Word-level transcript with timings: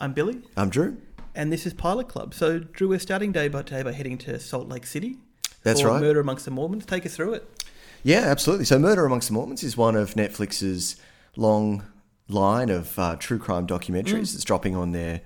I'm 0.00 0.12
Billy, 0.14 0.40
I'm 0.56 0.70
Drew. 0.70 0.96
and 1.34 1.52
this 1.52 1.66
is 1.66 1.74
Pilot 1.74 2.08
Club. 2.08 2.32
So, 2.32 2.58
Drew, 2.58 2.88
we're 2.88 2.98
starting 2.98 3.32
day 3.32 3.48
by 3.48 3.62
day 3.62 3.82
by 3.82 3.92
heading 3.92 4.16
to 4.18 4.38
Salt 4.40 4.66
Lake 4.68 4.86
City. 4.86 5.18
That's 5.62 5.84
right. 5.84 6.00
Murder 6.00 6.20
Amongst 6.20 6.46
the 6.46 6.50
Mormons. 6.50 6.86
Take 6.86 7.04
us 7.04 7.14
through 7.14 7.34
it. 7.34 7.64
Yeah, 8.02 8.20
absolutely. 8.20 8.64
So, 8.64 8.78
Murder 8.78 9.04
Amongst 9.04 9.28
the 9.28 9.34
Mormons 9.34 9.62
is 9.62 9.76
one 9.76 9.96
of 9.96 10.14
Netflix's 10.14 10.96
long 11.36 11.84
line 12.28 12.70
of 12.70 12.98
uh, 12.98 13.16
true 13.16 13.38
crime 13.38 13.66
documentaries 13.66 14.32
that's 14.32 14.44
dropping 14.44 14.74
on 14.74 14.92
their 14.92 15.20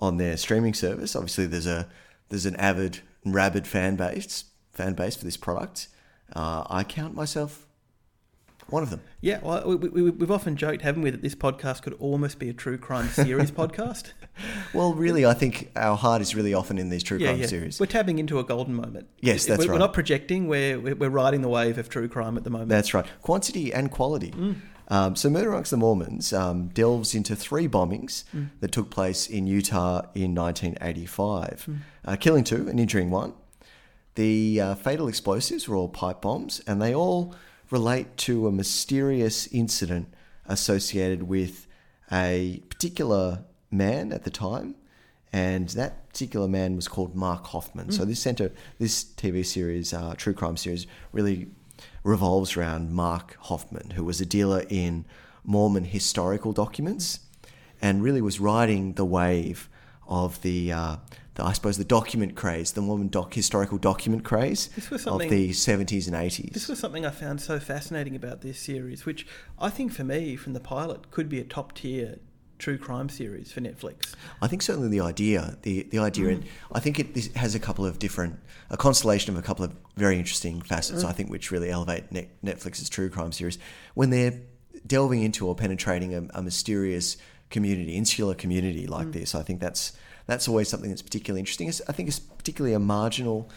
on 0.00 0.16
their 0.16 0.36
streaming 0.36 0.74
service. 0.74 1.14
Obviously, 1.14 1.46
there's 1.46 1.66
a 1.66 1.88
there's 2.28 2.46
an 2.46 2.56
avid 2.56 2.98
and 3.24 3.32
rabid 3.32 3.66
fan 3.66 3.94
base 3.94 4.44
fan 4.72 4.94
base 4.94 5.14
for 5.14 5.24
this 5.24 5.36
product. 5.36 5.86
Uh, 6.34 6.64
I 6.68 6.82
count 6.82 7.14
myself 7.14 7.65
one 8.68 8.82
of 8.82 8.90
them. 8.90 9.00
Yeah, 9.20 9.40
well, 9.42 9.76
we, 9.76 9.88
we, 9.88 10.10
we've 10.10 10.30
often 10.30 10.56
joked, 10.56 10.82
haven't 10.82 11.02
we, 11.02 11.10
that 11.10 11.22
this 11.22 11.34
podcast 11.34 11.82
could 11.82 11.94
almost 11.94 12.38
be 12.38 12.48
a 12.48 12.52
true 12.52 12.78
crime 12.78 13.08
series 13.08 13.50
podcast. 13.52 14.12
Well, 14.74 14.94
really, 14.94 15.24
I 15.24 15.34
think 15.34 15.70
our 15.76 15.96
heart 15.96 16.20
is 16.20 16.34
really 16.34 16.54
often 16.54 16.78
in 16.78 16.88
these 16.88 17.02
true 17.02 17.18
crime 17.18 17.40
yeah. 17.40 17.46
series. 17.46 17.78
We're 17.80 17.86
tapping 17.86 18.18
into 18.18 18.38
a 18.38 18.44
golden 18.44 18.74
moment. 18.74 19.08
Yes, 19.20 19.46
that's 19.46 19.66
we're, 19.66 19.74
We're 19.74 19.78
not 19.78 19.92
projecting. 19.92 20.48
We're, 20.48 20.78
we're 20.78 21.10
riding 21.10 21.42
the 21.42 21.48
wave 21.48 21.78
of 21.78 21.88
true 21.88 22.08
crime 22.08 22.36
at 22.36 22.44
the 22.44 22.50
moment. 22.50 22.68
That's 22.68 22.92
right. 22.94 23.06
Quantity 23.22 23.72
and 23.72 23.90
quality. 23.90 24.32
Um, 24.88 25.16
so, 25.16 25.28
Murder 25.30 25.50
Amongst 25.50 25.72
the 25.72 25.76
Mormons 25.76 26.32
um, 26.32 26.68
delves 26.68 27.14
into 27.14 27.34
three 27.34 27.66
bombings 27.68 28.24
that 28.60 28.72
took 28.72 28.90
place 28.90 29.26
in 29.26 29.46
Utah 29.46 30.02
in 30.14 30.34
1985, 30.34 31.68
uh, 32.04 32.16
killing 32.16 32.44
two 32.44 32.68
and 32.68 32.78
injuring 32.78 33.10
one. 33.10 33.34
The 34.14 34.60
uh, 34.60 34.74
fatal 34.76 35.08
explosives 35.08 35.68
were 35.68 35.76
all 35.76 35.88
pipe 35.88 36.22
bombs, 36.22 36.60
and 36.66 36.80
they 36.80 36.94
all 36.94 37.34
relate 37.70 38.16
to 38.18 38.46
a 38.46 38.52
mysterious 38.52 39.46
incident 39.48 40.12
associated 40.46 41.24
with 41.24 41.66
a 42.12 42.62
particular 42.68 43.44
man 43.70 44.12
at 44.12 44.24
the 44.24 44.30
time, 44.30 44.76
and 45.32 45.68
that 45.70 46.08
particular 46.08 46.48
man 46.48 46.76
was 46.76 46.88
called 46.88 47.14
Mark 47.14 47.46
Hofmann. 47.46 47.90
So 47.90 48.04
this 48.04 48.20
center, 48.20 48.52
this 48.78 49.04
TV 49.04 49.44
series, 49.44 49.92
uh, 49.92 50.14
true 50.16 50.32
crime 50.32 50.56
series, 50.56 50.86
really 51.12 51.48
revolves 52.04 52.56
around 52.56 52.92
Mark 52.92 53.36
Hofmann, 53.40 53.90
who 53.90 54.04
was 54.04 54.20
a 54.20 54.26
dealer 54.26 54.64
in 54.68 55.04
Mormon 55.44 55.84
historical 55.84 56.52
documents, 56.52 57.20
and 57.82 58.02
really 58.02 58.22
was 58.22 58.40
riding 58.40 58.94
the 58.94 59.04
wave 59.04 59.68
of 60.08 60.40
the, 60.42 60.72
uh, 60.72 60.96
the 61.36 61.44
I 61.44 61.52
suppose, 61.52 61.78
the 61.78 61.84
document 61.84 62.34
craze, 62.34 62.72
the 62.72 62.80
Mormon 62.80 63.08
doc 63.08 63.34
historical 63.34 63.78
document 63.78 64.24
craze 64.24 64.68
of 65.06 65.20
the 65.20 65.50
70s 65.50 66.06
and 66.06 66.16
80s. 66.16 66.52
This 66.52 66.68
was 66.68 66.78
something 66.78 67.06
I 67.06 67.10
found 67.10 67.40
so 67.40 67.60
fascinating 67.60 68.16
about 68.16 68.40
this 68.40 68.58
series, 68.58 69.06
which 69.06 69.26
I 69.58 69.70
think 69.70 69.92
for 69.92 70.02
me, 70.02 70.36
from 70.36 70.54
the 70.54 70.60
pilot, 70.60 71.10
could 71.10 71.28
be 71.28 71.38
a 71.38 71.44
top 71.44 71.74
tier 71.74 72.18
true 72.58 72.78
crime 72.78 73.10
series 73.10 73.52
for 73.52 73.60
Netflix. 73.60 74.14
I 74.40 74.48
think 74.48 74.62
certainly 74.62 74.88
the 74.88 75.00
idea, 75.00 75.58
the 75.62 75.82
the 75.84 75.98
idea, 75.98 76.28
and 76.28 76.42
mm. 76.42 76.48
I 76.72 76.80
think 76.80 76.98
it 76.98 77.36
has 77.36 77.54
a 77.54 77.60
couple 77.60 77.84
of 77.84 77.98
different, 77.98 78.38
a 78.70 78.78
constellation 78.78 79.34
of 79.34 79.38
a 79.38 79.42
couple 79.42 79.64
of 79.64 79.74
very 79.96 80.18
interesting 80.18 80.62
facets. 80.62 81.04
Mm. 81.04 81.08
I 81.08 81.12
think 81.12 81.30
which 81.30 81.50
really 81.50 81.70
elevate 81.70 82.10
Net, 82.10 82.28
Netflix's 82.42 82.88
true 82.88 83.10
crime 83.10 83.32
series 83.32 83.58
when 83.94 84.08
they're 84.08 84.40
delving 84.86 85.22
into 85.22 85.46
or 85.46 85.54
penetrating 85.54 86.14
a, 86.14 86.26
a 86.32 86.42
mysterious 86.42 87.18
community, 87.50 87.94
insular 87.94 88.34
community 88.34 88.86
like 88.86 89.08
mm. 89.08 89.12
this. 89.12 89.34
I 89.34 89.42
think 89.42 89.60
that's 89.60 89.92
that's 90.26 90.48
always 90.48 90.68
something 90.68 90.90
that's 90.90 91.02
particularly 91.02 91.40
interesting. 91.40 91.68
It's, 91.68 91.80
I 91.88 91.92
think 91.92 92.08
it's 92.08 92.18
particularly 92.18 92.74
a 92.74 92.78
marginal 92.80 93.48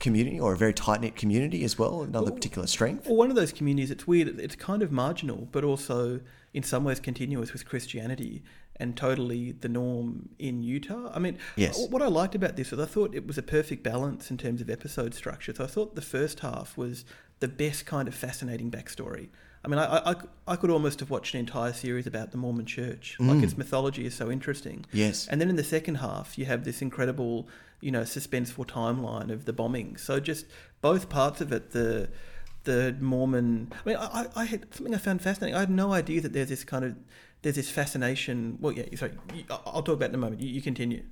community 0.00 0.40
or 0.40 0.52
a 0.52 0.56
very 0.56 0.74
tight 0.74 1.00
knit 1.00 1.16
community 1.16 1.64
as 1.64 1.78
well. 1.78 2.02
Another 2.02 2.30
particular 2.30 2.66
strength. 2.66 3.06
Well, 3.06 3.16
one 3.16 3.30
of 3.30 3.36
those 3.36 3.52
communities, 3.52 3.90
it's 3.90 4.06
weird, 4.06 4.28
it's 4.40 4.56
kind 4.56 4.82
of 4.82 4.90
marginal, 4.90 5.48
but 5.52 5.64
also 5.64 6.20
in 6.52 6.62
some 6.62 6.84
ways 6.84 7.00
continuous 7.00 7.52
with 7.52 7.66
Christianity 7.66 8.42
and 8.76 8.96
totally 8.96 9.52
the 9.52 9.68
norm 9.68 10.30
in 10.38 10.62
Utah. 10.62 11.10
I 11.14 11.20
mean, 11.20 11.38
Yes. 11.56 11.86
what 11.90 12.02
I 12.02 12.08
liked 12.08 12.34
about 12.34 12.56
this 12.56 12.70
was 12.72 12.80
I 12.80 12.86
thought 12.86 13.14
it 13.14 13.26
was 13.26 13.38
a 13.38 13.42
perfect 13.42 13.84
balance 13.84 14.30
in 14.30 14.36
terms 14.36 14.60
of 14.60 14.68
episode 14.68 15.14
structure. 15.14 15.54
So 15.54 15.62
I 15.64 15.68
thought 15.68 15.94
the 15.94 16.02
first 16.02 16.40
half 16.40 16.76
was 16.76 17.04
the 17.40 17.48
best 17.48 17.86
kind 17.86 18.08
of 18.08 18.14
fascinating 18.14 18.70
backstory. 18.70 19.28
I 19.64 19.68
mean, 19.68 19.78
I, 19.78 20.10
I, 20.10 20.14
I 20.46 20.56
could 20.56 20.70
almost 20.70 21.00
have 21.00 21.08
watched 21.08 21.32
an 21.34 21.40
entire 21.40 21.72
series 21.72 22.06
about 22.06 22.30
the 22.32 22.36
Mormon 22.36 22.66
church. 22.66 23.16
Like 23.18 23.42
its 23.42 23.56
mythology 23.56 24.04
is 24.04 24.14
so 24.14 24.30
interesting. 24.30 24.84
Yes. 24.92 25.26
And 25.28 25.40
then 25.40 25.48
in 25.48 25.56
the 25.56 25.64
second 25.64 25.96
half, 25.96 26.36
you 26.36 26.44
have 26.44 26.64
this 26.64 26.82
incredible, 26.82 27.48
you 27.80 27.90
know, 27.90 28.02
suspenseful 28.02 28.66
timeline 28.66 29.30
of 29.30 29.46
the 29.46 29.52
bombing. 29.54 29.96
So 29.96 30.20
just 30.20 30.44
both 30.82 31.08
parts 31.08 31.40
of 31.40 31.50
it, 31.52 31.70
the 31.70 32.10
the 32.64 32.94
Mormon. 33.00 33.72
I 33.84 33.88
mean, 33.88 33.96
I, 33.96 34.04
I 34.20 34.26
I 34.36 34.44
had 34.44 34.66
something 34.74 34.94
I 34.94 34.98
found 34.98 35.22
fascinating. 35.22 35.54
I 35.56 35.60
had 35.60 35.70
no 35.70 35.92
idea 35.92 36.20
that 36.20 36.32
there's 36.34 36.48
this 36.50 36.64
kind 36.64 36.84
of 36.84 36.94
there's 37.42 37.56
this 37.56 37.70
fascination. 37.70 38.58
Well, 38.60 38.72
yeah, 38.72 38.84
sorry, 38.96 39.12
I'll 39.50 39.82
talk 39.82 39.94
about 39.96 40.06
it 40.06 40.08
in 40.10 40.14
a 40.16 40.18
moment. 40.18 40.40
You, 40.42 40.48
you 40.50 40.60
continue. 40.62 41.04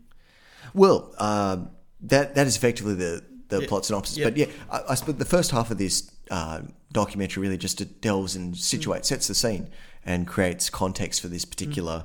Well, 0.75 1.15
um, 1.19 1.71
that 2.03 2.35
that 2.35 2.47
is 2.47 2.57
effectively 2.57 2.95
the 2.95 3.23
the 3.49 3.63
Yeah. 3.63 3.69
plot 3.69 3.85
synopsis. 3.87 4.17
Yeah. 4.19 4.25
But 4.25 4.37
yeah, 4.37 4.47
I, 4.71 4.81
I 4.91 4.95
suppose 4.95 5.17
the 5.17 5.25
first 5.25 5.51
half 5.53 5.71
of 5.71 5.79
this 5.79 6.11
uh, 6.31 6.63
documentary 6.93 7.43
really 7.43 7.59
just 7.59 8.01
delves 8.01 8.37
and 8.37 8.55
situates, 8.55 9.07
sets 9.07 9.29
the 9.29 9.35
scene, 9.35 9.71
and 10.05 10.27
creates 10.27 10.71
context 10.71 11.21
for 11.21 11.29
this 11.29 11.45
particular 11.45 12.05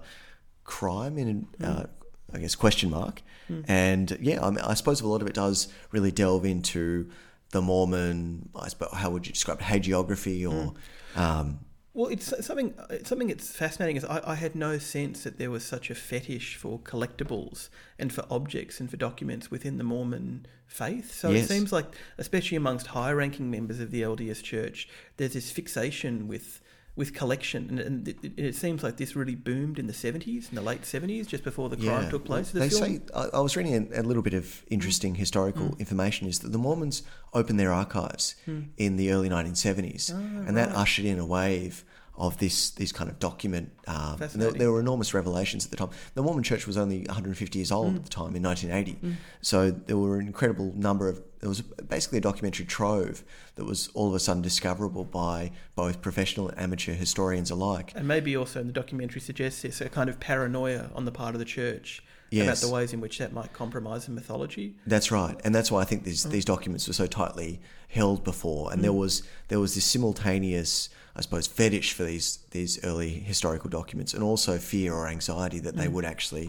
crime 0.63 1.17
in, 1.17 1.47
uh, 1.63 1.85
I 2.33 2.39
guess, 2.39 2.55
question 2.55 2.89
mark. 2.89 3.21
And 3.67 4.17
yeah, 4.19 4.45
I, 4.45 4.49
mean, 4.49 4.59
I 4.59 4.73
suppose 4.73 4.99
a 5.01 5.07
lot 5.07 5.21
of 5.21 5.27
it 5.27 5.33
does 5.33 5.69
really 5.91 6.11
delve 6.11 6.45
into 6.45 7.09
the 7.51 7.61
Mormon. 7.61 8.49
I 8.55 8.67
suppose 8.67 8.89
how 8.93 9.09
would 9.11 9.25
you 9.25 9.33
describe 9.33 9.61
it? 9.61 9.63
hagiography 9.63 10.49
or 10.49 10.73
um, 11.15 11.59
Well, 11.97 12.11
it's 12.11 12.45
something. 12.45 12.75
It's 12.91 13.09
something 13.09 13.27
that's 13.27 13.51
fascinating. 13.51 13.95
Is 13.95 14.05
I, 14.05 14.21
I 14.23 14.35
had 14.35 14.53
no 14.53 14.77
sense 14.77 15.23
that 15.23 15.39
there 15.39 15.49
was 15.49 15.65
such 15.65 15.89
a 15.89 15.95
fetish 15.95 16.55
for 16.55 16.77
collectibles 16.77 17.69
and 17.97 18.13
for 18.13 18.23
objects 18.29 18.79
and 18.79 18.87
for 18.87 18.97
documents 18.97 19.49
within 19.49 19.79
the 19.79 19.83
Mormon 19.83 20.45
faith. 20.67 21.11
So 21.11 21.31
Yes. 21.31 21.45
it 21.45 21.47
seems 21.47 21.71
like, 21.71 21.87
especially 22.19 22.55
amongst 22.55 22.87
high-ranking 22.87 23.49
members 23.49 23.79
of 23.79 23.89
the 23.89 24.03
LDS 24.03 24.43
Church, 24.43 24.87
there's 25.17 25.33
this 25.33 25.49
fixation 25.49 26.27
with 26.27 26.61
with 26.95 27.13
collection, 27.13 27.67
and, 27.69 27.79
and 27.79 28.07
it, 28.07 28.17
it 28.37 28.55
seems 28.55 28.81
like 28.81 28.97
this 28.97 29.15
really 29.15 29.35
boomed 29.35 29.79
in 29.79 29.87
the 29.87 29.93
'70s, 29.93 30.49
in 30.49 30.55
the 30.55 30.61
late 30.61 30.81
'70s, 30.81 31.25
just 31.25 31.43
before 31.43 31.69
the 31.69 31.77
crime 31.77 32.09
took 32.11 32.25
place. 32.25 32.51
The 32.51 32.59
They 32.59 32.69
film- 32.69 32.83
say 32.83 33.01
I, 33.15 33.27
I 33.33 33.39
was 33.39 33.55
reading 33.55 33.89
a, 33.91 34.01
a 34.01 34.03
little 34.03 34.23
bit 34.23 34.33
of 34.35 34.63
interesting 34.69 35.13
mm. 35.13 35.17
historical 35.17 35.69
mm. 35.69 35.79
information 35.79 36.27
is 36.27 36.39
that 36.39 36.51
the 36.51 36.57
Mormons 36.59 37.01
opened 37.33 37.59
their 37.59 37.71
archives 37.71 38.35
hmm. 38.45 38.61
in 38.77 38.97
the 38.97 39.11
early 39.11 39.29
1970s, 39.29 40.11
ah, 40.13 40.47
and 40.47 40.57
that 40.57 40.69
ushered 40.69 41.05
in 41.05 41.19
a 41.19 41.25
wave 41.25 41.85
of 42.17 42.37
this 42.39 42.71
this 42.71 42.91
kind 42.91 43.09
of 43.09 43.19
document. 43.19 43.71
Um, 43.85 44.17
there, 44.35 44.51
there 44.51 44.71
were 44.71 44.79
enormous 44.79 45.13
revelations 45.13 45.65
at 45.65 45.71
the 45.71 45.77
time. 45.77 45.89
The 46.15 46.23
Mormon 46.23 46.43
Church 46.43 46.65
was 46.65 46.77
only 46.77 47.03
150 47.05 47.59
years 47.59 47.71
old 47.71 47.95
at 47.95 48.03
the 48.03 48.09
time 48.09 48.35
in 48.35 48.43
1980, 48.43 48.99
mm. 49.05 49.15
so 49.41 49.71
there 49.71 49.97
were 49.97 50.19
an 50.19 50.27
incredible 50.27 50.73
number 50.75 51.09
of. 51.09 51.21
There 51.39 51.49
was 51.49 51.61
basically 51.61 52.17
a 52.17 52.21
documentary 52.21 52.65
trove 52.65 53.23
that 53.55 53.65
was 53.65 53.89
all 53.93 54.07
of 54.07 54.15
a 54.15 54.19
sudden 54.19 54.41
discoverable 54.41 55.05
by 55.05 55.51
both 55.75 56.01
professional 56.01 56.49
and 56.49 56.59
amateur 56.59 56.93
historians 56.93 57.51
alike. 57.51 57.93
And 57.95 58.07
maybe 58.07 58.35
also 58.35 58.59
in 58.59 58.65
the 58.65 58.73
documentary 58.73 59.21
suggests 59.21 59.61
this 59.61 59.79
a 59.79 59.87
kind 59.87 60.09
of 60.09 60.19
paranoia 60.19 60.89
on 60.95 61.05
the 61.05 61.11
part 61.11 61.35
of 61.35 61.39
the 61.39 61.45
church 61.45 62.01
Yes. 62.29 62.61
about 62.61 62.67
the 62.67 62.73
ways 62.73 62.93
in 62.93 62.99
which 62.99 63.19
that 63.19 63.31
might 63.31 63.53
compromise 63.53 64.05
the 64.05 64.11
mythology. 64.11 64.75
That's 64.85 65.11
right, 65.11 65.39
and 65.45 65.55
that's 65.55 65.71
why 65.71 65.81
I 65.81 65.85
think 65.85 66.03
these 66.03 66.25
mm. 66.25 66.31
these 66.31 66.43
documents 66.43 66.87
were 66.87 66.93
so 66.93 67.07
tightly 67.07 67.61
held 67.87 68.23
before, 68.25 68.71
and 68.73 68.83
there 68.83 68.91
mm. 68.91 68.97
was 68.97 69.23
there 69.47 69.61
was 69.61 69.75
this 69.75 69.85
simultaneous, 69.85 70.89
I 71.17 71.21
suppose, 71.21 71.47
fetish 71.47 71.93
for 71.93 72.03
these 72.03 72.39
these 72.51 72.83
early 72.83 73.09
historical 73.09 73.69
documents, 73.69 74.13
and 74.13 74.23
also 74.23 74.57
fear 74.59 74.93
or 74.93 75.07
anxiety 75.07 75.59
that 75.59 75.75
they 75.75 75.87
would 75.87 76.05
actually 76.05 76.47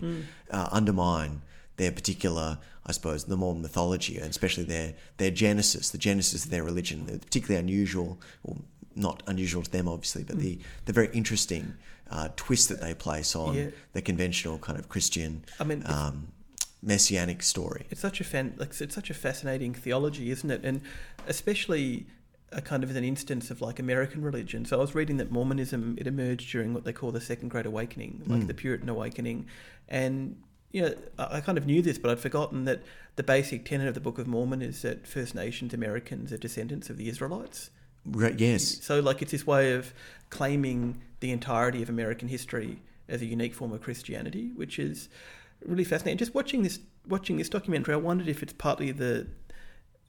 uh, 0.50 0.68
undermine 0.70 1.40
their 1.76 1.90
particular, 1.92 2.58
I 2.84 2.92
suppose, 2.92 3.24
the 3.24 3.36
Mormon 3.36 3.62
mythology, 3.62 4.18
and 4.18 4.28
especially 4.28 4.64
their 4.64 4.94
their 5.16 5.30
genesis, 5.30 5.90
the 5.90 5.98
genesis 5.98 6.44
of 6.44 6.50
their 6.50 6.64
religion, 6.64 7.06
the 7.06 7.18
particularly 7.18 7.58
unusual, 7.58 8.20
or 8.44 8.56
not 8.94 9.22
unusual 9.26 9.62
to 9.62 9.70
them, 9.70 9.88
obviously, 9.88 10.22
but 10.24 10.38
the 10.38 10.58
the 10.84 10.92
very 10.92 11.08
interesting 11.14 11.74
uh, 12.10 12.28
twist 12.36 12.68
that 12.68 12.80
they 12.80 12.94
place 12.94 13.34
on 13.34 13.54
Yeah. 13.54 13.70
the 13.92 14.02
conventional 14.02 14.58
kind 14.58 14.78
of 14.78 14.88
Christian. 14.88 15.44
I 15.60 15.64
mean, 15.64 15.82
um, 15.86 16.28
messianic 16.82 17.42
story. 17.42 17.86
It's 17.90 18.00
such 18.00 18.20
a 18.20 18.24
fan, 18.24 18.54
like 18.58 18.72
it's 18.80 18.94
such 18.94 19.10
a 19.10 19.14
fascinating 19.14 19.72
theology, 19.74 20.30
isn't 20.30 20.50
it? 20.50 20.64
And 20.64 20.80
especially 21.26 22.06
a 22.52 22.60
kind 22.60 22.82
of 22.82 22.90
as 22.90 22.96
an 22.96 23.04
instance 23.04 23.50
of 23.50 23.60
like 23.60 23.78
American 23.78 24.22
religion. 24.22 24.64
So 24.64 24.78
I 24.78 24.80
was 24.80 24.94
reading 24.94 25.18
that 25.18 25.30
Mormonism 25.30 25.96
it 25.98 26.06
emerged 26.06 26.50
during 26.50 26.74
what 26.74 26.84
they 26.84 26.92
call 26.92 27.12
the 27.12 27.20
Second 27.20 27.48
Great 27.48 27.66
Awakening, 27.66 28.22
like 28.26 28.42
mm. 28.42 28.46
the 28.46 28.54
Puritan 28.54 28.88
Awakening, 28.88 29.46
and 29.88 30.40
you 30.72 30.82
know 30.82 30.94
I 31.18 31.40
kind 31.40 31.58
of 31.58 31.66
knew 31.66 31.82
this, 31.82 31.98
but 31.98 32.10
I'd 32.10 32.20
forgotten 32.20 32.64
that 32.64 32.82
the 33.16 33.22
basic 33.22 33.64
tenet 33.64 33.88
of 33.88 33.94
the 33.94 34.00
Book 34.00 34.18
of 34.18 34.26
Mormon 34.26 34.62
is 34.62 34.82
that 34.82 35.06
First 35.06 35.34
Nations 35.34 35.74
Americans 35.74 36.32
are 36.32 36.38
descendants 36.38 36.88
of 36.88 36.96
the 36.96 37.08
Israelites. 37.08 37.70
Re- 38.06 38.34
yes, 38.38 38.78
So 38.82 39.00
like 39.00 39.20
it's 39.20 39.32
this 39.32 39.46
way 39.46 39.72
of 39.72 39.92
claiming 40.30 41.02
the 41.20 41.32
entirety 41.32 41.82
of 41.82 41.88
American 41.88 42.28
history 42.28 42.80
as 43.08 43.22
a 43.22 43.26
unique 43.26 43.54
form 43.54 43.72
of 43.72 43.82
Christianity, 43.82 44.52
which 44.54 44.78
is 44.78 45.08
really 45.64 45.84
fascinating. 45.84 46.18
Just 46.18 46.34
watching 46.34 46.62
this 46.62 46.78
watching 47.06 47.36
this 47.36 47.48
documentary, 47.48 47.94
I 47.94 47.98
wondered 47.98 48.28
if 48.28 48.42
it's 48.42 48.52
partly 48.52 48.92
the 48.92 49.26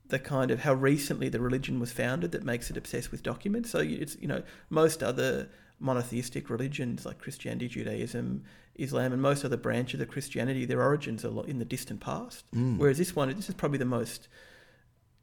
the 0.09 0.19
kind 0.19 0.51
of 0.51 0.61
how 0.61 0.73
recently 0.73 1.29
the 1.29 1.39
religion 1.39 1.79
was 1.79 1.91
founded 1.91 2.31
that 2.31 2.43
makes 2.43 2.69
it 2.69 2.77
obsessed 2.77 3.11
with 3.11 3.23
documents. 3.23 3.71
So 3.71 3.79
it's 3.79 4.17
you 4.19 4.27
know 4.27 4.43
most 4.69 5.01
other 5.01 5.49
monotheistic 5.79 6.49
religions 6.49 7.05
like 7.05 7.19
Christianity, 7.19 7.69
Judaism, 7.69 8.43
Islam, 8.75 9.13
and 9.13 9.21
most 9.21 9.45
other 9.45 9.57
branches 9.57 10.01
of 10.01 10.09
Christianity, 10.09 10.65
their 10.65 10.81
origins 10.81 11.23
are 11.23 11.45
in 11.47 11.59
the 11.59 11.65
distant 11.65 12.01
past. 12.01 12.43
Mm. 12.53 12.77
Whereas 12.77 12.97
this 12.97 13.15
one, 13.15 13.33
this 13.33 13.49
is 13.49 13.55
probably 13.55 13.77
the 13.77 13.85
most, 13.85 14.27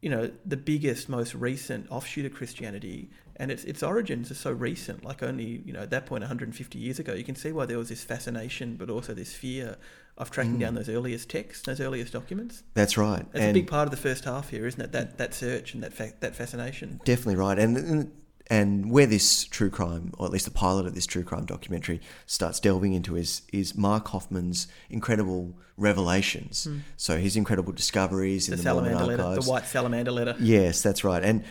you 0.01 0.09
know, 0.09 0.31
the 0.45 0.57
biggest, 0.57 1.09
most 1.09 1.35
recent 1.35 1.91
offshoot 1.91 2.25
of 2.25 2.33
Christianity, 2.33 3.11
and 3.39 3.51
its 3.51 3.65
its 3.65 3.83
origins 3.83 4.31
are 4.31 4.35
so 4.35 4.51
recent, 4.53 5.05
like 5.05 5.23
only 5.23 5.63
you 5.65 5.73
know 5.73 5.81
at 5.81 5.91
that 5.91 6.07
point 6.07 6.23
150 6.23 6.79
years 6.79 6.99
ago. 6.99 7.13
You 7.15 7.25
can 7.25 7.37
see 7.37 7.53
why 7.53 7.67
there 7.67 7.79
was 7.79 7.89
this 7.89 8.03
fascination, 8.05 8.77
but 8.77 8.91
also 8.91 9.15
this 9.15 9.35
fear 9.35 9.77
of 10.19 10.31
tracking 10.31 10.57
Mm. 10.57 10.61
down 10.61 10.75
those 10.75 10.89
earliest 10.89 11.29
texts, 11.29 11.67
those 11.67 11.81
earliest 11.81 12.13
documents. 12.13 12.63
That's 12.75 12.97
right. 12.97 13.31
That's 13.33 13.45
a 13.45 13.53
big 13.53 13.67
part 13.67 13.87
of 13.87 13.91
the 13.91 13.99
first 13.99 14.25
half 14.25 14.49
here, 14.51 14.67
isn't 14.67 14.81
it? 14.81 14.93
That 14.93 15.19
that 15.19 15.35
search 15.35 15.75
and 15.75 15.83
that 15.83 15.93
fa- 15.93 16.15
that 16.21 16.35
fascination. 16.35 17.01
Definitely 17.05 17.37
right. 17.37 17.59
And, 17.59 17.77
and 17.77 18.13
and 18.49 18.91
where 18.93 19.07
this 19.07 19.45
true 19.45 19.71
crime, 19.71 20.13
or 20.19 20.25
at 20.27 20.33
least 20.33 20.45
the 20.45 20.53
pilot 20.53 20.87
of 20.87 20.95
this 20.95 21.05
true 21.05 21.25
crime 21.25 21.45
documentary, 21.47 22.01
starts 22.27 22.61
delving 22.61 22.93
into 22.95 23.17
is 23.17 23.43
is 23.53 23.77
Mark 23.77 24.07
Hofmann's 24.09 24.69
incredible 24.89 25.55
revelations. 25.77 26.67
So 26.97 27.19
his 27.19 27.37
incredible 27.37 27.73
discoveries. 27.73 28.47
The 28.47 28.55
in 28.55 28.59
the, 28.63 28.73
Mormon 28.73 28.93
salamander 28.93 29.23
letter, 29.25 29.41
the 29.43 29.51
white 29.51 29.67
salamander 29.67 30.13
letter. 30.13 30.37
Yes, 30.41 30.81
that's 30.83 31.05
right. 31.05 31.23
And 31.23 31.45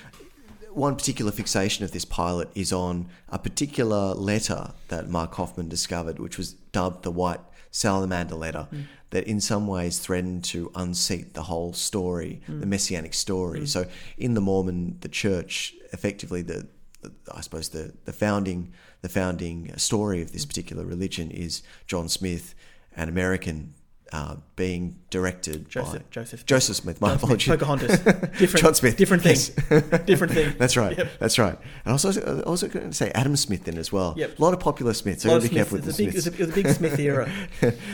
one 0.76 0.96
particular 0.96 1.32
fixation 1.32 1.86
of 1.86 1.92
this 1.92 2.06
pilot 2.06 2.50
is 2.54 2.74
on 2.74 3.08
a 3.30 3.40
particular 3.40 4.14
letter 4.14 4.74
that 4.90 5.10
Mark 5.10 5.34
Hofmann 5.36 5.70
discovered, 5.70 6.20
which 6.20 6.38
was 6.38 6.54
dubbed 6.54 7.04
the 7.04 7.12
White 7.12 7.40
Salamander 7.72 8.36
Letter, 8.36 8.68
mm. 8.72 8.84
that 9.10 9.26
in 9.26 9.40
some 9.40 9.68
ways 9.68 10.00
threatened 10.00 10.44
to 10.46 10.72
unseat 10.76 11.34
the 11.34 11.44
whole 11.44 11.74
story, 11.74 12.42
mm. 12.48 12.60
the 12.60 12.66
messianic 12.66 13.14
story. 13.14 13.62
Mm. 13.62 13.68
So, 13.68 13.86
in 14.18 14.34
the 14.34 14.42
Mormon, 14.42 14.98
the 15.02 15.10
church, 15.10 15.74
effectively, 15.94 16.42
the, 16.42 16.68
the 17.02 17.12
I 17.34 17.42
suppose 17.42 17.70
the, 17.70 17.94
the 18.06 18.14
founding 18.14 18.74
the 19.02 19.10
founding 19.10 19.72
story 19.78 20.22
of 20.22 20.32
this 20.32 20.46
particular 20.46 20.84
religion 20.84 21.30
is 21.32 21.62
John 21.86 22.10
Smith, 22.10 22.56
an 22.96 23.08
American, 23.08 23.76
uh, 24.12 24.36
being 24.56 24.98
directed 25.10 25.70
Joseph 25.70 26.04
by 26.04 26.06
Joseph 26.12 26.46
Joseph 26.46 26.76
Smith. 26.78 27.02
My 27.02 27.10
John 27.10 27.20
Smith, 27.20 27.24
apologies. 27.24 27.48
Pocahontas. 27.48 28.00
Different, 28.40 28.64
John 28.64 28.76
Smith. 28.76 28.98
Different 28.98 29.24
thing. 29.24 29.36
Yes. 29.36 29.50
different 30.06 30.34
thing. 30.34 30.56
That's 30.60 30.78
right. 30.78 30.98
Yep. 30.98 31.12
That's 31.20 31.40
right. 31.40 31.58
And 31.58 31.92
I 31.92 31.94
was 31.94 32.06
also, 32.06 32.42
also 32.42 32.68
going 32.68 32.90
to 32.90 32.94
say 32.96 33.12
Adam 33.12 33.36
Smith 33.36 33.64
then 33.66 33.78
as 33.78 33.92
well. 33.92 34.14
Yep. 34.18 34.38
A 34.38 34.42
lot 34.42 34.54
of 34.54 34.60
popular 34.60 34.94
Smiths. 34.94 35.24
So 35.24 35.40
be 35.40 35.50
careful 35.50 35.78
with 35.80 35.86
the 35.86 36.04
It 36.04 36.14
was, 36.14 36.28
a 36.28 36.32
big, 36.32 36.38
Smiths. 36.38 36.40
it 36.40 36.46
was 36.46 36.50
a 36.50 36.54
big 36.54 36.68
Smith 36.76 37.00
era. 37.00 37.32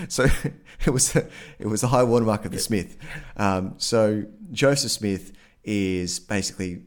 so 0.09 0.25
it 0.85 0.89
was 0.91 1.15
it 1.15 1.67
was 1.67 1.81
the 1.81 1.87
high 1.87 2.03
watermark 2.03 2.45
of 2.45 2.51
the 2.51 2.59
Smith. 2.59 2.97
Um, 3.37 3.75
so 3.77 4.25
Joseph 4.51 4.91
Smith 4.91 5.31
is 5.63 6.19
basically 6.19 6.83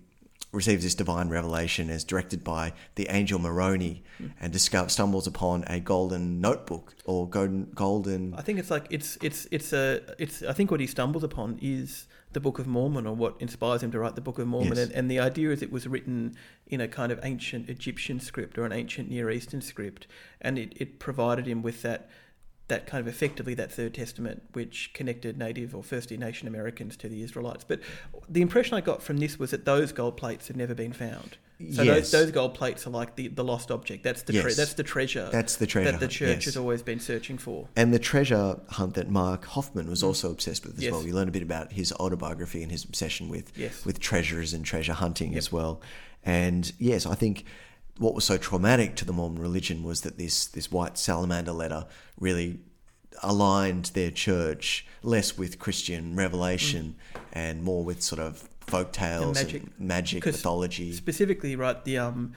receives 0.54 0.84
this 0.84 0.94
divine 0.94 1.28
revelation 1.28 1.90
as 1.90 2.04
directed 2.04 2.44
by 2.44 2.72
the 2.94 3.08
angel 3.10 3.38
Moroni 3.38 4.02
and 4.40 4.52
discover, 4.52 4.88
stumbles 4.88 5.26
upon 5.26 5.64
a 5.66 5.80
golden 5.80 6.40
notebook 6.40 6.94
or 7.04 7.28
golden 7.28 7.70
golden 7.74 8.34
I 8.34 8.42
think 8.42 8.58
it's 8.58 8.70
like 8.70 8.86
it's 8.90 9.18
it's 9.22 9.46
it's 9.50 9.72
a 9.72 10.00
it's. 10.18 10.42
I 10.42 10.52
think 10.52 10.70
what 10.70 10.80
he 10.80 10.86
stumbles 10.86 11.24
upon 11.24 11.58
is 11.60 12.06
the 12.32 12.40
Book 12.40 12.58
of 12.58 12.66
Mormon, 12.66 13.06
or 13.06 13.14
what 13.14 13.36
inspires 13.38 13.82
him 13.82 13.90
to 13.92 13.98
write 13.98 14.16
the 14.16 14.20
Book 14.20 14.38
of 14.38 14.46
Mormon. 14.46 14.76
Yes. 14.76 14.86
And, 14.86 14.92
and 14.92 15.10
the 15.10 15.20
idea 15.20 15.50
is 15.50 15.62
it 15.62 15.72
was 15.72 15.86
written 15.86 16.34
in 16.66 16.80
a 16.80 16.88
kind 16.88 17.12
of 17.12 17.20
ancient 17.22 17.68
Egyptian 17.70 18.20
script 18.20 18.58
or 18.58 18.64
an 18.64 18.72
ancient 18.72 19.08
Near 19.08 19.30
Eastern 19.30 19.60
script, 19.60 20.06
and 20.40 20.58
it, 20.58 20.72
it 20.76 20.98
provided 20.98 21.46
him 21.46 21.62
with 21.62 21.82
that 21.82 22.08
that 22.68 22.86
kind 22.86 23.00
of 23.00 23.06
effectively 23.12 23.54
that 23.54 23.70
third 23.70 23.94
testament 23.94 24.42
which 24.52 24.90
connected 24.94 25.36
native 25.38 25.74
or 25.74 25.82
first 25.82 26.10
nation 26.10 26.48
americans 26.48 26.96
to 26.96 27.08
the 27.08 27.22
israelites 27.22 27.64
but 27.64 27.80
the 28.28 28.40
impression 28.42 28.74
i 28.74 28.80
got 28.80 29.02
from 29.02 29.18
this 29.18 29.38
was 29.38 29.50
that 29.50 29.64
those 29.64 29.92
gold 29.92 30.16
plates 30.16 30.48
had 30.48 30.56
never 30.56 30.74
been 30.74 30.92
found 30.92 31.36
so 31.70 31.82
Yes. 31.82 32.10
those, 32.10 32.10
those 32.10 32.30
gold 32.32 32.54
plates 32.54 32.84
are 32.86 32.90
like 32.90 33.14
the, 33.14 33.28
the 33.28 33.44
lost 33.44 33.70
object 33.70 34.02
that's 34.02 34.22
the 34.22 34.32
tre- 34.32 34.42
Yes. 34.42 34.56
that's 34.56 34.74
the 34.74 34.82
treasure 34.82 35.28
That's 35.30 35.56
the 35.56 35.66
treasure 35.66 35.92
that 35.92 36.00
the 36.00 36.08
church 36.08 36.38
yes. 36.38 36.44
has 36.46 36.56
always 36.56 36.82
been 36.82 36.98
searching 36.98 37.38
for 37.38 37.68
and 37.76 37.94
the 37.94 37.98
treasure 38.00 38.58
hunt 38.70 38.94
that 38.94 39.08
Mark 39.08 39.44
Hofmann 39.44 39.88
was 39.88 40.02
mm. 40.02 40.08
also 40.08 40.32
obsessed 40.32 40.66
with 40.66 40.82
as 40.82 40.90
well. 40.90 41.02
We 41.02 41.12
learn 41.12 41.28
a 41.28 41.30
bit 41.30 41.42
about 41.44 41.72
his 41.72 41.92
autobiography 41.92 42.62
and 42.62 42.72
his 42.72 42.84
obsession 42.84 43.28
with 43.28 43.56
Yes. 43.56 43.84
with 43.84 44.00
treasures 44.00 44.52
and 44.52 44.64
treasure 44.64 44.94
hunting 44.94 45.32
Yep. 45.32 45.38
as 45.38 45.52
well. 45.52 45.80
And 46.24 46.72
yes, 46.78 47.06
I 47.06 47.14
think 47.14 47.44
what 47.98 48.14
was 48.14 48.24
so 48.24 48.36
traumatic 48.36 48.96
to 48.96 49.04
the 49.04 49.12
Mormon 49.12 49.40
religion 49.40 49.84
was 49.84 50.00
that 50.00 50.18
this 50.18 50.46
this 50.46 50.72
white 50.72 50.98
salamander 50.98 51.52
letter 51.52 51.86
really 52.18 52.60
aligned 53.22 53.86
their 53.94 54.10
church 54.10 54.86
less 55.02 55.38
with 55.38 55.58
Christian 55.58 56.16
revelation 56.16 56.96
and 57.32 57.62
more 57.62 57.84
with 57.84 58.02
sort 58.02 58.20
of 58.20 58.48
folk 58.60 58.92
tales 58.92 59.36
magic. 59.36 59.62
and 59.62 59.72
magic 59.78 60.24
mythology. 60.26 60.92
specifically 60.92 61.54
right 61.54 61.84
the 61.84 61.98
um 61.98 62.32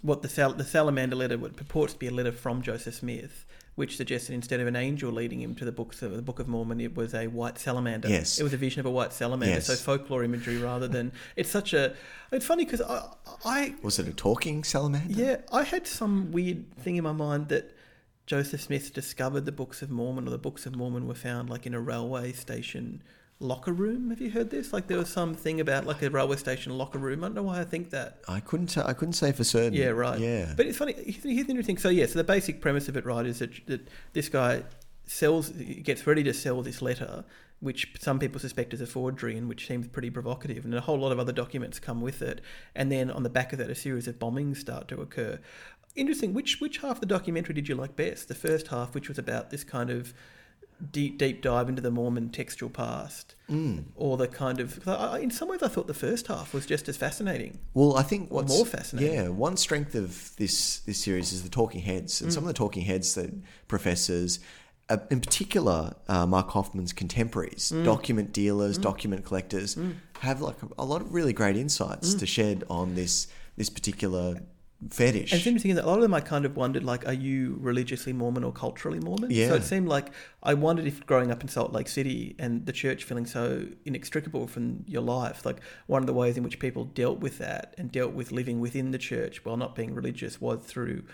what 0.00 0.22
the 0.22 0.28
sal- 0.28 0.52
the 0.54 0.64
salamander 0.64 1.16
letter 1.16 1.36
would 1.36 1.56
purports 1.56 1.92
to 1.92 1.98
be 1.98 2.06
a 2.06 2.10
letter 2.10 2.32
from 2.32 2.62
Joseph 2.62 2.94
Smith 2.94 3.44
which 3.74 3.96
suggested 3.96 4.34
instead 4.34 4.60
of 4.60 4.66
an 4.66 4.76
angel 4.76 5.10
leading 5.10 5.40
him 5.40 5.54
to 5.54 5.64
the 5.64 5.72
books 5.72 6.02
of 6.02 6.14
the 6.14 6.22
Book 6.22 6.38
of 6.38 6.46
Mormon 6.48 6.80
it 6.80 6.94
was 6.96 7.14
a 7.14 7.26
white 7.26 7.58
salamander 7.58 8.08
Yes. 8.08 8.38
it 8.38 8.42
was 8.42 8.52
a 8.52 8.56
vision 8.56 8.80
of 8.80 8.86
a 8.86 8.90
white 8.90 9.12
salamander 9.12 9.56
Yes. 9.56 9.66
so 9.66 9.74
folklore 9.74 10.22
imagery 10.24 10.56
rather 10.58 10.88
than 10.88 11.12
it's 11.36 11.50
such 11.50 11.74
a 11.74 11.94
it's 12.30 12.46
funny 12.46 12.64
because 12.64 12.80
I, 12.80 13.08
I 13.44 13.74
Was 13.82 13.98
it 13.98 14.08
a 14.08 14.12
talking 14.14 14.62
salamander? 14.64 15.12
yeah 15.12 15.36
I 15.52 15.64
had 15.64 15.86
some 15.86 16.30
weird 16.32 16.74
thing 16.78 16.96
in 16.96 17.04
my 17.04 17.12
mind 17.12 17.48
that 17.48 17.74
Joseph 18.32 18.62
Smith 18.62 18.94
discovered 18.94 19.44
the 19.44 19.52
books 19.52 19.82
of 19.82 19.90
Mormon 19.90 20.26
or 20.26 20.30
the 20.30 20.38
books 20.38 20.64
of 20.64 20.74
Mormon 20.74 21.06
were 21.06 21.14
found 21.14 21.50
like 21.50 21.66
in 21.66 21.74
a 21.74 21.80
railway 21.80 22.32
station 22.32 23.02
locker 23.40 23.74
room 23.74 24.08
have 24.08 24.22
you 24.22 24.30
heard 24.30 24.48
this 24.48 24.72
like 24.72 24.86
there 24.86 24.96
was 24.96 25.10
some 25.10 25.34
thing 25.34 25.60
about 25.60 25.84
like 25.84 26.00
a 26.00 26.08
railway 26.08 26.36
station 26.36 26.78
locker 26.78 26.98
room 26.98 27.22
I 27.22 27.26
don't 27.26 27.34
know 27.34 27.42
why 27.42 27.60
I 27.60 27.64
think 27.64 27.90
that 27.90 28.20
I 28.26 28.40
couldn't. 28.40 28.68
T- 28.68 28.80
I 28.80 28.94
couldn't 28.94 29.12
say 29.12 29.32
for 29.32 29.44
certain. 29.44 29.74
yeah, 29.74 29.88
right. 29.88 30.18
Yeah. 30.18 30.54
But 30.56 30.64
it's 30.64 30.78
funny. 30.78 30.94
Here's 30.94 31.22
the 31.22 31.50
interesting. 31.50 31.76
So 31.76 31.90
yeah, 31.90 32.06
so 32.06 32.14
the 32.14 32.24
basic 32.24 32.62
premise 32.62 32.88
of 32.88 32.96
it, 32.96 33.04
right, 33.04 33.26
is 33.26 33.40
that, 33.40 33.66
that 33.66 33.86
this 34.14 34.30
guy 34.30 34.62
sells, 35.04 35.50
gets 35.50 36.06
ready 36.06 36.22
to 36.22 36.32
sell 36.32 36.62
this 36.62 36.80
letter, 36.80 37.26
which 37.60 37.92
some 38.00 38.18
people 38.18 38.40
suspect 38.40 38.72
is 38.72 38.80
a 38.80 38.86
forgery 38.86 39.36
and 39.36 39.46
which 39.46 39.66
seems 39.66 39.88
pretty 39.88 40.08
provocative, 40.08 40.64
and 40.64 40.74
a 40.74 40.80
whole 40.80 40.98
lot 40.98 41.12
of 41.12 41.18
other 41.18 41.32
documents 41.32 41.78
come 41.78 42.00
with 42.00 42.22
it. 42.22 42.40
And 42.74 42.90
then 42.90 43.10
on 43.10 43.24
the 43.24 43.30
back 43.30 43.52
of 43.52 43.58
that, 43.58 43.68
a 43.68 43.74
series 43.74 44.08
of 44.08 44.18
bombings 44.18 44.56
start 44.56 44.88
to 44.88 45.02
occur. 45.02 45.38
Interesting. 45.94 46.32
Which 46.34 46.60
which 46.60 46.78
half 46.78 46.96
of 46.96 47.00
the 47.00 47.06
documentary 47.06 47.54
did 47.54 47.68
you 47.68 47.74
like 47.74 47.96
best? 47.96 48.28
The 48.28 48.34
first 48.34 48.68
half, 48.68 48.94
which 48.94 49.08
was 49.08 49.18
about 49.18 49.50
this 49.50 49.62
kind 49.64 49.90
of 49.90 50.14
deep 50.90 51.16
deep 51.18 51.42
dive 51.42 51.68
into 51.68 51.80
the 51.82 51.90
Mormon 51.92 52.28
textual 52.30 52.68
past, 52.70 53.34
Mm. 53.48 53.84
or 53.94 54.16
the 54.16 54.26
kind 54.26 54.58
of 54.58 54.86
I, 54.88 55.18
in 55.20 55.30
some 55.30 55.48
ways 55.48 55.62
I 55.62 55.68
thought 55.68 55.86
the 55.86 55.94
first 55.94 56.26
half 56.26 56.52
was 56.54 56.66
just 56.66 56.88
as 56.88 56.96
fascinating. 56.96 57.58
Well, 57.74 57.96
I 57.96 58.02
think 58.02 58.32
what's 58.32 58.52
more 58.52 58.64
fascinating. 58.66 59.14
Yeah, 59.14 59.28
one 59.28 59.56
strength 59.56 59.94
of 59.94 60.34
this 60.38 60.78
this 60.80 60.98
series 60.98 61.32
is 61.32 61.42
the 61.42 61.48
talking 61.50 61.82
heads, 61.82 62.20
and 62.20 62.30
Mm. 62.30 62.34
some 62.34 62.44
of 62.44 62.48
the 62.48 62.54
talking 62.54 62.84
heads 62.84 63.14
that 63.14 63.30
professors, 63.68 64.40
uh, 64.88 64.96
in 65.10 65.20
particular, 65.20 65.94
uh, 66.08 66.26
Mark 66.26 66.48
Hoffman's 66.50 66.92
contemporaries, 66.92 67.70
Mm. 67.72 67.84
document 67.84 68.32
dealers, 68.32 68.76
document 68.78 69.24
collectors, 69.24 69.76
have 70.20 70.40
like 70.40 70.60
a, 70.62 70.68
a 70.78 70.84
lot 70.84 71.00
of 71.02 71.12
really 71.14 71.32
great 71.34 71.54
Mm. 71.54 71.60
insights 71.60 72.14
to 72.14 72.26
shed 72.26 72.64
on 72.70 72.94
this 72.94 73.28
this 73.56 73.68
particular 73.68 74.40
fetish. 74.90 75.32
And 75.32 75.38
it's 75.38 75.46
interesting 75.46 75.74
that 75.74 75.84
a 75.84 75.86
lot 75.86 75.96
of 75.96 76.02
them 76.02 76.14
I 76.14 76.20
kind 76.20 76.44
of 76.44 76.56
wondered, 76.56 76.84
like, 76.84 77.06
are 77.06 77.12
you 77.12 77.56
religiously 77.60 78.12
Mormon 78.12 78.44
or 78.44 78.52
culturally 78.52 79.00
Mormon? 79.00 79.30
Yeah. 79.30 79.48
So 79.48 79.54
it 79.54 79.64
seemed 79.64 79.88
like 79.88 80.10
I 80.42 80.54
wondered 80.54 80.86
if 80.86 81.04
growing 81.06 81.30
up 81.30 81.42
in 81.42 81.48
Salt 81.48 81.72
Lake 81.72 81.88
City 81.88 82.34
and 82.38 82.66
the 82.66 82.72
church 82.72 83.04
feeling 83.04 83.26
so 83.26 83.66
inextricable 83.84 84.46
from 84.46 84.84
your 84.86 85.02
life, 85.02 85.44
like 85.46 85.60
one 85.86 86.02
of 86.02 86.06
the 86.06 86.12
ways 86.12 86.36
in 86.36 86.42
which 86.42 86.58
people 86.58 86.84
dealt 86.84 87.20
with 87.20 87.38
that 87.38 87.74
and 87.78 87.92
dealt 87.92 88.12
with 88.12 88.32
living 88.32 88.60
within 88.60 88.90
the 88.90 88.98
church 88.98 89.44
while 89.44 89.56
not 89.56 89.74
being 89.74 89.94
religious 89.94 90.40
was 90.40 90.60
through 90.64 91.04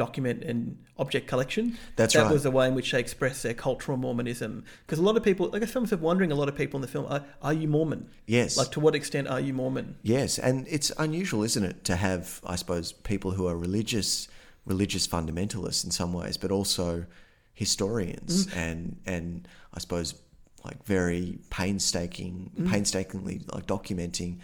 document 0.00 0.42
and 0.42 0.78
object 0.96 1.26
collection. 1.26 1.76
That's 1.96 2.14
that 2.14 2.22
right. 2.22 2.32
was 2.32 2.44
the 2.44 2.50
way 2.50 2.66
in 2.68 2.74
which 2.74 2.90
they 2.90 2.98
expressed 2.98 3.42
their 3.42 3.52
cultural 3.52 3.98
Mormonism. 3.98 4.64
Because 4.86 4.98
a 4.98 5.02
lot 5.02 5.18
of 5.18 5.22
people, 5.22 5.48
like 5.48 5.62
I 5.62 5.66
guess, 5.66 5.76
I'm 5.76 6.00
wondering, 6.00 6.32
a 6.32 6.34
lot 6.34 6.48
of 6.48 6.56
people 6.56 6.78
in 6.78 6.82
the 6.82 6.88
film, 6.88 7.04
are, 7.06 7.22
are 7.42 7.52
you 7.52 7.68
Mormon? 7.68 8.08
yes, 8.26 8.56
Like, 8.56 8.70
to 8.70 8.80
what 8.80 8.94
extent 8.94 9.28
are 9.28 9.40
you 9.40 9.52
Mormon? 9.52 9.96
Yes, 10.02 10.38
and 10.38 10.66
it's 10.68 10.90
unusual, 10.96 11.42
isn't 11.42 11.62
it, 11.62 11.84
to 11.84 11.96
have, 11.96 12.40
I 12.46 12.56
suppose, 12.56 12.92
people 12.92 13.32
who 13.32 13.46
are 13.46 13.56
religious, 13.56 14.26
religious 14.64 15.06
fundamentalists 15.06 15.84
in 15.84 15.90
some 15.90 16.14
ways, 16.14 16.38
but 16.38 16.50
also 16.50 17.04
historians 17.52 18.46
mm-hmm. 18.46 18.58
and 18.58 18.96
and 19.04 19.46
I 19.74 19.80
suppose 19.80 20.14
like 20.64 20.82
very 20.84 21.40
painstaking, 21.50 22.52
mm-hmm. 22.54 22.70
painstakingly 22.70 23.42
like 23.52 23.66
documenting 23.66 24.38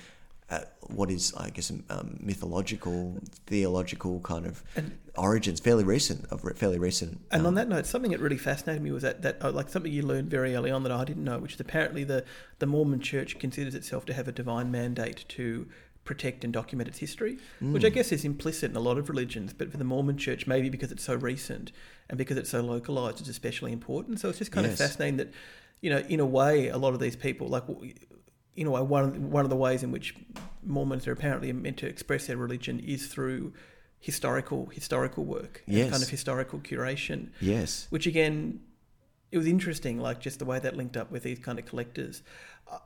what 0.89 1.11
is, 1.11 1.35
I 1.37 1.51
guess, 1.51 1.73
um, 1.91 2.19
mythological, 2.21 3.19
theological 3.47 4.21
kind 4.21 4.47
of 4.47 4.63
And- 4.77 4.97
origins, 5.17 5.59
fairly 5.61 5.83
recent, 5.85 6.27
of 6.31 6.43
fairly 6.57 6.79
recent. 6.79 7.21
And 7.33 7.41
um, 7.43 7.47
on 7.49 7.55
that 7.55 7.69
note, 7.69 7.87
something 7.87 8.11
that 8.13 8.21
really 8.21 8.37
fascinated 8.39 8.83
me 8.83 8.93
was 8.93 9.03
that, 9.03 9.23
that 9.23 9.39
uh, 9.43 9.51
like 9.51 9.69
something 9.69 9.91
you 9.93 10.03
learned 10.03 10.31
very 10.31 10.55
early 10.55 10.71
on 10.71 10.83
that 10.85 10.93
I 10.93 11.05
didn't 11.05 11.25
know, 11.25 11.39
which 11.39 11.55
is 11.55 11.61
apparently 11.61 12.05
the, 12.05 12.25
the 12.61 12.67
Mormon 12.67 13.01
Church 13.01 13.39
considers 13.39 13.75
itself 13.75 14.05
to 14.07 14.15
have 14.15 14.29
a 14.29 14.33
divine 14.33 14.71
mandate 14.71 15.25
to 15.31 15.67
protect 16.05 16.45
and 16.45 16.53
document 16.53 16.89
its 16.89 16.99
history, 16.99 17.37
which 17.61 17.85
I 17.85 17.89
guess 17.89 18.13
is 18.13 18.25
implicit 18.25 18.71
in 18.71 18.77
a 18.77 18.81
lot 18.81 18.97
of 18.97 19.09
religions, 19.09 19.53
but 19.53 19.73
for 19.73 19.77
the 19.79 19.83
Mormon 19.85 20.17
Church, 20.17 20.47
maybe 20.47 20.69
because 20.69 20.93
it's 20.93 21.03
so 21.03 21.17
recent 21.17 21.73
and 22.09 22.17
because 22.17 22.37
it's 22.37 22.51
so 22.51 22.61
localized, 22.61 23.19
it's 23.19 23.29
especially 23.29 23.73
important. 23.73 24.21
So 24.21 24.29
it's 24.29 24.39
just 24.39 24.53
kind 24.53 24.65
Yes. 24.69 24.75
of 24.75 24.87
fascinating 24.87 25.17
that, 25.17 25.33
you 25.81 25.91
know, 25.91 25.99
in 25.99 26.21
a 26.21 26.27
way, 26.27 26.69
a 26.69 26.77
lot 26.79 26.95
of 26.95 27.01
these 27.01 27.17
people, 27.17 27.49
like, 27.49 27.65
in 28.55 28.69
a 28.69 28.71
way, 28.71 28.81
one, 28.83 29.33
one 29.33 29.43
of 29.45 29.51
the 29.51 29.57
ways 29.57 29.83
in 29.83 29.91
which 29.91 30.15
Mormons 30.67 31.07
are 31.07 31.13
apparently 31.13 31.53
meant 31.53 31.77
to 31.79 31.87
express 31.87 32.27
their 32.27 32.37
religion 32.37 32.81
is 32.81 33.07
through 33.07 33.53
historical 33.99 34.67
historical 34.67 35.25
work, 35.25 35.63
Yes. 35.67 35.91
kind 35.91 36.03
of 36.03 36.09
historical 36.09 36.59
curation, 36.61 37.31
Yes. 37.41 37.87
which 37.91 38.07
again, 38.07 38.61
it 39.33 39.39
was 39.39 39.47
interesting, 39.47 39.99
like 40.01 40.21
just 40.21 40.39
the 40.39 40.45
way 40.45 40.59
that 40.59 40.77
linked 40.77 40.97
up 40.97 41.11
with 41.11 41.23
these 41.25 41.39
kind 41.39 41.59
of 41.59 41.67
collectors. 41.67 42.23
Uh, 42.71 42.79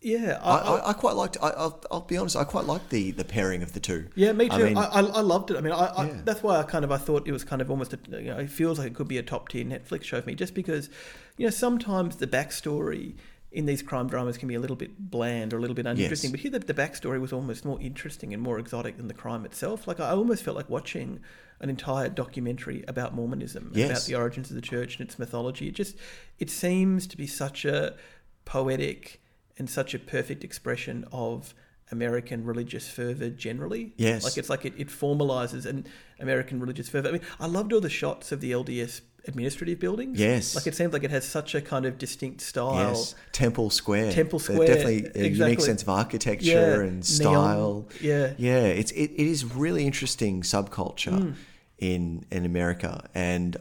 yeah, 0.00 0.38
I, 0.42 0.56
I, 0.58 0.90
I 0.90 0.92
quite 0.92 1.14
liked. 1.16 1.36
I, 1.42 1.48
I'll, 1.50 1.82
I'll 1.90 2.00
be 2.02 2.16
honest. 2.16 2.36
I 2.36 2.44
quite 2.44 2.64
liked 2.66 2.90
the 2.90 3.10
the 3.10 3.24
pairing 3.24 3.62
of 3.62 3.72
the 3.72 3.80
two. 3.80 4.08
Yeah, 4.14 4.32
me 4.32 4.48
too. 4.48 4.54
I 4.54 4.56
I, 4.60 4.64
mean- 4.64 4.76
I, 4.78 4.84
I 5.00 5.20
loved 5.20 5.50
it. 5.50 5.56
I 5.56 5.60
mean, 5.60 5.72
I, 5.72 5.86
I, 5.86 6.06
Yeah. 6.06 6.20
that's 6.24 6.42
why 6.42 6.56
I 6.58 6.62
kind 6.62 6.84
of 6.84 6.92
I 6.92 6.96
thought 6.98 7.26
it 7.26 7.32
was 7.32 7.44
kind 7.44 7.60
of 7.60 7.70
almost 7.70 7.92
a, 7.92 7.98
you 8.10 8.30
know, 8.30 8.38
it 8.38 8.50
feels 8.50 8.78
like 8.78 8.88
it 8.88 8.94
could 8.94 9.08
be 9.08 9.18
a 9.18 9.22
top 9.22 9.48
tier 9.48 9.64
Netflix 9.64 10.04
show 10.04 10.20
for 10.20 10.26
me, 10.28 10.34
just 10.34 10.54
because 10.54 10.88
you 11.36 11.46
know 11.46 11.50
sometimes 11.50 12.16
the 12.16 12.26
backstory 12.26 13.14
in 13.52 13.66
these 13.66 13.82
crime 13.82 14.06
dramas 14.06 14.38
can 14.38 14.46
be 14.48 14.54
a 14.54 14.60
little 14.60 14.76
bit 14.76 15.10
bland 15.10 15.52
or 15.52 15.58
a 15.58 15.60
little 15.60 15.74
bit 15.74 15.84
uninteresting. 15.86 16.28
Yes. 16.28 16.32
But 16.32 16.40
here, 16.40 16.50
the, 16.52 16.60
the 16.60 16.74
backstory 16.74 17.20
was 17.20 17.32
almost 17.32 17.64
more 17.64 17.80
interesting 17.80 18.32
and 18.32 18.40
more 18.42 18.58
exotic 18.58 18.96
than 18.96 19.08
the 19.08 19.14
crime 19.14 19.44
itself. 19.44 19.88
Like 19.88 19.98
I 19.98 20.10
almost 20.10 20.44
felt 20.44 20.56
like 20.56 20.70
watching 20.70 21.20
an 21.60 21.68
entire 21.68 22.08
documentary 22.08 22.84
about 22.86 23.14
Mormonism, 23.14 23.72
Yes. 23.74 23.90
about 23.90 24.02
the 24.04 24.14
origins 24.14 24.50
of 24.50 24.56
the 24.56 24.62
church 24.62 24.98
and 24.98 25.06
its 25.08 25.18
mythology. 25.18 25.68
It 25.68 25.74
just 25.74 25.96
it 26.38 26.48
seems 26.48 27.06
to 27.08 27.16
be 27.16 27.26
such 27.26 27.64
a 27.64 27.96
poetic 28.44 29.20
and 29.58 29.68
such 29.68 29.94
a 29.94 29.98
perfect 29.98 30.42
expression 30.44 31.04
of 31.12 31.54
American 31.92 32.44
religious 32.44 32.88
fervor 32.88 33.28
generally. 33.30 33.92
Yes. 33.96 34.22
Like 34.24 34.38
it's 34.38 34.48
like 34.48 34.64
it, 34.64 34.74
it 34.78 34.88
formalizes 34.88 35.66
an 35.66 35.86
American 36.20 36.60
religious 36.60 36.88
fervor. 36.88 37.08
I 37.08 37.12
mean, 37.12 37.20
I 37.40 37.46
loved 37.46 37.72
all 37.72 37.80
the 37.80 37.90
shots 37.90 38.32
of 38.32 38.40
the 38.40 38.52
LDS 38.52 39.00
administrative 39.26 39.78
buildings. 39.78 40.18
Yes. 40.18 40.54
Like 40.54 40.66
it 40.66 40.74
seems 40.74 40.92
like 40.92 41.04
it 41.04 41.10
has 41.10 41.26
such 41.28 41.54
a 41.54 41.60
kind 41.60 41.84
of 41.86 41.98
distinct 41.98 42.40
style. 42.40 42.74
Yes, 42.74 43.14
Temple 43.32 43.70
Square. 43.70 44.12
Temple 44.12 44.38
They're 44.38 44.54
Square, 44.56 44.66
definitely 44.68 44.98
a 44.98 45.18
unique 45.18 45.24
exactly. 45.32 45.64
sense 45.64 45.82
of 45.82 45.88
architecture 45.88 46.46
Yeah, 46.50 46.80
and 46.80 46.92
neon, 46.92 47.02
style. 47.02 47.88
yeah. 48.00 48.32
yeah. 48.38 48.64
It's 48.64 48.92
it, 48.92 49.10
it 49.16 49.26
is 49.26 49.44
really 49.44 49.84
interesting 49.86 50.42
subculture 50.42 51.12
Mm. 51.20 51.34
in 51.78 52.24
in 52.30 52.44
America, 52.44 53.08
and 53.14 53.56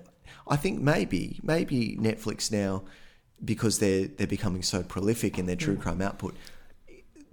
I 0.47 0.55
think 0.55 0.81
maybe 0.81 1.39
maybe 1.43 1.97
Netflix 2.01 2.51
now 2.51 2.83
because 3.43 3.79
they're 3.79 4.07
they're 4.07 4.27
becoming 4.27 4.61
so 4.63 4.83
prolific 4.83 5.37
in 5.39 5.45
their 5.45 5.55
true 5.55 5.75
Mm. 5.77 5.81
crime 5.81 6.01
output. 6.01 6.35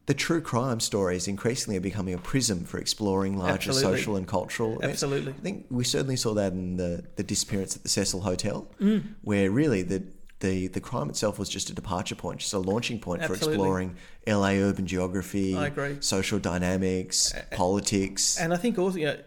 The 0.07 0.15
true 0.15 0.41
crime 0.41 0.79
stories 0.81 1.27
increasingly 1.27 1.77
are 1.79 1.81
becoming 1.81 2.15
a 2.15 2.19
prism 2.19 2.65
for 2.65 2.79
exploring 2.79 3.37
larger 3.37 3.71
Absolutely. 3.71 3.99
social 3.99 4.17
and 4.17 4.27
cultural 4.27 4.79
events. 4.79 5.03
Absolutely. 5.03 5.33
I 5.33 5.43
think 5.43 5.67
we 5.71 5.83
certainly 5.85 6.15
saw 6.17 6.33
that 6.35 6.53
in 6.53 6.77
the, 6.77 7.05
the 7.17 7.25
disappearance 7.25 7.75
at 7.77 7.83
the 7.83 7.89
Cecil 7.89 8.21
Hotel, 8.21 8.69
Mm. 8.81 9.15
where 9.23 9.51
really 9.51 9.83
the, 9.83 10.05
the 10.41 10.69
the 10.69 10.81
crime 10.81 11.09
itself 11.09 11.39
was 11.39 11.49
just 11.49 11.71
a 11.71 11.75
departure 11.75 12.15
point, 12.15 12.39
just 12.41 12.53
a 12.53 12.59
launching 12.59 13.01
point 13.01 13.25
for 13.25 13.35
exploring 13.35 13.97
LA 14.27 14.51
urban 14.69 14.87
geography, 14.87 15.55
social 16.01 16.39
dynamics, 16.39 17.35
politics. 17.53 18.39
And 18.39 18.53
I 18.55 18.57
think 18.59 18.79
also, 18.79 18.99
you 18.99 19.07
know, 19.07 19.19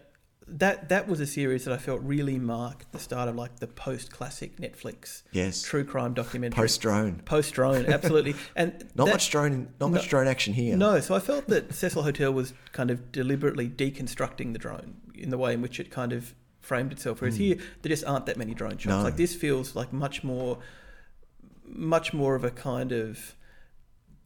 that 0.58 0.88
that 0.88 1.06
was 1.06 1.20
a 1.20 1.26
series 1.26 1.64
that 1.64 1.72
I 1.72 1.78
felt 1.78 2.02
really 2.02 2.38
marked 2.38 2.92
the 2.92 2.98
start 2.98 3.28
of 3.28 3.36
like 3.36 3.60
the 3.60 3.66
post 3.66 4.10
classic 4.10 4.56
Netflix 4.56 5.22
yes, 5.32 5.62
true 5.62 5.84
crime 5.84 6.14
documentary. 6.14 6.56
post 6.56 6.80
drone. 6.80 7.22
Post 7.24 7.54
drone, 7.54 7.86
absolutely. 7.92 8.34
And 8.56 8.88
Not 8.94 9.06
that- 9.06 9.12
much 9.12 9.30
drone, 9.30 9.72
not 9.80 9.88
No- 9.88 9.96
much 9.96 10.08
drone 10.08 10.26
action 10.26 10.54
here. 10.54 10.76
No, 10.76 11.00
so 11.00 11.14
I 11.14 11.20
felt 11.20 11.46
that 11.48 11.74
Cecil 11.74 12.02
Hotel 12.02 12.32
was 12.32 12.52
kind 12.72 12.90
of 12.90 13.12
deliberately 13.12 13.68
deconstructing 13.68 14.52
the 14.52 14.58
drone 14.58 14.96
in 15.14 15.30
the 15.30 15.38
way 15.38 15.54
in 15.54 15.62
which 15.62 15.78
it 15.78 15.90
kind 15.90 16.12
of 16.12 16.34
framed 16.60 16.92
itself. 16.92 17.20
Whereas 17.20 17.36
hmm. 17.36 17.42
here, 17.42 17.56
there 17.82 17.90
just 17.90 18.04
aren't 18.04 18.26
that 18.26 18.36
many 18.36 18.54
drone 18.54 18.78
shots. 18.78 18.86
No. 18.86 19.02
Like 19.02 19.16
this 19.16 19.34
feels 19.34 19.76
like 19.76 19.92
much 19.92 20.24
more, 20.24 20.58
much 21.64 22.12
more 22.12 22.34
of 22.34 22.44
a 22.44 22.50
kind 22.50 22.92
of. 22.92 23.36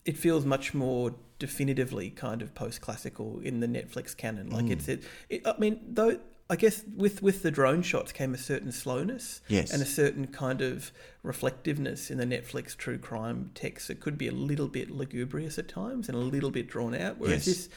It 0.04 0.16
feels 0.18 0.44
much 0.44 0.74
more 0.74 1.14
definitively 1.38 2.10
kind 2.10 2.42
of 2.42 2.54
post-classical 2.54 3.40
in 3.40 3.60
the 3.60 3.66
Netflix 3.66 4.16
canon. 4.16 4.50
Like 4.50 4.66
Mm. 4.66 4.70
it's 4.72 4.88
it, 4.88 5.02
it. 5.28 5.46
I 5.46 5.54
mean, 5.58 5.80
though. 5.88 6.20
I 6.50 6.56
guess 6.56 6.82
with, 6.94 7.22
with 7.22 7.42
the 7.42 7.50
drone 7.50 7.80
shots 7.80 8.12
came 8.12 8.34
a 8.34 8.38
certain 8.38 8.70
slowness 8.70 9.40
Yes. 9.48 9.72
and 9.72 9.80
a 9.82 9.86
certain 9.86 10.26
kind 10.26 10.60
of 10.60 10.92
reflectiveness 11.22 12.10
in 12.10 12.18
the 12.18 12.26
Netflix 12.26 12.76
true 12.76 12.98
crime 12.98 13.50
text. 13.54 13.88
It 13.88 13.98
could 13.98 14.18
be 14.18 14.28
a 14.28 14.32
little 14.32 14.68
bit 14.68 14.90
lugubrious 14.90 15.58
at 15.58 15.68
times 15.68 16.06
and 16.06 16.16
a 16.16 16.20
little 16.20 16.50
bit 16.50 16.68
drawn 16.68 16.94
out, 16.94 17.16
whereas 17.18 17.46
Yes. 17.46 17.56
this 17.56 17.68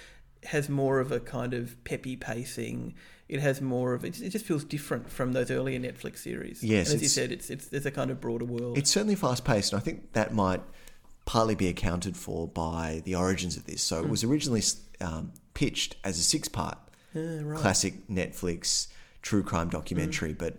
has 0.52 0.68
more 0.70 1.00
of 1.00 1.14
a 1.14 1.22
kind 1.22 1.54
of 1.54 1.82
peppy 1.86 2.18
pacing. 2.18 2.94
It 3.30 3.40
has 3.40 3.62
more 3.62 3.94
of 3.94 4.04
it. 4.04 4.22
It 4.22 4.30
just 4.32 4.46
feels 4.46 4.66
different 4.66 5.10
from 5.10 5.32
those 5.32 5.50
earlier 5.50 5.80
Netflix 5.80 6.18
series. 6.20 6.62
Yes, 6.62 6.88
and 6.90 6.98
as 6.98 7.02
you 7.02 7.08
said, 7.08 7.32
it's 7.32 7.50
it's 7.50 7.68
there's 7.68 7.86
a 7.86 7.92
kind 7.92 8.12
of 8.12 8.20
broader 8.20 8.46
world. 8.46 8.78
It's 8.78 8.92
certainly 8.92 9.16
fast 9.16 9.46
paced, 9.46 9.72
and 9.72 9.82
I 9.82 9.84
think 9.84 10.12
that 10.12 10.34
might 10.34 10.62
partly 11.28 11.54
be 11.54 11.68
accounted 11.68 12.18
for 12.18 12.48
by 12.48 13.02
the 13.06 13.14
origins 13.14 13.56
of 13.58 13.66
this. 13.66 13.84
So 13.84 14.00
it 14.04 14.10
was 14.10 14.24
originally 14.24 14.64
um, 15.02 15.32
pitched 15.54 15.96
as 16.04 16.18
a 16.18 16.24
six 16.24 16.48
part 16.48 16.80
Yeah, 17.14 17.42
right. 17.44 17.60
classic 17.60 18.08
Netflix 18.08 18.88
true 19.22 19.44
crime 19.44 19.70
documentary, 19.70 20.34
but 20.34 20.56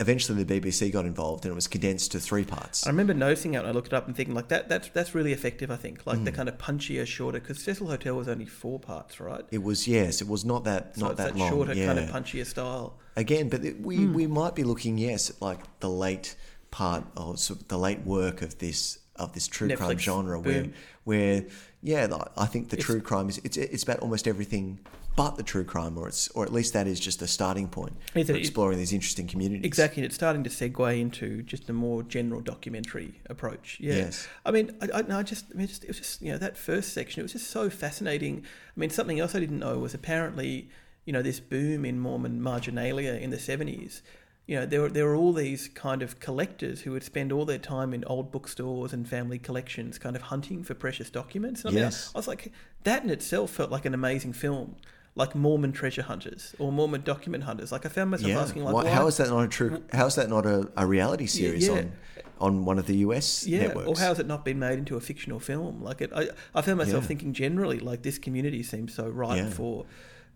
eventually 0.00 0.42
the 0.42 0.60
BBC 0.60 0.90
got 0.92 1.06
involved 1.06 1.44
and 1.44 1.52
it 1.52 1.54
was 1.54 1.68
condensed 1.68 2.10
to 2.12 2.18
three 2.18 2.44
parts. 2.44 2.84
I 2.86 2.90
remember 2.90 3.14
noticing 3.14 3.54
it. 3.54 3.58
and 3.58 3.68
I 3.68 3.70
looked 3.70 3.86
it 3.88 3.92
up 3.94 4.08
and 4.08 4.16
thinking 4.16 4.34
like 4.34 4.48
that. 4.48 4.68
That's 4.68 4.88
that's 4.88 5.14
really 5.14 5.32
effective. 5.32 5.70
I 5.70 5.76
think 5.76 6.04
like 6.06 6.24
the 6.24 6.32
Mm. 6.32 6.34
kind 6.34 6.48
of 6.48 6.58
punchier, 6.58 7.06
shorter. 7.06 7.38
Because 7.38 7.60
Cecil 7.62 7.86
Hotel 7.86 8.16
was 8.16 8.26
only 8.26 8.46
four 8.46 8.80
parts, 8.80 9.20
right? 9.20 9.44
It 9.52 9.62
was 9.62 9.86
yes, 9.86 10.20
it 10.20 10.26
was 10.28 10.44
not 10.44 10.64
that 10.64 10.96
So 10.96 11.06
not 11.06 11.16
that, 11.18 11.34
that 11.34 11.36
long. 11.38 11.48
shorter 11.50 11.74
yeah. 11.74 11.86
kind 11.86 11.98
of 12.00 12.10
punchier 12.10 12.44
style. 12.44 12.98
Again, 13.16 13.48
but 13.48 13.64
it, 13.64 13.80
we 13.80 14.06
we 14.06 14.26
might 14.26 14.56
be 14.56 14.64
looking 14.64 14.98
yes 14.98 15.30
at 15.30 15.40
like 15.40 15.60
the 15.78 15.88
late 15.88 16.34
part 16.72 17.04
of 17.16 17.38
sort 17.38 17.60
of 17.60 17.68
the 17.68 17.78
late 17.78 18.00
work 18.00 18.42
of 18.42 18.58
this 18.58 18.98
of 19.16 19.32
this 19.32 19.46
true 19.46 19.74
crime 19.76 19.98
genre 19.98 20.38
where 20.40 20.62
boom. 20.64 20.74
where 21.04 21.44
yeah 21.82 22.06
I 22.36 22.46
think 22.46 22.70
the 22.70 22.76
It's- 22.76 22.86
true 22.86 23.00
crime 23.00 23.28
is 23.28 23.38
it's 23.44 23.56
it's 23.56 23.82
about 23.82 24.00
almost 24.00 24.26
everything 24.26 24.80
but 25.16 25.36
the 25.36 25.44
true 25.44 25.62
crime 25.62 25.96
or 25.96 26.08
it's 26.08 26.26
or 26.30 26.42
at 26.44 26.52
least 26.52 26.72
that 26.72 26.88
is 26.88 26.98
just 26.98 27.22
a 27.22 27.28
starting 27.28 27.68
point 27.68 27.92
Is 28.16 28.26
for 28.26 28.32
it- 28.34 28.38
exploring 28.40 28.78
these 28.78 28.92
interesting 28.92 29.28
communities. 29.28 29.64
Exactly, 29.64 30.00
and 30.02 30.06
it's 30.06 30.16
starting 30.16 30.42
to 30.42 30.50
segue 30.50 31.00
into 31.00 31.42
just 31.42 31.70
a 31.70 31.72
more 31.72 32.02
general 32.02 32.40
documentary 32.40 33.20
approach. 33.30 33.78
Yeah, 33.80 33.94
Yes. 33.94 34.26
I 34.44 34.50
mean, 34.50 34.72
I, 34.82 34.88
I, 34.92 35.02
no, 35.02 35.18
I 35.18 35.22
just, 35.22 35.44
I 35.52 35.56
mean, 35.56 35.68
just, 35.68 35.84
it 35.84 35.88
was 35.88 35.98
just, 35.98 36.20
you 36.20 36.32
know, 36.32 36.38
that 36.38 36.56
first 36.56 36.92
section, 36.92 37.20
it 37.20 37.22
was 37.22 37.32
just 37.32 37.48
so 37.48 37.70
fascinating. 37.70 38.42
I 38.76 38.80
mean, 38.80 38.90
something 38.90 39.20
else 39.20 39.36
I 39.36 39.38
didn't 39.40 39.60
know 39.60 39.78
was 39.78 39.94
apparently, 39.94 40.68
you 41.04 41.12
know, 41.12 41.22
this 41.22 41.38
boom 41.38 41.84
in 41.84 42.00
Mormon 42.00 42.42
marginalia 42.42 43.12
in 43.12 43.30
the 43.30 43.38
seventies. 43.38 44.02
You 44.46 44.56
know, 44.60 44.66
there 44.66 44.82
were 44.82 44.90
there 44.90 45.06
were 45.06 45.16
all 45.16 45.32
these 45.32 45.68
kind 45.68 46.02
of 46.02 46.20
collectors 46.20 46.82
who 46.82 46.92
would 46.92 47.02
spend 47.02 47.32
all 47.32 47.46
their 47.46 47.58
time 47.58 47.94
in 47.94 48.04
old 48.04 48.30
bookstores 48.30 48.92
and 48.92 49.08
family 49.08 49.38
collections, 49.38 49.98
kind 49.98 50.14
of 50.16 50.22
hunting 50.22 50.62
for 50.62 50.74
precious 50.74 51.08
documents. 51.08 51.62
And 51.64 51.70
I 51.70 51.74
mean, 51.74 51.84
Yes. 51.84 52.10
I 52.14 52.18
was 52.18 52.28
like, 52.28 52.52
that 52.82 53.02
in 53.04 53.08
itself 53.10 53.50
felt 53.50 53.70
like 53.70 53.86
an 53.86 53.94
amazing 53.94 54.34
film. 54.34 54.76
Like 55.16 55.34
Mormon 55.36 55.70
treasure 55.72 56.02
hunters 56.02 56.56
or 56.58 56.72
Mormon 56.72 57.02
document 57.02 57.44
hunters. 57.44 57.70
Like 57.70 57.86
I 57.86 57.88
found 57.88 58.10
myself 58.10 58.28
Yeah. 58.30 58.40
asking, 58.42 58.64
like, 58.64 58.74
Why- 58.74 58.88
how 58.90 59.06
is 59.06 59.16
that 59.18 59.28
not 59.28 59.44
a 59.44 59.48
true? 59.48 59.82
How 59.92 60.06
is 60.06 60.16
that 60.16 60.28
not 60.28 60.44
a, 60.44 60.68
a 60.76 60.84
reality 60.86 61.26
series 61.26 61.68
yeah. 61.68 61.74
on 61.74 61.92
on 62.40 62.64
one 62.64 62.80
of 62.80 62.86
the 62.86 62.96
US 62.96 63.46
yeah, 63.46 63.60
networks? 63.60 63.88
or 63.88 63.96
how 64.02 64.08
has 64.08 64.18
it 64.18 64.26
not 64.26 64.44
been 64.44 64.58
made 64.58 64.76
into 64.76 64.96
a 64.96 65.00
fictional 65.00 65.38
film? 65.38 65.80
Like 65.84 66.00
it, 66.00 66.10
I, 66.12 66.30
I 66.52 66.62
found 66.62 66.78
myself 66.78 67.04
Yeah. 67.04 67.08
thinking 67.08 67.32
generally, 67.32 67.78
like 67.78 68.02
this 68.02 68.18
community 68.18 68.62
seems 68.64 68.92
so 68.92 69.08
ripe 69.08 69.36
Yeah. 69.38 69.50
for, 69.50 69.86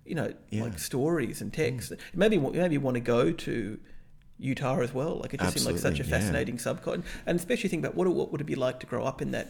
you 0.07 0.15
know, 0.15 0.33
Yeah. 0.49 0.61
Mm. 0.61 0.65
like 0.71 0.79
stories 0.79 1.41
and 1.43 1.53
text. 1.53 1.93
Maybe 2.15 2.39
maybe 2.39 2.75
you 2.75 2.81
want 2.81 2.95
to 2.95 3.01
go 3.01 3.33
to 3.33 3.79
Utah 4.39 4.81
as 4.81 4.93
well. 4.95 5.17
Like 5.19 5.35
it 5.35 5.41
just 5.41 5.55
seemed 5.59 5.67
like 5.67 5.77
such 5.79 5.85
a 5.99 6.03
Absolutely, 6.03 6.11
yeah. 6.11 6.19
fascinating 6.21 6.59
subcontinent, 6.59 7.07
and 7.27 7.39
especially 7.39 7.69
think 7.69 7.85
about 7.85 7.95
what 7.97 8.07
what 8.09 8.31
would 8.33 8.41
it 8.41 8.45
be 8.47 8.55
like 8.55 8.81
to 8.81 8.87
grow 8.87 9.05
up 9.05 9.21
in 9.23 9.33
that 9.33 9.49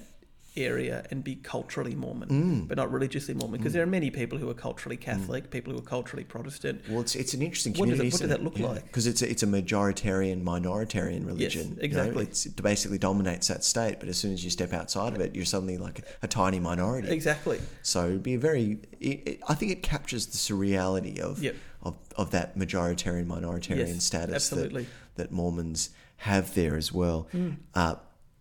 area 0.56 1.04
and 1.12 1.22
be 1.22 1.36
culturally 1.36 1.94
Mormon, 1.94 2.28
Mm. 2.28 2.68
but 2.68 2.76
not 2.76 2.90
religiously 2.90 3.32
Mormon, 3.32 3.58
because 3.60 3.74
there 3.74 3.82
are 3.82 3.86
many 3.86 4.10
people 4.10 4.38
who 4.38 4.50
are 4.50 4.54
culturally 4.54 4.96
Catholic, 4.96 5.50
people 5.52 5.72
who 5.72 5.78
are 5.78 5.82
culturally 5.82 6.24
Protestant. 6.24 6.80
Well, 6.88 7.00
it's, 7.02 7.14
it's 7.14 7.32
an 7.32 7.42
interesting 7.42 7.74
What 7.74 7.88
does 7.90 8.00
it- 8.00 8.10
community. 8.10 8.14
what 8.14 8.20
does 8.22 8.28
that 8.30 8.42
look 8.42 8.58
like? 8.58 8.84
Because 8.86 9.06
it's 9.06 9.22
a, 9.22 9.30
it's 9.30 9.44
a 9.44 9.46
majoritarian 9.46 10.42
minoritarian 10.42 11.26
religion. 11.26 11.68
you 11.68 11.76
know, 11.76 11.82
exactly. 11.82 12.24
it's, 12.24 12.46
it 12.46 12.60
basically 12.60 12.98
dominates 12.98 13.46
that 13.48 13.62
state, 13.62 14.00
but 14.00 14.08
as 14.08 14.18
soon 14.18 14.32
as 14.32 14.42
you 14.42 14.50
step 14.50 14.72
outside 14.72 15.14
of 15.14 15.20
it, 15.20 15.36
you're 15.36 15.44
suddenly 15.44 15.78
like 15.78 16.00
a, 16.00 16.02
a 16.22 16.26
tiny 16.28 16.58
minority. 16.58 17.08
Exactly. 17.08 17.60
So 17.82 18.06
it'd 18.06 18.22
be 18.24 18.34
a 18.34 18.38
very. 18.38 18.78
It, 18.98 19.06
it, 19.28 19.40
I 19.48 19.54
think 19.54 19.70
it 19.70 19.82
captures 19.84 20.26
the 20.26 20.38
surreality 20.38 21.20
of 21.20 21.40
Yep. 21.40 21.54
Of, 21.88 21.96
of 22.16 22.30
that 22.30 22.56
majoritarian 22.58 23.26
minoritarian 23.26 23.88
Yes, 23.94 24.04
status 24.04 24.34
absolutely. 24.34 24.84
that 25.16 25.24
that 25.28 25.32
Mormons 25.32 25.90
have 26.18 26.54
there 26.54 26.76
as 26.76 26.92
well. 26.92 27.28
Hmm. 27.32 27.50
Uh, 27.74 27.96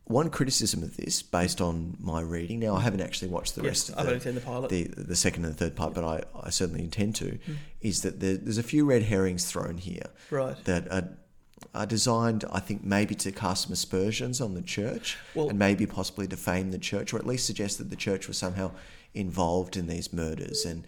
one 0.06 0.30
criticism 0.30 0.84
of 0.84 0.96
this, 0.96 1.22
based 1.22 1.60
on 1.60 1.98
my 2.00 2.22
reading, 2.22 2.60
now 2.60 2.76
I 2.76 2.82
haven't 2.82 3.02
actually 3.02 3.28
watched 3.28 3.56
the 3.56 3.62
Yes, 3.64 3.70
rest 3.70 3.90
of 3.90 3.96
I've 3.98 4.06
the, 4.06 4.12
only 4.12 4.24
seen 4.24 4.36
the 4.36 4.42
pilot. 4.42 4.70
the 4.70 4.84
the 4.96 5.16
second 5.16 5.44
and 5.46 5.54
the 5.54 5.58
third 5.58 5.76
part, 5.76 5.94
but 5.94 6.04
I, 6.04 6.24
I 6.42 6.50
certainly 6.50 6.82
intend 6.84 7.16
to, 7.16 7.38
Hmm. 7.46 7.54
is 7.82 8.02
that 8.04 8.20
there, 8.22 8.38
there's 8.38 8.58
a 8.58 8.64
few 8.64 8.86
red 8.86 9.04
herrings 9.04 9.46
thrown 9.46 9.78
here 9.80 10.08
Right. 10.32 10.56
that 10.66 10.90
are, 10.92 11.10
are 11.76 11.86
designed, 11.86 12.46
I 12.52 12.60
think, 12.62 12.84
maybe 12.86 13.16
to 13.16 13.32
cast 13.34 13.64
some 13.64 13.74
aspersions 13.74 14.40
on 14.40 14.54
the 14.54 14.62
church 14.62 15.18
Well- 15.36 15.50
and 15.50 15.60
maybe 15.60 15.86
possibly 15.86 16.26
defame 16.28 16.72
the 16.72 16.80
church, 16.80 17.14
or 17.14 17.18
at 17.18 17.26
least 17.28 17.46
suggest 17.46 17.78
that 17.80 17.90
the 17.90 17.96
church 17.98 18.28
was 18.30 18.38
somehow 18.38 18.72
involved 19.14 19.76
in 19.76 19.88
these 19.88 20.14
murders. 20.14 20.64
And 20.66 20.86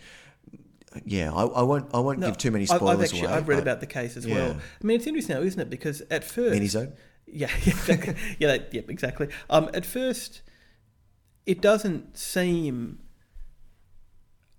yeah, 1.05 1.31
I, 1.33 1.43
I 1.45 1.61
won't 1.63 1.93
I 1.93 1.99
won't 1.99 2.19
No, 2.19 2.27
give 2.27 2.37
too 2.37 2.51
many 2.51 2.65
spoilers 2.65 2.97
I've 2.97 3.01
actually 3.03 3.21
away. 3.21 3.33
I've 3.33 3.47
read 3.47 3.59
about 3.59 3.79
the 3.79 3.85
case 3.87 4.17
as 4.17 4.25
Yeah. 4.25 4.35
well. 4.35 4.57
I 4.81 4.85
mean, 4.85 4.97
it's 4.97 5.07
interesting 5.07 5.35
now, 5.35 5.41
isn't 5.41 5.59
it? 5.59 5.69
Because 5.69 6.01
at 6.09 6.23
first, 6.23 6.51
Mini-zone? 6.53 6.93
yeah, 7.27 7.49
yeah, 7.63 7.73
exactly. 7.73 8.15
yeah, 8.39 8.47
that, 8.47 8.73
yep, 8.73 8.89
exactly. 8.89 9.27
Um, 9.49 9.69
at 9.73 9.85
first, 9.85 10.41
it 11.45 11.61
doesn't 11.61 12.17
seem 12.17 12.99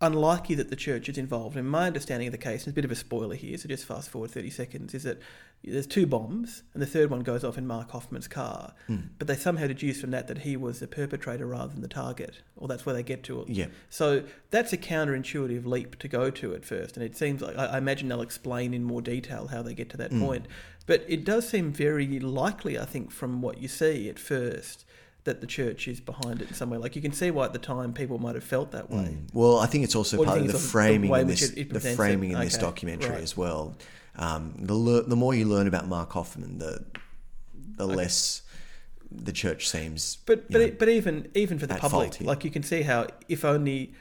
unlikely 0.00 0.54
that 0.54 0.70
the 0.70 0.76
church 0.76 1.08
is 1.08 1.18
involved. 1.18 1.56
And 1.56 1.68
my 1.68 1.86
understanding 1.86 2.28
of 2.28 2.32
the 2.32 2.38
case, 2.38 2.62
and 2.64 2.68
it's 2.68 2.68
a 2.68 2.72
bit 2.74 2.84
of 2.84 2.90
a 2.90 2.96
spoiler 2.96 3.34
here, 3.34 3.58
so 3.58 3.68
just 3.68 3.84
fast 3.84 4.08
forward 4.08 4.30
30 4.30 4.50
seconds, 4.50 4.94
is 4.94 5.02
that 5.02 5.20
there's 5.62 5.86
two 5.86 6.06
bombs, 6.06 6.62
and 6.72 6.82
the 6.82 6.86
third 6.86 7.10
one 7.10 7.20
goes 7.20 7.44
off 7.44 7.58
in 7.58 7.66
Mark 7.66 7.90
Hofmann's 7.90 8.28
car. 8.28 8.72
Mm. 8.88 9.08
But 9.18 9.28
they 9.28 9.36
somehow 9.36 9.66
deduce 9.66 10.00
from 10.00 10.10
that 10.12 10.26
that 10.28 10.38
he 10.38 10.56
was 10.56 10.80
the 10.80 10.86
perpetrator 10.88 11.46
rather 11.46 11.72
than 11.72 11.82
the 11.82 11.88
target, 11.88 12.40
or 12.56 12.66
that's 12.66 12.86
where 12.86 12.94
they 12.94 13.02
get 13.02 13.22
to 13.24 13.42
it. 13.42 13.48
Yeah. 13.50 13.66
So 13.90 14.22
that's 14.50 14.72
a 14.72 14.78
counterintuitive 14.78 15.66
leap 15.66 15.98
to 15.98 16.08
go 16.08 16.30
to 16.30 16.54
at 16.54 16.64
first, 16.64 16.96
and 16.96 17.04
it 17.04 17.16
seems 17.16 17.42
like 17.42 17.56
I, 17.58 17.76
imagine 17.78 18.08
they'll 18.08 18.22
explain 18.22 18.72
in 18.72 18.84
more 18.84 19.02
detail 19.02 19.48
how 19.48 19.62
they 19.62 19.74
get 19.74 19.90
to 19.90 19.96
that 19.98 20.10
Mm. 20.12 20.20
point. 20.20 20.46
But 20.86 21.04
it 21.06 21.24
does 21.24 21.48
seem 21.48 21.72
very 21.72 22.18
likely, 22.18 22.78
I 22.78 22.84
think, 22.86 23.10
from 23.10 23.42
what 23.42 23.58
you 23.58 23.68
see 23.68 24.08
at 24.08 24.18
first, 24.18 24.84
that 25.24 25.42
the 25.42 25.46
church 25.46 25.86
is 25.86 26.00
behind 26.00 26.40
it 26.40 26.48
in 26.48 26.54
some 26.54 26.70
way. 26.70 26.78
Like 26.78 26.96
you 26.96 27.02
can 27.02 27.12
see 27.12 27.30
why 27.30 27.44
at 27.44 27.52
the 27.52 27.58
time 27.58 27.92
people 27.92 28.18
might 28.18 28.34
have 28.34 28.42
felt 28.42 28.72
that 28.72 28.90
way. 28.90 29.14
Mm. 29.18 29.28
Well, 29.34 29.58
I 29.58 29.66
think 29.66 29.84
it's 29.84 29.94
also 29.94 30.16
What 30.16 30.28
part 30.28 30.38
of 30.40 30.48
the 30.48 30.54
is 30.54 30.62
the- 30.62 30.68
framing 30.68 31.14
in 31.14 31.26
this, 31.26 31.42
it- 31.50 31.58
it 31.58 31.70
the 31.70 31.80
framing 31.80 32.30
it? 32.30 32.34
in 32.36 32.40
this 32.40 32.56
documentary 32.56 33.10
right. 33.10 33.22
as 33.22 33.36
well. 33.36 33.76
Um, 34.16 34.54
the 34.58 34.74
le- 34.74 35.02
the 35.02 35.16
more 35.16 35.34
you 35.34 35.46
learn 35.46 35.66
about 35.66 35.88
Mark 35.88 36.12
Hofmann, 36.12 36.58
the 36.58 36.84
the 37.76 37.86
less 37.86 38.42
the 39.10 39.32
church 39.32 39.68
seems. 39.68 40.18
But 40.26 40.50
but 40.50 40.60
know, 40.60 40.66
it, 40.66 40.78
but 40.78 40.88
even 40.88 41.28
even 41.34 41.58
for 41.58 41.66
the 41.66 41.76
public, 41.76 42.20
like 42.20 42.44
you 42.44 42.50
can 42.50 42.62
see 42.62 42.82
how 42.82 43.06
if 43.28 43.44
only 43.44 43.92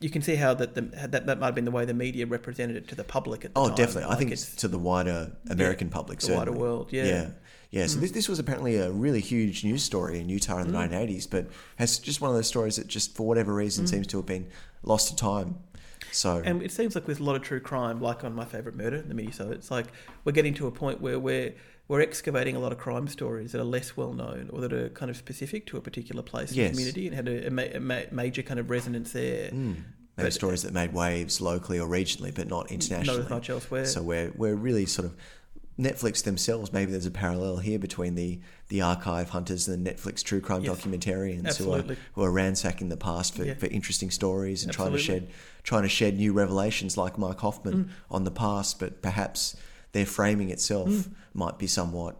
you 0.00 0.10
can 0.10 0.22
see 0.22 0.34
how 0.34 0.54
that 0.54 0.74
the, 0.74 0.82
that 0.82 1.26
that 1.26 1.38
might 1.38 1.46
have 1.46 1.54
been 1.54 1.64
the 1.64 1.70
way 1.70 1.84
the 1.84 1.94
media 1.94 2.26
represented 2.26 2.76
it 2.76 2.88
to 2.88 2.94
the 2.94 3.04
public 3.04 3.44
at 3.44 3.54
the 3.54 3.60
oh, 3.60 3.68
time. 3.68 3.76
definitely. 3.76 4.12
I 4.12 4.16
think 4.16 4.32
it's 4.32 4.54
to 4.56 4.68
the 4.68 4.78
wider 4.78 5.32
American 5.48 5.88
public, 5.88 6.18
the 6.20 6.34
wider 6.34 6.52
world, 6.52 6.88
yeah. 6.90 7.04
Mm. 7.04 7.08
yeah. 7.08 7.28
Yeah, 7.70 7.86
so 7.86 7.98
this, 7.98 8.12
this 8.12 8.28
was 8.28 8.38
apparently 8.38 8.76
a 8.76 8.92
really 8.92 9.18
huge 9.18 9.64
news 9.64 9.82
story 9.82 10.20
in 10.20 10.28
Utah 10.28 10.58
in 10.58 10.70
the 10.70 10.78
1980s, 10.78 11.28
but 11.28 11.48
has 11.74 11.98
just 11.98 12.20
one 12.20 12.30
of 12.30 12.36
those 12.36 12.46
stories 12.46 12.76
that 12.76 12.86
just 12.86 13.16
for 13.16 13.26
whatever 13.26 13.52
reason 13.52 13.88
seems 13.88 14.06
to 14.08 14.18
have 14.18 14.26
been 14.26 14.46
lost 14.84 15.08
to 15.08 15.16
time. 15.16 15.56
So. 16.14 16.40
And 16.44 16.62
it 16.62 16.70
seems 16.72 16.94
like 16.94 17.06
with 17.06 17.20
a 17.20 17.24
lot 17.24 17.36
of 17.36 17.42
true 17.42 17.60
crime, 17.60 18.00
like 18.00 18.24
on 18.24 18.34
My 18.34 18.44
Favorite 18.44 18.76
Murder, 18.76 19.02
the 19.02 19.14
mini, 19.14 19.32
so 19.32 19.50
it's 19.50 19.70
like 19.70 19.86
we're 20.24 20.32
getting 20.32 20.54
to 20.54 20.66
a 20.66 20.70
point 20.70 21.00
where 21.00 21.18
we're 21.18 21.54
we're 21.88 22.00
excavating 22.00 22.56
a 22.56 22.58
lot 22.58 22.72
of 22.72 22.78
crime 22.78 23.06
stories 23.08 23.52
that 23.52 23.60
are 23.60 23.64
less 23.64 23.94
well 23.96 24.12
known 24.14 24.48
or 24.52 24.60
that 24.62 24.72
are 24.72 24.88
kind 24.90 25.10
of 25.10 25.16
specific 25.18 25.66
to 25.66 25.76
a 25.76 25.80
particular 25.82 26.22
place 26.22 26.52
Yes. 26.52 26.68
and 26.68 26.76
community 26.76 27.06
and 27.08 27.14
had 27.14 27.28
a, 27.28 27.46
a, 27.48 27.50
ma- 27.50 27.62
a 27.74 27.80
ma- 27.80 28.08
major 28.10 28.40
kind 28.42 28.58
of 28.58 28.70
resonance 28.70 29.12
there. 29.12 29.50
mm, 29.50 29.54
maybe 29.74 29.82
But- 30.16 30.32
stories 30.32 30.62
that 30.62 30.72
made 30.72 30.94
waves 30.94 31.40
locally 31.42 31.78
or 31.78 31.86
regionally, 31.88 32.34
but 32.34 32.48
not 32.48 32.70
internationally. 32.70 33.18
Not 33.18 33.24
as 33.26 33.30
much 33.30 33.50
elsewhere. 33.50 33.84
So 33.86 34.02
we're 34.02 34.32
we're 34.36 34.54
really 34.54 34.86
sort 34.86 35.06
of 35.06 35.14
Netflix 35.78 36.22
themselves. 36.22 36.72
Maybe 36.72 36.92
there's 36.92 37.06
a 37.06 37.10
parallel 37.10 37.56
here 37.58 37.78
between 37.78 38.14
the 38.14 38.40
the 38.68 38.80
archive 38.80 39.30
hunters 39.30 39.66
and 39.68 39.84
the 39.84 39.90
Netflix 39.90 40.22
true 40.22 40.40
crime 40.40 40.62
Yes, 40.62 40.76
documentarians 40.80 41.46
absolutely. 41.46 41.96
who 41.96 42.22
are 42.22 42.22
who 42.22 42.22
are 42.24 42.30
ransacking 42.30 42.88
the 42.88 42.96
past 42.96 43.34
for, 43.34 43.44
Yeah. 43.44 43.54
for 43.54 43.66
interesting 43.66 44.10
stories 44.10 44.62
and 44.64 44.72
trying 44.72 44.92
to 44.92 44.98
shed 44.98 45.28
trying 45.64 45.82
to 45.82 45.88
shed 45.88 46.16
new 46.16 46.32
revelations 46.32 46.96
like 46.96 47.18
Mike 47.18 47.40
Hoffman 47.40 47.84
Mm. 47.86 47.88
on 48.10 48.24
the 48.24 48.30
past, 48.30 48.78
but 48.78 49.02
perhaps 49.02 49.56
their 49.92 50.06
framing 50.06 50.50
itself 50.50 50.88
Mm. 50.88 51.10
might 51.34 51.58
be 51.58 51.66
somewhat 51.66 52.16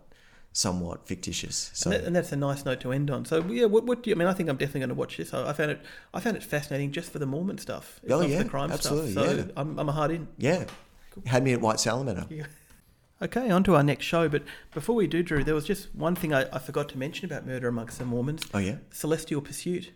somewhat 0.57 1.07
fictitious. 1.07 1.71
So 1.75 1.91
and, 1.91 2.01
that, 2.01 2.07
and 2.07 2.17
that's 2.17 2.31
a 2.33 2.37
nice 2.37 2.65
note 2.65 2.81
to 2.83 2.93
end 2.93 3.11
on. 3.11 3.25
So 3.25 3.45
yeah, 3.47 3.65
what, 3.67 3.85
what 3.85 4.03
do 4.05 4.11
you? 4.11 4.15
I 4.17 4.19
mean, 4.19 4.29
I 4.29 4.33
think 4.33 4.49
I'm 4.49 4.57
definitely 4.57 4.81
going 4.81 4.89
to 4.91 4.95
watch 4.95 5.17
this. 5.17 5.35
I, 5.35 5.49
I 5.51 5.53
found 5.53 5.73
it. 5.73 5.81
I 6.13 6.21
found 6.21 6.37
it 6.37 6.45
fascinating 6.45 6.93
just 6.93 7.11
for 7.13 7.19
the 7.19 7.27
Mormon 7.27 7.59
stuff. 7.59 7.99
It's 8.05 8.13
Oh, 8.13 8.21
yeah, 8.21 8.43
the 8.45 8.49
crime 8.49 8.71
absolutely, 8.71 9.13
stuff. 9.13 9.27
So 9.27 9.37
yeah. 9.37 9.45
I'm, 9.57 9.77
I'm 9.79 9.89
a 9.89 9.93
hard 9.93 10.13
in. 10.13 10.29
yeah, 10.39 10.65
had 11.27 11.43
me 11.43 11.53
at 11.55 11.61
White 11.61 11.81
Salamander. 11.81 12.27
Okay, 13.25 13.51
on 13.51 13.65
to 13.65 13.75
our 13.75 13.83
next 13.83 14.05
show. 14.05 14.29
But 14.29 14.43
before 14.73 14.95
we 14.95 15.07
do, 15.07 15.23
Drew, 15.23 15.43
there 15.43 15.55
was 15.55 15.65
just 15.67 15.95
one 15.95 16.15
thing 16.15 16.35
I, 16.35 16.47
I 16.53 16.59
forgot 16.59 16.89
to 16.91 16.99
mention 16.99 17.25
about 17.25 17.47
Murder 17.47 17.69
Amongst 17.69 17.99
the 17.99 18.05
Mormons: 18.05 18.43
Oh 18.53 18.59
yeah. 18.59 18.77
Celestial 18.91 19.41
Pursuit. 19.41 19.93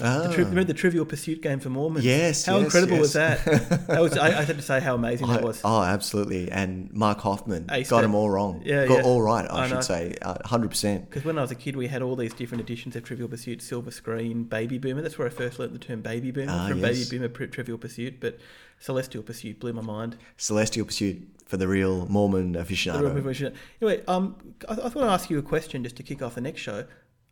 Ah. 0.00 0.28
The 0.28 0.34
tri- 0.34 0.44
remember 0.44 0.62
the 0.64 0.74
Trivial 0.74 1.04
Pursuit 1.04 1.42
game 1.42 1.58
for 1.58 1.70
Mormons? 1.70 2.04
Yes, 2.04 2.46
How 2.46 2.58
yes, 2.58 2.66
incredible 2.66 2.92
yes. 2.98 3.00
was 3.00 3.12
that? 3.14 3.44
that 3.88 4.00
was. 4.00 4.16
I, 4.16 4.28
I 4.28 4.42
had 4.42 4.54
to 4.54 4.62
say 4.62 4.78
how 4.78 4.94
amazing 4.94 5.26
that 5.26 5.42
was. 5.42 5.60
Oh, 5.64 5.82
absolutely. 5.82 6.50
And 6.52 6.92
Mark 6.92 7.18
Hofmann 7.18 7.66
got 7.66 8.02
them 8.02 8.14
all 8.14 8.30
wrong. 8.30 8.62
Yeah, 8.64 8.86
got 8.86 8.98
yeah. 8.98 9.02
all 9.02 9.22
right, 9.22 9.44
I, 9.50 9.64
I 9.64 9.68
know. 9.68 9.74
should 9.76 9.84
say. 9.84 10.14
Uh, 10.22 10.34
100%. 10.46 11.00
Because 11.00 11.24
when 11.24 11.36
I 11.36 11.42
was 11.42 11.50
a 11.50 11.56
kid, 11.56 11.74
we 11.74 11.88
had 11.88 12.02
all 12.02 12.14
these 12.14 12.32
different 12.32 12.60
editions 12.60 12.94
of 12.94 13.02
Trivial 13.02 13.28
Pursuit: 13.28 13.60
Silver 13.60 13.90
Screen, 13.90 14.44
Baby 14.44 14.78
Boomer. 14.78 15.02
That's 15.02 15.18
where 15.18 15.26
I 15.26 15.30
first 15.30 15.58
learnt 15.58 15.72
the 15.72 15.80
term 15.80 16.00
Baby 16.00 16.30
Boomer 16.30 16.52
Ah, 16.52 16.68
from 16.68 16.78
yes. 16.78 17.08
Baby 17.10 17.18
Boomer 17.28 17.46
Trivial 17.48 17.78
Pursuit. 17.78 18.20
But 18.20 18.38
Celestial 18.78 19.24
Pursuit 19.24 19.58
blew 19.58 19.72
my 19.72 19.82
mind. 19.82 20.16
Celestial 20.36 20.86
Pursuit 20.86 21.26
for 21.48 21.56
the 21.56 21.66
real 21.66 22.06
Mormon 22.06 22.54
aficionado. 22.54 23.12
real 23.14 23.22
version. 23.24 23.52
Anyway, 23.82 24.04
um, 24.06 24.36
I, 24.68 24.74
I 24.74 24.88
thought 24.88 25.02
I'd 25.02 25.12
ask 25.12 25.28
you 25.30 25.38
a 25.38 25.42
question 25.42 25.82
just 25.82 25.96
to 25.96 26.02
kick 26.04 26.22
off 26.22 26.34
the 26.36 26.40
next 26.40 26.60
show. 26.60 26.84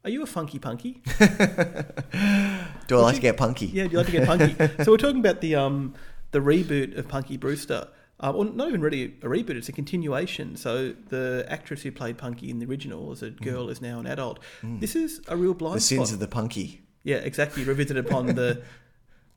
Are 0.04 0.10
you 0.10 0.22
a 0.22 0.26
funky 0.26 0.58
punky? 0.58 1.02
Do 2.86 2.98
I 2.98 3.02
like 3.02 3.16
to 3.16 3.20
get 3.20 3.36
punky? 3.36 3.66
Yeah, 3.66 3.84
do 3.84 3.90
you 3.92 3.96
like 3.98 4.06
to 4.06 4.12
get 4.12 4.26
punky? 4.26 4.54
so 4.84 4.92
we're 4.92 4.96
talking 4.98 5.18
about 5.20 5.40
the 5.40 5.54
um 5.56 5.94
the 6.30 6.38
reboot 6.40 6.96
of 6.96 7.08
Punky 7.08 7.36
Brewster. 7.36 7.88
Um, 8.20 8.34
well, 8.36 8.44
not 8.44 8.68
even 8.68 8.80
really 8.80 9.04
a 9.22 9.26
reboot; 9.26 9.50
it's 9.56 9.68
a 9.68 9.72
continuation. 9.72 10.56
So 10.56 10.94
the 11.08 11.44
actress 11.48 11.82
who 11.82 11.92
played 11.92 12.16
Punky 12.18 12.48
in 12.50 12.58
the 12.60 12.66
original 12.66 13.12
as 13.12 13.22
a 13.22 13.30
girl 13.30 13.68
is 13.68 13.82
now 13.82 13.98
an 13.98 14.06
adult. 14.06 14.38
This 14.62 14.96
is 14.96 15.20
a 15.28 15.36
real 15.36 15.54
blind 15.54 15.76
Mm. 15.80 15.88
The 15.88 15.96
sins 15.96 16.12
of 16.12 16.18
the 16.20 16.28
punky. 16.28 16.80
yeah, 17.02 17.16
exactly. 17.16 17.64
Revisited 17.64 18.04
upon 18.06 18.26
the 18.26 18.62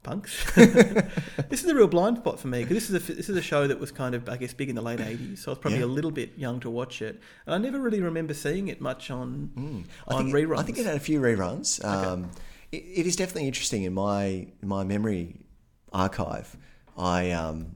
punks. 0.04 0.44
this 0.56 1.64
is 1.64 1.66
a 1.66 1.76
real 1.76 1.88
blind 1.88 2.18
spot 2.18 2.40
for 2.40 2.48
me 2.48 2.64
because 2.64 2.76
this 2.88 2.90
is 2.90 3.10
a 3.10 3.14
this 3.14 3.30
is 3.30 3.36
a 3.38 3.42
show 3.42 3.68
that 3.68 3.80
was 3.80 3.92
kind 3.92 4.16
of 4.16 4.28
I 4.30 4.38
guess 4.38 4.54
big 4.54 4.70
in 4.70 4.76
the 4.76 4.82
late 4.82 5.00
'80s. 5.00 5.40
So 5.40 5.52
I 5.52 5.54
was 5.54 5.60
probably 5.60 5.80
Yeah. 5.80 5.86
a 5.86 5.88
little 5.88 6.12
bit 6.12 6.38
young 6.38 6.60
to 6.62 6.70
watch 6.70 7.02
it, 7.02 7.20
and 7.46 7.54
I 7.56 7.58
never 7.58 7.80
really 7.80 8.02
remember 8.02 8.34
seeing 8.34 8.68
it 8.70 8.80
much 8.82 9.12
on 9.12 9.52
Mm. 9.56 9.84
I 10.08 10.14
on 10.16 10.24
think, 10.32 10.36
reruns. 10.36 10.60
I 10.60 10.64
think 10.64 10.78
it 10.78 10.86
had 10.86 10.96
a 10.96 11.00
few 11.00 11.20
reruns. 11.20 11.84
Um, 11.84 12.32
it, 12.72 12.78
it 12.78 13.06
is 13.08 13.16
definitely 13.16 13.48
interesting 13.48 13.84
in 13.84 13.94
my 13.94 14.48
my 14.62 14.84
memory 14.84 15.36
archive. 15.94 16.56
I 16.98 17.32
um, 17.32 17.76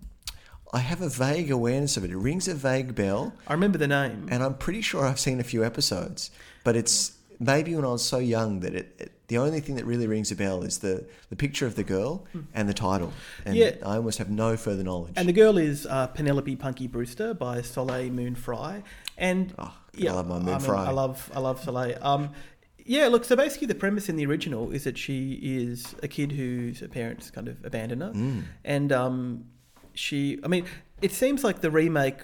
I 0.74 0.80
have 0.80 1.02
a 1.02 1.10
vague 1.10 1.52
awareness 1.52 1.98
of 1.98 2.04
it. 2.04 2.12
It 2.12 2.18
rings 2.18 2.48
a 2.48 2.54
vague 2.56 2.96
bell. 2.96 3.34
I 3.48 3.54
remember 3.54 3.78
the 3.78 3.88
name. 3.88 4.28
and 4.32 4.44
I'm 4.44 4.56
pretty 4.56 4.82
sure 4.82 5.06
I've 5.06 5.20
seen 5.20 5.40
a 5.40 5.44
few 5.44 5.64
episodes, 5.64 6.32
but 6.64 6.76
it's 6.76 7.14
maybe 7.40 7.76
when 7.76 7.86
I 7.86 7.90
was 7.90 8.04
so 8.04 8.18
young 8.20 8.62
that 8.62 8.74
it, 8.74 8.96
it 9.00 9.12
the 9.28 9.38
only 9.38 9.60
thing 9.62 9.76
that 9.76 9.86
really 9.86 10.06
rings 10.08 10.32
a 10.32 10.36
bell 10.36 10.64
is 10.64 10.80
the, 10.80 11.06
the 11.30 11.36
picture 11.36 11.66
of 11.66 11.76
the 11.76 11.84
girl 11.84 12.26
and 12.54 12.68
the 12.68 12.74
title, 12.74 13.14
and 13.46 13.56
Hmm. 13.56 13.62
Yeah. 13.62 13.72
I 13.86 13.96
almost 13.96 14.18
have 14.18 14.30
no 14.30 14.58
further 14.58 14.84
knowledge. 14.84 15.14
And 15.16 15.28
the 15.30 15.34
girl 15.34 15.58
is 15.58 15.86
uh, 15.86 16.08
Penelope 16.08 16.56
Punky 16.58 16.88
Brewster 16.88 17.34
by 17.34 17.62
Soleil 17.62 18.10
Moon 18.12 18.36
Frye. 18.36 18.84
And 19.18 19.54
Oh, 19.58 19.74
I 19.98 20.04
love 20.12 20.28
my 20.28 20.40
Moon 20.40 20.50
I 20.50 20.52
mean, 20.58 20.60
Frye. 20.62 20.86
I 20.88 20.92
love 20.92 21.32
I 21.34 21.40
love 21.40 21.64
Soleil. 21.64 21.98
Um, 22.02 22.32
yeah, 22.86 23.08
look. 23.08 23.24
So 23.24 23.36
basically, 23.38 23.68
the 23.68 23.76
premise 23.76 24.10
in 24.10 24.18
the 24.18 24.26
original 24.26 24.72
is 24.72 24.84
that 24.84 24.98
she 24.98 25.40
is 25.42 25.96
a 26.04 26.08
kid 26.10 26.32
whose 26.34 26.82
parents 26.92 27.32
kind 27.32 27.48
of 27.48 27.64
abandon 27.64 28.02
her, 28.02 28.12
Mm. 28.12 28.44
and 28.66 28.92
um, 28.92 29.46
she. 29.94 30.40
I 30.44 30.48
mean, 30.50 30.66
it 31.02 31.14
seems 31.14 31.44
like 31.46 31.62
the 31.62 31.72
remake 31.72 32.24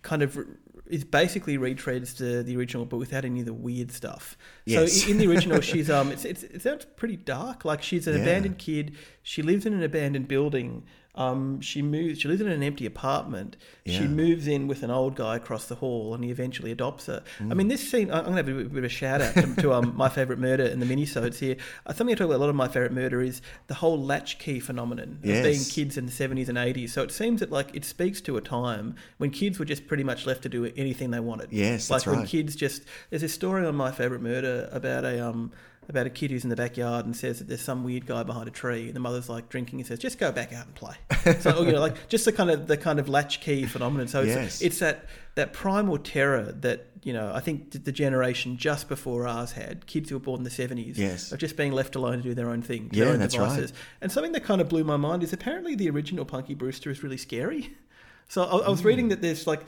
kind 0.00 0.22
of 0.22 0.38
is 0.86 1.04
basically 1.04 1.56
retreads 1.56 2.16
the, 2.16 2.42
the 2.42 2.56
original, 2.56 2.84
but 2.84 2.98
without 2.98 3.24
any 3.24 3.40
of 3.40 3.46
the 3.46 3.52
weird 3.54 3.90
stuff. 3.90 4.36
Yes. 4.66 5.02
So 5.02 5.10
in 5.10 5.18
the 5.18 5.26
original, 5.28 5.60
she's 5.70 5.88
um, 5.90 6.12
it's, 6.12 6.24
it's 6.24 6.42
it 6.42 6.62
sounds 6.62 6.84
pretty 6.96 7.16
dark. 7.16 7.64
Like 7.64 7.82
she's 7.82 8.06
an 8.06 8.14
Yeah. 8.16 8.22
abandoned 8.22 8.58
kid. 8.58 8.94
She 9.22 9.42
lives 9.42 9.64
in 9.66 9.72
an 9.72 9.82
abandoned 9.82 10.28
building. 10.28 10.84
Um, 11.16 11.60
she 11.60 11.80
moves. 11.80 12.20
She 12.20 12.28
lives 12.28 12.40
in 12.40 12.48
an 12.48 12.62
empty 12.62 12.86
apartment. 12.86 13.56
She 13.86 14.08
moves 14.08 14.46
in 14.46 14.66
with 14.66 14.82
an 14.82 14.90
old 14.90 15.14
guy 15.14 15.36
across 15.36 15.66
the 15.66 15.76
hall, 15.76 16.14
and 16.14 16.24
he 16.24 16.30
eventually 16.30 16.72
adopts 16.72 17.06
her. 17.06 17.22
Mm. 17.38 17.50
I 17.50 17.54
mean, 17.54 17.68
this 17.68 17.88
scene. 17.88 18.10
I'm 18.10 18.24
going 18.24 18.36
to 18.36 18.42
have 18.42 18.48
a 18.48 18.68
bit 18.68 18.78
of 18.78 18.84
a 18.84 18.88
shout 18.88 19.20
out 19.20 19.34
to, 19.34 19.54
to 19.56 19.72
um, 19.72 19.92
my 19.96 20.08
favorite 20.08 20.38
murder 20.38 20.64
in 20.64 20.80
the 20.80 20.86
minisodes 20.86 21.38
here. 21.38 21.56
Uh, 21.86 21.92
something 21.92 22.14
I 22.14 22.18
talk 22.18 22.26
about 22.26 22.36
a 22.36 22.38
lot 22.38 22.48
of 22.48 22.56
my 22.56 22.66
favorite 22.66 22.92
murder 22.92 23.20
is 23.20 23.42
the 23.68 23.74
whole 23.74 23.98
latchkey 23.98 24.58
phenomenon 24.58 25.18
of 25.22 25.22
being 25.22 25.64
kids 25.64 25.96
in 25.96 26.06
the 26.06 26.12
70s 26.12 26.48
and 26.48 26.58
80s. 26.58 26.90
So 26.90 27.02
it 27.02 27.12
seems 27.12 27.40
that 27.40 27.52
like 27.52 27.74
it 27.74 27.84
speaks 27.84 28.20
to 28.22 28.36
a 28.36 28.40
time 28.40 28.96
when 29.18 29.30
kids 29.30 29.58
were 29.58 29.64
just 29.64 29.86
pretty 29.86 30.04
much 30.04 30.26
left 30.26 30.42
to 30.42 30.48
do 30.48 30.64
anything 30.76 31.10
they 31.10 31.20
wanted. 31.20 31.52
Yes, 31.52 31.90
like 31.90 31.98
that's 31.98 32.06
when 32.06 32.20
right. 32.20 32.28
kids 32.28 32.56
just. 32.56 32.82
There's 33.10 33.22
a 33.22 33.28
story 33.28 33.64
on 33.66 33.76
my 33.76 33.92
favorite 33.92 34.22
murder 34.22 34.68
about 34.72 35.04
a 35.04 35.24
um 35.24 35.52
about 35.88 36.06
a 36.06 36.10
kid 36.10 36.30
who's 36.30 36.44
in 36.44 36.50
the 36.50 36.56
backyard 36.56 37.06
and 37.06 37.16
says 37.16 37.38
that 37.38 37.48
there's 37.48 37.60
some 37.60 37.84
weird 37.84 38.06
guy 38.06 38.22
behind 38.22 38.48
a 38.48 38.50
tree, 38.50 38.86
and 38.86 38.94
the 38.94 39.00
mother's 39.00 39.28
like 39.28 39.48
drinking 39.48 39.80
and 39.80 39.86
says, 39.86 39.98
"Just 39.98 40.18
go 40.18 40.32
back 40.32 40.52
out 40.52 40.66
and 40.66 40.74
play." 40.74 40.94
so 41.40 41.62
you 41.62 41.72
know, 41.72 41.80
like 41.80 42.08
just 42.08 42.24
the 42.24 42.32
kind 42.32 42.50
of 42.50 42.66
the 42.66 42.76
kind 42.76 42.98
of 42.98 43.08
latchkey 43.08 43.66
phenomenon. 43.66 44.08
So 44.08 44.22
it's, 44.22 44.28
Yes. 44.28 44.62
it's 44.62 44.78
that 44.78 45.06
that 45.34 45.52
primal 45.52 45.98
terror 45.98 46.52
that 46.60 46.86
you 47.02 47.12
know 47.12 47.32
I 47.34 47.40
think 47.40 47.84
the 47.84 47.92
generation 47.92 48.56
just 48.56 48.88
before 48.88 49.26
ours 49.26 49.52
had 49.52 49.86
kids 49.86 50.10
who 50.10 50.16
were 50.16 50.20
born 50.20 50.40
in 50.40 50.44
the 50.44 50.50
70s 50.50 50.96
Yes. 50.96 51.32
of 51.32 51.38
just 51.38 51.56
being 51.56 51.72
left 51.72 51.96
alone 51.96 52.18
to 52.18 52.22
do 52.22 52.34
their 52.34 52.50
own 52.50 52.62
thing, 52.62 52.90
Yeah, 52.92 53.04
their 53.04 53.14
own 53.14 53.28
devices. 53.28 53.72
And 54.00 54.10
something 54.10 54.32
that 54.32 54.44
kind 54.44 54.60
of 54.60 54.68
blew 54.68 54.84
my 54.84 54.96
mind 54.96 55.22
is 55.22 55.32
apparently 55.32 55.74
the 55.74 55.90
original 55.90 56.24
Punky 56.24 56.54
Brewster 56.54 56.90
is 56.90 57.02
really 57.02 57.18
scary. 57.18 57.76
So 58.26 58.42
I, 58.42 58.56
I 58.60 58.70
was 58.70 58.86
reading 58.86 59.04
hmm. 59.04 59.10
that 59.10 59.20
there's 59.20 59.46
like 59.46 59.60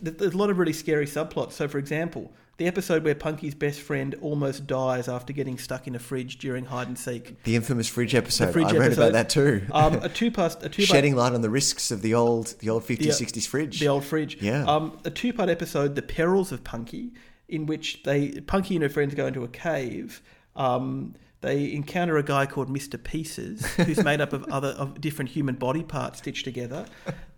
there's 0.00 0.34
a 0.34 0.36
lot 0.36 0.48
of 0.48 0.56
really 0.56 0.72
scary 0.72 1.04
subplots. 1.04 1.52
So 1.52 1.66
for 1.66 1.78
example, 1.78 2.32
the 2.56 2.66
episode 2.66 3.02
where 3.04 3.14
Punky's 3.14 3.54
best 3.54 3.80
friend 3.80 4.14
almost 4.20 4.66
dies 4.66 5.08
after 5.08 5.32
getting 5.32 5.58
stuck 5.58 5.86
in 5.86 5.94
a 5.94 5.98
fridge 5.98 6.38
during 6.38 6.66
hide 6.66 6.86
and 6.88 6.98
seek. 6.98 7.42
the 7.44 7.56
infamous 7.56 7.88
fridge 7.88 8.14
episode. 8.14 8.52
fridge 8.52 8.68
I 8.68 8.72
read 8.76 8.82
episode. 8.92 9.00
about 9.02 9.12
that 9.12 9.28
too. 9.28 9.66
Um, 9.72 9.94
a 9.94 10.08
two 10.08 10.30
part 10.30 10.62
a 10.62 10.68
two 10.68 10.82
Shedding 10.86 11.16
light 11.16 11.32
on 11.32 11.40
the 11.42 11.50
risks 11.50 11.90
of 11.90 12.02
the 12.02 12.14
old 12.14 12.54
the 12.60 12.70
old 12.70 12.84
50s, 12.84 12.98
The- 12.98 13.08
60s 13.08 13.46
fridge. 13.46 13.80
the 13.80 13.88
old 13.88 14.04
fridge. 14.04 14.40
Yeah. 14.40 14.64
Um, 14.64 14.98
a 15.04 15.10
two 15.10 15.32
part 15.32 15.48
episode, 15.48 15.94
The 15.96 16.02
Perils 16.02 16.52
of 16.52 16.62
Punky, 16.64 17.12
in 17.48 17.66
which 17.66 18.02
they 18.04 18.40
Punky 18.40 18.76
and 18.76 18.82
her 18.82 18.88
friends 18.88 19.14
go 19.14 19.26
into 19.26 19.42
a 19.44 19.48
cave. 19.48 20.22
Um, 20.56 21.14
they 21.44 21.72
encounter 21.72 22.16
a 22.16 22.22
guy 22.22 22.46
called 22.46 22.68
Mr. 22.68 23.02
Pieces, 23.02 23.64
who's 23.74 24.02
made 24.02 24.20
up 24.20 24.32
of 24.32 24.44
other 24.44 24.68
of 24.68 25.00
different 25.00 25.30
human 25.30 25.54
body 25.56 25.82
parts 25.82 26.18
stitched 26.18 26.44
together. 26.44 26.86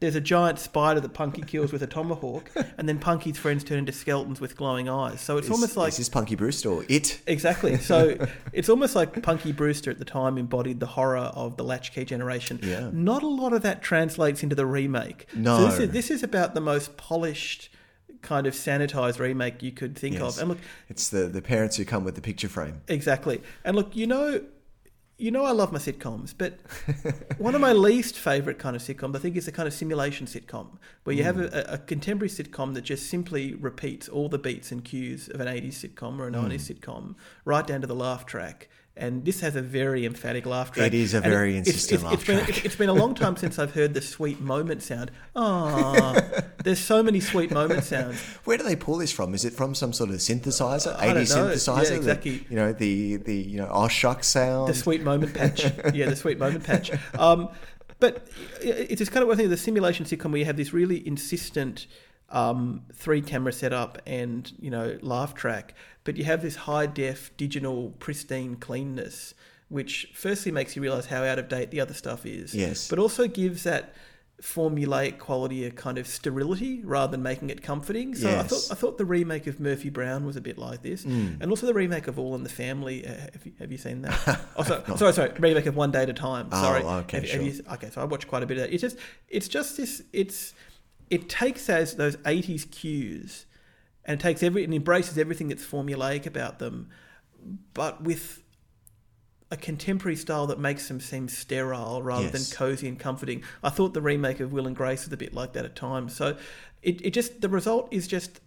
There's 0.01 0.15
a 0.15 0.21
giant 0.21 0.59
spider 0.59 1.01
that 1.01 1.15
Punky 1.15 1.43
kills 1.43 1.73
with 1.73 1.83
a 1.83 1.87
tomahawk, 1.87 2.51
and 2.79 2.89
then 2.89 2.99
Punky's 2.99 3.39
friends 3.39 3.65
turn 3.65 3.79
into 3.79 3.93
skeletons 3.93 4.41
with 4.41 4.57
glowing 4.57 4.89
eyes. 4.89 5.21
So 5.21 5.39
it's 5.39 5.51
almost 5.51 5.77
like 5.77 5.89
this 5.93 6.01
is 6.01 6.09
Punky 6.09 6.35
Brewster 6.37 6.71
or 6.71 6.85
it? 6.89 7.21
Exactly. 7.27 7.79
So 7.87 8.19
it's 8.53 8.69
almost 8.69 8.97
like 8.97 9.23
Punky 9.23 9.53
Brewster 9.53 9.91
at 9.93 9.99
the 10.01 10.05
time 10.05 10.39
embodied 10.39 10.81
the 10.81 10.87
horror 10.87 11.19
of 11.19 11.57
the 11.57 11.63
latchkey 11.63 12.05
generation. 12.05 12.59
Yeah. 12.63 12.91
Not 12.93 13.23
a 13.23 13.29
lot 13.29 13.53
of 13.53 13.63
that 13.63 13.81
translates 13.81 14.43
into 14.43 14.57
the 14.57 14.67
remake. 14.67 15.27
No. 15.35 15.59
So 15.59 15.67
this 15.67 15.79
is, 15.79 15.91
this 15.91 16.11
is 16.11 16.23
about 16.25 16.55
the 16.55 16.61
most 16.61 16.97
polished, 16.97 17.71
kind 18.27 18.47
of 18.47 18.55
sanitized 18.55 19.19
remake 19.21 19.63
you 19.63 19.73
could 19.73 19.97
think 19.97 20.17
Yes. 20.17 20.37
of. 20.37 20.41
And 20.41 20.49
look, 20.51 20.59
It's 20.89 21.09
the, 21.09 21.29
the 21.29 21.41
parents 21.41 21.77
who 21.77 21.85
come 21.85 22.05
with 22.05 22.17
the 22.17 22.21
picture 22.21 22.49
frame. 22.49 22.83
exactly. 22.89 23.41
And 23.65 23.77
look, 23.77 23.95
you 23.95 24.07
know, 24.07 24.43
you 25.19 25.31
know, 25.31 25.45
I 25.45 25.53
love 25.53 25.73
my 25.73 25.79
sitcoms, 25.79 26.35
but 26.37 26.59
one 27.39 27.55
of 27.55 27.61
my 27.61 27.73
least 27.73 28.19
favorite 28.19 28.59
kind 28.59 28.77
of 28.77 28.83
sitcoms, 28.83 29.17
I 29.17 29.19
think, 29.19 29.37
is 29.37 29.47
the 29.47 29.53
kind 29.53 29.67
of 29.67 29.73
simulation 29.73 30.27
sitcom 30.27 30.77
where 31.05 31.17
you 31.17 31.23
have 31.23 31.41
a, 31.41 31.49
mm. 31.49 31.73
a 31.73 31.79
contemporary 31.79 32.29
sitcom 32.29 32.75
that 32.75 32.83
just 32.83 33.09
simply 33.09 33.55
repeats 33.55 34.09
all 34.09 34.29
the 34.29 34.39
beats 34.39 34.71
and 34.73 34.85
cues 34.85 35.29
of 35.29 35.41
an 35.41 35.47
80s 35.47 35.87
sitcom 35.89 36.19
or 36.19 36.29
a 36.29 36.31
90s 36.31 36.53
mm. 36.53 36.75
sitcom, 36.75 37.15
right 37.47 37.67
down 37.67 37.81
to 37.81 37.87
the 37.87 37.95
laugh 37.95 38.27
track. 38.27 38.69
And 38.99 39.27
this 39.27 39.41
has 39.41 39.57
a 39.57 39.61
very 39.61 40.07
emphatic 40.07 40.47
laugh 40.47 40.73
track. 40.73 40.87
It 40.87 40.95
is 40.95 41.13
a 41.13 41.19
And 41.19 41.27
very 41.27 41.51
it's- 41.59 41.67
insistent 41.67 41.97
it's, 41.97 42.05
laugh 42.05 42.15
it's 42.15 42.25
been, 42.25 42.45
track. 42.45 42.65
it's 42.65 42.77
been 42.77 42.89
a 42.89 42.95
long 42.95 43.15
time 43.15 43.37
since 43.37 43.59
I've 43.59 43.75
heard 43.75 43.93
the 43.93 44.01
sweet 44.01 44.41
moment 44.41 44.83
sound. 44.83 45.11
Ah, 45.35 46.19
there's 46.65 46.79
so 46.79 47.03
many 47.03 47.21
sweet 47.21 47.51
moment 47.51 47.85
sounds. 47.85 48.19
Where 48.45 48.57
do 48.57 48.65
they 48.65 48.75
pull 48.75 48.97
this 48.97 49.13
from? 49.13 49.35
Is 49.35 49.45
it 49.45 49.53
from 49.53 49.75
some 49.75 49.93
sort 49.93 50.09
of 50.09 50.17
synthesizer, 50.17 50.97
80s 50.99 51.37
know. 51.37 51.47
synthesizer? 51.49 51.91
Yeah, 51.91 51.97
exactly. 51.97 52.47
you 52.49 52.57
know, 52.57 52.73
the, 52.73 53.17
the 53.17 53.35
you 53.37 53.59
know, 53.59 53.69
oh 53.71 53.89
shuck 53.89 54.25
sound. 54.25 54.69
The 54.71 54.75
sweet 54.75 55.03
moment 55.03 55.35
patch. 55.35 55.65
Yeah, 55.95 56.09
the 56.09 56.17
sweet 56.17 56.39
moment 56.39 56.65
patch. 56.65 56.91
Um, 57.19 57.51
but 58.01 58.29
it's 58.63 59.09
kind 59.11 59.23
of 59.23 59.29
one 59.29 59.37
thing, 59.37 59.49
the 59.51 59.57
simulation 59.59 60.05
sitcom 60.07 60.31
where 60.31 60.39
you 60.39 60.45
have 60.47 60.57
this 60.57 60.73
really 60.73 61.07
insistent 61.07 61.87
um, 62.31 62.83
three 62.93 63.23
camera 63.23 63.53
setup 63.53 64.01
and, 64.07 64.53
you 64.61 64.71
know, 64.71 64.99
laugh 65.01 65.35
track, 65.35 65.75
but 66.05 66.17
you 66.17 66.25
have 66.25 66.43
this 66.43 66.57
high 66.57 66.87
def, 66.87 67.37
digital, 67.37 67.91
pristine 67.99 68.57
cleanness, 68.57 69.35
which 69.69 70.11
firstly 70.15 70.53
makes 70.53 70.77
you 70.77 70.83
realize 70.83 71.07
how 71.07 71.23
out 71.25 71.39
of 71.39 71.49
date 71.49 71.71
the 71.71 71.81
other 71.81 71.95
stuff 71.95 72.27
is. 72.27 72.55
Yes. 72.55 72.89
But 72.89 72.99
also 72.99 73.27
gives 73.29 73.63
that 73.65 73.95
formulaic 74.43 75.19
quality 75.19 75.65
a 75.65 75.71
kind 75.71 75.97
of 75.97 76.07
sterility 76.07 76.83
rather 76.85 77.13
than 77.13 77.23
making 77.23 77.49
it 77.49 77.63
comforting. 77.63 78.15
So 78.15 78.29
I 78.39 78.43
thought 78.43 78.69
I 78.71 78.75
thought 78.75 78.99
the 78.99 79.05
remake 79.07 79.47
of 79.47 79.59
Murphy 79.59 79.89
Brown 79.89 80.27
was 80.27 80.37
a 80.37 80.43
bit 80.43 80.59
like 80.59 80.83
this, 80.83 81.05
Mm. 81.07 81.41
and 81.41 81.51
also 81.51 81.67
the 81.67 81.73
remake 81.73 82.07
of 82.07 82.19
All 82.19 82.35
in 82.35 82.43
the 82.43 82.51
Family. 82.51 83.07
Uh, 83.07 83.13
have, 83.33 83.47
you, 83.47 83.53
have 83.59 83.73
you 83.73 83.79
seen 83.79 84.03
that? 84.03 84.41
oh, 84.57 84.63
sorry, 84.63 84.83
sorry, 84.99 85.13
sorry, 85.15 85.33
remake 85.39 85.65
of 85.67 85.75
One 85.75 85.91
Day 85.91 86.03
at 86.03 86.11
a 86.11 86.13
Time. 86.13 86.51
Sorry. 86.51 86.83
Oh, 86.83 86.99
okay, 86.99 87.17
Have, 87.19 87.31
have 87.31 87.41
sure. 87.41 87.43
you, 87.51 87.63
okay, 87.73 87.89
so 87.91 88.03
I 88.03 88.05
watched 88.05 88.29
quite 88.29 88.43
a 88.43 88.47
bit 88.47 88.59
of 88.59 88.65
that. 88.65 88.73
It's 88.75 88.83
just 88.83 88.99
it's 89.31 89.49
just 89.49 89.79
this 89.79 90.03
it's 90.13 90.53
it 91.11 91.29
takes 91.29 91.69
as 91.69 91.97
those 91.97 92.17
eighties 92.27 92.65
cues 92.65 93.47
and 94.05 94.21
it 94.21 94.23
takes 94.23 94.43
every 94.43 94.65
and 94.65 94.75
embraces 94.75 95.19
everything 95.19 95.49
that's 95.49 95.65
formulaic 95.65 96.27
about 96.27 96.59
them, 96.59 96.89
but 97.75 98.03
with 98.03 98.43
a 99.51 99.57
contemporary 99.57 100.17
style 100.17 100.47
that 100.49 100.59
makes 100.59 100.89
them 100.89 100.99
seem 101.01 101.29
sterile 101.29 102.03
rather 102.03 102.25
Yes. 102.25 102.33
than 102.51 102.57
cozy 102.57 102.89
and 102.89 102.99
comforting. 102.99 103.43
I 103.63 103.71
thought 103.71 103.95
the 103.95 104.03
remake 104.03 104.41
of 104.41 104.53
Will 104.53 104.67
and 104.67 104.75
Grace 104.75 105.05
was 105.05 105.13
a 105.13 105.17
bit 105.17 105.33
like 105.35 105.53
that 105.53 105.65
at 105.65 105.77
times. 105.77 106.17
So 106.17 106.37
it, 106.83 107.05
it 107.05 107.11
just 107.13 107.41
the 107.41 107.49
result 107.49 107.89
is 107.93 108.09
just 108.09 108.41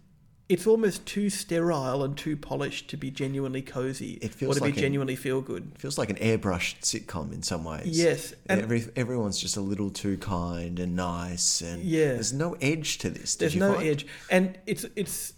it's 0.50 0.66
almost 0.66 1.06
too 1.06 1.30
sterile 1.30 2.02
and 2.02 2.16
too 2.16 2.36
polished 2.36 2.88
to 2.90 2.96
be 2.96 3.10
genuinely 3.10 3.62
cozy 3.62 4.14
It 4.20 4.32
or 4.32 4.34
feels 4.34 4.56
to 4.58 4.62
like 4.64 4.74
be 4.74 4.80
genuinely 4.80 5.14
feel 5.16 5.40
good. 5.40 5.70
It 5.76 5.80
feels 5.80 5.96
like 5.96 6.10
an 6.10 6.16
airbrushed 6.16 6.80
sitcom 6.80 7.32
in 7.32 7.42
some 7.42 7.62
ways. 7.64 7.86
Yes, 7.98 8.34
and- 8.46 8.60
Every, 8.60 8.84
everyone's 8.96 9.38
just 9.38 9.56
a 9.56 9.60
little 9.60 9.90
too 9.90 10.18
kind 10.18 10.80
and 10.80 10.96
nice, 10.96 11.60
and 11.60 11.82
Yeah. 11.82 12.14
there's 12.14 12.32
no 12.32 12.56
edge 12.60 12.98
to 12.98 13.10
this. 13.10 13.36
Did 13.36 13.52
There's 13.52 13.56
no 13.56 13.74
find? 13.74 13.88
edge, 13.88 14.06
and 14.30 14.58
it's 14.66 14.84
it's 14.96 15.32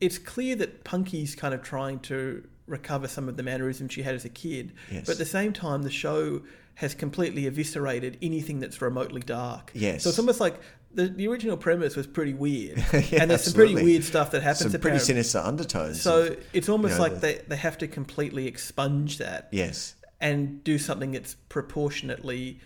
it's 0.00 0.18
clear 0.18 0.56
that 0.56 0.84
Punky's 0.84 1.34
kind 1.36 1.54
of 1.54 1.62
trying 1.62 2.00
to 2.00 2.44
recover 2.66 3.08
some 3.08 3.28
of 3.28 3.36
the 3.36 3.42
mannerisms 3.42 3.92
she 3.92 4.02
had 4.02 4.14
as 4.14 4.24
a 4.24 4.28
kid, 4.28 4.72
Yes. 4.92 5.06
but 5.06 5.12
at 5.12 5.18
the 5.18 5.24
same 5.24 5.52
time, 5.52 5.82
the 5.82 5.90
show 5.90 6.42
has 6.74 6.94
completely 6.94 7.46
eviscerated 7.46 8.16
anything 8.22 8.60
that's 8.60 8.80
remotely 8.82 9.20
dark. 9.22 9.70
Yes. 9.74 10.02
so 10.02 10.10
it's 10.10 10.18
almost 10.18 10.40
like 10.40 10.60
the, 10.92 11.08
the 11.08 11.28
original 11.28 11.56
premise 11.56 11.96
was 11.96 12.06
pretty 12.06 12.34
weird, 12.34 12.78
Yeah, 12.92 13.20
and 13.22 13.30
there's 13.30 13.44
some 13.44 13.54
pretty 13.54 13.74
weird 13.74 14.04
stuff 14.04 14.30
that 14.32 14.42
happens. 14.42 14.72
Some 14.72 14.80
pretty 14.80 14.98
sinister 14.98 15.38
undertones. 15.38 16.00
So 16.02 16.22
of- 16.28 16.46
it's 16.52 16.68
almost 16.68 16.92
you 16.92 16.96
know, 16.98 17.02
like 17.04 17.14
the- 17.14 17.20
they, 17.20 17.34
they 17.48 17.56
have 17.56 17.78
to 17.78 17.86
completely 17.88 18.46
expunge 18.46 19.18
that 19.18 19.48
yes, 19.52 19.94
and 20.20 20.62
do 20.64 20.78
something 20.78 21.12
that's 21.12 21.34
proportionately 21.48 22.60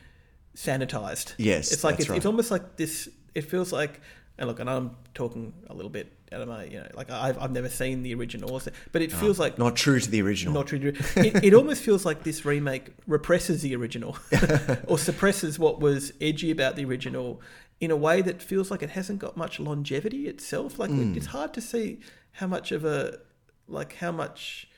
sanitized. 0.57 1.35
Yes, 1.39 1.73
it's 1.73 1.85
like 1.85 2.01
it's, 2.01 2.09
it's 2.11 2.27
almost 2.27 2.51
like 2.51 2.77
this. 2.77 3.09
It 3.35 3.43
feels 3.43 3.73
like, 3.73 4.01
and 4.39 4.49
look, 4.49 4.61
and 4.61 4.69
I'm 4.69 4.97
talking 5.15 5.53
a 5.69 5.75
little 5.75 5.91
bit 5.91 6.13
out 6.33 6.41
of 6.41 6.49
my, 6.49 6.65
you 6.65 6.79
know, 6.79 6.87
like 6.95 7.11
I've 7.11 7.39
I've 7.39 7.51
never 7.53 7.69
seen 7.69 8.03
the 8.03 8.15
original, 8.15 8.61
but 8.93 9.03
it 9.03 9.13
feels 9.13 9.39
like 9.39 9.55
Ah, 9.55 9.65
not 9.65 9.77
true 9.77 10.01
to 10.01 10.11
the 10.11 10.23
original. 10.23 10.55
not 10.55 10.67
true. 10.69 10.79
to- 10.79 10.93
It, 11.27 11.45
it 11.45 11.55
almost 11.55 11.83
feels 11.83 12.05
like 12.05 12.23
this 12.25 12.45
remake 12.45 12.91
represses 13.07 13.63
the 13.63 13.75
original, 13.77 14.17
or 14.87 14.99
suppresses 14.99 15.59
what 15.59 15.81
was 15.81 16.13
edgy 16.21 16.51
about 16.51 16.77
the 16.77 16.85
original, 16.85 17.41
in 17.81 17.91
a 17.91 17.97
way 17.97 18.23
that 18.23 18.43
feels 18.43 18.71
like 18.71 18.83
it 18.83 18.91
hasn't 18.91 19.19
got 19.19 19.37
much 19.37 19.59
longevity 19.59 20.29
itself. 20.29 20.79
Like 20.79 20.91
Hmm. 20.91 21.15
it's 21.17 21.27
hard 21.27 21.53
to 21.55 21.61
see 21.61 21.99
how 22.33 22.47
much 22.47 22.71
of 22.73 22.85
a, 22.85 23.19
like 23.67 23.97
how 23.97 24.13
much, 24.13 24.69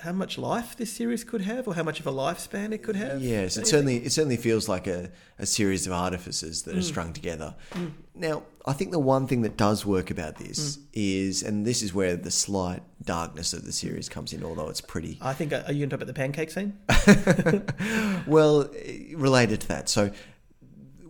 how 0.00 0.12
much 0.12 0.36
life 0.36 0.76
this 0.76 0.92
series 0.92 1.22
could 1.22 1.42
have, 1.42 1.68
or 1.68 1.74
how 1.74 1.82
much 1.84 2.00
of 2.00 2.06
a 2.06 2.12
lifespan 2.12 2.72
it 2.72 2.82
could 2.82 2.96
have. 2.96 3.22
Yes, 3.22 3.56
it 3.56 3.66
certainly 3.68 3.98
it 3.98 4.10
certainly 4.10 4.36
feels 4.36 4.68
like 4.68 4.86
a, 4.88 5.10
a 5.38 5.46
series 5.46 5.86
of 5.86 5.92
artifices 5.92 6.62
that 6.62 6.76
are 6.76 6.82
strung 6.82 7.12
together. 7.12 7.54
Now, 8.14 8.42
I 8.66 8.72
think 8.72 8.90
the 8.90 8.98
one 8.98 9.26
thing 9.26 9.42
that 9.42 9.56
does 9.56 9.86
work 9.86 10.10
about 10.10 10.36
this 10.36 10.78
is, 10.92 11.42
and 11.42 11.64
this 11.64 11.82
is 11.82 11.94
where 11.94 12.16
the 12.16 12.30
slight 12.32 12.82
darkness 13.02 13.52
of 13.52 13.64
the 13.64 13.72
series 13.72 14.08
comes 14.08 14.32
in, 14.32 14.42
although 14.44 14.68
it's 14.68 14.80
pretty 14.80 15.18
I 15.20 15.34
think. 15.34 15.52
Are 15.52 15.58
you 15.72 15.86
going 15.86 15.90
to 15.90 15.96
talk 15.96 16.02
about 16.02 16.06
the 16.08 16.14
pancake 16.14 16.50
scene? 16.50 16.78
well 18.26 18.68
eh, 18.76 19.12
related 19.14 19.60
to 19.62 19.68
that. 19.68 19.88
So 19.88 20.10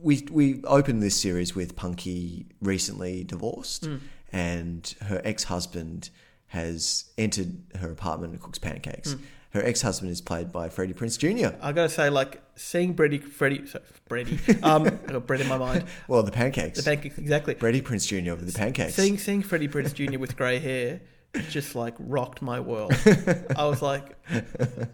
we 0.02 0.26
we 0.30 0.62
opened 0.64 1.02
this 1.02 1.16
series 1.20 1.54
with 1.54 1.76
Punky 1.76 2.46
recently 2.60 3.24
divorced, 3.24 3.88
and 4.32 4.94
her 5.02 5.20
ex 5.24 5.44
husband 5.44 6.10
has 6.48 7.06
entered 7.16 7.56
her 7.80 7.90
apartment 7.90 8.32
and 8.32 8.42
cooks 8.42 8.58
pancakes. 8.58 9.16
Her 9.50 9.62
ex 9.62 9.82
husband 9.82 10.10
is 10.10 10.20
played 10.20 10.50
by 10.50 10.68
Freddie 10.70 10.94
Prinze 10.94 11.18
Jr. 11.18 11.56
I 11.60 11.72
got 11.72 11.82
to 11.82 11.88
say, 11.88 12.08
like 12.08 12.42
seeing 12.54 12.94
Brady, 12.94 13.18
Freddie, 13.18 13.66
sorry, 13.66 13.84
Brady, 14.08 14.38
um, 14.62 14.86
I 15.08 15.12
got 15.12 15.26
bread 15.26 15.42
in 15.42 15.48
my 15.48 15.58
mind. 15.58 15.84
Well, 16.08 16.22
the 16.22 16.32
pancakes. 16.32 16.78
The 16.78 16.84
pancake, 16.84 17.18
exactly. 17.18 17.54
Freddie 17.54 17.82
Prinze 17.82 18.06
Jr. 18.06 18.34
with 18.34 18.50
the 18.50 18.58
pancakes. 18.58 18.94
Seeing 18.94 19.18
seeing 19.18 19.42
Freddie 19.42 19.68
Prinze 19.68 19.94
Jr. 19.94 20.18
with 20.18 20.36
grey 20.36 20.58
hair 20.58 21.00
just 21.48 21.74
like 21.74 21.94
rocked 21.98 22.42
my 22.42 22.60
world. 22.60 22.94
I 23.56 23.66
was 23.66 23.82
like, 23.82 24.16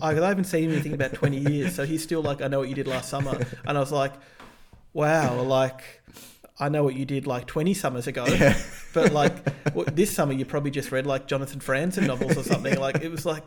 I, 0.00 0.10
I 0.10 0.14
haven't 0.14 0.44
seen 0.44 0.70
anything 0.70 0.94
about 0.94 1.14
twenty 1.14 1.38
years, 1.38 1.74
so 1.74 1.84
he's 1.84 2.02
still 2.02 2.22
like, 2.22 2.42
I 2.42 2.48
know 2.48 2.60
what 2.60 2.68
you 2.68 2.74
did 2.74 2.86
last 2.86 3.08
summer, 3.08 3.40
and 3.64 3.76
I 3.76 3.80
was 3.80 3.92
like, 3.92 4.12
wow, 4.98 5.40
like 5.42 5.82
I 6.61 6.68
know 6.68 6.82
what 6.82 6.94
you 6.96 7.04
did 7.04 7.26
like 7.26 7.46
twenty 7.46 7.72
summers 7.72 8.06
ago, 8.08 8.26
but 8.92 9.12
like 9.12 9.32
well, 9.74 9.87
this 9.92 10.11
summer 10.11 10.32
you 10.32 10.44
probably 10.44 10.72
just 10.72 10.90
read 10.90 11.06
like 11.06 11.26
Jonathan 11.28 11.61
Franzen 11.61 12.06
novels 12.06 12.37
or 12.37 12.42
something. 12.42 12.76
Like 12.78 13.00
it 13.02 13.11
was 13.11 13.24
like 13.24 13.44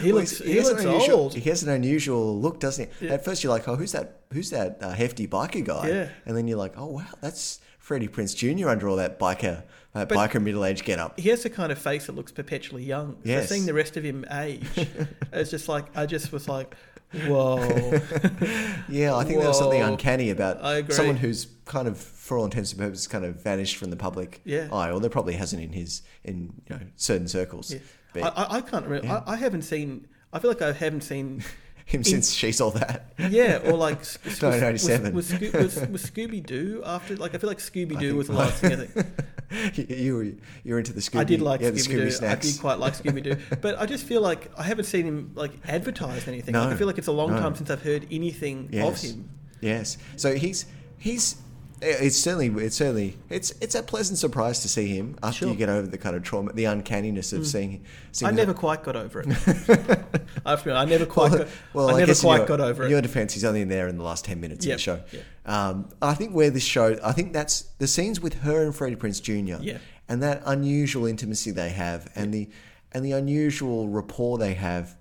he 0.00 0.12
Well, 0.12 0.20
looks 0.20 0.38
he, 0.38 0.56
has 0.56 0.68
looks 0.68 0.82
an 0.84 0.88
unusual, 0.90 1.18
old. 1.18 1.34
He 1.34 1.48
has 1.48 1.62
an 1.62 1.70
unusual 1.70 2.38
look, 2.38 2.60
doesn't 2.60 2.90
he? 3.00 3.06
Yeah. 3.06 3.14
At 3.14 3.24
first, 3.24 3.42
you're 3.42 3.52
like, 3.52 3.66
"Oh, 3.66 3.76
who's 3.76 3.92
that? 3.92 4.20
Who's 4.32 4.50
that 4.50 4.78
uh, 4.82 4.90
hefty 4.92 5.26
biker 5.26 5.64
guy?" 5.64 5.88
Yeah. 5.88 6.08
And 6.26 6.36
then 6.36 6.46
you're 6.46 6.58
like, 6.58 6.74
"Oh, 6.76 6.86
wow, 6.86 7.06
that's 7.22 7.60
Freddie 7.78 8.08
Prinze 8.08 8.36
Jr. 8.36 8.68
under 8.68 8.88
all 8.90 8.96
that 8.96 9.18
biker, 9.18 9.62
uh, 9.94 10.04
But- 10.04 10.18
biker 10.18 10.42
middle 10.42 10.66
age 10.66 10.84
get 10.84 10.98
up." 10.98 11.18
He 11.18 11.30
has 11.30 11.42
the 11.42 11.50
kind 11.50 11.72
of 11.72 11.78
face 11.78 12.06
that 12.06 12.14
looks 12.14 12.30
perpetually 12.30 12.84
young. 12.84 13.14
So 13.24 13.30
Yes. 13.30 13.48
seeing 13.48 13.64
the 13.64 13.72
rest 13.74 13.96
of 13.96 14.04
him 14.04 14.26
age, 14.30 14.66
it's 15.32 15.50
just 15.50 15.66
like 15.66 15.86
I 15.96 16.04
just 16.04 16.30
was 16.30 16.46
like, 16.46 16.74
whoa. 17.12 18.00
Yeah, 18.88 19.14
I 19.14 19.24
think 19.24 19.38
there 19.38 19.48
was 19.48 19.58
something 19.58 19.80
uncanny 19.80 20.30
about 20.30 20.92
someone 20.92 21.16
who's 21.16 21.46
kind 21.64 21.86
of, 21.86 21.96
for 21.96 22.38
all 22.38 22.44
intents 22.44 22.72
and 22.72 22.80
purposes, 22.80 23.06
kind 23.06 23.24
of 23.24 23.42
vanished 23.42 23.76
from 23.76 23.90
the 23.90 23.96
public 23.96 24.40
Yeah. 24.44 24.68
eye. 24.72 24.90
Or 24.90 25.00
there 25.00 25.10
probably 25.10 25.34
hasn't 25.34 25.62
in 25.62 25.72
his 25.72 26.02
in 26.24 26.52
you 26.68 26.76
know 26.76 26.82
certain 26.96 27.28
circles. 27.28 27.72
Yeah. 27.72 27.80
But 28.12 28.36
I, 28.36 28.56
I, 28.56 28.60
can't 28.60 28.84
remember. 28.84 29.06
Yeah. 29.06 29.22
I, 29.26 29.34
I 29.34 29.36
haven't 29.36 29.62
seen. 29.62 30.08
I 30.32 30.40
feel 30.40 30.50
like 30.50 30.62
I 30.62 30.72
haven't 30.72 31.02
seen. 31.02 31.44
him 31.90 32.04
since 32.04 32.32
she's 32.32 32.60
all 32.60 32.70
that. 32.70 33.12
Yeah, 33.18 33.58
or 33.64 33.72
like 33.72 33.98
1997. 34.22 35.12
Was, 35.12 35.32
was, 35.32 35.52
was, 35.52 35.88
was 35.88 36.10
Scooby 36.10 36.44
Doo 36.44 36.82
after? 36.86 37.16
Like 37.16 37.34
I 37.34 37.38
feel 37.38 37.48
like 37.48 37.58
Scooby 37.58 37.98
Doo 37.98 38.16
was 38.16 38.28
the 38.28 38.34
last 38.34 38.60
thing. 38.60 38.72
I 38.72 38.76
think 38.86 39.06
you, 39.74 40.16
were 40.16 40.22
you 40.24 40.38
were 40.66 40.78
into 40.78 40.92
the 40.92 41.00
Scooby. 41.00 41.20
I 41.20 41.24
did 41.24 41.42
like 41.42 41.60
yeah, 41.60 41.70
Scooby 41.70 42.20
Doo. 42.20 42.26
I 42.26 42.34
did 42.36 42.60
quite 42.60 42.78
like 42.78 42.92
Scooby 43.02 43.22
Doo, 43.22 43.36
but 43.60 43.78
I 43.80 43.86
just 43.86 44.04
feel 44.04 44.20
like 44.20 44.50
I 44.56 44.62
haven't 44.62 44.84
seen 44.84 45.06
him 45.06 45.32
like 45.34 45.52
advertised 45.66 46.28
anything. 46.28 46.52
No, 46.52 46.64
like, 46.64 46.74
I 46.74 46.76
feel 46.76 46.86
like 46.86 46.98
it's 46.98 47.08
a 47.08 47.12
long 47.12 47.30
no. 47.32 47.40
time 47.40 47.54
since 47.56 47.70
I've 47.70 47.82
heard 47.82 48.06
anything 48.10 48.68
Yes. 48.70 49.04
of 49.04 49.10
him. 49.10 49.30
Yes. 49.60 49.98
So 50.16 50.34
he's 50.34 50.66
he's 50.98 51.36
It's 51.82 52.18
certainly, 52.18 52.48
it's 52.64 52.76
certainly, 52.76 53.16
it's 53.30 53.52
it's 53.62 53.74
a 53.74 53.82
pleasant 53.82 54.18
surprise 54.18 54.60
to 54.60 54.68
see 54.68 54.88
him 54.88 55.16
after 55.22 55.38
Sure. 55.38 55.48
Mm. 55.48 55.52
you 55.52 55.56
get 55.56 55.68
over 55.70 55.86
the 55.86 55.96
kind 55.96 56.14
of 56.14 56.22
trauma, 56.22 56.52
the 56.52 56.64
uncanniness 56.66 57.32
of 57.32 57.46
seeing. 57.46 57.84
seeing 58.12 58.30
I 58.30 58.34
never 58.34 58.52
quite 58.52 58.82
got 58.82 58.96
over 58.96 59.20
it. 59.20 59.28
I 60.44 60.50
have 60.50 60.60
to 60.60 60.64
be 60.66 60.70
honest, 60.70 60.70
I 60.70 60.84
never 60.84 61.06
quite, 61.06 61.32
got, 61.32 61.48
Well, 61.72 61.88
I 61.88 61.94
I, 61.94 61.98
never 62.00 62.14
quite 62.14 62.36
your, 62.38 62.46
got 62.46 62.60
over 62.60 62.82
in 62.82 62.88
it. 62.88 62.90
your 62.92 63.00
defense, 63.00 63.32
he's 63.32 63.44
only 63.46 63.62
in 63.62 63.68
there 63.68 63.88
in 63.88 63.96
the 63.96 64.04
last 64.04 64.26
ten 64.26 64.40
minutes 64.40 64.66
Yep, 64.66 64.74
of 64.74 64.78
the 64.78 64.82
show. 64.82 65.00
yep. 65.10 65.24
Um, 65.46 65.88
I 66.02 66.12
think 66.12 66.32
where 66.34 66.50
this 66.50 66.62
show, 66.64 66.98
I 67.02 67.12
think 67.12 67.32
that's 67.32 67.62
the 67.78 67.86
scenes 67.86 68.20
with 68.20 68.40
her 68.42 68.62
and 68.62 68.74
Freddie 68.76 68.96
Prinze 68.96 69.22
Jr. 69.22 69.62
Yeah. 69.62 69.78
and 70.06 70.22
that 70.22 70.42
unusual 70.44 71.06
intimacy 71.06 71.50
they 71.50 71.70
have, 71.70 72.10
and 72.14 72.32
the 72.34 72.50
and 72.92 73.04
the 73.04 73.12
unusual 73.12 73.88
rapport 73.88 74.36
they 74.36 74.52
have, 74.54 74.96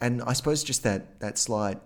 and 0.00 0.22
I 0.22 0.32
suppose 0.32 0.64
just 0.64 0.82
that 0.84 1.20
that 1.20 1.36
slight. 1.36 1.78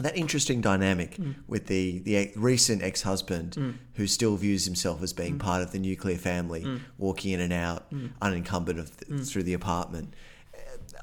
That 0.00 0.16
interesting 0.16 0.60
dynamic 0.60 1.16
Mm. 1.16 1.34
with 1.46 1.66
the 1.66 1.98
the 2.00 2.16
ex- 2.16 2.36
recent 2.36 2.82
ex 2.82 3.02
husband 3.02 3.76
who 3.94 4.06
still 4.06 4.36
views 4.36 4.64
himself 4.64 5.02
as 5.02 5.12
Mm. 5.12 5.16
being 5.16 5.38
part 5.38 5.62
of 5.62 5.72
the 5.72 5.78
nuclear 5.78 6.16
family, 6.16 6.66
walking 6.98 7.32
in 7.32 7.40
and 7.40 7.52
out 7.52 7.86
unencumbered 8.22 8.78
of 8.78 8.90
Mm. 8.96 9.16
th- 9.18 9.28
through 9.28 9.42
the 9.44 9.54
apartment. 9.54 10.14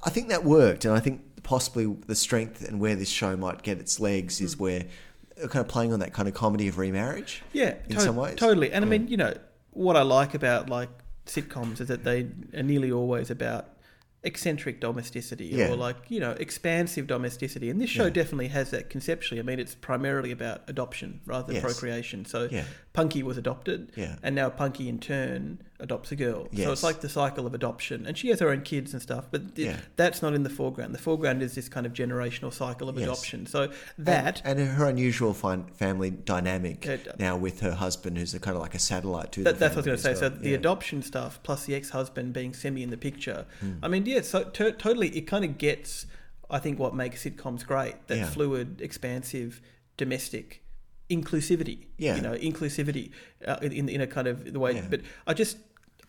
I 0.04 0.10
think 0.10 0.30
that 0.30 0.44
worked, 0.44 0.86
and 0.86 0.94
I 0.94 1.00
think 1.00 1.44
possibly 1.44 1.86
the 2.08 2.16
strength 2.16 2.68
and 2.68 2.80
where 2.80 2.96
this 2.96 3.10
show 3.10 3.36
might 3.38 3.62
get 3.64 3.78
its 3.80 4.00
legs 4.00 4.40
Mm. 4.40 4.46
is 4.46 4.58
where 4.60 4.86
uh, 5.44 5.48
kind 5.48 5.64
of 5.64 5.68
playing 5.68 5.94
on 5.94 6.00
that 6.00 6.14
kind 6.14 6.28
of 6.28 6.34
comedy 6.34 6.68
of 6.68 6.80
remarriage. 6.80 7.44
Yeah, 7.54 7.76
in 7.88 7.96
to- 7.98 8.02
some 8.02 8.16
ways. 8.16 8.36
totally. 8.38 8.72
And 8.72 8.84
I 8.84 8.88
mean, 8.88 9.08
you 9.08 9.18
know, 9.18 9.36
what 9.72 9.96
I 9.96 10.02
like 10.02 10.34
about 10.34 10.68
like 10.70 10.90
sitcoms 11.28 11.80
is 11.80 11.88
that 11.90 12.04
they 12.04 12.28
are 12.56 12.64
nearly 12.64 12.92
always 12.92 13.30
about 13.30 13.68
eccentric 14.28 14.80
domesticity 14.82 15.46
Yeah. 15.48 15.70
or 15.72 15.76
like 15.78 15.96
you 16.10 16.20
know 16.20 16.32
expansive 16.32 17.08
domesticity 17.08 17.70
and 17.72 17.80
this 17.82 17.90
show 17.90 18.04
Yeah. 18.06 18.10
definitely 18.22 18.50
has 18.50 18.70
that 18.72 18.90
conceptually 18.90 19.40
i 19.40 19.44
mean 19.44 19.60
it's 19.60 19.74
primarily 19.90 20.32
about 20.32 20.62
adoption 20.68 21.22
rather 21.26 21.48
than 21.48 21.56
Yes. 21.56 21.63
procreation 21.63 22.26
so 22.26 22.48
Yeah. 22.52 22.66
punky 22.94 23.24
was 23.24 23.38
adopted 23.38 23.92
Yeah. 23.96 24.18
and 24.22 24.36
now 24.36 24.50
punky 24.50 24.90
in 24.90 25.00
turn 25.00 25.60
adopts 25.80 26.12
a 26.12 26.16
girl 26.16 26.48
so 26.56 26.72
it's 26.72 26.82
like 26.82 27.02
the 27.02 27.10
cycle 27.10 27.46
of 27.46 27.54
adoption 27.54 28.06
and 28.08 28.18
she 28.18 28.30
has 28.30 28.40
her 28.40 28.50
own 28.50 28.62
kids 28.62 28.94
and 28.94 29.02
stuff 29.02 29.26
but 29.30 29.56
th- 29.56 29.68
Yeah. 29.68 29.78
that's 29.96 30.24
not 30.24 30.34
in 30.34 30.42
the 30.42 30.50
foreground 30.50 30.94
the 30.96 30.98
foreground 31.00 31.44
is 31.44 31.54
this 31.54 31.70
kind 31.70 31.86
of 31.86 31.94
generational 31.94 32.52
cycle 32.52 32.90
of 32.90 32.98
Yes. 32.98 33.04
adoption 33.08 33.46
so 33.46 33.72
that 34.00 34.42
and, 34.44 34.60
and 34.60 34.70
her 34.72 34.86
unusual 34.86 35.34
family 35.36 36.10
dynamic 36.10 36.84
Yeah. 36.86 36.98
now 37.20 37.38
with 37.38 37.60
her 37.60 37.74
husband, 37.74 38.18
who's 38.18 38.34
a 38.34 38.40
kind 38.40 38.56
of 38.56 38.62
like 38.62 38.74
a 38.74 38.80
satellite 38.80 39.32
to. 39.34 39.44
That, 39.44 39.54
the 39.56 39.60
that's 39.60 39.76
what 39.76 39.88
I 39.88 39.92
was 39.92 40.02
going 40.04 40.16
to 40.16 40.20
say. 40.20 40.26
as 40.26 40.32
So 40.32 40.36
well. 40.36 40.40
the 40.40 40.54
adoption 40.56 41.02
stuff 41.04 41.40
plus 41.44 41.66
the 41.66 41.76
ex-husband 41.76 42.34
being 42.34 42.54
semi 42.54 42.82
in 42.82 42.90
the 42.90 42.98
picture. 42.98 43.46
Hmm. 43.60 43.74
I 43.84 43.88
mean, 43.88 44.06
yeah, 44.06 44.22
so 44.22 44.44
to- 44.46 44.72
totally, 44.72 45.10
it 45.10 45.22
kind 45.28 45.46
of 45.46 45.58
gets. 45.58 46.06
I 46.50 46.60
think 46.60 46.80
what 46.80 46.96
makes 46.96 47.24
sitcoms 47.24 47.66
great 47.66 47.96
that 48.08 48.18
Yeah. 48.18 48.30
fluid, 48.30 48.82
expansive, 48.82 49.62
domestic 49.98 50.63
inclusivity. 51.10 51.86
Yeah. 51.98 52.15
you 52.15 52.22
know, 52.22 52.34
inclusivity 52.34 53.12
uh, 53.46 53.58
in 53.62 53.89
in 53.89 54.02
a 54.02 54.08
kind 54.08 54.28
of 54.28 54.52
the 54.52 54.60
way. 54.60 54.76
Yeah. 54.76 54.86
But 54.89 55.02
I 55.26 55.34
just, 55.34 55.58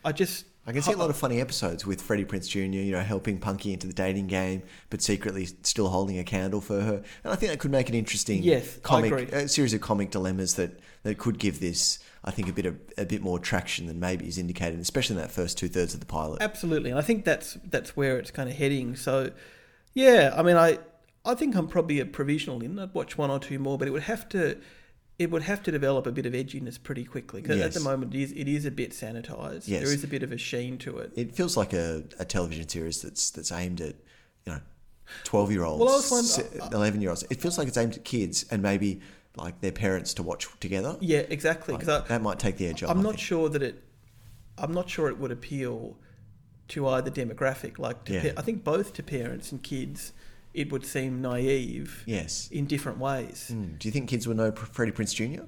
I 0.04 0.12
just. 0.12 0.44
I 0.66 0.72
can 0.72 0.82
see 0.82 0.92
a 0.92 0.98
lot 0.98 1.08
of 1.08 1.16
funny 1.16 1.40
episodes 1.40 1.86
with 1.86 2.02
Freddie 2.02 2.26
Prinze 2.26 2.46
Jr. 2.46 2.58
You 2.58 2.92
know, 2.92 3.00
helping 3.00 3.38
Punky 3.38 3.72
into 3.72 3.86
the 3.86 3.94
dating 3.94 4.26
game, 4.26 4.62
but 4.90 5.00
secretly 5.00 5.46
still 5.62 5.88
holding 5.88 6.18
a 6.18 6.24
candle 6.24 6.60
for 6.60 6.82
her. 6.82 7.02
And 7.24 7.32
I 7.32 7.36
think 7.36 7.52
that 7.52 7.58
could 7.58 7.70
make 7.70 7.88
an 7.88 7.94
interesting 7.94 8.42
Yes, 8.42 8.78
comic, 8.82 9.32
a 9.32 9.48
series 9.48 9.72
of 9.72 9.80
comic 9.80 10.10
dilemmas 10.10 10.56
that, 10.56 10.78
that 11.04 11.16
could 11.16 11.38
give 11.38 11.60
this, 11.60 12.00
I 12.22 12.32
think, 12.32 12.50
a 12.50 12.52
bit 12.52 12.66
of 12.66 12.76
a 12.98 13.06
bit 13.06 13.22
more 13.22 13.38
traction 13.38 13.86
than 13.86 13.98
maybe 13.98 14.28
is 14.28 14.36
indicated, 14.36 14.78
especially 14.80 15.16
in 15.16 15.22
that 15.22 15.30
first 15.30 15.56
two 15.56 15.68
thirds 15.68 15.94
of 15.94 16.00
the 16.00 16.06
pilot. 16.06 16.42
Absolutely, 16.42 16.90
and 16.90 16.98
I 16.98 17.02
think 17.02 17.24
that's 17.24 17.56
that's 17.64 17.96
where 17.96 18.18
it's 18.18 18.30
kind 18.30 18.50
of 18.50 18.54
heading. 18.54 18.94
So, 18.94 19.30
yeah, 19.94 20.34
I 20.36 20.42
mean, 20.42 20.56
I 20.58 20.80
I 21.24 21.34
think 21.34 21.56
I'm 21.56 21.68
probably 21.68 21.98
a 21.98 22.04
provisional 22.04 22.62
in. 22.62 22.78
I'd 22.78 22.92
watch 22.92 23.16
one 23.16 23.30
or 23.30 23.38
two 23.38 23.58
more, 23.58 23.78
but 23.78 23.88
it 23.88 23.90
would 23.90 24.02
have 24.02 24.28
to 24.30 24.58
it 25.18 25.30
would 25.30 25.42
have 25.42 25.62
to 25.64 25.72
develop 25.72 26.06
a 26.06 26.12
bit 26.12 26.26
of 26.26 26.32
edginess 26.32 26.80
pretty 26.82 27.04
quickly. 27.04 27.42
'Cause 27.42 27.58
at 27.58 27.72
the 27.72 27.80
moment, 27.80 28.14
it 28.14 28.20
is 28.22 28.32
it 28.32 28.46
is 28.48 28.64
a 28.64 28.70
bit 28.70 28.92
sanitized. 28.92 29.64
Yes. 29.66 29.82
There 29.84 29.92
is 29.92 30.04
a 30.04 30.06
bit 30.08 30.22
of 30.22 30.30
a 30.32 30.38
sheen 30.38 30.78
to 30.78 30.98
it. 30.98 31.12
It 31.16 31.34
feels 31.34 31.56
like 31.56 31.72
a, 31.72 32.04
a 32.18 32.24
television 32.24 32.68
series 32.68 33.02
that's 33.02 33.30
that's 33.30 33.50
aimed 33.50 33.80
at 33.80 33.96
you 34.46 34.52
know 34.52 34.60
twelve 35.24 35.50
year 35.50 35.64
olds, 35.64 35.80
Well, 36.10 36.20
I 36.20 36.60
uh, 36.62 36.66
uh, 36.66 36.70
eleven 36.72 37.00
year 37.00 37.10
olds. 37.10 37.24
It 37.30 37.40
feels 37.40 37.58
like 37.58 37.66
it's 37.68 37.76
aimed 37.76 37.96
at 37.96 38.04
kids 38.04 38.44
and 38.50 38.62
maybe 38.62 39.00
like 39.36 39.60
their 39.60 39.72
parents 39.72 40.14
to 40.14 40.22
watch 40.22 40.46
together. 40.60 40.96
Yeah, 41.00 41.18
exactly. 41.28 41.72
Like, 41.74 41.80
Because 41.84 42.08
that 42.08 42.22
might 42.22 42.38
take 42.38 42.56
the 42.56 42.66
edge 42.68 42.82
off. 42.82 42.90
I'm 42.90 43.02
not 43.02 43.18
sure 43.18 43.48
that 43.48 43.62
it. 43.62 43.82
I'm 44.56 44.72
not 44.74 44.88
sure 44.90 45.08
it 45.08 45.18
would 45.18 45.30
appeal 45.30 45.96
to 46.68 46.88
either 46.88 47.10
demographic. 47.10 47.78
Like, 47.78 48.04
to 48.04 48.12
Yeah. 48.14 48.32
pa- 48.32 48.40
I 48.40 48.42
think 48.42 48.64
both 48.64 48.92
to 48.94 49.02
parents 49.02 49.52
and 49.52 49.62
kids, 49.62 50.12
it 50.60 50.70
would 50.72 50.84
seem 50.84 51.20
naive 51.22 52.02
Yes. 52.06 52.48
in 52.50 52.66
different 52.66 52.98
ways. 52.98 53.50
Mm. 53.52 53.78
Do 53.78 53.88
you 53.88 53.92
think 53.92 54.08
kids 54.08 54.26
would 54.28 54.36
know 54.36 54.50
Freddie 54.52 54.92
Prinze 54.92 55.14
Jr.? 55.14 55.44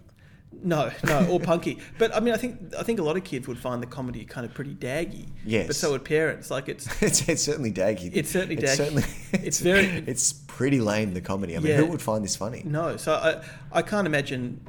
No, 0.75 0.91
no, 1.07 1.27
or 1.31 1.39
punky. 1.41 1.79
But 1.99 2.09
I 2.15 2.19
mean, 2.21 2.35
I 2.35 2.37
think 2.37 2.75
I 2.79 2.83
think 2.83 2.99
a 2.99 3.03
lot 3.05 3.17
of 3.17 3.23
kids 3.25 3.47
would 3.49 3.59
find 3.59 3.81
the 3.81 3.87
comedy 3.87 4.25
kind 4.25 4.45
of 4.45 4.53
pretty 4.53 4.75
daggy. 4.75 5.27
Yes. 5.45 5.67
But 5.69 5.77
so 5.77 5.93
would 5.93 6.05
parents. 6.05 6.51
Like 6.51 6.69
it's 6.69 6.85
it's, 7.09 7.29
it's 7.29 7.43
certainly 7.43 7.73
daggy. 7.73 8.11
It's 8.13 8.31
certainly 8.31 8.57
It's 8.57 8.73
daggy. 8.73 8.77
certainly- 8.77 9.05
It's 9.49 9.61
very- 9.61 10.05
It's 10.13 10.33
pretty 10.33 10.81
lame. 10.81 11.15
The 11.15 11.21
comedy. 11.21 11.55
I 11.57 11.61
mean, 11.61 11.69
Yeah. 11.71 11.77
who 11.79 11.87
would 11.87 12.03
find 12.03 12.25
this 12.25 12.37
funny? 12.37 12.63
no. 12.65 12.97
So 12.97 13.11
I 13.15 13.31
I 13.79 13.83
can't 13.83 14.07
imagine. 14.13 14.61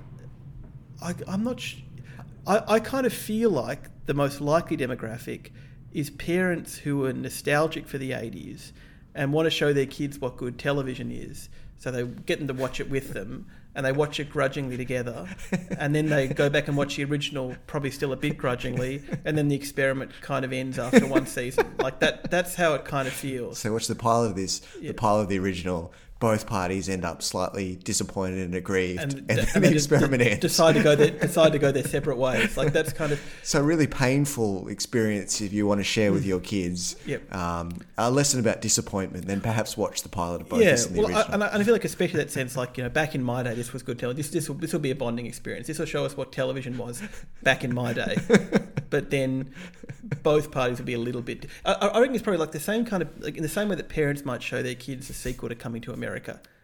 I 1.01 1.15
I'm 1.27 1.43
not. 1.43 1.59
Sh- 1.59 1.77
I 2.45 2.75
I 2.75 2.79
kind 2.79 3.05
of 3.05 3.13
feel 3.13 3.49
like 3.49 3.89
the 4.05 4.13
most 4.13 4.39
likely 4.39 4.77
demographic 4.77 5.49
is 5.91 6.09
parents 6.11 6.77
who 6.83 7.05
are 7.05 7.13
nostalgic 7.13 7.87
for 7.87 7.97
the 7.97 8.11
'80s 8.11 8.71
and 9.15 9.33
want 9.33 9.45
to 9.45 9.49
show 9.51 9.73
their 9.73 9.85
kids 9.85 10.19
what 10.19 10.37
good 10.37 10.57
television 10.57 11.11
is. 11.11 11.49
So 11.77 11.91
they 11.91 12.03
get 12.03 12.37
them 12.37 12.47
to 12.47 12.53
watch 12.53 12.79
it 12.79 12.89
with 12.91 13.13
them, 13.13 13.47
and 13.73 13.85
they 13.85 13.91
watch 13.91 14.19
it 14.19 14.29
grudgingly 14.29 14.77
together, 14.77 15.27
and 15.79 15.95
then 15.95 16.07
they 16.07 16.27
go 16.27 16.47
back 16.49 16.67
and 16.67 16.77
watch 16.77 16.97
the 16.97 17.03
original, 17.05 17.55
probably 17.65 17.89
still 17.89 18.13
a 18.13 18.15
bit 18.17 18.37
grudgingly, 18.37 19.01
and 19.25 19.35
then 19.37 19.47
the 19.47 19.55
experiment 19.55 20.11
kind 20.21 20.45
of 20.45 20.53
ends 20.53 20.77
after 20.77 21.07
one 21.07 21.25
season. 21.25 21.65
Like 21.79 21.99
that. 22.01 22.29
That's 22.29 22.53
how 22.53 22.75
it 22.75 22.85
kind 22.85 23.07
of 23.07 23.13
feels. 23.13 23.57
So 23.57 23.73
watch 23.73 23.87
the 23.87 23.95
pile 23.95 24.23
of 24.23 24.35
this, 24.35 24.61
Yeah. 24.79 24.89
the 24.89 24.93
pile 24.93 25.19
of 25.19 25.27
the 25.27 25.39
original. 25.39 25.91
Both 26.21 26.45
parties 26.45 26.87
end 26.87 27.03
up 27.03 27.23
slightly 27.23 27.77
disappointed 27.83 28.45
and 28.45 28.55
aggrieved, 28.55 29.01
and, 29.01 29.13
and, 29.31 29.63
the 29.63 29.71
experiment 29.73 30.21
ends. 30.21 30.39
decide 30.39 30.75
to 30.75 30.83
go 30.83 30.95
their 30.95 31.09
decide 31.09 31.51
to 31.53 31.59
go 31.59 31.71
their 31.71 31.83
separate 31.83 32.17
ways. 32.17 32.55
Like 32.55 32.73
that's 32.73 32.93
kind 32.93 33.11
of 33.11 33.19
So 33.41 33.59
really 33.59 33.87
painful 33.87 34.67
experience 34.67 35.41
if 35.41 35.51
you 35.51 35.65
want 35.65 35.79
to 35.79 35.83
share 35.83 36.13
with 36.13 36.23
your 36.23 36.39
kids. 36.39 36.93
Mm. 36.93 37.07
Yep. 37.07 37.35
Um, 37.35 37.71
a 37.97 38.11
lesson 38.11 38.39
about 38.39 38.61
disappointment. 38.61 39.25
Then 39.25 39.41
perhaps 39.41 39.75
watch 39.75 40.03
the 40.03 40.09
pilot 40.09 40.41
of 40.41 40.49
both 40.49 40.61
yeah. 40.61 40.69
and 40.71 40.95
the 40.95 41.01
Well, 41.01 41.15
I, 41.15 41.21
and, 41.33 41.43
I, 41.43 41.47
and 41.47 41.61
I 41.61 41.63
feel 41.63 41.73
like 41.73 41.85
especially 41.85 42.17
that 42.17 42.29
sense, 42.29 42.55
like 42.55 42.77
you 42.77 42.83
know, 42.83 42.89
back 42.89 43.15
in 43.15 43.23
my 43.23 43.41
day, 43.41 43.55
this 43.55 43.73
was 43.73 43.81
good 43.81 43.97
television. 43.97 44.17
This 44.17 44.29
this 44.29 44.47
will, 44.47 44.57
this 44.57 44.73
will 44.73 44.79
be 44.79 44.91
a 44.91 44.95
bonding 44.95 45.25
experience. 45.25 45.65
This 45.65 45.79
will 45.79 45.87
show 45.87 46.05
us 46.05 46.15
what 46.15 46.31
television 46.31 46.77
was 46.77 47.01
back 47.41 47.63
in 47.63 47.73
my 47.73 47.93
day. 47.93 48.17
but 48.91 49.09
then 49.09 49.51
both 50.21 50.51
parties 50.51 50.77
will 50.77 50.85
be 50.85 50.93
a 50.93 50.99
little 50.99 51.21
bit. 51.21 51.47
I, 51.65 51.73
I 51.73 51.99
reckon 51.99 52.13
it's 52.13 52.23
probably 52.23 52.39
like 52.39 52.51
the 52.51 52.59
same 52.59 52.85
kind 52.85 53.01
of 53.01 53.09
like 53.21 53.37
in 53.37 53.43
the 53.43 53.49
same 53.49 53.69
way 53.69 53.75
that 53.75 53.89
parents 53.89 54.23
might 54.23 54.43
show 54.43 54.61
their 54.61 54.75
kids 54.75 55.09
a 55.09 55.13
sequel 55.13 55.49
to 55.49 55.55
Coming 55.55 55.81
to 55.83 55.93
America. 55.93 56.10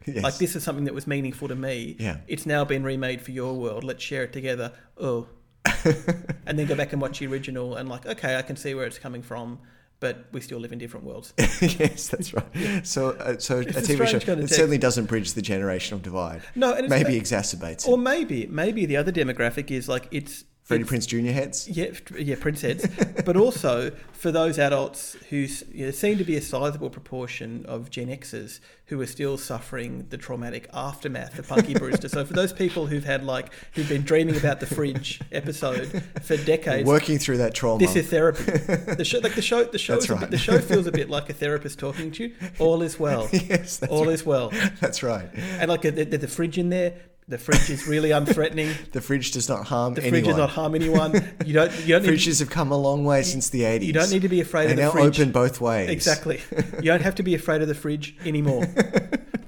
Yes. 0.06 0.24
Like 0.24 0.38
this 0.38 0.56
is 0.56 0.64
something 0.64 0.86
that 0.86 0.94
was 0.94 1.08
meaningful 1.08 1.48
to 1.50 1.56
me. 1.56 1.96
Yeah. 2.00 2.18
It's 2.28 2.46
now 2.46 2.64
been 2.64 2.84
remade 2.84 3.22
for 3.22 3.32
your 3.32 3.54
world. 3.56 3.84
Let's 3.84 4.04
share 4.04 4.24
it 4.24 4.34
together. 4.34 4.72
Oh. 4.98 5.28
and 6.46 6.58
then 6.58 6.66
go 6.66 6.76
back 6.76 6.94
and 6.94 7.02
watch 7.02 7.20
the 7.20 7.28
original 7.28 7.76
and 7.76 7.90
like, 7.90 8.06
okay, 8.06 8.38
I 8.38 8.42
can 8.42 8.56
see 8.56 8.74
where 8.74 8.86
it's 8.86 9.00
coming 9.00 9.22
from, 9.22 9.60
but 10.00 10.26
we 10.32 10.40
still 10.40 10.60
live 10.60 10.72
in 10.72 10.80
different 10.80 11.06
worlds. 11.06 11.34
yes, 11.38 12.08
that's 12.08 12.34
right. 12.34 12.88
So, 12.88 13.10
uh, 13.12 13.38
so 13.38 13.60
It's 13.60 13.78
a 13.78 13.82
TV 13.82 14.08
show 14.08 14.20
kind 14.20 14.40
of 14.40 14.46
it 14.46 14.50
certainly 14.50 14.78
doesn't 14.78 15.06
bridge 15.06 15.34
the 15.34 15.42
generational 15.42 16.02
divide. 16.02 16.42
No, 16.56 16.74
and 16.74 16.86
it's 16.86 16.90
maybe 16.90 17.18
ma- 17.18 17.24
exacerbates 17.24 17.86
it. 17.86 17.90
Or 17.90 17.98
maybe, 17.98 18.48
maybe 18.48 18.86
the 18.86 18.96
other 18.96 19.12
demographic 19.12 19.72
is 19.72 19.90
like 19.90 20.08
it's 20.12 20.46
Freddie 20.68 20.84
Prinze 20.84 21.08
Jr. 21.08 21.32
heads. 21.32 21.68
Yeah, 21.70 21.92
yeah, 22.20 22.36
Prinze 22.36 22.62
heads, 22.62 22.86
but 23.24 23.38
also 23.38 23.92
for 24.12 24.32
those 24.32 24.60
adults 24.60 25.16
who 25.30 25.48
you 25.72 25.86
know, 25.86 25.92
seem 25.92 26.18
to 26.18 26.26
be 26.26 26.36
a 26.36 26.42
sizable 26.42 26.90
proportion 26.90 27.66
of 27.68 27.90
Gen 27.90 28.08
Xers 28.10 28.60
who 28.88 29.00
are 29.00 29.06
still 29.06 29.38
suffering 29.38 30.08
the 30.10 30.18
traumatic 30.18 30.68
aftermath 30.74 31.40
of 31.40 31.48
Punky 31.48 31.74
Brewster. 31.80 32.10
So 32.10 32.26
for 32.26 32.34
those 32.34 32.52
people 32.52 32.86
who've 32.88 33.04
had 33.06 33.24
like 33.24 33.54
who've 33.74 33.88
been 33.88 34.02
dreaming 34.02 34.36
about 34.36 34.60
the 34.60 34.66
fridge 34.66 35.22
episode 35.32 36.04
for 36.22 36.36
decades, 36.36 36.86
Working 36.86 37.18
through 37.18 37.38
that 37.38 37.54
trauma. 37.54 37.80
this 37.80 37.96
is 37.96 38.10
therapy. 38.10 38.44
The 38.44 39.06
show, 39.06 39.20
like 39.20 39.36
the 39.36 39.42
show, 39.42 39.64
the 39.64 39.78
show, 39.78 40.00
right. 40.00 40.20
bit, 40.20 40.32
the 40.32 40.38
show 40.38 40.60
feels 40.60 40.86
a 40.88 40.92
bit 40.92 41.10
like 41.10 41.30
a 41.30 41.34
therapist 41.34 41.80
talking 41.80 42.12
to 42.12 42.24
you. 42.26 42.36
All 42.60 42.82
is 42.82 43.00
well. 43.00 43.30
yes, 43.32 43.82
All 43.84 44.06
right. 44.06 44.14
is 44.14 44.26
well. 44.26 44.50
That's 44.82 45.02
right. 45.02 45.30
And 45.34 45.70
like 45.70 45.84
the, 45.84 45.92
the, 45.92 46.18
the 46.18 46.28
fridge 46.28 46.58
in 46.58 46.70
there, 46.70 46.94
the 47.28 47.38
fridge 47.38 47.70
is 47.70 47.88
really 47.88 48.10
unthreatening. 48.10 48.74
The 48.92 49.02
fridge 49.02 49.32
does 49.32 49.50
not 49.50 49.66
harm 49.68 49.94
The 49.96 50.02
anyone. 50.04 50.14
The 50.14 50.20
fridge 50.22 50.26
does 50.32 50.38
not 50.38 50.50
harm 50.52 50.76
anyone. 50.76 51.14
You 51.46 51.54
don't. 51.54 51.72
You 51.86 52.00
don't. 52.00 52.04
Fridges 52.06 52.40
have 52.40 52.50
come 52.50 52.72
a 52.72 52.78
long 52.78 53.04
way 53.06 53.22
since 53.24 53.50
the 53.50 53.62
80s. 53.64 53.84
You 53.84 53.94
don't 53.94 54.10
need 54.12 54.22
to 54.22 54.30
be 54.30 54.40
afraid 54.42 54.66
They're 54.66 54.72
of 54.72 54.78
the 54.78 54.84
fridge. 54.92 55.04
now 55.04 55.06
fridge. 55.06 55.20
open 55.20 55.32
both 55.32 55.62
ways. 55.62 55.90
Exactly. 55.90 56.42
You 56.78 56.92
don't 56.92 57.02
have 57.02 57.16
to 57.16 57.24
be 57.24 57.36
afraid 57.36 57.62
of 57.62 57.68
the 57.68 57.76
fridge 57.76 58.16
anymore. 58.26 58.66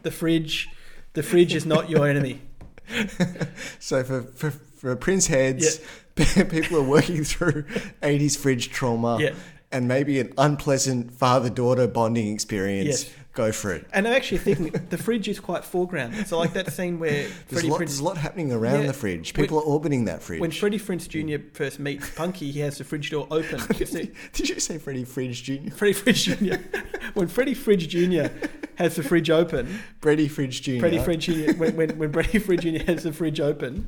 the 0.04 0.12
fridge, 0.12 0.68
the 1.14 1.24
fridge 1.24 1.54
is 1.56 1.66
not 1.66 1.90
your 1.90 2.08
enemy. 2.08 2.42
So 3.80 4.04
for, 4.04 4.24
for, 4.24 4.52
for 4.52 4.96
Prinze 4.96 5.28
heads, 5.28 5.80
people 6.16 6.78
are 6.78 6.84
working 6.84 7.24
through 7.24 7.64
80s 8.02 8.38
fridge 8.38 8.70
trauma 8.70 9.18
Yeah. 9.20 9.34
and 9.72 9.88
maybe 9.88 10.20
an 10.20 10.34
unpleasant 10.38 11.12
father-daughter 11.12 11.88
bonding 11.88 12.34
experience. 12.34 13.04
Yes. 13.06 13.14
Go 13.40 13.54
for 13.54 13.74
it. 13.74 13.86
And 13.94 14.06
I'm 14.06 14.14
actually 14.14 14.40
thinking 14.40 14.70
the 14.90 14.98
fridge 14.98 15.30
is 15.30 15.40
quite 15.40 15.62
foregrounded. 15.64 16.28
So 16.28 16.38
like 16.38 16.52
that 16.56 16.74
scene 16.74 17.00
where 17.00 17.10
There's, 17.12 17.32
Freddie 17.48 17.70
lot, 17.70 17.78
Prinze 17.80 17.86
there's 17.86 18.00
a 18.00 18.04
lot 18.04 18.18
happening 18.18 18.52
around 18.52 18.82
Yeah. 18.82 18.88
the 18.88 18.94
fridge. 18.94 19.34
When- 19.34 19.46
People 19.46 19.60
are 19.60 19.64
orbiting 19.64 20.04
that 20.06 20.22
fridge. 20.22 20.42
when 20.42 20.52
Freddie 20.52 20.78
Prinze 20.78 21.08
Jr. 21.08 21.42
first 21.54 21.80
meets 21.80 22.10
Punky, 22.10 22.52
he 22.52 22.60
has 22.60 22.80
the 22.80 22.84
fridge 22.84 23.10
door 23.12 23.28
open. 23.32 23.62
Did 23.78 24.50
you 24.50 24.60
say 24.60 24.78
Freddie 24.78 25.06
Fridge 25.06 25.42
Jr.? 25.44 25.72
Freddie 25.74 25.94
Fridge 25.94 26.26
Jr. 26.26 26.56
when 27.14 27.30
Freddie 27.30 27.54
Fridge 27.54 27.88
Jr. 27.88 28.28
has 28.76 28.98
the 28.98 29.04
fridge 29.04 29.30
open, 29.30 29.80
Freddie 30.02 30.28
Fridge 30.28 30.62
Jr. 30.62 30.80
Freddie 30.82 31.00
Fridge 31.00 31.26
Jr. 31.28 31.54
When, 31.54 31.78
when, 31.78 31.98
when 31.98 32.12
Freddie 32.12 32.40
Fridge 32.40 32.64
Jr. 32.64 32.84
has 32.92 33.04
the 33.04 33.14
fridge 33.14 33.40
open, 33.40 33.88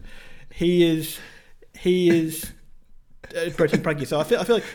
he 0.50 0.90
is 0.90 1.20
he 1.78 2.10
is 2.10 2.54
uh, 3.36 3.48
approaching 3.48 3.82
Punky. 3.82 4.06
So 4.06 4.18
I 4.18 4.24
feel 4.24 4.40
I 4.40 4.46
feel 4.46 4.56
like 4.56 4.66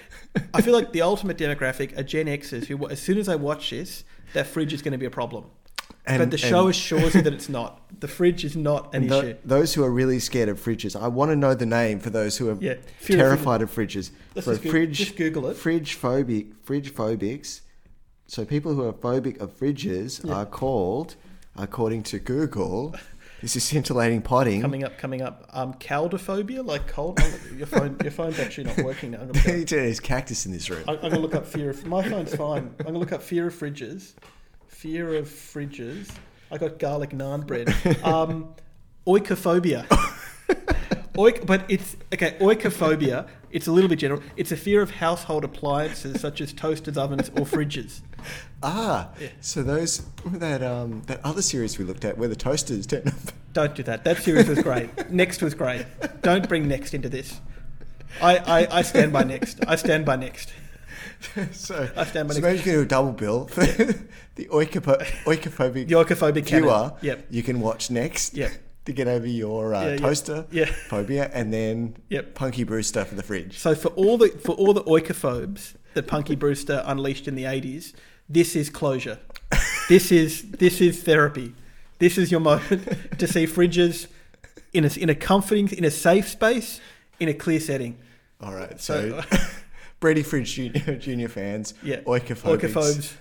I 0.52 0.60
feel 0.60 0.74
like 0.74 0.92
the 0.92 1.00
ultimate 1.00 1.38
demographic 1.38 1.98
are 1.98 2.02
Gen 2.02 2.26
Xers 2.26 2.66
who, 2.66 2.86
as 2.88 3.00
soon 3.00 3.16
as 3.16 3.24
they 3.24 3.36
watch 3.36 3.70
this, 3.70 4.04
that 4.36 4.46
fridge 4.46 4.72
is 4.74 4.82
going 4.82 4.92
to 4.92 4.98
be 4.98 5.06
a 5.06 5.10
problem. 5.10 5.44
And- 6.06 6.20
but 6.20 6.30
the 6.30 6.38
show 6.38 6.68
assures 6.68 7.14
you 7.14 7.22
that 7.22 7.32
it's 7.32 7.48
not. 7.48 7.80
The 8.00 8.06
fridge 8.06 8.44
is 8.44 8.54
not 8.54 8.94
an 8.94 9.06
tho- 9.08 9.20
issue. 9.22 9.36
those 9.44 9.74
who 9.74 9.82
are 9.82 9.90
really 9.90 10.18
scared 10.20 10.48
of 10.48 10.62
fridges, 10.62 10.94
I 11.00 11.08
want 11.08 11.30
to 11.32 11.36
know 11.36 11.54
the 11.54 11.66
name 11.66 11.98
for 12.00 12.10
those 12.10 12.36
who 12.38 12.50
are 12.50 12.56
Yeah, 12.60 12.74
terrified 13.02 13.62
of 13.62 13.74
fridges. 13.74 14.10
Let's 14.34 14.46
for 14.46 14.54
just, 14.56 14.68
fridge, 14.68 14.98
just 14.98 15.16
Google 15.16 15.48
it. 15.48 15.56
fridge 15.56 15.98
phobic, 16.00 16.52
fridge 16.62 16.94
phobics. 16.94 17.62
So 18.28 18.44
people 18.44 18.74
who 18.74 18.84
are 18.84 18.92
phobic 18.92 19.40
of 19.40 19.58
fridges 19.58 20.22
Yeah. 20.24 20.34
are 20.34 20.46
called, 20.46 21.16
according 21.56 22.02
to 22.04 22.18
Google, 22.18 22.94
this 23.42 23.56
is 23.56 23.64
scintillating 23.64 24.22
potting. 24.22 24.60
Coming 24.60 24.84
up, 24.84 24.98
coming 24.98 25.22
up. 25.22 25.48
Um, 25.52 25.74
caldophobia, 25.74 26.64
like 26.64 26.86
cold. 26.88 27.20
your 27.56 27.66
phone, 27.66 27.96
your 28.02 28.12
phone's 28.12 28.38
actually 28.38 28.64
not 28.64 28.78
working 28.78 29.12
now. 29.12 29.24
There's 29.44 30.00
cactus 30.00 30.46
in 30.46 30.52
this 30.52 30.70
room. 30.70 30.84
I'm 30.88 31.00
gonna 31.00 31.18
look 31.18 31.34
up 31.34 31.46
fear 31.46 31.70
of. 31.70 31.84
My 31.86 32.08
phone's 32.08 32.34
fine. 32.34 32.74
I'm 32.80 32.86
gonna 32.86 32.98
look 32.98 33.12
up 33.12 33.22
fear 33.22 33.48
of 33.48 33.54
fridges. 33.54 34.14
Fear 34.68 35.16
of 35.16 35.28
fridges. 35.28 36.10
I 36.50 36.58
got 36.58 36.78
garlic 36.78 37.10
naan 37.10 37.46
bread. 37.46 37.74
Um, 38.04 38.54
oikophobia. 39.06 39.86
Oik, 41.16 41.46
but 41.46 41.64
it's 41.68 41.96
okay. 42.12 42.36
Oikophobia. 42.40 43.26
It's 43.50 43.66
a 43.66 43.72
little 43.72 43.88
bit 43.88 43.98
general. 44.00 44.22
It's 44.36 44.52
a 44.52 44.56
fear 44.56 44.82
of 44.82 44.90
household 44.90 45.44
appliances 45.44 46.20
such 46.20 46.40
as 46.42 46.52
toasters, 46.52 46.98
ovens, 46.98 47.30
or 47.30 47.46
fridges. 47.46 48.00
Ah, 48.62 49.08
Yeah. 49.18 49.28
so 49.40 49.62
those 49.62 50.02
that 50.26 50.62
um 50.62 51.02
that 51.06 51.20
other 51.24 51.40
series 51.42 51.78
we 51.78 51.84
looked 51.84 52.04
at 52.04 52.18
where 52.18 52.28
the 52.28 52.36
toasters 52.36 52.86
turn 52.86 53.02
up. 53.08 53.14
Don't 53.54 53.74
do 53.74 53.82
that. 53.84 54.04
That 54.04 54.18
series 54.18 54.46
was 54.48 54.62
great. 54.62 55.10
Next 55.10 55.40
was 55.40 55.54
great. 55.54 55.86
Don't 56.22 56.46
bring 56.48 56.68
Next 56.68 56.92
into 56.92 57.08
this. 57.08 57.40
I, 58.20 58.36
I, 58.38 58.78
I 58.78 58.82
stand 58.82 59.12
by 59.12 59.24
Next. 59.24 59.58
I 59.66 59.76
stand 59.76 60.04
by 60.04 60.16
Next. 60.16 60.52
so, 61.52 61.88
I 61.96 62.04
stand 62.04 62.28
by 62.28 62.34
so 62.34 62.40
Next. 62.40 62.42
maybe 62.42 62.56
you 62.58 62.62
can 62.62 62.72
do 62.74 62.82
a 62.82 62.86
double 62.86 63.12
bill 63.12 63.46
for 63.46 63.60
the 63.64 64.46
oikopho- 64.46 65.02
oikophobic 65.24 65.88
The 65.88 65.94
oikophobic 65.94 66.44
viewer. 66.44 66.68
canon. 66.68 66.92
Yep. 67.00 67.26
You 67.30 67.42
can 67.42 67.60
watch 67.60 67.90
next. 67.90 68.34
Yep. 68.34 68.52
To 68.86 68.92
get 68.92 69.08
over 69.08 69.26
your 69.26 69.74
uh, 69.74 69.84
Yeah, 69.90 69.96
toaster 69.96 70.46
Yeah. 70.52 70.66
phobia, 70.88 71.28
and 71.34 71.52
then 71.52 71.96
Yep. 72.08 72.34
Punky 72.36 72.62
Brewster 72.62 73.04
for 73.04 73.16
the 73.16 73.22
fridge. 73.24 73.58
So 73.58 73.74
for 73.74 73.88
all 73.88 74.16
the 74.16 74.28
for 74.28 74.52
all 74.54 74.72
the 74.72 74.84
oikophobes 74.84 75.74
that 75.94 76.06
Punky 76.06 76.36
Brewster 76.36 76.84
unleashed 76.86 77.26
in 77.26 77.34
the 77.34 77.46
eighties, 77.46 77.94
this 78.28 78.54
is 78.54 78.70
closure. 78.70 79.18
This 79.88 80.12
is 80.12 80.42
this 80.52 80.80
is 80.80 81.02
therapy. 81.02 81.52
This 81.98 82.16
is 82.16 82.30
your 82.30 82.38
moment 82.40 83.18
to 83.18 83.26
see 83.26 83.44
fridges 83.46 84.06
in 84.72 84.84
a 84.84 84.90
in 84.96 85.10
a 85.10 85.16
comforting, 85.16 85.68
in 85.72 85.84
a 85.84 85.90
safe 85.90 86.28
space, 86.28 86.80
in 87.18 87.28
a 87.28 87.34
clear 87.34 87.58
setting. 87.58 87.96
All 88.40 88.54
right. 88.54 88.80
So, 88.80 89.20
So- 89.20 89.38
Brady 90.00 90.22
Fridge 90.22 90.54
Junior, 90.54 90.96
junior 90.96 91.28
fans, 91.28 91.74
Yeah, 91.82 92.00
oikophobics, 92.02 92.60
oikophobes. 92.70 93.12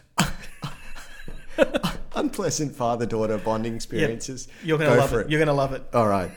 Unpleasant 2.16 2.76
father-daughter 2.76 3.38
bonding 3.40 3.76
experiences. 3.76 4.48
You're 4.64 4.78
gonna 4.78 4.92
Go 4.96 4.98
love 5.02 5.10
for 5.10 5.22
it. 5.22 5.30
You're 5.30 5.40
gonna 5.40 5.54
love 5.54 5.74
it. 5.74 5.84
All 5.94 6.08
right. 6.08 6.32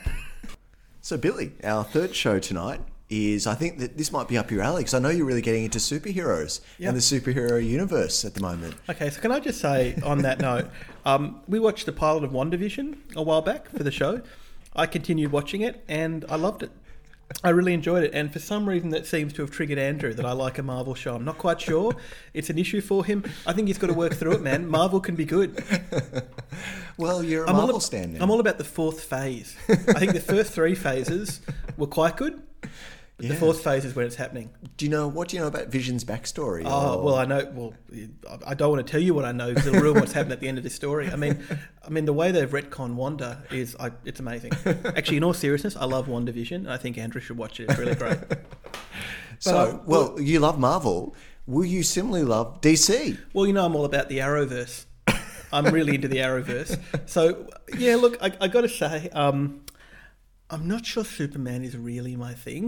So, 1.01 1.17
Billy, 1.17 1.53
our 1.63 1.83
third 1.83 2.13
show 2.15 2.39
tonight 2.39 2.81
is 3.09 3.47
I 3.47 3.55
think 3.55 3.79
that 3.79 3.97
this 3.97 4.11
might 4.11 4.27
be 4.27 4.37
up 4.37 4.51
your 4.51 4.61
alley 4.61 4.81
because 4.81 4.93
I 4.93 4.99
know 4.99 5.09
you're 5.09 5.25
really 5.25 5.41
getting 5.41 5.63
into 5.63 5.79
superheroes 5.79 6.61
Yeah. 6.77 6.89
and 6.89 6.97
the 6.97 7.01
superhero 7.01 7.65
universe 7.65 8.23
at 8.23 8.35
the 8.35 8.41
moment. 8.41 8.75
Okay, 8.87 9.09
so 9.09 9.19
can 9.19 9.31
I 9.31 9.39
just 9.39 9.59
say 9.59 9.95
on 10.03 10.19
that 10.19 10.39
note, 10.41 10.67
um, 11.05 11.41
we 11.47 11.59
watched 11.59 11.87
the 11.87 11.91
pilot 11.91 12.23
of 12.23 12.31
WandaVision 12.31 13.15
a 13.15 13.23
while 13.23 13.41
back 13.41 13.69
for 13.69 13.83
the 13.83 13.91
show. 13.91 14.21
I 14.75 14.85
continued 14.85 15.31
watching 15.31 15.61
it 15.61 15.83
and 15.87 16.23
I 16.29 16.35
loved 16.35 16.61
it. 16.61 16.71
I 17.43 17.49
really 17.49 17.73
enjoyed 17.73 18.03
it, 18.03 18.11
and 18.13 18.31
for 18.33 18.39
some 18.39 18.67
reason 18.67 18.89
that 18.89 19.05
seems 19.05 19.33
to 19.33 19.41
have 19.43 19.51
triggered 19.51 19.77
Andrew 19.77 20.13
that 20.13 20.25
I 20.25 20.31
like 20.33 20.57
a 20.57 20.63
Marvel 20.63 20.95
show. 20.95 21.15
I'm 21.15 21.23
not 21.23 21.37
quite 21.37 21.61
sure. 21.61 21.93
It's 22.33 22.49
an 22.49 22.57
issue 22.57 22.81
for 22.81 23.05
him. 23.05 23.23
I 23.45 23.53
think 23.53 23.67
he's 23.67 23.77
got 23.77 23.87
to 23.87 23.93
work 23.93 24.13
through 24.13 24.33
it, 24.33 24.41
man. 24.41 24.67
Marvel 24.67 24.99
can 24.99 25.15
be 25.15 25.25
good. 25.25 25.63
Well, 26.97 27.23
you're 27.23 27.45
a 27.45 27.49
I'm 27.49 27.55
Marvel 27.55 27.75
all, 27.75 27.79
stand 27.79 28.15
now. 28.15 28.23
I'm 28.23 28.29
all 28.29 28.41
about 28.41 28.57
the 28.57 28.65
fourth 28.65 29.05
phase. 29.05 29.55
I 29.69 29.99
think 29.99 30.11
the 30.11 30.19
first 30.19 30.51
three 30.51 30.75
phases 30.75 31.39
were 31.77 31.87
quite 31.87 32.17
good. 32.17 32.41
But 33.19 33.25
Yeah. 33.25 33.33
The 33.33 33.37
fourth 33.39 33.61
phase 33.61 33.83
is 33.83 33.93
when 33.95 34.05
it's 34.05 34.15
happening. 34.15 34.49
do 34.77 34.85
you 34.85 34.89
know 34.91 35.09
what 35.09 35.27
do 35.27 35.35
you 35.35 35.41
know 35.41 35.47
about 35.49 35.67
Vision's 35.67 36.05
backstory? 36.05 36.63
Oh 36.65 36.95
Or- 36.99 37.03
well, 37.03 37.15
I 37.15 37.25
know. 37.25 37.51
Well, 37.53 37.73
I 38.47 38.53
don't 38.53 38.71
want 38.71 38.87
to 38.87 38.89
tell 38.89 39.01
you 39.01 39.13
what 39.13 39.25
I 39.25 39.33
know 39.33 39.49
because 39.49 39.67
it'll 39.67 39.81
ruin 39.81 39.99
what's 39.99 40.13
happened 40.13 40.31
at 40.31 40.39
the 40.39 40.47
end 40.47 40.57
of 40.57 40.63
this 40.63 40.73
story. 40.73 41.11
I 41.11 41.17
mean, 41.17 41.43
I 41.85 41.89
mean 41.89 42.05
the 42.05 42.13
way 42.13 42.31
they've 42.31 42.49
retconned 42.49 42.93
Wanda 42.95 43.43
is, 43.51 43.75
I, 43.77 43.91
it's 44.05 44.21
amazing. 44.21 44.53
Actually, 44.95 45.17
in 45.17 45.25
all 45.25 45.33
seriousness, 45.33 45.75
I 45.75 45.83
love 45.83 46.07
WandaVision, 46.07 46.55
and 46.55 46.71
I 46.71 46.77
think 46.77 46.97
Andrew 46.97 47.19
should 47.19 47.37
watch 47.37 47.59
it. 47.59 47.69
It's 47.69 47.77
really 47.77 47.95
great. 47.95 48.19
so, 49.39 49.55
uh, 49.57 49.79
well, 49.85 50.19
you 50.21 50.39
love 50.39 50.57
Marvel. 50.57 51.13
Will 51.45 51.65
you 51.65 51.83
similarly 51.83 52.23
love 52.25 52.61
DC? 52.61 53.17
Well, 53.33 53.45
you 53.47 53.53
know, 53.53 53.65
I'm 53.65 53.75
all 53.75 53.85
about 53.85 54.07
the 54.09 54.19
Arrowverse. 54.19 54.85
I'm 55.51 55.65
really 55.73 55.95
into 55.95 56.07
the 56.07 56.17
Arrowverse. 56.17 56.79
So 57.07 57.47
yeah, 57.77 57.95
look, 57.95 58.17
I, 58.21 58.31
I 58.39 58.47
got 58.47 58.61
to 58.61 58.69
say, 58.69 59.09
um, 59.13 59.61
I'm 60.51 60.67
not 60.67 60.85
sure 60.85 61.05
Superman 61.05 61.63
is 61.63 61.77
really 61.77 62.15
my 62.15 62.33
thing. 62.33 62.67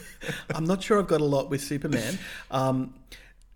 I'm 0.54 0.64
not 0.64 0.82
sure 0.82 0.98
I've 0.98 1.08
got 1.08 1.22
a 1.22 1.24
lot 1.24 1.48
with 1.48 1.62
Superman. 1.62 2.18
Um, 2.50 2.92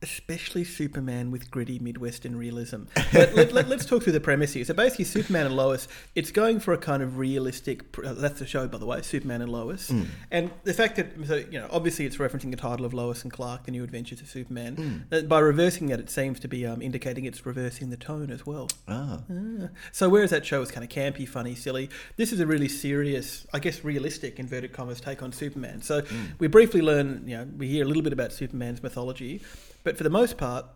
especially 0.03 0.63
Superman 0.63 1.31
with 1.31 1.51
gritty 1.51 1.79
Midwestern 1.79 2.37
realism. 2.37 2.83
But 3.13 3.35
let, 3.35 3.53
let, 3.53 3.71
us 3.73 3.87
talk 3.87 4.03
through 4.03 4.13
the 4.13 4.21
premise 4.21 4.53
here. 4.53 4.65
So 4.65 4.75
basically, 4.75 5.07
Superman 5.07 5.47
and 5.47 5.57
Lois, 5.57 5.89
it's 6.15 6.31
going 6.31 6.61
for 6.61 6.75
a 6.75 6.79
kind 6.79 7.03
of 7.03 7.17
realistic. 7.19 7.83
uh, 8.05 8.13
That's 8.15 8.39
the 8.39 8.47
show, 8.47 8.69
by 8.69 8.79
the 8.79 8.87
way, 8.87 9.01
Superman 9.03 9.41
and 9.43 9.51
Lois. 9.51 9.91
And 10.31 10.51
the 10.65 10.75
fact 10.75 10.97
that, 10.97 11.09
so, 11.27 11.37
you 11.37 11.59
know, 11.59 11.69
obviously 11.71 12.05
it's 12.05 12.19
referencing 12.19 12.51
the 12.51 12.57
title 12.59 12.85
of 12.85 12.93
Lois 12.93 13.23
and 13.23 13.33
Clark, 13.33 13.65
The 13.65 13.71
New 13.71 13.85
Adventures 13.85 14.21
of 14.21 14.29
Superman. 14.29 15.07
That 15.09 15.29
by 15.29 15.39
reversing 15.39 15.87
that, 15.89 15.99
it 16.01 16.11
seems 16.11 16.41
to 16.41 16.49
be 16.49 16.67
um, 16.67 16.83
indicating 16.83 17.25
it's 17.25 17.47
reversing 17.47 17.91
the 17.91 17.97
tone 17.97 18.31
as 18.31 18.45
well. 18.45 18.69
Ah, 18.87 19.23
Ah. 19.31 19.69
So 19.93 20.09
whereas 20.09 20.31
that 20.31 20.45
show 20.45 20.61
was 20.61 20.71
kind 20.71 20.85
of 20.85 20.91
campy, 20.91 21.27
funny, 21.29 21.55
silly, 21.55 21.89
this 22.17 22.33
is 22.33 22.41
a 22.41 22.47
really 22.47 22.69
serious, 22.69 23.47
I 23.55 23.59
guess, 23.61 23.83
realistic 23.85 24.39
inverted 24.39 24.73
commas 24.73 25.01
take 25.01 25.23
on 25.23 25.33
Superman. 25.33 25.81
So 25.83 26.03
we 26.39 26.49
briefly 26.49 26.83
learn, 26.83 27.23
you 27.27 27.37
know, 27.39 27.49
we 27.57 27.69
hear 27.69 27.85
a 27.85 27.89
little 27.89 28.03
bit 28.03 28.13
about 28.13 28.33
Superman's 28.33 28.83
mythology, 28.83 29.41
but 29.87 29.97
for 29.97 30.03
the 30.03 30.11
most 30.11 30.37
part, 30.37 30.67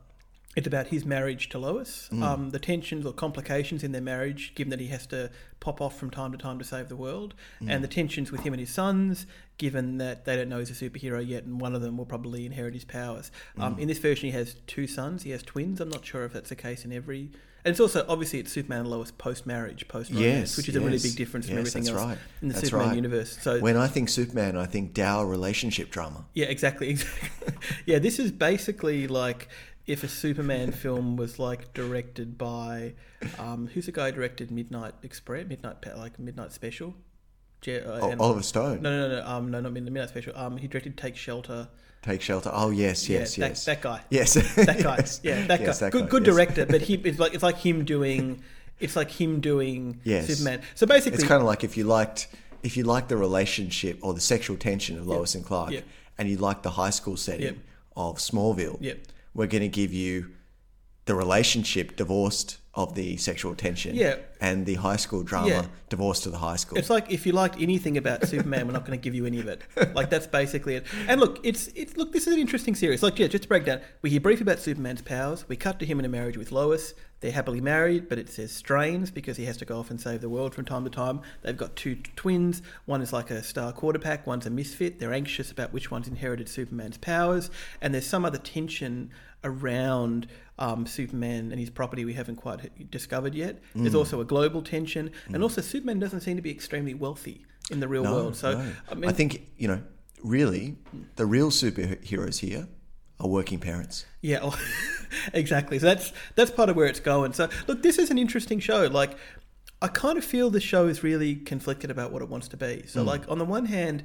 it's 0.57 0.67
about 0.67 0.89
his 0.89 1.05
marriage 1.05 1.49
to 1.51 1.59
Lois, 1.59 2.09
um, 2.23 2.51
the 2.51 2.59
tensions 2.59 3.07
or 3.07 3.13
complications 3.13 3.85
in 3.85 3.93
their 3.93 4.03
marriage, 4.03 4.53
given 4.57 4.71
that 4.71 4.81
he 4.81 4.89
has 4.89 5.07
to 5.07 5.31
pop 5.61 5.81
off 5.81 5.97
from 5.99 6.11
time 6.11 6.33
to 6.33 6.39
time 6.39 6.59
to 6.59 6.65
save 6.65 6.89
the 6.89 6.97
world, 6.97 7.35
and 7.67 7.85
the 7.85 7.89
tensions 7.89 8.33
with 8.33 8.41
him 8.41 8.53
and 8.53 8.61
his 8.61 8.71
sons, 8.71 9.27
given 9.59 9.99
that 9.99 10.25
they 10.25 10.35
don't 10.37 10.49
know 10.49 10.59
he's 10.59 10.71
a 10.71 10.91
superhero 10.91 11.25
yet, 11.27 11.45
and 11.45 11.61
one 11.61 11.75
of 11.77 11.83
them 11.83 11.97
will 11.97 12.07
probably 12.07 12.47
inherit 12.47 12.75
his 12.75 12.85
powers. 12.85 13.31
Um, 13.59 13.79
In 13.79 13.87
this 13.87 13.99
version, 13.99 14.27
he 14.31 14.33
has 14.37 14.57
two 14.67 14.87
sons. 14.89 15.23
He 15.23 15.31
has 15.31 15.43
twins. 15.43 15.81
I'm 15.81 15.89
not 15.89 16.05
sure 16.05 16.25
if 16.25 16.33
that's 16.33 16.49
the 16.49 16.57
case 16.57 16.85
in 16.85 16.93
every. 16.93 17.31
And 17.63 17.73
it's 17.73 17.81
also 17.81 18.07
obviously 18.09 18.39
it's 18.39 18.51
Superman 18.51 18.81
and 18.81 18.89
Lois 18.89 19.11
post 19.11 19.45
marriage, 19.47 19.87
post 19.87 20.11
romance, 20.11 20.25
Yes, 20.25 20.57
which 20.57 20.71
is 20.71 20.77
a 20.77 20.81
really 20.81 20.99
big 20.99 21.15
difference 21.15 21.45
from 21.45 21.57
yes, 21.59 21.61
everything 21.77 21.83
that's 21.85 21.95
else 21.95 22.09
right. 22.09 22.19
in 22.41 22.49
the 22.49 22.55
That's 22.55 22.65
Superman 22.67 22.87
right. 22.89 22.97
universe. 22.97 23.37
So 23.43 23.61
when 23.61 23.77
I 23.77 23.87
think 23.87 24.09
Superman, 24.09 24.57
I 24.57 24.65
think 24.65 24.95
Dow 24.95 25.23
relationship 25.25 25.91
drama. 25.91 26.25
yeah, 26.33 26.47
exactly, 26.47 26.89
exactly. 26.95 27.53
yeah, 27.85 27.99
this 27.99 28.19
is 28.19 28.33
basically 28.33 29.09
like 29.09 29.49
if 29.91 30.05
a 30.05 30.09
Superman 30.09 30.73
film 30.73 31.17
was 31.17 31.39
like 31.39 31.73
directed 31.75 32.39
by 32.39 32.95
um, 33.39 33.67
who's 33.73 33.87
the 33.87 33.93
guy 33.93 34.11
who 34.11 34.17
directed 34.17 34.51
Midnight 34.51 34.95
Express, 35.03 35.47
Midnight 35.49 35.77
like 35.97 36.19
Midnight 36.19 36.53
Special. 36.53 36.95
Je- 37.61 37.81
uh, 37.81 37.99
Oh, 38.01 38.11
and- 38.11 38.21
Oliver 38.21 38.43
Stone, 38.43 38.81
no, 38.83 38.91
no, 38.91 39.09
no, 39.09 39.21
no, 39.21 39.27
um, 39.29 39.51
no, 39.51 39.61
not 39.61 39.73
Midnight 39.73 40.09
Special. 40.09 40.33
Um, 40.37 40.57
he 40.57 40.67
directed 40.69 40.97
Take 40.97 41.17
Shelter. 41.17 41.69
Take 42.03 42.23
Shelter. 42.23 42.51
Oh 42.53 42.71
yes, 42.71 43.09
yes, 43.09 43.37
yeah, 43.37 43.49
yes, 43.49 43.65
That, 43.67 43.77
that 43.77 43.83
guy. 43.83 44.01
yes, 44.11 44.35
That 44.55 44.83
guy. 44.83 44.97
Yes. 44.99 45.21
Yeah, 45.23 45.47
that 45.47 45.61
Yes, 45.61 45.81
guy. 45.81 45.87
that 45.87 45.93
good, 45.93 46.03
guy, 46.05 46.09
good 46.09 46.27
yes. 46.27 46.35
director, 46.35 46.67
but 46.67 46.81
he 46.83 46.95
it's 47.05 47.19
like 47.19 47.35
it's 47.35 47.43
like 47.43 47.59
him 47.59 47.85
doing. 47.85 48.43
It's 48.79 48.97
like 48.97 49.11
him 49.11 49.41
doing 49.41 50.01
Yes. 50.05 50.27
Superman. 50.29 50.63
So 50.75 50.87
basically, 50.87 51.19
It's 51.19 51.29
kind 51.29 51.43
of 51.43 51.47
like 51.47 51.63
if 51.65 51.77
you 51.77 51.85
liked 51.85 52.29
if 52.63 52.77
you 52.79 52.85
liked 52.85 53.09
the 53.11 53.17
relationship 53.19 53.99
or 54.03 54.15
the 54.15 54.21
sexual 54.21 54.57
tension 54.57 54.97
of 54.99 55.07
Lois 55.07 55.35
and 55.35 55.45
Clark, 55.45 55.73
Yeah. 55.73 55.81
and 56.17 56.29
you 56.31 56.37
liked 56.39 56.63
the 56.63 56.71
high 56.71 56.89
school 56.91 57.17
setting 57.19 57.61
of 57.97 58.17
Smallville, 58.17 58.79
Yep. 58.81 58.99
We're 59.35 59.47
going 59.47 59.63
to 59.63 59.69
give 59.69 59.93
you 59.93 60.31
the 61.07 61.15
relationship 61.15 61.97
divorced 61.97 62.59
of 62.75 62.95
the 62.95 63.17
sexual 63.17 63.55
tension, 63.57 63.97
Yeah. 63.97 64.15
and 64.41 64.65
the 64.65 64.75
high 64.75 64.97
school 64.97 65.25
drama 65.25 65.49
Yeah. 65.49 65.67
divorced 65.89 66.23
to 66.23 66.31
the 66.31 66.39
high 66.39 66.55
school. 66.55 66.79
It's 66.79 66.89
like 66.89 67.11
if 67.11 67.27
you 67.27 67.33
liked 67.33 67.61
anything 67.61 67.97
about 67.97 68.29
Superman, 68.29 68.67
we're 68.69 68.73
not 68.73 68.87
going 68.87 68.97
to 68.99 69.03
give 69.03 69.13
you 69.15 69.27
any 69.27 69.41
of 69.41 69.49
it. 69.49 69.63
Like 69.95 70.09
that's 70.09 70.29
basically 70.29 70.77
it. 70.77 70.87
And 71.09 71.21
look, 71.21 71.41
it's 71.43 71.69
it's 71.75 71.97
look, 71.97 72.13
this 72.13 72.27
is 72.29 72.35
an 72.35 72.39
interesting 72.41 72.77
series. 72.77 73.03
Like 73.03 73.19
yeah, 73.19 73.27
just 73.27 73.43
to 73.43 73.49
break 73.49 73.65
down, 73.65 73.81
we 74.03 74.11
hear 74.11 74.21
briefly 74.21 74.43
about 74.43 74.61
Superman's 74.61 75.03
powers. 75.03 75.45
We 75.49 75.57
cut 75.57 75.81
to 75.81 75.87
him 75.87 75.99
in 75.99 76.05
a 76.05 76.09
marriage 76.09 76.37
with 76.37 76.53
Lois. 76.53 76.95
They're 77.21 77.33
happily 77.33 77.61
married, 77.61 78.09
but 78.09 78.19
it 78.19 78.31
says 78.31 78.51
strains 78.51 79.11
because 79.11 79.37
he 79.37 79.45
has 79.45 79.59
to 79.59 79.67
go 79.67 79.79
off 79.81 79.91
and 79.91 80.01
save 80.01 80.23
the 80.23 80.31
world 80.31 80.55
from 80.55 80.65
time 80.65 80.85
to 80.85 80.91
time. 80.91 81.21
They've 81.43 81.55
got 81.57 81.77
two 81.77 81.97
twins. 82.17 82.63
One 82.87 83.03
is 83.03 83.13
like 83.13 83.31
a 83.31 83.43
star 83.43 83.73
quarterback, 83.73 84.27
one's 84.27 84.47
a 84.47 84.51
misfit. 84.51 85.01
They're 85.01 85.13
anxious 85.13 85.51
about 85.51 85.71
which 85.75 85.91
one's 85.91 86.09
inherited 86.09 86.49
Superman's 86.49 86.97
powers. 86.97 87.51
And 87.83 87.93
there's 87.93 88.07
some 88.07 88.25
other 88.25 88.39
tension 88.39 89.11
around 89.45 90.27
um, 90.59 90.87
Superman 90.87 91.51
and 91.51 91.59
his 91.59 91.71
property 91.71 92.05
we 92.05 92.13
haven't 92.13 92.37
quite 92.37 92.91
discovered 92.91 93.35
yet. 93.35 93.63
Mm. 93.75 93.83
There's 93.83 93.95
also 93.95 94.21
a 94.21 94.25
global 94.25 94.63
tension. 94.63 95.11
And 95.33 95.43
also, 95.43 95.61
Superman 95.61 95.99
doesn't 95.99 96.21
seem 96.21 96.37
to 96.37 96.43
be 96.43 96.51
extremely 96.51 96.95
wealthy 96.95 97.45
in 97.71 97.81
the 97.81 97.89
real 97.89 98.05
No, 98.05 98.13
world. 98.13 98.37
So, 98.37 98.53
no. 98.53 98.73
I 98.91 98.95
mean, 98.95 99.11
I 99.11 99.13
think 99.13 99.49
you 99.57 99.69
know, 99.69 99.83
really, 100.23 100.77
the 101.17 101.27
real 101.27 101.51
superheroes 101.51 102.39
here 102.41 102.69
are 103.19 103.29
working 103.29 103.59
parents. 103.59 104.07
Yeah, 104.21 104.41
well, 104.41 104.59
exactly. 105.33 105.79
So 105.79 105.87
that's 105.87 106.13
that's 106.35 106.51
part 106.51 106.69
of 106.69 106.77
where 106.77 106.87
it's 106.87 107.01
going. 107.01 107.33
So 107.33 107.49
look, 107.67 107.83
this 107.83 107.99
is 107.99 108.11
an 108.11 108.19
interesting 108.19 108.61
show. 108.61 108.87
Like, 108.87 109.17
I 109.83 109.89
kind 109.89 110.19
of 110.19 110.25
feel 110.25 110.51
the 110.51 110.61
show 110.61 110.87
is 110.87 111.03
really 111.03 111.37
conflicted 111.37 111.91
about 111.91 112.13
what 112.13 112.21
it 112.23 112.29
wants 112.29 112.49
to 112.49 112.57
be. 112.57 112.85
So, 112.87 113.03
like, 113.03 113.29
on 113.31 113.39
the 113.39 113.47
one 113.47 113.67
hand, 113.67 114.05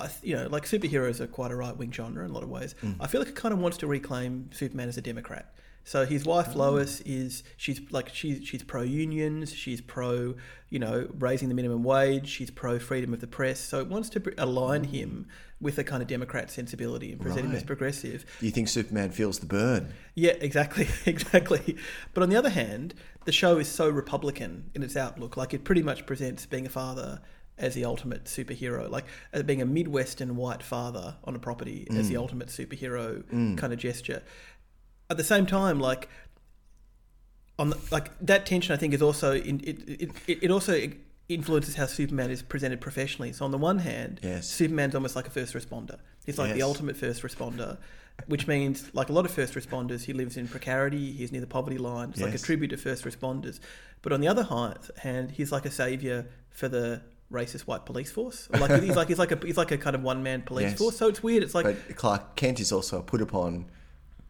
I, 0.00 0.10
you 0.22 0.36
know, 0.36 0.48
like 0.48 0.64
superheroes 0.64 1.20
are 1.20 1.26
quite 1.26 1.50
a 1.50 1.56
right 1.56 1.76
wing 1.76 1.92
genre 1.92 2.24
in 2.24 2.30
a 2.30 2.34
lot 2.34 2.42
of 2.42 2.48
ways. 2.48 2.74
Mm. 2.82 2.96
I 3.00 3.06
feel 3.06 3.20
like 3.20 3.28
it 3.28 3.36
kind 3.36 3.52
of 3.52 3.60
wants 3.60 3.78
to 3.78 3.86
reclaim 3.86 4.50
Superman 4.52 4.88
as 4.88 4.96
a 4.96 5.02
Democrat. 5.02 5.54
So 5.84 6.04
his 6.04 6.24
wife 6.24 6.50
ah. 6.50 6.58
Lois 6.58 7.00
is 7.00 7.42
she's 7.56 7.80
like 7.90 8.10
she's 8.14 8.46
she's 8.46 8.62
pro 8.62 8.82
unions, 8.82 9.52
she's 9.52 9.80
pro 9.80 10.34
you 10.68 10.78
know 10.78 11.08
raising 11.18 11.48
the 11.48 11.54
minimum 11.54 11.82
wage, 11.82 12.28
she's 12.28 12.50
pro 12.50 12.78
freedom 12.78 13.12
of 13.12 13.20
the 13.20 13.26
press. 13.26 13.58
So 13.60 13.80
it 13.80 13.88
wants 13.88 14.08
to 14.10 14.34
align 14.38 14.86
mm. 14.86 14.90
him 14.90 15.26
with 15.60 15.78
a 15.78 15.84
kind 15.84 16.00
of 16.00 16.08
Democrat 16.08 16.50
sensibility 16.50 17.12
and 17.12 17.20
present 17.20 17.44
him 17.44 17.54
as 17.54 17.62
progressive. 17.62 18.24
Do 18.40 18.46
you 18.46 18.52
think 18.52 18.68
Superman 18.68 19.10
feels 19.10 19.40
the 19.40 19.46
burn? 19.46 19.92
Yeah, 20.14 20.32
exactly, 20.40 20.88
exactly. 21.06 21.76
But 22.14 22.22
on 22.22 22.30
the 22.30 22.36
other 22.36 22.48
hand, 22.48 22.94
the 23.26 23.32
show 23.32 23.58
is 23.58 23.68
so 23.68 23.88
Republican 23.88 24.70
in 24.74 24.82
its 24.82 24.96
outlook. 24.96 25.36
Like 25.36 25.52
it 25.52 25.64
pretty 25.64 25.82
much 25.82 26.06
presents 26.06 26.46
being 26.46 26.66
a 26.66 26.70
father 26.70 27.20
as 27.60 27.74
the 27.74 27.84
ultimate 27.84 28.24
superhero, 28.24 28.90
like 28.90 29.04
as 29.32 29.42
being 29.42 29.62
a 29.62 29.66
Midwestern 29.66 30.36
white 30.36 30.62
father 30.62 31.16
on 31.24 31.36
a 31.36 31.38
property 31.38 31.86
as 31.90 32.08
the 32.08 32.14
mm. 32.14 32.20
ultimate 32.20 32.48
superhero 32.48 33.22
mm. 33.24 33.56
kind 33.56 33.72
of 33.72 33.78
gesture. 33.78 34.22
At 35.08 35.16
the 35.16 35.24
same 35.24 35.46
time, 35.46 35.78
like 35.78 36.08
on 37.58 37.70
the, 37.70 37.78
like 37.90 38.10
that 38.20 38.46
tension, 38.46 38.72
I 38.72 38.76
think 38.76 38.94
is 38.94 39.02
also 39.02 39.34
in, 39.34 39.60
it, 39.62 40.10
it, 40.26 40.42
it 40.44 40.50
also 40.50 40.90
influences 41.28 41.74
how 41.74 41.86
Superman 41.86 42.30
is 42.30 42.42
presented 42.42 42.80
professionally. 42.80 43.32
So 43.32 43.44
on 43.44 43.50
the 43.50 43.58
one 43.58 43.78
hand, 43.78 44.20
Yes. 44.22 44.48
Superman's 44.48 44.94
almost 44.94 45.14
like 45.14 45.26
a 45.26 45.30
first 45.30 45.54
responder. 45.54 45.98
He's 46.24 46.38
like 46.38 46.54
the 46.54 46.62
ultimate 46.62 46.96
first 46.96 47.22
responder, 47.22 47.78
which 48.26 48.46
means, 48.46 48.90
like 48.94 49.08
a 49.08 49.12
lot 49.12 49.24
of 49.24 49.30
first 49.30 49.54
responders, 49.54 50.04
he 50.04 50.12
lives 50.12 50.36
in 50.36 50.48
precarity. 50.48 51.12
He's 51.12 51.32
near 51.32 51.40
the 51.40 51.46
poverty 51.46 51.78
line. 51.78 52.10
It's 52.10 52.20
like 52.20 52.34
a 52.34 52.38
tribute 52.38 52.68
to 52.68 52.76
first 52.76 53.04
responders. 53.04 53.58
But 54.02 54.12
on 54.12 54.20
the 54.20 54.28
other 54.28 54.46
hand, 54.98 55.32
he's 55.32 55.52
like 55.52 55.66
a 55.66 55.70
savior 55.70 56.26
for 56.50 56.68
the 56.68 57.02
racist 57.32 57.62
white 57.62 57.86
police 57.86 58.10
force. 58.10 58.48
Like 58.50 58.82
he's 58.82 58.96
like 58.96 59.08
he's 59.08 59.18
like 59.18 59.32
a 59.32 59.38
he's 59.46 59.56
like 59.56 59.70
a 59.70 59.78
kind 59.78 59.94
of 59.94 60.02
one 60.02 60.22
man 60.22 60.42
police 60.42 60.70
Yes. 60.70 60.78
force. 60.78 60.96
So 60.96 61.08
it's 61.08 61.22
weird. 61.22 61.42
It's 61.42 61.54
like 61.54 61.64
But 61.64 61.96
Clark 61.96 62.36
Kent 62.36 62.60
is 62.60 62.72
also 62.72 62.98
a 62.98 63.02
put 63.02 63.20
upon 63.22 63.66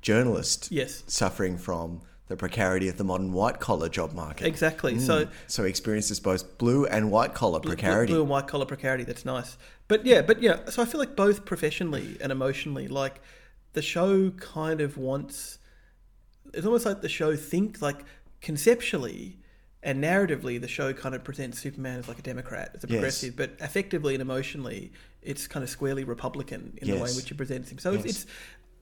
journalist 0.02 0.68
yes, 0.70 1.02
suffering 1.06 1.58
from 1.58 2.00
the 2.28 2.36
precarity 2.36 2.88
of 2.88 2.96
the 2.96 3.04
modern 3.04 3.32
white 3.32 3.58
collar 3.58 3.88
job 3.88 4.12
market. 4.12 4.46
exactly. 4.46 4.94
Mm. 4.94 5.00
So 5.00 5.28
So 5.46 5.64
he 5.64 5.70
experiences 5.70 6.20
both 6.20 6.58
blue 6.58 6.86
and 6.86 7.10
white 7.10 7.34
collar 7.34 7.58
Blue- 7.58 7.72
precarity. 7.72 8.12
Blue 8.12 8.20
and 8.22 8.30
white 8.30 8.46
collar 8.46 8.66
precarity. 8.66 9.04
That's 9.04 9.24
nice. 9.24 9.56
But 9.88 10.06
yeah, 10.06 10.22
but 10.22 10.40
yeah. 10.42 10.68
So 10.70 10.82
I 10.82 10.84
feel 10.84 11.00
like 11.00 11.16
both 11.16 11.44
professionally 11.44 12.16
and 12.20 12.30
emotionally, 12.30 12.86
like 12.86 13.20
the 13.72 13.82
show 13.82 14.30
kind 14.30 14.80
of 14.80 14.96
wants. 14.96 15.58
It's 16.54 16.64
almost 16.66 16.86
like 16.86 17.00
the 17.02 17.08
show 17.08 17.34
think 17.34 17.82
like 17.82 18.04
conceptually 18.40 19.38
and 19.82 20.02
narratively, 20.02 20.60
the 20.60 20.68
show 20.68 20.92
kind 20.92 21.14
of 21.14 21.24
presents 21.24 21.58
Superman 21.58 22.00
as 22.00 22.08
like 22.08 22.18
a 22.18 22.22
Democrat, 22.22 22.72
as 22.74 22.84
a 22.84 22.86
Yes. 22.86 22.96
progressive, 22.96 23.36
but 23.36 23.52
effectively 23.60 24.14
and 24.14 24.20
emotionally, 24.20 24.92
it's 25.22 25.46
kind 25.46 25.64
of 25.64 25.70
squarely 25.70 26.04
Republican 26.04 26.78
in 26.82 26.88
the 26.88 26.94
way 26.98 27.08
in 27.08 27.16
which 27.16 27.30
it 27.30 27.36
presents 27.36 27.70
him. 27.70 27.78
So 27.78 27.92
Yes. 27.92 28.04
it's, 28.04 28.22
it's 28.22 28.26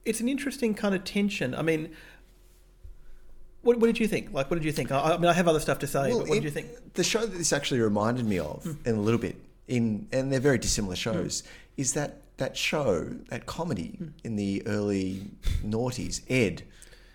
it's 0.05 0.19
an 0.21 0.29
interesting 0.29 0.73
kind 0.73 0.95
of 0.95 1.03
tension. 1.03 1.55
I 1.55 1.61
mean. 1.61 1.91
What, 3.61 3.77
what 3.81 3.87
did 3.87 3.99
you 3.99 4.07
think? 4.07 4.31
Like, 4.31 4.49
what 4.49 4.55
did 4.55 4.63
you 4.63 4.71
think? 4.71 4.89
I, 4.89 4.99
I 4.99 5.17
mean, 5.17 5.25
I 5.25 5.33
have 5.33 5.49
other 5.49 5.59
stuff 5.59 5.79
to 5.79 5.87
say, 5.87 6.09
Well, 6.09 6.19
but 6.19 6.29
what 6.29 6.37
it- 6.37 6.41
did 6.41 6.43
you 6.45 6.51
think? 6.51 6.93
The 6.93 7.03
show 7.03 7.25
that 7.25 7.37
this 7.37 7.51
actually 7.51 7.81
reminded 7.81 8.25
me 8.25 8.39
of, 8.39 8.63
hmm. 8.63 8.71
in 8.85 8.95
a 8.95 9.01
little 9.01 9.19
bit, 9.19 9.35
in 9.67 10.07
and 10.11 10.31
they're 10.31 10.39
very 10.39 10.57
dissimilar 10.57 10.95
hmm. 10.95 10.99
shows, 10.99 11.43
is 11.75 11.93
that 11.93 12.21
that 12.37 12.55
show, 12.57 13.05
that 13.29 13.45
comedy 13.45 13.95
hmm. 13.97 14.07
in 14.23 14.37
the 14.37 14.65
early 14.65 15.29
noughties, 15.63 16.21
Ed, 16.29 16.63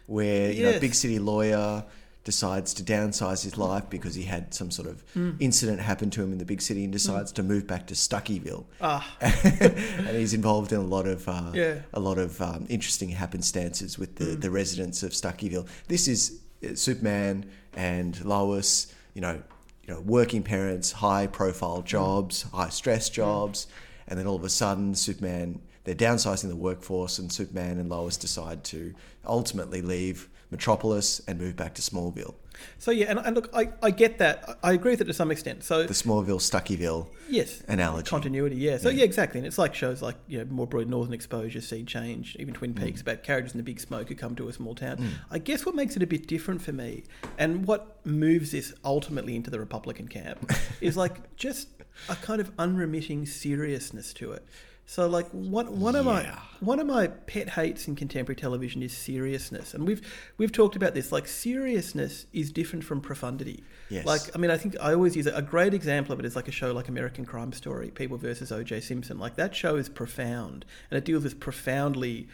where 0.06 0.52
you 0.52 0.64
know 0.64 0.78
big 0.78 0.94
city 0.94 1.18
lawyer 1.18 1.84
decides 2.24 2.72
to 2.74 2.82
downsize 2.82 3.44
his 3.44 3.58
life 3.58 3.84
because 3.90 4.14
he 4.14 4.22
had 4.22 4.54
some 4.54 4.70
sort 4.70 4.88
of 4.88 5.04
incident 5.40 5.78
happen 5.80 6.08
to 6.10 6.22
him 6.22 6.32
in 6.32 6.38
the 6.38 6.44
big 6.44 6.62
city 6.62 6.82
and 6.84 6.92
decides 6.92 7.30
to 7.32 7.42
move 7.42 7.66
back 7.66 7.86
to 7.86 7.94
Stuckeyville. 7.94 8.64
Ah, 8.80 9.16
and 9.20 10.16
he's 10.16 10.34
involved 10.34 10.72
in 10.72 10.78
a 10.78 10.82
lot 10.84 11.06
of 11.06 11.28
uh, 11.28 11.50
Yeah. 11.54 11.80
a 11.92 12.00
lot 12.00 12.18
of 12.18 12.40
um, 12.40 12.66
interesting 12.68 13.10
happenstances 13.10 13.98
with 13.98 14.16
the, 14.16 14.24
the 14.36 14.50
residents 14.50 15.02
of 15.02 15.12
Stuckeyville. 15.12 15.66
This 15.88 16.08
is 16.08 16.40
uh, 16.64 16.74
Superman 16.74 17.44
and 17.74 18.22
Lois, 18.24 18.92
you 19.14 19.20
know, 19.20 19.42
you 19.86 19.92
know, 19.92 20.00
working 20.00 20.42
parents, 20.42 20.92
high 20.92 21.26
profile 21.26 21.82
jobs, 21.82 22.42
high 22.54 22.70
stress 22.70 23.10
jobs, 23.10 23.66
and 24.08 24.18
then 24.18 24.26
all 24.26 24.36
of 24.36 24.44
a 24.44 24.48
sudden, 24.48 24.94
Superman 24.94 25.60
they're 25.84 25.94
downsizing 25.94 26.48
the 26.48 26.56
workforce, 26.56 27.18
and 27.18 27.30
Superman 27.30 27.78
and 27.78 27.88
Lois 27.88 28.16
decide 28.16 28.64
to 28.64 28.94
ultimately 29.26 29.82
leave 29.82 30.28
Metropolis 30.50 31.20
and 31.26 31.38
move 31.38 31.56
back 31.56 31.74
to 31.74 31.82
Smallville, 31.82 32.34
So 32.78 32.92
yeah, 32.92 33.06
and, 33.06 33.18
and 33.18 33.34
look, 33.34 33.50
I, 33.52 33.70
I 33.82 33.90
get 33.90 34.18
that. 34.18 34.58
I 34.62 34.72
agree 34.72 34.92
with 34.92 35.00
it 35.00 35.06
to 35.06 35.12
some 35.12 35.32
extent. 35.32 35.64
So 35.64 35.82
the 35.82 35.94
Smallville 35.94 36.38
Stuckeyville 36.38 37.08
yes, 37.28 37.62
analogy. 37.66 38.08
continuity. 38.08 38.56
Yeah. 38.56 38.78
So 38.78 38.88
Yeah. 38.88 38.98
yeah. 38.98 39.04
exactly. 39.04 39.40
And 39.40 39.46
it's 39.46 39.58
like 39.58 39.74
shows 39.74 40.00
like 40.00 40.14
you 40.28 40.38
know 40.38 40.44
more 40.44 40.68
broad 40.68 40.88
Northern 40.88 41.12
Exposure, 41.12 41.60
Sea 41.60 41.82
Change, 41.82 42.36
even 42.38 42.54
Twin 42.54 42.72
mm. 42.72 42.84
Peaks 42.84 43.00
about 43.00 43.24
characters 43.24 43.52
in 43.52 43.58
the 43.58 43.64
big 43.64 43.80
smoke 43.80 44.08
who 44.08 44.14
come 44.14 44.36
to 44.36 44.48
a 44.48 44.52
small 44.52 44.76
town. 44.76 44.98
Mm. 44.98 45.08
I 45.30 45.38
guess 45.38 45.66
what 45.66 45.74
makes 45.74 45.96
it 45.96 46.02
a 46.02 46.06
bit 46.06 46.28
different 46.28 46.62
for 46.62 46.72
me, 46.72 47.02
and 47.36 47.66
what 47.66 47.98
moves 48.06 48.52
this 48.52 48.72
ultimately 48.84 49.34
into 49.34 49.50
the 49.50 49.58
Republican 49.58 50.06
camp, 50.06 50.52
is 50.80 50.96
like 50.96 51.36
just 51.36 51.68
a 52.08 52.14
kind 52.16 52.40
of 52.40 52.52
unremitting 52.58 53.26
seriousness 53.26 54.12
to 54.14 54.32
it. 54.32 54.46
So 54.86 55.06
like 55.06 55.28
one 55.30 55.80
one 55.80 55.96
of 55.96 56.04
my 56.04 56.30
one 56.60 56.78
of 56.78 56.86
my 56.86 57.06
pet 57.06 57.48
hates 57.48 57.88
in 57.88 57.96
contemporary 57.96 58.36
television 58.36 58.82
is 58.82 58.96
seriousness, 58.96 59.72
and 59.72 59.86
we've 59.86 60.02
we've 60.36 60.52
talked 60.52 60.76
about 60.76 60.94
this. 60.94 61.10
Like 61.10 61.26
seriousness 61.26 62.26
is 62.32 62.52
different 62.52 62.84
from 62.84 63.00
profundity. 63.00 63.64
Yes. 63.88 64.04
Like 64.04 64.20
I 64.34 64.38
mean, 64.38 64.50
I 64.50 64.58
think 64.58 64.76
I 64.80 64.92
always 64.92 65.16
use 65.16 65.26
it. 65.26 65.34
a 65.34 65.42
great 65.42 65.72
example 65.72 66.12
of 66.12 66.20
it 66.20 66.26
is 66.26 66.36
like 66.36 66.48
a 66.48 66.52
show 66.52 66.72
like 66.72 66.88
American 66.88 67.24
Crime 67.24 67.52
Story, 67.52 67.90
People 67.90 68.18
versus 68.18 68.52
O.J. 68.52 68.80
Simpson. 68.80 69.18
Like 69.18 69.36
that 69.36 69.54
show 69.54 69.76
is 69.76 69.88
profound, 69.88 70.66
and 70.90 70.98
it 70.98 71.04
deals 71.04 71.24
with 71.24 71.40
profoundly 71.40 72.28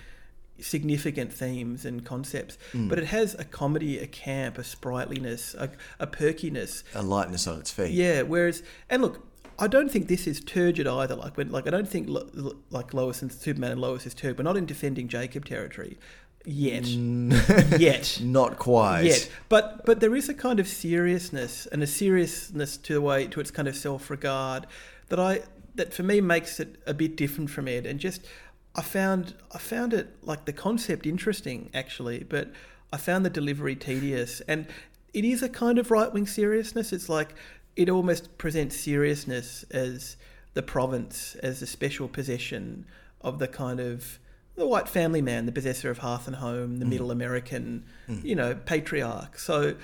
significant 0.58 1.32
themes 1.32 1.84
and 1.84 2.04
concepts. 2.04 2.58
Mm. 2.72 2.88
But 2.88 2.98
it 2.98 3.06
has 3.06 3.34
a 3.34 3.44
comedy, 3.44 3.98
a 3.98 4.06
camp, 4.06 4.58
a 4.58 4.64
sprightliness, 4.64 5.54
a, 5.54 5.70
a 5.98 6.06
perkiness. 6.06 6.84
a 6.94 7.02
lightness 7.02 7.46
on 7.46 7.58
its 7.60 7.70
feet. 7.70 7.92
Yeah. 7.92 8.22
Whereas, 8.22 8.62
and 8.88 9.02
look, 9.02 9.29
I 9.60 9.66
don't 9.66 9.90
think 9.90 10.08
this 10.08 10.26
is 10.26 10.40
turgid 10.40 10.86
either. 10.86 11.14
Like 11.14 11.36
when, 11.36 11.52
like 11.52 11.66
I 11.66 11.70
don't 11.70 11.88
think 11.88 12.08
Lo, 12.08 12.26
Lo- 12.32 12.56
like 12.70 12.94
Lois 12.94 13.22
and 13.22 13.30
Superman 13.30 13.72
and 13.72 13.80
Lois 13.80 14.06
is 14.06 14.14
turgid. 14.14 14.38
We're 14.38 14.44
not 14.44 14.56
in 14.56 14.66
defending 14.66 15.06
Jacob 15.06 15.44
territory 15.44 15.98
yet. 16.44 16.84
Mm. 16.84 17.78
yet. 17.78 18.18
Not 18.22 18.58
quite. 18.58 19.04
Yet, 19.04 19.30
but 19.48 19.84
but 19.84 20.00
there 20.00 20.14
is 20.14 20.28
a 20.28 20.34
kind 20.34 20.60
of 20.60 20.66
seriousness 20.66 21.66
and 21.66 21.82
a 21.82 21.86
seriousness 21.86 22.76
to 22.78 22.94
the 22.94 23.00
way 23.00 23.26
to 23.28 23.40
its 23.40 23.50
kind 23.50 23.68
of 23.68 23.76
self-regard 23.76 24.66
that 25.08 25.20
I 25.20 25.42
that 25.74 25.92
for 25.92 26.02
me 26.02 26.20
makes 26.20 26.60
it 26.60 26.76
a 26.86 26.94
bit 26.94 27.16
different 27.16 27.50
from 27.50 27.68
Ed, 27.68 27.86
and 27.86 28.00
just 28.00 28.26
I 28.74 28.82
found 28.82 29.34
I 29.52 29.58
found 29.58 29.92
it 29.94 30.16
like 30.22 30.44
the 30.44 30.52
concept 30.52 31.06
interesting 31.06 31.70
actually, 31.74 32.24
but 32.24 32.50
I 32.92 32.96
found 32.96 33.24
the 33.24 33.30
delivery 33.30 33.76
tedious, 33.76 34.40
and 34.42 34.66
it 35.12 35.24
is 35.24 35.42
a 35.42 35.48
kind 35.48 35.78
of 35.78 35.90
right-wing 35.90 36.26
seriousness. 36.26 36.92
It's 36.92 37.08
like 37.08 37.34
it 37.76 37.88
almost 37.88 38.36
presents 38.38 38.76
seriousness 38.76 39.64
as 39.70 40.16
the 40.54 40.62
province, 40.62 41.36
as 41.36 41.62
a 41.62 41.66
special 41.66 42.08
possession 42.08 42.86
of 43.20 43.38
the 43.38 43.48
kind 43.48 43.80
of 43.80 44.18
the 44.56 44.66
white 44.66 44.88
family 44.88 45.22
man, 45.22 45.46
the 45.46 45.52
possessor 45.52 45.90
of 45.90 45.98
hearth 45.98 46.26
and 46.26 46.36
home, 46.36 46.78
the 46.78 46.84
mm. 46.84 46.90
middle 46.90 47.10
American, 47.10 47.84
mm. 48.08 48.22
you 48.24 48.34
know, 48.34 48.54
patriarch. 48.54 49.38
So 49.38 49.74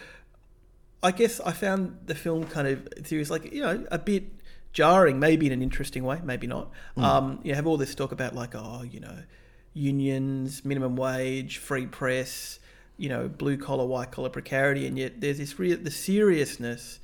I 1.03 1.13
guess 1.13 1.41
I 1.41 1.53
found 1.53 1.99
the 2.07 2.15
film 2.15 2.45
kind 2.45 2.69
of 2.69 3.07
series 3.07 3.31
like 3.31 3.53
you 3.53 3.63
know 3.63 3.87
a 3.91 3.99
bit 3.99 4.25
jarring, 4.73 5.19
maybe 5.19 5.47
in 5.47 5.53
an 5.53 5.63
interesting 5.63 6.05
way, 6.05 6.21
maybe 6.25 6.47
not. 6.47 6.71
Mm. 6.97 7.03
Um, 7.03 7.41
you 7.43 7.55
have 7.55 7.67
all 7.67 7.77
this 7.77 7.95
talk 7.95 8.13
about 8.13 8.35
like 8.35 8.55
oh 8.55 8.83
you 8.83 9.01
know 9.01 9.19
unions, 9.73 10.65
minimum 10.65 10.97
wage, 10.97 11.59
free 11.59 11.87
press, 11.87 12.59
you 12.97 13.09
know 13.09 13.29
blue 13.29 13.57
collar, 13.57 13.87
white 13.87 14.11
collar 14.11 14.31
precarity, 14.31 14.87
and 14.87 14.99
yet 14.99 15.21
there's 15.21 15.39
this 15.39 15.59
real 15.59 15.79
the 15.79 15.91
seriousness 15.91 16.99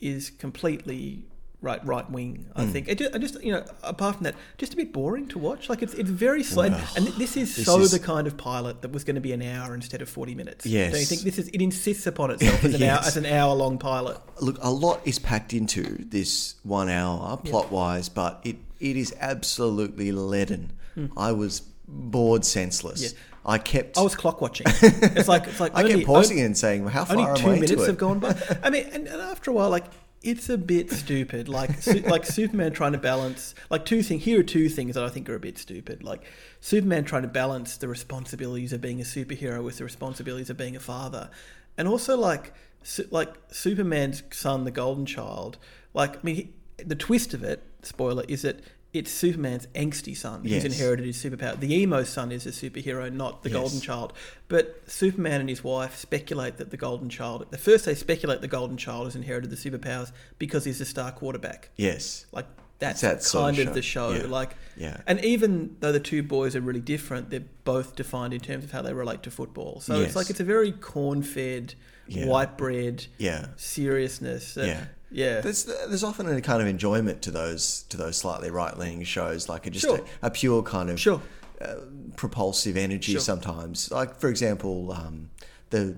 is 0.00 0.30
completely 0.30 1.24
right 1.60 1.84
right 1.84 2.08
wing. 2.08 2.46
I 2.54 2.64
Hmm. 2.66 2.70
think 2.72 2.88
it 2.88 2.98
just, 2.98 3.14
I 3.14 3.18
just 3.18 3.42
you 3.42 3.50
know 3.52 3.64
apart 3.82 4.14
from 4.16 4.24
that, 4.24 4.36
just 4.58 4.74
a 4.74 4.76
bit 4.76 4.92
boring 4.92 5.26
to 5.28 5.38
watch. 5.40 5.68
Like 5.68 5.82
it's 5.82 5.92
it's 5.94 6.08
very 6.08 6.44
slow, 6.44 6.62
and, 6.64 7.06
this 7.18 7.36
is 7.36 7.56
this 7.56 7.66
so 7.66 7.80
is- 7.80 7.90
the 7.90 7.98
kind 7.98 8.26
of 8.28 8.36
pilot 8.36 8.82
that 8.82 8.92
was 8.92 9.02
going 9.02 9.16
to 9.16 9.20
be 9.20 9.32
an 9.32 9.42
hour 9.42 9.74
instead 9.74 10.00
of 10.00 10.08
forty 10.08 10.34
minutes. 10.36 10.64
Yes. 10.66 10.92
don't 10.92 11.00
you 11.00 11.06
think 11.06 11.22
this 11.22 11.38
is 11.38 11.48
it 11.48 11.60
insists 11.60 12.06
upon 12.06 12.30
itself 12.30 12.64
as 12.64 12.74
an 12.74 12.82
hour 12.90 13.00
as 13.00 13.16
an 13.16 13.26
hour 13.26 13.54
long 13.56 13.76
pilot? 13.78 14.18
Look, 14.40 14.58
a 14.62 14.70
lot 14.70 15.00
is 15.04 15.18
packed 15.18 15.52
into 15.52 15.82
this 16.04 16.54
one 16.62 16.88
hour 16.88 17.36
plot 17.38 17.72
wise, 17.72 18.08
but 18.08 18.40
it, 18.44 18.56
it 18.78 18.96
is 18.96 19.12
absolutely 19.20 20.12
leaden. 20.12 20.72
I 21.16 21.32
was 21.32 21.62
bored 21.88 22.44
senseless. 22.44 23.02
Yeah. 23.02 23.08
I 23.48 23.56
kept 23.56 23.96
I 23.96 24.02
was 24.02 24.14
clock 24.14 24.42
watching. 24.42 24.66
It's 24.82 25.26
like 25.26 25.46
it's 25.46 25.58
like 25.58 25.74
I 25.74 25.80
only, 25.80 25.94
kept 25.94 26.06
pausing 26.06 26.38
it 26.38 26.44
and 26.44 26.56
saying, 26.56 26.84
well, 26.84 26.92
"How 26.92 27.06
far 27.06 27.16
only 27.16 27.40
two 27.40 27.48
minutes 27.48 27.72
it?" 27.72 27.86
have 27.86 27.96
gone 27.96 28.18
by. 28.18 28.36
I 28.62 28.68
mean, 28.68 28.86
and, 28.92 29.06
and 29.08 29.22
after 29.22 29.50
a 29.50 29.54
while, 29.54 29.70
like 29.70 29.86
it's 30.22 30.50
a 30.50 30.58
bit 30.58 30.90
stupid. 30.90 31.48
Like 31.48 31.80
su- 31.80 32.00
like 32.00 32.26
Superman 32.26 32.72
trying 32.72 32.92
to 32.92 32.98
balance 32.98 33.54
like 33.70 33.86
two 33.86 34.02
things. 34.02 34.24
Here 34.24 34.40
are 34.40 34.42
two 34.42 34.68
things 34.68 34.96
that 34.96 35.02
I 35.02 35.08
think 35.08 35.30
are 35.30 35.34
a 35.34 35.40
bit 35.40 35.56
stupid. 35.56 36.04
Like 36.04 36.24
Superman 36.60 37.04
trying 37.04 37.22
to 37.22 37.28
balance 37.28 37.78
the 37.78 37.88
responsibilities 37.88 38.74
of 38.74 38.82
being 38.82 39.00
a 39.00 39.04
superhero 39.04 39.64
with 39.64 39.78
the 39.78 39.84
responsibilities 39.84 40.50
of 40.50 40.58
being 40.58 40.76
a 40.76 40.80
father, 40.80 41.30
and 41.78 41.88
also 41.88 42.18
like 42.18 42.52
su- 42.82 43.08
like 43.10 43.34
Superman's 43.50 44.22
son, 44.30 44.64
the 44.64 44.70
Golden 44.70 45.06
Child. 45.06 45.56
Like 45.94 46.16
I 46.16 46.20
mean, 46.22 46.34
he, 46.34 46.50
the 46.84 46.96
twist 46.96 47.32
of 47.32 47.42
it, 47.42 47.62
spoiler, 47.82 48.24
is 48.28 48.42
that. 48.42 48.60
It's 48.94 49.10
Superman's 49.10 49.66
angsty 49.74 50.16
son 50.16 50.40
Yes. 50.44 50.62
who's 50.62 50.72
inherited 50.72 51.04
his 51.04 51.16
superpower. 51.22 51.60
The 51.60 51.74
emo 51.74 52.04
son 52.04 52.32
is 52.32 52.46
a 52.46 52.50
superhero, 52.50 53.12
not 53.12 53.42
the 53.42 53.50
Yes. 53.50 53.58
Golden 53.58 53.80
Child. 53.82 54.12
But 54.48 54.82
Superman 54.86 55.40
and 55.42 55.48
his 55.50 55.62
wife 55.62 55.96
speculate 55.96 56.56
that 56.56 56.70
the 56.70 56.78
Golden 56.78 57.10
Child. 57.10 57.46
At 57.52 57.60
first, 57.60 57.84
they 57.84 57.94
speculate 57.94 58.40
the 58.40 58.48
Golden 58.48 58.78
Child 58.78 59.04
has 59.08 59.14
inherited 59.16 59.50
the 59.50 59.56
superpowers 59.56 60.10
because 60.38 60.64
he's 60.64 60.80
a 60.80 60.86
star 60.86 61.12
quarterback. 61.12 61.68
Yes. 61.76 62.24
Like 62.32 62.46
that's 62.78 63.00
That 63.02 63.22
sort 63.22 63.46
kind 63.54 63.58
of 63.58 63.68
of, 63.68 63.74
the 63.74 63.82
show. 63.82 64.12
Yeah. 64.12 64.26
Like, 64.26 64.54
Yeah. 64.76 65.00
and 65.06 65.22
even 65.24 65.76
though 65.80 65.92
the 65.92 66.00
two 66.00 66.22
boys 66.22 66.56
are 66.56 66.60
really 66.60 66.80
different, 66.80 67.28
they're 67.28 67.42
both 67.64 67.94
defined 67.96 68.32
in 68.32 68.40
terms 68.40 68.64
of 68.64 68.70
how 68.70 68.80
they 68.82 68.94
relate 68.94 69.22
to 69.24 69.30
football. 69.30 69.80
So 69.80 69.98
Yes. 69.98 70.06
it's 70.08 70.16
like 70.16 70.30
it's 70.30 70.40
a 70.40 70.44
very 70.44 70.72
corn-fed, 70.72 71.74
Yeah. 72.06 72.26
white 72.26 72.56
bread 72.56 73.06
Yeah. 73.18 73.48
seriousness. 73.56 74.56
Yeah. 74.56 74.84
Yeah. 75.10 75.40
There's 75.40 75.64
there's 75.64 76.04
often 76.04 76.28
a 76.28 76.40
kind 76.40 76.60
of 76.62 76.68
enjoyment 76.68 77.22
to 77.22 77.30
those 77.30 77.82
to 77.90 77.96
those 77.96 78.16
slightly 78.16 78.50
right 78.50 78.76
leaning 78.78 79.04
shows, 79.04 79.48
like 79.48 79.66
a, 79.66 79.70
just 79.70 79.84
Sure. 79.86 80.00
a, 80.22 80.26
a 80.26 80.30
pure 80.30 80.62
kind 80.62 80.90
of 80.90 81.00
Sure. 81.00 81.20
uh, 81.60 81.74
propulsive 82.16 82.76
energy. 82.76 83.12
Sure. 83.12 83.20
Sometimes, 83.20 83.90
like 83.90 84.18
for 84.20 84.28
example, 84.28 84.92
um, 84.92 85.30
the 85.70 85.96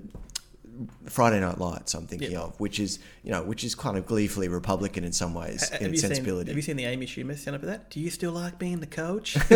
Friday 1.07 1.41
Night 1.41 1.59
Lights. 1.59 1.95
I'm 1.95 2.07
thinking 2.07 2.33
Yeah. 2.33 2.41
of, 2.41 2.59
which 2.61 2.81
is 2.81 2.99
you 3.23 3.31
know 3.31 3.43
which 3.43 3.65
is 3.65 3.75
kind 3.75 3.97
of 3.99 4.07
gleefully 4.07 4.49
Republican 4.49 5.05
in 5.05 5.13
some 5.13 5.35
ways 5.35 5.69
Ha- 5.69 5.77
in 5.81 5.87
its 5.87 5.95
you, 5.95 5.99
seen, 6.01 6.09
sensibility. 6.11 6.51
have 6.51 6.57
you 6.57 6.63
seen 6.63 6.77
the 6.77 6.85
Amy 6.87 7.07
Schumer 7.07 7.37
stand 7.39 7.55
up 7.55 7.61
for 7.61 7.67
that? 7.67 7.91
Do 7.91 8.01
you 8.01 8.11
still 8.11 8.33
like 8.33 8.59
being 8.59 8.81
the 8.81 8.87
coach? 8.87 9.37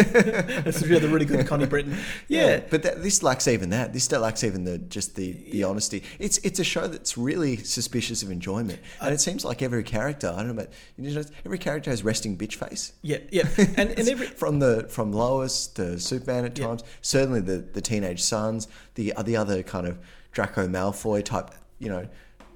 This 0.64 0.82
is 0.82 0.88
really, 0.88 1.08
really 1.08 1.24
good 1.26 1.46
Connie 1.46 1.66
Britton. 1.66 1.96
Yeah. 2.28 2.60
but 2.70 2.82
that, 2.82 3.02
this 3.02 3.22
lacks 3.22 3.46
even 3.48 3.70
that. 3.70 3.92
This 3.92 4.04
still 4.04 4.20
lacks 4.20 4.44
even 4.44 4.64
the 4.64 4.78
just 4.78 5.16
the, 5.16 5.32
the 5.50 5.64
honesty. 5.64 6.02
It's 6.18 6.38
it's 6.38 6.58
a 6.58 6.64
show 6.64 6.86
that's 6.86 7.16
really 7.18 7.56
suspicious 7.58 8.22
of 8.22 8.30
enjoyment, 8.30 8.78
and 9.00 9.14
it 9.14 9.20
seems 9.20 9.44
like 9.44 9.62
every 9.62 9.82
character. 9.82 10.28
I 10.28 10.36
don't 10.38 10.48
know, 10.48 10.54
but 10.54 10.72
you 10.98 11.14
know, 11.14 11.22
every 11.44 11.58
character 11.58 11.90
has 11.90 12.02
resting 12.04 12.36
bitch 12.36 12.54
face. 12.54 12.92
Yeah, 13.02 13.18
yeah. 13.30 13.48
And, 13.76 13.90
and 13.98 14.08
every, 14.08 14.26
from 14.26 14.58
the 14.60 14.86
from 14.88 15.12
Lois 15.12 15.66
to 15.68 15.98
Superman 15.98 16.44
at 16.44 16.58
Yeah. 16.58 16.66
times, 16.66 16.82
certainly 17.02 17.40
the 17.40 17.58
the 17.58 17.80
teenage 17.80 18.22
sons, 18.22 18.68
the 18.94 19.12
the 19.24 19.36
other 19.36 19.62
kind 19.62 19.86
of 19.86 19.98
Draco 20.34 20.66
Malfoy 20.68 21.24
type, 21.24 21.50
you 21.78 21.88
know, 21.88 22.06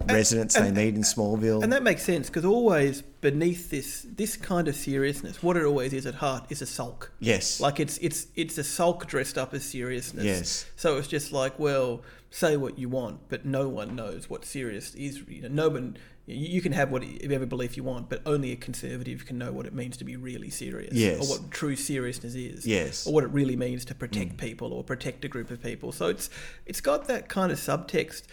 residents 0.09 0.55
and- 0.57 0.76
they 0.76 0.85
meet 0.87 0.95
in 0.95 1.03
Smallville. 1.03 1.62
And 1.62 1.72
that 1.72 1.83
makes 1.83 2.03
sense 2.03 2.29
because 2.29 2.45
always 2.45 3.03
beneath 3.20 3.70
this 3.70 4.07
this 4.16 4.37
kind 4.37 4.68
of 4.68 4.76
seriousness, 4.76 5.43
what 5.43 5.57
it 5.57 5.64
always 5.64 5.93
is 5.93 6.05
at 6.07 6.16
heart 6.16 6.47
is 6.51 6.61
a 6.61 6.66
sulk. 6.66 7.12
yes, 7.20 7.61
Like 7.61 7.81
it's 7.81 7.97
it's 7.99 8.26
it's 8.35 8.59
a 8.59 8.64
sulk 8.64 9.07
dressed 9.07 9.39
up 9.39 9.55
as 9.55 9.64
seriousness. 9.64 10.24
Yes. 10.24 10.66
So 10.76 10.97
it's 10.99 11.09
just 11.09 11.33
like, 11.33 11.59
well, 11.59 12.03
say 12.31 12.57
what 12.57 12.79
you 12.79 12.89
want, 12.89 13.29
but 13.29 13.47
no 13.47 13.68
one 13.68 13.97
knows 13.97 14.29
what 14.29 14.45
serious 14.45 14.95
is. 14.95 15.22
You 15.29 15.43
know, 15.43 15.49
no 15.49 15.68
one. 15.70 15.97
You 16.31 16.61
can 16.61 16.72
have 16.72 16.91
whatever 16.91 17.47
belief 17.47 17.76
you 17.79 17.83
want, 17.85 18.11
but 18.11 18.20
only 18.26 18.53
a 18.53 18.57
conservative 18.57 19.24
can 19.24 19.39
know 19.39 19.51
what 19.51 19.64
it 19.64 19.72
means 19.72 19.97
to 19.97 20.05
be 20.05 20.14
really 20.16 20.51
serious, 20.51 20.93
Yes. 20.95 21.20
or 21.26 21.39
what 21.39 21.51
true 21.51 21.74
seriousness 21.74 22.35
is, 22.35 22.66
Yes. 22.66 23.07
or 23.07 23.14
what 23.14 23.24
it 23.24 23.31
really 23.31 23.57
means 23.57 23.87
to 23.87 23.95
protect 23.95 24.37
people 24.37 24.74
or 24.74 24.85
protect 24.85 25.24
a 25.24 25.29
group 25.29 25.51
of 25.51 25.62
people. 25.62 25.91
So 25.91 26.09
it's 26.09 26.29
it's 26.66 26.83
got 26.83 27.09
that 27.09 27.29
kind 27.31 27.51
of 27.51 27.59
subtext. 27.59 28.24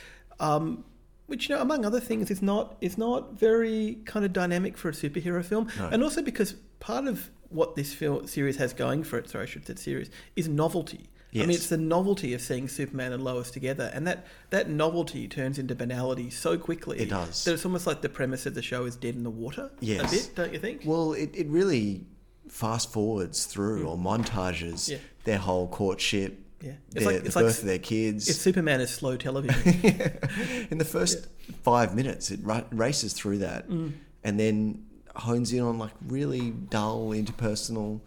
Um, 0.42 0.84
which 1.28 1.50
you 1.50 1.56
know, 1.56 1.62
among 1.62 1.86
other 1.86 2.00
things, 2.02 2.30
is 2.30 2.42
not 2.42 2.76
is 2.82 2.98
not 2.98 3.40
very 3.40 4.00
kind 4.06 4.26
of 4.26 4.34
dynamic 4.34 4.78
for 4.78 4.90
a 4.90 4.92
superhero 4.92 5.44
film, 5.44 5.70
No. 5.80 5.88
and 5.88 6.04
also 6.04 6.22
because 6.22 6.54
part 6.80 7.08
of 7.08 7.32
what 7.50 7.76
this 7.76 7.94
film 7.94 8.28
series 8.28 8.58
has 8.58 8.74
going 8.74 9.04
for 9.04 9.18
it, 9.18 9.30
sorry, 9.30 9.44
I 9.44 9.46
should 9.48 9.66
say 9.66 9.76
series, 9.76 10.10
is 10.36 10.48
novelty. 10.50 11.10
I 11.44 11.46
mean, 11.48 11.56
it's 11.56 11.68
the 11.70 11.78
novelty 11.78 12.34
of 12.34 12.42
seeing 12.42 12.68
Superman 12.68 13.12
and 13.14 13.24
Lois 13.24 13.52
together, 13.52 13.92
and 13.94 14.08
that 14.08 14.26
that 14.52 14.70
novelty 14.70 15.28
turns 15.28 15.60
into 15.60 15.76
banality 15.76 16.30
so 16.30 16.58
quickly. 16.58 17.00
It 17.00 17.10
does. 17.10 17.44
That 17.44 17.54
it's 17.54 17.66
almost 17.66 17.86
like 17.88 18.02
the 18.02 18.10
premise 18.10 18.46
of 18.46 18.54
the 18.56 18.62
show 18.62 18.86
is 18.86 18.96
dead 18.96 19.16
in 19.16 19.24
the 19.24 19.30
water. 19.30 19.72
Yes. 19.80 20.12
a 20.12 20.16
bit, 20.16 20.32
don't 20.36 20.54
you 20.54 20.60
think? 20.60 20.82
well, 20.86 21.14
it, 21.14 21.32
it 21.36 21.48
really 21.48 22.06
fast 22.48 22.92
forwards 22.94 23.46
through 23.46 23.88
or 23.88 23.98
montages 23.98 24.74
Mm. 24.88 24.90
Yeah. 24.92 24.98
their 25.24 25.38
whole 25.40 25.68
courtship, 25.68 26.40
Yeah. 26.62 26.74
It's 26.94 27.04
their, 27.04 27.14
like- 27.14 27.22
the 27.22 27.26
it's 27.28 27.36
like- 27.36 27.46
birth 27.46 27.60
of 27.60 27.66
their 27.66 27.80
kids. 27.80 28.30
If 28.30 28.36
Superman 28.36 28.80
is 28.82 28.92
slow 28.92 29.18
television, 29.18 29.62
in 30.70 30.78
the 30.78 30.86
first 30.86 31.28
five 31.64 31.96
minutes, 31.96 32.32
it 32.32 32.40
ra- 32.44 32.64
races 32.72 33.14
through 33.14 33.40
that, 33.40 33.68
Mm. 33.70 33.94
and 34.24 34.40
then 34.40 34.86
hones 35.16 35.52
in 35.54 35.62
on 35.62 35.78
like 35.80 35.94
really 36.08 36.52
dull 36.52 37.10
interpersonal 37.10 38.02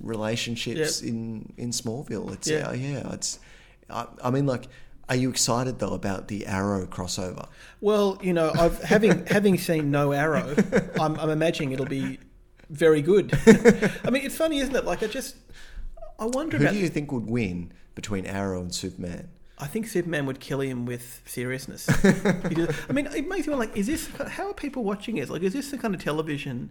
relationships 0.00 1.02
in 1.02 1.52
in 1.56 1.70
Smallville. 1.70 2.32
It's 2.32 2.48
Yeah. 2.48 2.72
yeah, 2.72 2.92
yeah. 2.92 3.12
It's. 3.12 3.38
I, 3.88 4.06
I 4.22 4.30
mean, 4.30 4.46
like, 4.46 4.68
are 5.08 5.16
you 5.16 5.30
excited 5.30 5.78
though 5.78 5.94
about 5.94 6.28
the 6.28 6.46
Arrow 6.46 6.86
crossover? 6.86 7.46
well, 7.80 8.18
you 8.22 8.32
know, 8.32 8.50
I've 8.54 8.82
having 8.82 9.26
having 9.36 9.58
seen 9.58 9.90
no 9.90 10.12
Arrow, 10.12 10.54
I'm, 11.00 11.18
I'm 11.18 11.30
imagining 11.30 11.72
it'll 11.72 11.86
be 11.86 12.18
very 12.68 13.02
good. 13.02 13.32
I 14.04 14.10
mean, 14.10 14.24
it's 14.24 14.36
funny, 14.36 14.58
isn't 14.58 14.74
it? 14.74 14.84
Like, 14.84 15.02
I 15.02 15.06
just 15.06 15.36
I 16.18 16.24
wonder 16.26 16.56
Who 16.58 16.64
about. 16.64 16.72
do 16.74 16.80
you 16.80 16.88
think 16.88 17.12
would 17.12 17.30
win 17.30 17.72
between 17.94 18.26
Arrow 18.26 18.60
and 18.60 18.74
Superman? 18.74 19.28
I 19.58 19.66
think 19.66 19.86
Superman 19.86 20.26
would 20.26 20.40
kill 20.40 20.60
him 20.60 20.84
with 20.84 21.22
seriousness. 21.24 21.88
I 22.04 22.92
mean, 22.92 23.06
it 23.06 23.26
makes 23.26 23.46
me 23.46 23.54
wonder, 23.54 23.56
like, 23.56 23.74
is 23.76 23.86
this 23.86 24.08
how 24.28 24.50
are 24.50 24.54
people 24.54 24.84
watching 24.84 25.16
it? 25.16 25.30
Like, 25.30 25.42
is 25.42 25.54
this 25.54 25.70
the 25.70 25.78
kind 25.78 25.94
of 25.94 26.02
television 26.02 26.70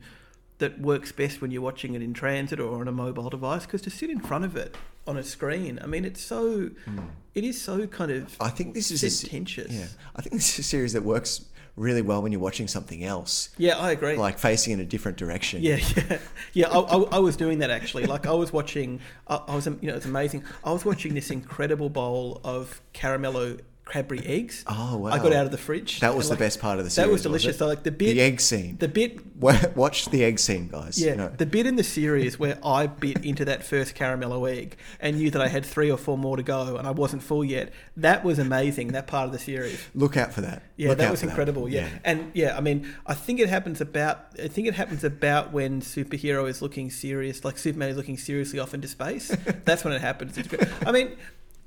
that 0.59 0.79
works 0.79 1.11
best 1.11 1.41
when 1.41 1.51
you're 1.51 1.61
watching 1.61 1.95
it 1.95 2.01
in 2.01 2.13
transit 2.13 2.59
or 2.59 2.79
on 2.79 2.87
a 2.87 2.91
mobile 2.91 3.29
device? 3.29 3.65
Because 3.65 3.81
to 3.83 3.89
sit 3.89 4.09
in 4.09 4.19
front 4.19 4.45
of 4.45 4.55
it 4.55 4.75
on 5.07 5.17
a 5.17 5.23
screen, 5.23 5.79
I 5.81 5.87
mean, 5.87 6.05
it's 6.05 6.21
so, 6.21 6.69
hmm. 6.85 6.99
it 7.33 7.43
is 7.43 7.61
so 7.61 7.87
kind 7.87 8.11
of. 8.11 8.35
I 8.39 8.49
think 8.49 8.73
this 8.73 8.91
is 8.91 9.03
a. 9.03 9.27
Yeah, 9.27 9.85
I 10.15 10.21
think 10.21 10.33
this 10.33 10.53
is 10.53 10.59
a 10.59 10.63
series 10.63 10.93
that 10.93 11.03
works 11.03 11.45
really 11.75 12.01
well 12.01 12.21
when 12.21 12.31
you're 12.31 12.41
watching 12.41 12.67
something 12.67 13.03
else, 13.03 13.49
Yeah, 13.57 13.77
I 13.77 13.91
agree. 13.91 14.15
like 14.15 14.39
facing 14.39 14.73
in 14.73 14.79
a 14.79 14.85
different 14.85 15.17
direction. 15.17 15.61
Yeah, 15.61 15.77
yeah, 15.95 16.19
yeah. 16.53 16.67
I, 16.69 16.79
I, 16.79 17.01
I 17.15 17.19
was 17.19 17.35
doing 17.35 17.59
that 17.59 17.69
actually. 17.69 18.05
Like 18.05 18.25
I 18.25 18.31
was 18.31 18.53
watching. 18.53 18.99
I, 19.27 19.41
I 19.47 19.55
was, 19.55 19.65
you 19.65 19.77
know, 19.83 19.95
it's 19.95 20.05
amazing. 20.05 20.43
I 20.63 20.71
was 20.71 20.85
watching 20.85 21.13
this 21.13 21.31
incredible 21.31 21.89
bowl 21.89 22.39
of 22.43 22.81
caramello 22.93 23.59
Cadbury 23.95 24.25
eggs. 24.25 24.65
Oh, 24.67 24.97
wow. 24.97 25.11
I 25.11 25.19
got 25.19 25.31
out 25.31 25.45
of 25.45 25.51
the 25.51 25.57
fridge. 25.57 26.01
That 26.01 26.17
was 26.17 26.29
and, 26.29 26.37
the 26.37 26.43
best 26.43 26.59
part 26.59 26.79
of 26.79 26.83
the 26.83 26.91
series. 26.91 27.07
That 27.07 27.11
was 27.13 27.21
delicious. 27.21 27.55
it? 27.55 27.59
So 27.59 27.65
like 27.65 27.83
the 27.83 27.91
bit, 27.91 28.15
the 28.15 28.19
egg 28.19 28.41
scene. 28.41 28.75
the 28.77 28.89
bit 28.89 29.21
Wa- 29.37 29.57
Watch 29.73 30.07
the 30.07 30.25
egg 30.25 30.37
scene, 30.39 30.67
guys. 30.67 31.01
Yeah, 31.01 31.11
You 31.11 31.15
know. 31.15 31.27
the 31.29 31.45
bit 31.45 31.65
in 31.65 31.77
the 31.77 31.83
series 31.83 32.37
where 32.37 32.57
I 32.61 32.87
bit 32.87 33.23
into 33.23 33.45
that 33.45 33.63
first 33.63 33.95
caramello 33.95 34.51
egg 34.51 34.75
and 34.99 35.15
knew 35.15 35.31
that 35.31 35.41
I 35.41 35.47
had 35.47 35.65
three 35.65 35.89
or 35.89 35.97
four 35.97 36.17
more 36.17 36.35
to 36.35 36.43
go 36.43 36.75
and 36.75 36.85
I 36.85 36.91
wasn't 36.91 37.23
full 37.23 37.45
yet. 37.45 37.71
That 37.95 38.25
was 38.25 38.37
amazing. 38.37 38.89
That 38.89 39.07
part 39.07 39.27
of 39.27 39.31
the 39.31 39.39
series. 39.39 39.81
Look 39.93 40.17
out 40.17 40.33
for 40.33 40.41
that. 40.41 40.63
Yeah, 40.75 40.89
Look 40.89 40.97
that 40.97 41.11
was 41.11 41.23
incredible. 41.23 41.69
Yeah. 41.69 41.87
and 42.03 42.31
yeah, 42.33 42.57
I 42.57 42.59
mean, 42.59 42.93
I 43.05 43.13
think 43.13 43.39
it 43.39 43.47
happens 43.47 43.79
about. 43.79 44.25
I 44.43 44.49
think 44.49 44.67
it 44.67 44.73
happens 44.73 45.05
about 45.05 45.53
when 45.53 45.79
superhero 45.79 46.49
is 46.49 46.61
looking 46.61 46.89
serious, 46.89 47.45
like 47.45 47.57
Superman 47.57 47.89
is 47.91 47.95
looking 47.95 48.17
seriously 48.17 48.59
off 48.59 48.73
into 48.73 48.89
space. 48.89 49.29
That's 49.63 49.85
when 49.85 49.93
it 49.93 50.01
happens. 50.01 50.37
I 50.85 50.91
mean, 50.91 51.15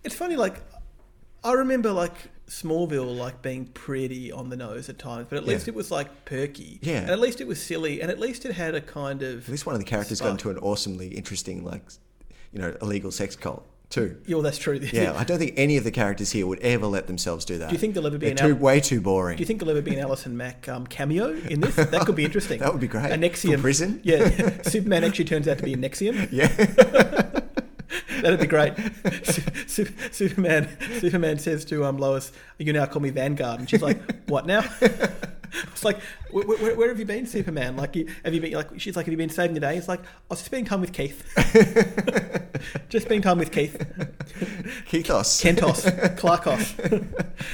it's 0.04 0.14
funny. 0.14 0.36
Like, 0.36 0.60
I 1.44 1.52
remember 1.52 1.92
like 1.92 2.14
Smallville 2.48 3.16
like 3.16 3.42
being 3.42 3.66
pretty 3.66 4.32
on 4.32 4.48
the 4.50 4.56
nose 4.56 4.88
at 4.88 4.98
times, 4.98 5.26
but 5.28 5.36
at 5.38 5.44
Yeah. 5.44 5.52
least 5.54 5.68
it 5.68 5.74
was 5.74 5.90
like 5.90 6.24
perky. 6.24 6.78
Yeah. 6.82 7.00
and 7.02 7.10
at 7.10 7.20
least 7.20 7.40
it 7.40 7.46
was 7.46 7.60
silly, 7.62 8.00
and 8.00 8.10
at 8.10 8.18
least 8.18 8.44
it 8.44 8.52
had 8.52 8.74
a 8.74 8.80
kind 8.80 9.22
of. 9.22 9.44
At 9.44 9.50
least 9.50 9.66
one 9.66 9.74
of 9.74 9.80
the 9.80 9.86
characters 9.86 10.20
got 10.20 10.30
into 10.30 10.50
an 10.50 10.58
awesomely 10.58 11.08
interesting, 11.08 11.64
like, 11.64 11.82
you 12.52 12.58
know, 12.60 12.74
illegal 12.82 13.10
sex 13.10 13.36
cult 13.36 13.64
too. 13.90 14.16
Yeah, 14.26 14.34
well, 14.36 14.42
that's 14.42 14.58
true. 14.58 14.78
Yeah, 14.92 15.14
I 15.16 15.24
don't 15.24 15.38
think 15.38 15.54
any 15.56 15.76
of 15.76 15.84
the 15.84 15.90
characters 15.90 16.32
here 16.32 16.46
would 16.46 16.58
ever 16.60 16.86
let 16.86 17.06
themselves 17.06 17.44
do 17.44 17.56
that. 17.58 17.68
Do 17.68 17.74
you 17.74 17.78
think 17.78 17.94
there'll 17.94 18.06
ever 18.06 18.18
be 18.18 18.26
They're 18.26 18.32
an 18.32 18.50
too 18.50 18.56
Al- 18.56 18.62
way 18.62 18.80
too 18.80 19.00
boring? 19.00 19.36
Do 19.36 19.42
you 19.42 19.46
think 19.46 19.60
there'll 19.60 19.70
ever 19.76 19.82
be 19.82 19.94
an 19.94 20.00
Alison 20.00 20.36
Mack 20.36 20.68
um, 20.68 20.86
cameo 20.86 21.30
in 21.30 21.60
this? 21.60 21.76
That 21.76 22.02
could 22.06 22.16
be 22.16 22.24
interesting. 22.30 22.58
That 22.60 22.72
would 22.72 22.80
be 22.80 22.88
great. 22.88 23.06
A 23.12 23.14
NXIVM 23.16 23.56
For 23.56 23.60
prison? 23.62 24.00
Yeah, 24.04 24.62
Superman 24.62 25.04
actually 25.04 25.24
turns 25.26 25.46
out 25.48 25.58
to 25.58 25.64
be 25.64 25.72
a 25.74 25.76
NXIVM. 25.76 26.28
yeah, 26.32 26.48
That'd 28.22 28.40
be 28.40 28.46
great. 28.46 28.74
Su- 29.24 29.42
Su- 29.66 29.94
Superman, 30.10 30.68
Superman 31.00 31.38
says 31.38 31.64
to 31.66 31.84
um, 31.84 31.98
Lois, 31.98 32.32
"You 32.58 32.72
now 32.72 32.86
call 32.86 33.02
me 33.02 33.10
Vanguard," 33.10 33.60
and 33.60 33.68
she's 33.68 33.82
like, 33.82 34.00
"What 34.28 34.46
now?" 34.46 34.64
It's 35.72 35.84
like, 35.84 35.98
where, 36.30 36.44
where, 36.44 36.76
where 36.76 36.88
have 36.88 36.98
you 36.98 37.04
been, 37.04 37.26
Superman? 37.26 37.76
Like, 37.76 37.94
have 37.94 38.34
you 38.34 38.40
been? 38.40 38.52
Like, 38.52 38.78
she's 38.78 38.96
like, 38.96 39.06
have 39.06 39.12
you 39.12 39.16
been 39.16 39.30
saving 39.30 39.54
the 39.54 39.60
day? 39.60 39.76
It's 39.76 39.88
like, 39.88 40.00
I 40.00 40.04
was 40.30 40.40
spending 40.40 40.66
time 40.66 40.80
with 40.80 40.92
Keith. 40.92 41.24
just 42.88 43.06
spending 43.06 43.22
time 43.22 43.38
with 43.38 43.52
Keith. 43.52 43.76
Keithos. 44.90 45.40
Kentos, 45.42 46.16
Clarkos. 46.18 47.06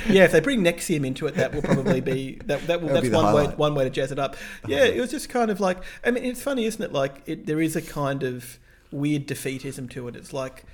yeah, 0.08 0.24
if 0.24 0.32
they 0.32 0.40
bring 0.40 0.62
NXIVM 0.62 1.06
into 1.06 1.26
it, 1.26 1.34
that 1.36 1.54
will 1.54 1.62
probably 1.62 2.00
be 2.00 2.40
that. 2.46 2.66
that 2.66 2.80
will, 2.80 2.88
That'll 2.88 3.02
that's 3.02 3.14
one 3.14 3.34
way 3.34 3.46
one 3.54 3.74
way 3.74 3.84
to 3.84 3.90
jazz 3.90 4.10
it 4.10 4.18
up. 4.18 4.36
Yeah, 4.66 4.84
it 4.84 5.00
was 5.00 5.10
just 5.10 5.28
kind 5.28 5.50
of 5.50 5.60
like. 5.60 5.82
I 6.04 6.10
mean, 6.10 6.24
it's 6.24 6.42
funny, 6.42 6.64
isn't 6.64 6.82
it? 6.82 6.92
Like, 6.92 7.22
it, 7.26 7.46
there 7.46 7.60
is 7.60 7.76
a 7.76 7.82
kind 7.82 8.22
of 8.22 8.58
weird 8.94 9.26
defeatism 9.26 9.90
to 9.90 10.08
it. 10.08 10.16
It's 10.16 10.32
like, 10.32 10.64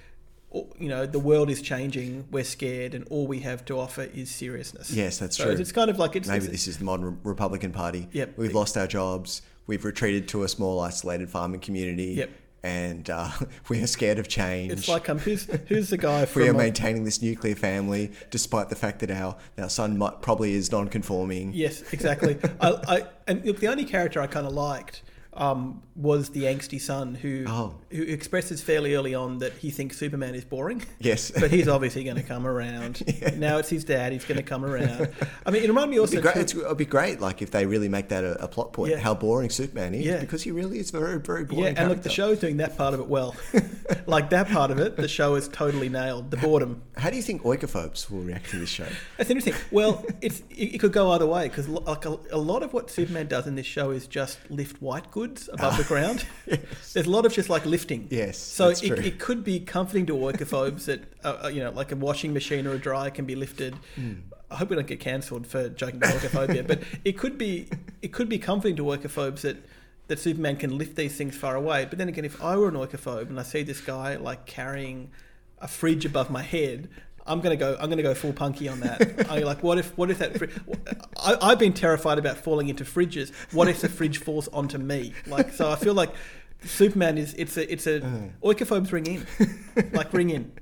you 0.52 0.88
know, 0.88 1.06
the 1.06 1.18
world 1.18 1.48
is 1.50 1.62
changing. 1.62 2.26
We're 2.30 2.44
scared, 2.44 2.94
and 2.94 3.06
all 3.08 3.26
we 3.26 3.40
have 3.40 3.64
to 3.66 3.78
offer 3.78 4.02
is 4.02 4.30
seriousness. 4.30 4.90
Yes, 4.90 5.18
that's 5.18 5.36
so 5.36 5.44
true. 5.44 5.52
It's 5.54 5.72
kind 5.72 5.90
of 5.90 5.98
like 5.98 6.16
it's 6.16 6.28
Maybe 6.28 6.38
it's- 6.44 6.52
this 6.52 6.68
is 6.68 6.78
the 6.78 6.84
modern 6.84 7.18
Republican 7.22 7.72
Party. 7.72 8.08
Yep. 8.12 8.36
We've 8.36 8.54
lost 8.54 8.76
our 8.76 8.86
jobs. 8.86 9.42
We've 9.66 9.84
retreated 9.84 10.26
to 10.28 10.42
a 10.42 10.48
small, 10.48 10.80
isolated 10.80 11.30
farming 11.30 11.60
community. 11.60 12.14
Yep. 12.14 12.30
And 12.62 13.08
uh, 13.08 13.30
we 13.68 13.80
are 13.82 13.86
scared 13.86 14.18
of 14.18 14.28
change. 14.28 14.72
It's 14.72 14.88
like 14.88 15.08
um, 15.08 15.18
who's 15.18 15.44
who's 15.68 15.88
the 15.88 15.96
guy 15.96 16.24
from 16.26 16.42
we 16.42 16.48
are 16.48 16.52
maintaining 16.52 17.04
this 17.04 17.22
nuclear 17.22 17.54
family, 17.54 18.10
despite 18.30 18.68
the 18.68 18.76
fact 18.76 18.98
that 18.98 19.10
our, 19.10 19.36
our 19.56 19.70
son 19.70 19.96
might, 19.96 20.20
probably 20.20 20.54
is 20.54 20.70
non-conforming. 20.70 21.52
Yes, 21.54 21.82
exactly. 21.92 22.36
I, 22.60 22.68
I 22.88 23.06
and 23.28 23.44
look, 23.46 23.60
the 23.60 23.68
only 23.68 23.84
character 23.84 24.20
I 24.20 24.26
kind 24.26 24.46
of 24.46 24.52
liked 24.52 25.02
um, 25.32 25.82
was 25.94 26.30
the 26.30 26.42
angsty 26.44 26.80
son 26.80 27.14
who 27.14 27.44
Oh. 27.46 27.74
who 27.90 28.02
expresses 28.02 28.60
fairly 28.62 28.94
early 28.94 29.14
on 29.14 29.38
that 29.38 29.52
he 29.54 29.70
thinks 29.70 29.96
Superman 29.96 30.34
is 30.34 30.44
boring. 30.44 30.82
Yes. 30.98 31.30
but 31.40 31.50
he's 31.52 31.68
obviously 31.68 32.02
going 32.04 32.16
to 32.16 32.22
come 32.22 32.46
around. 32.46 33.02
Now 33.36 33.58
it's 33.58 33.68
his 33.68 33.84
dad. 33.84 34.12
He's 34.12 34.24
going 34.24 34.36
to 34.38 34.42
come 34.42 34.64
around. 34.64 35.08
I 35.46 35.50
mean, 35.50 35.62
it 35.62 35.68
reminded 35.68 35.90
me 35.92 35.98
also. 36.00 36.14
It'd 36.18 36.24
be, 36.24 36.32
great, 36.32 36.48
too- 36.48 36.64
it'd 36.64 36.76
be 36.76 36.84
great, 36.84 37.20
like 37.20 37.42
if 37.42 37.50
they 37.52 37.64
really 37.64 37.88
make 37.88 38.08
that 38.08 38.24
a, 38.24 38.44
a 38.44 38.48
plot 38.48 38.72
point. 38.72 38.90
Yeah. 38.92 38.98
How 38.98 39.14
boring 39.14 39.50
Superman 39.50 39.94
is, 39.94 40.04
Yeah. 40.04 40.18
because 40.20 40.42
he 40.42 40.50
really 40.50 40.78
is 40.78 40.90
very, 40.90 41.18
very 41.20 41.44
boring. 41.44 41.74
yeah, 41.74 41.80
and 41.80 41.88
look, 41.88 42.02
the 42.02 42.08
character. 42.08 42.10
show's 42.10 42.38
doing 42.40 42.56
that 42.58 42.76
part 42.76 42.92
of 42.94 43.00
it 43.00 43.06
well. 43.06 43.34
like 44.06 44.30
that 44.30 44.48
part 44.48 44.70
of 44.70 44.78
it, 44.78 44.96
the 44.96 45.08
show 45.08 45.36
is 45.36 45.48
totally 45.48 45.88
nailed. 45.88 46.30
The 46.30 46.36
boredom. 46.38 46.82
How 46.96 47.08
do 47.10 47.16
you 47.16 47.22
think 47.22 47.42
oikophobes 47.42 48.10
will 48.10 48.20
react 48.22 48.50
to 48.50 48.58
this 48.58 48.68
show? 48.70 48.86
That's 49.16 49.30
interesting. 49.30 49.54
Well, 49.70 50.04
it's 50.20 50.40
it, 50.50 50.74
it 50.74 50.78
could 50.78 50.92
go 50.92 51.12
either 51.12 51.26
way 51.26 51.48
because 51.48 51.68
like 51.68 52.04
a, 52.04 52.18
a 52.32 52.38
lot 52.38 52.62
of 52.62 52.72
what 52.72 52.90
Superman 52.90 53.26
does 53.28 53.46
in 53.46 53.54
this 53.54 53.66
show 53.66 53.90
is 53.90 54.06
just 54.06 54.38
lift 54.50 54.82
white 54.82 55.10
goods 55.10 55.19
above 55.52 55.76
the 55.76 55.84
ground. 55.84 56.26
There's 56.46 57.06
a 57.06 57.10
lot 57.10 57.26
of 57.26 57.32
just 57.32 57.48
like 57.48 57.64
lifting. 57.66 58.08
Yes, 58.10 58.38
So 58.38 58.68
it, 58.68 58.82
it 58.82 59.18
could 59.18 59.44
be 59.44 59.60
comforting 59.60 60.06
to 60.06 60.14
oikophobes 60.14 60.84
that 60.86 61.02
uh, 61.24 61.44
uh, 61.44 61.48
you 61.48 61.62
know, 61.62 61.70
like 61.70 61.92
a 61.92 61.96
washing 61.96 62.32
machine 62.32 62.66
or 62.66 62.72
a 62.72 62.78
dryer 62.78 63.10
can 63.10 63.24
be 63.24 63.34
lifted. 63.34 63.76
Hmm. 63.94 64.14
I 64.50 64.56
hope 64.56 64.70
we 64.70 64.76
don't 64.76 64.86
get 64.86 64.98
cancelled 65.00 65.46
for 65.46 65.68
joking 65.68 65.96
about 65.96 66.14
oikophobia, 66.14 66.66
but 66.66 66.82
it 67.04 67.16
could 67.16 67.38
be 67.38 67.68
it 68.02 68.12
could 68.12 68.28
be 68.28 68.38
comforting 68.38 68.76
to 68.76 68.84
oikophobes 68.84 69.42
that. 69.42 69.56
That 70.08 70.18
Superman 70.18 70.56
can 70.56 70.76
lift 70.76 70.96
these 70.96 71.14
things 71.14 71.36
far 71.36 71.54
away, 71.54 71.86
but 71.88 71.96
then 71.96 72.08
again, 72.08 72.24
if 72.24 72.42
I 72.42 72.56
were 72.56 72.66
an 72.66 72.74
oikophobe 72.74 73.28
and 73.28 73.38
I 73.38 73.44
see 73.44 73.62
this 73.62 73.80
guy 73.80 74.16
like 74.16 74.44
carrying 74.44 75.12
a 75.60 75.68
fridge 75.68 76.04
above 76.04 76.30
my 76.30 76.42
head, 76.42 76.88
I'm 77.26 77.40
gonna 77.40 77.56
go. 77.56 77.76
I'm 77.80 77.90
gonna 77.90 78.02
go 78.02 78.14
full 78.14 78.32
punky 78.32 78.68
on 78.68 78.80
that. 78.80 79.26
I 79.30 79.40
like, 79.40 79.62
what 79.62 79.78
if? 79.78 79.96
What 79.96 80.10
if 80.10 80.18
that? 80.18 80.36
Fri- 80.38 80.48
I, 81.16 81.36
I've 81.40 81.58
been 81.58 81.72
terrified 81.72 82.18
about 82.18 82.38
falling 82.38 82.68
into 82.68 82.84
fridges. 82.84 83.32
What 83.52 83.68
if 83.68 83.80
the 83.80 83.88
fridge 83.88 84.18
falls 84.18 84.48
onto 84.48 84.78
me? 84.78 85.12
Like, 85.26 85.52
so 85.52 85.70
I 85.70 85.76
feel 85.76 85.94
like 85.94 86.10
Superman 86.64 87.18
is. 87.18 87.34
It's 87.34 87.56
a. 87.56 87.70
It's 87.72 87.86
a. 87.86 88.04
Uh. 88.04 88.20
Oikophobes 88.42 88.92
ring 88.92 89.06
in. 89.06 89.26
Like 89.92 90.12
ring 90.12 90.30
in. 90.30 90.52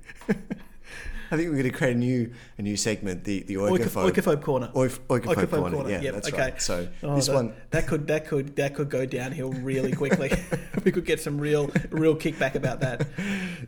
I 1.30 1.36
think 1.36 1.48
we're 1.50 1.56
going 1.58 1.64
to 1.64 1.70
create 1.70 1.96
a 1.96 1.98
new 1.98 2.32
a 2.58 2.62
new 2.62 2.76
segment, 2.76 3.24
the 3.24 3.42
the 3.42 3.54
Oikophobe, 3.54 4.10
oikophobe, 4.10 4.12
oikophobe 4.12 4.42
corner. 4.42 4.70
Oif- 4.74 4.98
oikophobe 5.08 5.72
corner. 5.72 5.90
Yeah, 5.90 6.00
Yep, 6.00 6.14
that's 6.14 6.28
okay. 6.28 6.38
right. 6.38 6.62
So 6.62 6.88
Oh, 7.02 7.14
this 7.16 7.26
that, 7.26 7.34
one, 7.34 7.54
that 7.70 7.86
could 7.86 8.06
that 8.06 8.26
could 8.26 8.56
that 8.56 8.74
could 8.74 8.88
go 8.90 9.04
downhill 9.06 9.52
really 9.52 9.92
quickly. 9.92 10.30
we 10.84 10.92
could 10.92 11.04
get 11.04 11.20
some 11.20 11.38
real 11.38 11.70
real 11.90 12.16
kickback 12.16 12.54
about 12.54 12.80
that. 12.80 13.06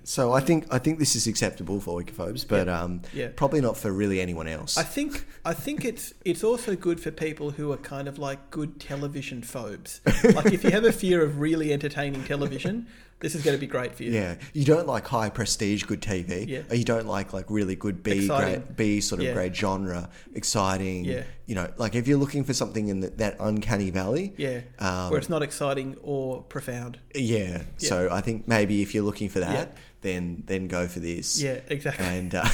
so 0.05 0.33
I 0.33 0.41
think 0.41 0.67
I 0.71 0.79
think 0.79 0.99
this 0.99 1.15
is 1.17 1.27
acceptable 1.27 1.81
for 1.81 2.01
oikophobes, 2.01 2.47
but 2.47 2.69
um, 2.69 3.03
Yeah. 3.13 3.29
probably 3.37 3.61
not 3.61 3.77
for 3.77 3.93
really 3.93 4.21
anyone 4.21 4.49
else. 4.49 4.77
I 4.77 4.83
think 4.83 5.27
I 5.45 5.53
think 5.55 5.85
it's 5.85 6.15
it's 6.25 6.43
also 6.45 6.77
good 6.77 7.01
for 7.01 7.11
people 7.11 7.51
who 7.51 7.73
are 7.73 7.77
kind 7.77 8.09
of 8.09 8.19
like 8.19 8.51
good 8.51 8.81
television 8.81 9.43
phobes. 9.43 10.01
like 10.35 10.53
if 10.53 10.65
you 10.65 10.71
have 10.71 10.85
a 10.85 10.93
fear 10.93 11.23
of 11.23 11.41
really 11.41 11.73
entertaining 11.73 12.25
television, 12.25 12.87
this 13.21 13.35
is 13.35 13.43
going 13.45 13.55
to 13.57 13.61
be 13.61 13.67
great 13.67 13.95
for 13.95 14.03
you. 14.03 14.13
yeah, 14.13 14.35
you 14.53 14.65
don't 14.65 14.87
like 14.87 15.07
high 15.07 15.29
prestige 15.31 15.85
good 15.85 16.01
TV, 16.01 16.47
Yeah. 16.49 16.63
or 16.71 16.75
you 16.75 16.85
don't 16.85 17.07
like 17.07 17.33
like 17.33 17.47
really 17.51 17.77
good 17.77 18.03
B 18.03 18.13
Exciting. 18.25 18.61
grade, 18.63 18.77
B 18.77 19.01
sort 19.01 19.21
of 19.21 19.27
Yeah. 19.27 19.35
grade 19.35 19.55
genre, 19.55 20.09
exciting. 20.35 21.05
Yeah. 21.05 21.25
You 21.47 21.55
know, 21.55 21.71
like 21.77 21.95
if 21.95 22.09
you're 22.09 22.19
looking 22.19 22.45
for 22.45 22.55
something 22.55 22.89
in 22.89 23.01
the, 23.01 23.11
that 23.11 23.37
uncanny 23.41 23.91
valley, 23.91 24.35
Yeah, 24.37 24.61
Um, 24.79 25.11
where 25.11 25.19
it's 25.19 25.29
not 25.29 25.43
exciting 25.43 25.97
or 26.03 26.43
profound. 26.43 26.99
yeah. 27.15 27.63
So 27.77 28.09
I 28.11 28.21
think 28.21 28.49
maybe 28.49 28.83
if 28.83 28.95
you're 28.95 29.05
looking 29.05 29.29
for 29.29 29.41
that, 29.41 29.69
Yeah. 29.69 29.81
then 30.03 30.43
then 30.47 30.67
go 30.69 30.89
for 30.89 31.01
this. 31.01 31.41
Yeah, 31.43 31.61
exactly. 31.69 32.07
And 32.07 32.35
uh, 32.35 32.49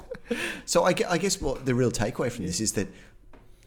so 0.64 0.84
I, 0.84 0.94
I 1.08 1.18
guess 1.18 1.40
what 1.40 1.66
the 1.66 1.74
real 1.74 1.90
takeaway 1.90 2.30
from 2.30 2.46
this 2.46 2.60
is 2.60 2.72
that 2.72 2.88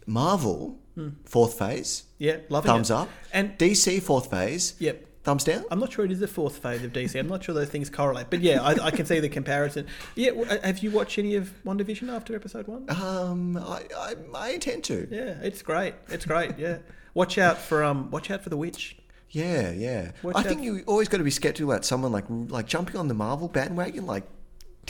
Marvel 0.08 0.78
fourth 1.26 1.58
phase, 1.58 2.04
Yeah, 2.18 2.38
loving 2.50 2.70
it. 2.70 2.74
thumbs 2.74 2.90
it. 2.92 2.94
up, 2.96 3.10
And 3.32 3.58
DC 3.58 4.02
fourth 4.02 4.30
phase, 4.30 4.74
yep, 4.80 5.06
thumbs 5.24 5.44
down. 5.44 5.64
I'm 5.72 5.80
not 5.80 5.92
sure 5.92 6.06
it 6.06 6.12
is 6.12 6.20
the 6.20 6.28
fourth 6.28 6.58
phase 6.58 6.84
of 6.84 6.92
DC. 6.94 7.20
I'm 7.20 7.28
not 7.28 7.44
sure 7.44 7.54
those 7.54 7.70
things 7.70 7.90
correlate, 7.90 8.28
but 8.30 8.42
yeah, 8.42 8.62
I, 8.62 8.72
I 8.86 8.92
can 8.92 9.06
see 9.06 9.20
the 9.20 9.30
comparison. 9.30 9.88
Yeah, 10.16 10.32
have 10.64 10.80
you 10.80 10.92
watched 10.92 11.18
any 11.20 11.36
of 11.36 11.52
WandaVision 11.66 12.10
after 12.10 12.36
episode 12.36 12.68
one? 12.68 12.86
Um, 12.90 13.58
I, 13.58 13.84
I, 13.98 14.16
I 14.34 14.50
intend 14.52 14.84
to. 14.86 15.08
Yeah, 15.12 15.36
it's 15.42 15.62
great. 15.62 15.94
It's 16.10 16.26
great. 16.26 16.58
Yeah, 16.58 16.80
watch 17.14 17.38
out 17.38 17.58
for 17.58 17.84
um, 17.84 18.10
watch 18.12 18.32
out 18.32 18.44
for 18.44 18.50
the 18.50 18.58
witch. 18.58 18.98
Yeah, 19.30 19.72
yeah. 19.72 20.12
Watch 20.24 20.36
I 20.36 20.44
think 20.44 20.60
for- 20.60 20.66
you 20.66 20.84
always 20.88 21.08
got 21.08 21.20
to 21.20 21.24
be 21.24 21.32
skeptical 21.32 21.72
about 21.72 21.86
someone 21.86 22.12
like 22.12 22.26
like 22.30 22.68
jumping 22.68 22.98
on 22.98 23.08
the 23.08 23.14
Marvel 23.14 23.48
bandwagon 23.48 24.06
like 24.06 24.24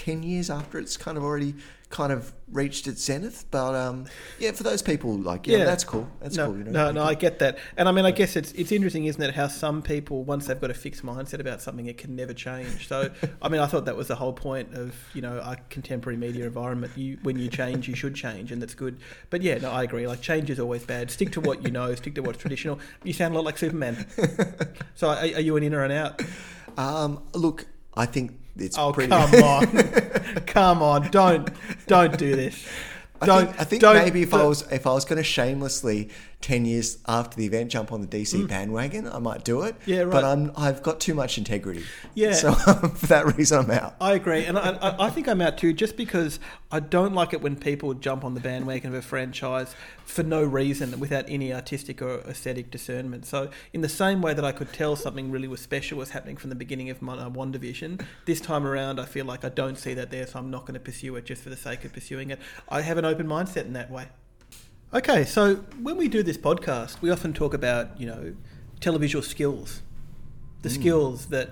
ten 0.02 0.24
years 0.24 0.50
after 0.50 0.80
it's 0.80 0.98
kind 0.98 1.18
of 1.18 1.24
already 1.24 1.54
kind 1.90 2.14
of 2.14 2.34
reached 2.50 2.88
its 2.88 3.04
zenith. 3.04 3.46
But 3.52 3.76
um, 3.76 4.06
yeah, 4.40 4.54
for 4.54 4.64
those 4.64 4.82
people, 4.82 5.14
like 5.18 5.46
yeah, 5.46 5.58
Yeah. 5.60 5.66
that's 5.66 5.84
cool. 5.84 6.10
That's 6.22 6.38
no, 6.38 6.48
cool. 6.48 6.58
You 6.58 6.64
know, 6.64 6.72
no, 6.72 6.92
no, 6.92 7.04
I 7.04 7.14
get 7.14 7.40
that, 7.40 7.60
and 7.78 7.88
I 7.88 7.92
mean, 7.92 8.06
I 8.06 8.12
guess 8.12 8.36
it's 8.36 8.52
it's 8.54 8.72
interesting, 8.72 9.06
isn't 9.06 9.22
it? 9.22 9.36
How 9.36 9.48
some 9.48 9.82
people, 9.82 10.24
once 10.24 10.48
they've 10.48 10.60
got 10.60 10.72
a 10.72 10.74
fixed 10.74 11.06
mindset 11.06 11.40
about 11.40 11.62
something, 11.62 11.86
it 11.86 11.98
can 11.98 12.16
never 12.16 12.34
change. 12.34 12.88
So, 12.88 13.12
I 13.42 13.50
mean, 13.50 13.62
I 13.62 13.68
thought 13.68 13.86
that 13.86 13.96
was 13.96 14.08
the 14.08 14.16
whole 14.16 14.34
point 14.34 14.74
of 14.74 14.96
you 15.14 15.22
know 15.22 15.40
our 15.40 15.58
contemporary 15.70 16.18
media 16.18 16.46
environment. 16.46 16.94
You 16.96 17.20
when 17.24 17.38
you 17.38 17.50
change, 17.50 17.88
you 17.88 17.96
should 17.96 18.16
change, 18.16 18.52
and 18.52 18.62
that's 18.62 18.74
good. 18.74 18.98
But 19.30 19.42
yeah, 19.44 19.58
no, 19.60 19.70
I 19.72 19.84
agree. 19.84 20.08
Like 20.08 20.22
change 20.22 20.50
is 20.50 20.60
always 20.60 20.84
bad. 20.84 21.12
Stick 21.12 21.32
to 21.34 21.42
what 21.42 21.64
you 21.64 21.72
know. 21.72 21.94
Stick 21.96 22.16
to 22.16 22.22
what's 22.22 22.40
traditional. 22.40 22.80
You 23.04 23.14
sound 23.14 23.34
a 23.34 23.38
lot 23.38 23.46
like 23.46 23.58
Superman. 23.58 24.08
so, 24.96 25.10
are, 25.10 25.18
are 25.18 25.42
you 25.42 25.58
an 25.58 25.64
in 25.64 25.74
or 25.76 25.84
an 25.84 25.92
out? 25.92 26.22
Um, 26.78 27.22
look, 27.34 27.66
I 27.96 28.06
think 28.06 28.40
it's 28.66 28.78
Oh 28.78 28.92
pretty. 28.94 29.10
come 29.10 29.34
on, 29.44 29.68
come 30.46 30.82
on! 30.82 31.10
Don't 31.12 31.50
don't 31.88 32.18
do 32.18 32.36
this. 32.36 32.66
I 33.22 33.26
Don't. 33.28 33.46
think, 33.48 33.62
I 33.62 33.64
think 33.66 33.82
don't- 33.82 33.96
maybe 33.96 34.22
if 34.24 34.34
I 34.34 34.44
was 34.44 34.64
if 34.72 34.88
I 34.88 34.94
was 34.94 35.06
going 35.06 35.18
to 35.18 35.24
shamelessly 35.24 36.10
ten 36.42 36.66
years 36.66 36.98
after 37.08 37.38
the 37.38 37.46
event 37.46 37.72
jump 37.72 37.92
on 37.92 38.02
the 38.02 38.08
DC 38.08 38.48
bandwagon, 38.48 39.08
I 39.08 39.20
might 39.20 39.44
do 39.44 39.62
it. 39.62 39.80
Mm. 39.82 39.88
Yeah, 39.88 40.04
But. 40.06 40.24
I'm 40.24 40.52
I've 40.56 40.84
got 40.84 41.00
too 41.00 41.14
much 41.14 41.38
integrity. 41.38 41.84
Yeah. 42.14 42.34
So 42.34 42.54
for 42.54 43.08
that 43.08 43.38
reason, 43.38 43.60
I'm 43.60 43.72
out. 43.72 43.96
I 44.00 44.14
agree, 44.14 44.46
and 44.46 44.58
I, 44.58 44.72
I, 44.72 45.08
I 45.08 45.10
think 45.10 45.28
I'm 45.28 45.42
out 45.42 45.58
too, 45.58 45.74
just 45.74 45.98
because 45.98 46.40
I 46.72 46.80
don't 46.80 47.14
like 47.14 47.34
it 47.34 47.42
when 47.42 47.56
people 47.56 47.94
jump 47.94 48.24
on 48.24 48.34
the 48.34 48.40
bandwagon 48.40 48.90
of 48.90 48.96
a 48.96 49.02
franchise 49.02 49.76
for 50.06 50.24
no 50.24 50.44
reason, 50.44 51.00
without 51.00 51.26
any 51.28 51.54
artistic 51.54 52.02
or 52.02 52.20
aesthetic 52.22 52.72
discernment. 52.72 53.26
So, 53.26 53.50
in 53.74 53.82
the 53.82 53.90
same 53.90 54.22
way 54.22 54.34
that 54.34 54.44
I 54.44 54.52
could 54.52 54.74
tell 54.74 54.96
something 54.96 55.32
really 55.32 55.48
was 55.48 55.62
special 55.62 55.98
was 55.98 56.10
happening 56.10 56.38
from 56.38 56.50
the 56.50 56.56
beginning 56.56 56.90
of 56.90 57.02
my 57.02 57.18
uh, 57.18 57.30
WandaVision, 57.30 58.04
this 58.26 58.42
time 58.42 58.66
around 58.66 59.00
I 59.00 59.06
feel 59.06 59.26
like 59.26 59.46
I 59.46 59.50
don't 59.50 59.78
see 59.78 59.94
that 59.94 60.12
there, 60.12 60.28
so 60.28 60.40
I'm 60.40 60.52
not 60.52 60.62
going 60.62 60.74
to 60.74 60.80
pursue 60.80 61.16
it 61.16 61.26
just 61.26 61.44
for 61.44 61.50
the 61.50 61.58
sake 61.58 61.86
of 61.86 61.94
pursuing 61.94 62.30
it. 62.32 62.40
I 62.70 62.82
have 62.82 62.98
an 62.98 63.06
open 63.06 63.28
mindset 63.28 63.66
in 63.66 63.74
that 63.74 63.92
way. 63.92 64.08
Okay, 64.94 65.24
so 65.24 65.56
when 65.82 65.96
we 65.96 66.10
do 66.10 66.22
this 66.22 66.38
podcast, 66.38 67.02
we 67.02 67.12
often 67.12 67.32
talk 67.32 67.54
about 67.54 67.98
you 67.98 68.06
know 68.06 68.34
televisual 68.82 69.24
skills, 69.24 69.82
the 70.64 70.70
hmm. 70.70 70.76
skills 70.76 71.28
that 71.28 71.52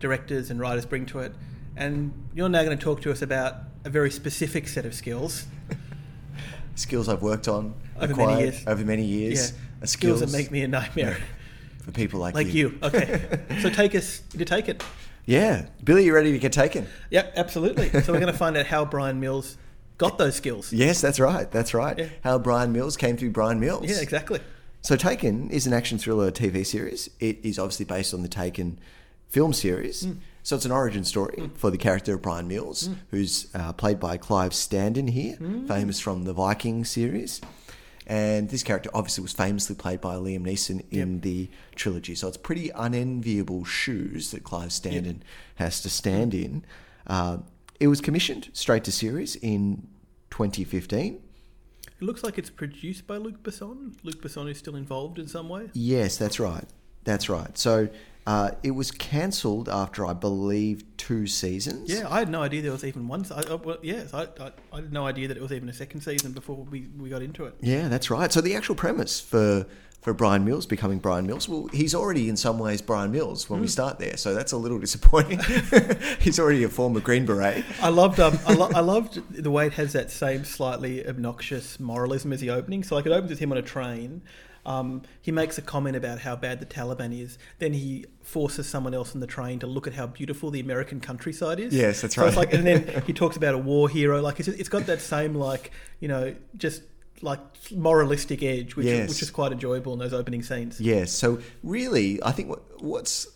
directors 0.00 0.50
and 0.50 0.60
writers 0.60 0.84
bring 0.84 1.06
to 1.06 1.20
it, 1.20 1.32
and 1.76 2.12
you're 2.34 2.50
now 2.50 2.62
going 2.62 2.76
to 2.76 2.84
talk 2.84 3.00
to 3.00 3.10
us 3.10 3.22
about 3.22 3.54
a 3.84 3.88
very 3.88 4.10
specific 4.10 4.68
set 4.68 4.84
of 4.84 4.94
skills. 4.94 5.46
Skills 6.76 7.08
I've 7.08 7.22
worked 7.22 7.46
on 7.46 7.72
Over 7.96 8.08
many 8.08 8.12
acquired 8.12 8.40
years. 8.40 8.66
over 8.66 8.84
many 8.84 9.04
years. 9.04 9.52
Yeah, 9.52 9.84
are 9.84 9.86
skills 9.86 10.20
that 10.20 10.32
make 10.32 10.50
me 10.50 10.62
a 10.62 10.68
nightmare, 10.68 11.16
for 11.84 11.92
people 11.92 12.18
like, 12.18 12.34
you. 12.34 12.40
like 12.42 12.54
you. 12.54 12.78
Okay, 12.82 13.44
so 13.62 13.70
take 13.70 13.94
us 13.94 14.20
to 14.36 14.44
take 14.44 14.68
it. 14.68 14.82
Yeah, 15.24 15.68
Billy, 15.84 16.04
you 16.04 16.14
ready 16.14 16.32
to 16.32 16.38
get 16.38 16.52
taken? 16.52 16.86
Yep, 17.10 17.32
absolutely. 17.36 17.88
So 18.02 18.12
we're 18.12 18.20
going 18.20 18.32
to 18.32 18.38
find 18.38 18.56
out 18.58 18.66
how 18.66 18.84
Bryan 18.84 19.20
Mills 19.20 19.56
got 19.98 20.18
those 20.18 20.34
skills. 20.36 20.72
Yes, 20.72 21.00
that's 21.00 21.20
right. 21.20 21.50
That's 21.50 21.74
right. 21.74 21.98
Yeah. 21.98 22.08
How 22.22 22.38
Bryan 22.38 22.72
Mills 22.72 22.96
came 22.96 23.16
through 23.16 23.30
Bryan 23.30 23.60
Mills. 23.60 23.88
Yeah, 23.88 24.00
exactly. 24.00 24.40
So 24.82 24.96
Taken 24.96 25.50
is 25.50 25.66
an 25.66 25.72
action 25.72 25.98
thriller 25.98 26.30
TV 26.30 26.66
series. 26.66 27.08
It 27.18 27.38
is 27.42 27.58
obviously 27.58 27.86
based 27.86 28.12
on 28.12 28.22
the 28.22 28.28
Taken 28.28 28.78
film 29.28 29.52
series. 29.52 30.06
So 30.42 30.56
it's 30.56 30.66
an 30.66 30.72
origin 30.72 31.04
story 31.04 31.50
for 31.54 31.70
the 31.70 31.78
character 31.78 32.14
of 32.14 32.22
Bryan 32.22 32.46
Mills, 32.48 32.90
who's 33.10 33.46
uh, 33.54 33.72
played 33.72 33.98
by 33.98 34.18
Clive 34.18 34.52
Standen 34.52 35.08
here, 35.08 35.36
famous 35.66 36.00
from 36.00 36.24
the 36.24 36.34
Viking 36.34 36.84
series. 36.84 37.40
And 38.06 38.50
this 38.50 38.62
character 38.62 38.90
obviously 38.92 39.22
was 39.22 39.32
famously 39.32 39.74
played 39.74 40.02
by 40.02 40.16
Liam 40.16 40.40
Neeson 40.42 40.84
in 40.90 41.20
the 41.20 41.48
trilogy. 41.74 42.14
So 42.14 42.28
it's 42.28 42.36
pretty 42.36 42.68
unenviable 42.74 43.64
shoes 43.64 44.30
that 44.32 44.44
Clive 44.44 44.68
Standen 44.68 45.22
has 45.54 45.80
to 45.80 45.88
stand 45.88 46.34
in. 46.34 46.64
Uh, 47.06 47.38
it 47.84 47.88
was 47.88 48.00
commissioned 48.00 48.48
straight 48.54 48.82
to 48.82 48.90
series 48.90 49.36
in 49.36 49.86
2015. 50.30 51.20
It 51.86 52.02
looks 52.02 52.24
like 52.24 52.38
it's 52.38 52.48
produced 52.48 53.06
by 53.06 53.18
Luc 53.18 53.42
Besson. 53.42 53.92
Luc 54.02 54.22
Besson 54.22 54.50
is 54.50 54.56
still 54.56 54.74
involved 54.74 55.18
in 55.18 55.28
some 55.28 55.50
way. 55.50 55.68
Yes, 55.74 56.16
that's 56.16 56.40
right. 56.40 56.64
That's 57.04 57.28
right. 57.28 57.58
So 57.58 57.90
uh, 58.26 58.52
it 58.62 58.70
was 58.70 58.90
cancelled 58.90 59.68
after, 59.68 60.06
I 60.06 60.14
believe, 60.14 60.82
two 60.96 61.26
seasons. 61.26 61.90
Yeah, 61.90 62.08
I 62.08 62.20
had 62.20 62.30
no 62.30 62.40
idea 62.40 62.62
there 62.62 62.72
was 62.72 62.84
even 62.84 63.06
one. 63.06 63.26
I, 63.30 63.42
I, 63.42 63.54
well, 63.56 63.76
yes, 63.82 64.14
I, 64.14 64.28
I, 64.40 64.52
I 64.72 64.76
had 64.76 64.90
no 64.90 65.06
idea 65.06 65.28
that 65.28 65.36
it 65.36 65.42
was 65.42 65.52
even 65.52 65.68
a 65.68 65.74
second 65.74 66.00
season 66.00 66.32
before 66.32 66.56
we, 66.56 66.86
we 66.98 67.10
got 67.10 67.20
into 67.20 67.44
it. 67.44 67.54
Yeah, 67.60 67.88
that's 67.88 68.10
right. 68.10 68.32
So 68.32 68.40
the 68.40 68.56
actual 68.56 68.76
premise 68.76 69.20
for 69.20 69.66
for 70.04 70.12
Bryan 70.12 70.44
Mills 70.44 70.66
becoming 70.66 70.98
Bryan 70.98 71.26
Mills, 71.26 71.48
well, 71.48 71.66
he's 71.72 71.94
already 71.94 72.28
in 72.28 72.36
some 72.36 72.58
ways 72.58 72.82
Bryan 72.82 73.10
Mills 73.10 73.48
when 73.48 73.62
we 73.62 73.66
start 73.66 73.98
there. 73.98 74.18
So 74.18 74.34
that's 74.34 74.52
a 74.52 74.56
little 74.58 74.78
disappointing. 74.78 75.40
he's 76.20 76.38
already 76.38 76.62
a 76.62 76.68
former 76.68 77.00
Green 77.00 77.24
Beret. 77.24 77.64
I 77.80 77.88
loved 77.88 78.20
um, 78.20 78.38
I, 78.46 78.52
lo- 78.52 78.70
I 78.74 78.80
loved 78.94 79.22
the 79.34 79.50
way 79.50 79.66
it 79.66 79.72
has 79.72 79.94
that 79.94 80.10
same 80.10 80.44
slightly 80.44 81.06
obnoxious 81.08 81.80
moralism 81.80 82.34
as 82.34 82.40
the 82.40 82.50
opening. 82.50 82.84
So 82.84 82.96
like 82.96 83.06
it 83.06 83.12
opens 83.12 83.30
with 83.30 83.38
him 83.38 83.50
on 83.50 83.56
a 83.56 83.62
train. 83.62 84.20
Um, 84.66 85.02
he 85.22 85.32
makes 85.32 85.56
a 85.56 85.62
comment 85.62 85.96
about 85.96 86.18
how 86.20 86.36
bad 86.36 86.60
the 86.60 86.66
Taliban 86.66 87.18
is. 87.18 87.38
Then 87.58 87.72
he 87.72 88.04
forces 88.20 88.66
someone 88.66 88.92
else 88.92 89.14
on 89.14 89.20
the 89.20 89.26
train 89.26 89.58
to 89.60 89.66
look 89.66 89.86
at 89.86 89.94
how 89.94 90.06
beautiful 90.06 90.50
the 90.50 90.60
American 90.60 91.00
countryside 91.00 91.60
is. 91.60 91.74
Yes, 91.74 92.02
that's 92.02 92.14
so 92.14 92.26
It's 92.26 92.36
right. 92.36 92.46
like, 92.46 92.54
and 92.54 92.66
then 92.66 93.02
he 93.06 93.12
talks 93.22 93.38
about 93.38 93.54
a 93.54 93.58
war 93.58 93.88
hero. 93.88 94.20
Like 94.20 94.38
it's, 94.38 94.48
it's 94.48 94.68
got 94.68 94.84
that 94.84 95.00
same 95.00 95.34
like 95.34 95.70
you 96.00 96.08
know 96.08 96.34
just 96.58 96.82
like 97.24 97.40
moralistic 97.72 98.42
edge, 98.42 98.76
which 98.76 98.86
Yes. 98.86 99.08
which 99.08 99.22
is 99.22 99.30
quite 99.30 99.50
enjoyable 99.52 99.92
in 99.94 99.98
those 99.98 100.12
opening 100.12 100.42
scenes. 100.42 100.80
Yes. 100.80 101.10
So 101.10 101.38
really, 101.62 102.22
I 102.22 102.32
think 102.32 102.48
what, 102.50 102.62
what's 102.82 103.26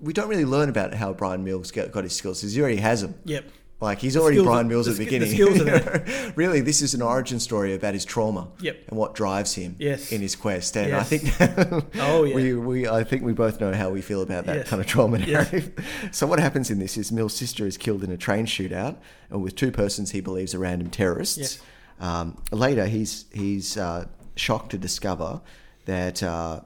we 0.00 0.12
don't 0.12 0.28
really 0.28 0.44
learn 0.44 0.68
about 0.68 0.94
how 0.94 1.12
Bryan 1.12 1.44
Mills 1.44 1.70
got, 1.70 1.94
his 2.04 2.14
skills 2.14 2.40
because 2.40 2.54
he 2.54 2.60
already 2.60 2.76
has 2.78 3.02
them. 3.02 3.14
Yep. 3.24 3.44
Like 3.80 3.98
he's 3.98 4.14
The 4.14 4.20
already 4.20 4.40
Bryan 4.42 4.68
Mills 4.68 4.86
at 4.86 4.92
the 4.94 4.98
the 4.98 5.04
beginning. 5.06 5.30
skills 5.32 5.60
are 5.60 5.64
there. 5.64 6.32
really, 6.36 6.60
this 6.60 6.82
is 6.82 6.94
an 6.94 7.02
origin 7.02 7.40
story 7.40 7.74
about 7.74 7.94
his 7.94 8.04
trauma. 8.04 8.46
Yep. 8.60 8.76
And 8.90 8.96
what 8.98 9.14
drives 9.16 9.54
him 9.54 9.74
Yes. 9.80 10.12
in 10.12 10.20
his 10.20 10.36
quest. 10.36 10.76
And 10.76 10.94
I 10.94 11.02
think 11.02 11.24
Oh, 11.96 12.22
yeah. 12.22 12.34
we, 12.36 12.54
we 12.54 12.88
I 12.88 13.02
think 13.02 13.24
we 13.24 13.32
both 13.32 13.60
know 13.60 13.72
how 13.72 13.90
we 13.90 14.00
feel 14.00 14.22
about 14.22 14.46
that 14.46 14.56
Yes. 14.56 14.68
kind 14.68 14.80
of 14.80 14.86
trauma 14.86 15.18
Yes. 15.18 15.28
narrative. 15.52 15.84
So 16.12 16.28
what 16.28 16.38
happens 16.38 16.70
in 16.70 16.78
this 16.78 16.96
is 16.96 17.10
Mills' 17.10 17.34
sister 17.34 17.66
is 17.66 17.76
killed 17.76 18.04
in 18.04 18.12
a 18.12 18.16
train 18.16 18.46
shootout 18.46 18.96
and 19.30 19.42
with 19.42 19.56
two 19.56 19.72
persons 19.72 20.12
he 20.12 20.20
believes 20.20 20.54
are 20.54 20.60
random 20.60 20.88
terrorists. 20.88 21.58
Um, 22.02 22.36
later, 22.50 22.86
he's 22.86 23.24
he's 23.32 23.76
uh, 23.76 24.06
shocked 24.36 24.70
to 24.72 24.78
discover 24.78 25.40
that 25.86 26.22
uh, 26.22 26.60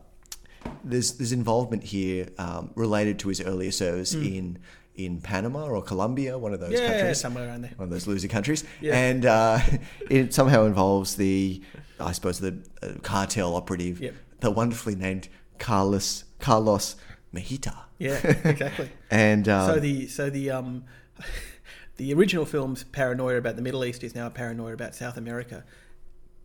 there's 0.83 1.13
there's 1.19 1.33
involvement 1.33 1.85
here 1.85 2.29
um, 2.39 2.71
related 2.75 3.19
to 3.21 3.29
his 3.29 3.41
earlier 3.41 3.71
service 3.71 4.15
in 4.15 4.59
in 4.97 5.21
Panama 5.21 5.67
or 5.67 5.83
Colombia, 5.83 6.39
one 6.39 6.55
of 6.55 6.61
those. 6.61 6.73
Yeah, 6.73 6.89
countries, 6.89 7.21
somewhere 7.21 7.47
around 7.49 7.63
there. 7.63 7.73
one 7.77 7.85
of 7.85 7.91
those 7.91 8.07
loser 8.07 8.29
countries, 8.29 8.65
Yeah. 8.81 8.97
and 8.97 9.27
uh, 9.27 9.61
it 10.11 10.33
somehow 10.33 10.65
involves 10.65 11.17
the, 11.17 11.61
I 12.01 12.13
suppose, 12.13 12.41
the 12.41 12.57
uh, 12.83 12.93
cartel 13.03 13.55
operative, 13.55 14.01
Yep. 14.01 14.15
the 14.41 14.51
wonderfully 14.51 14.95
named 14.95 15.29
Carlos 15.59 16.25
Carlos 16.39 16.97
Mejita. 17.35 17.75
Yeah, 17.99 18.19
exactly. 18.45 18.89
And 19.11 19.47
uh, 19.49 19.67
so 19.75 19.81
the 19.81 20.07
so 20.09 20.31
the 20.31 20.51
um 20.51 20.85
the 21.97 22.13
original 22.15 22.45
film's 22.45 22.85
paranoia 22.85 23.37
about 23.37 23.57
the 23.57 23.63
Middle 23.63 23.85
East 23.85 24.05
is 24.05 24.15
now 24.15 24.27
a 24.27 24.31
paranoia 24.31 24.73
about 24.75 24.95
South 24.95 25.17
America. 25.17 25.65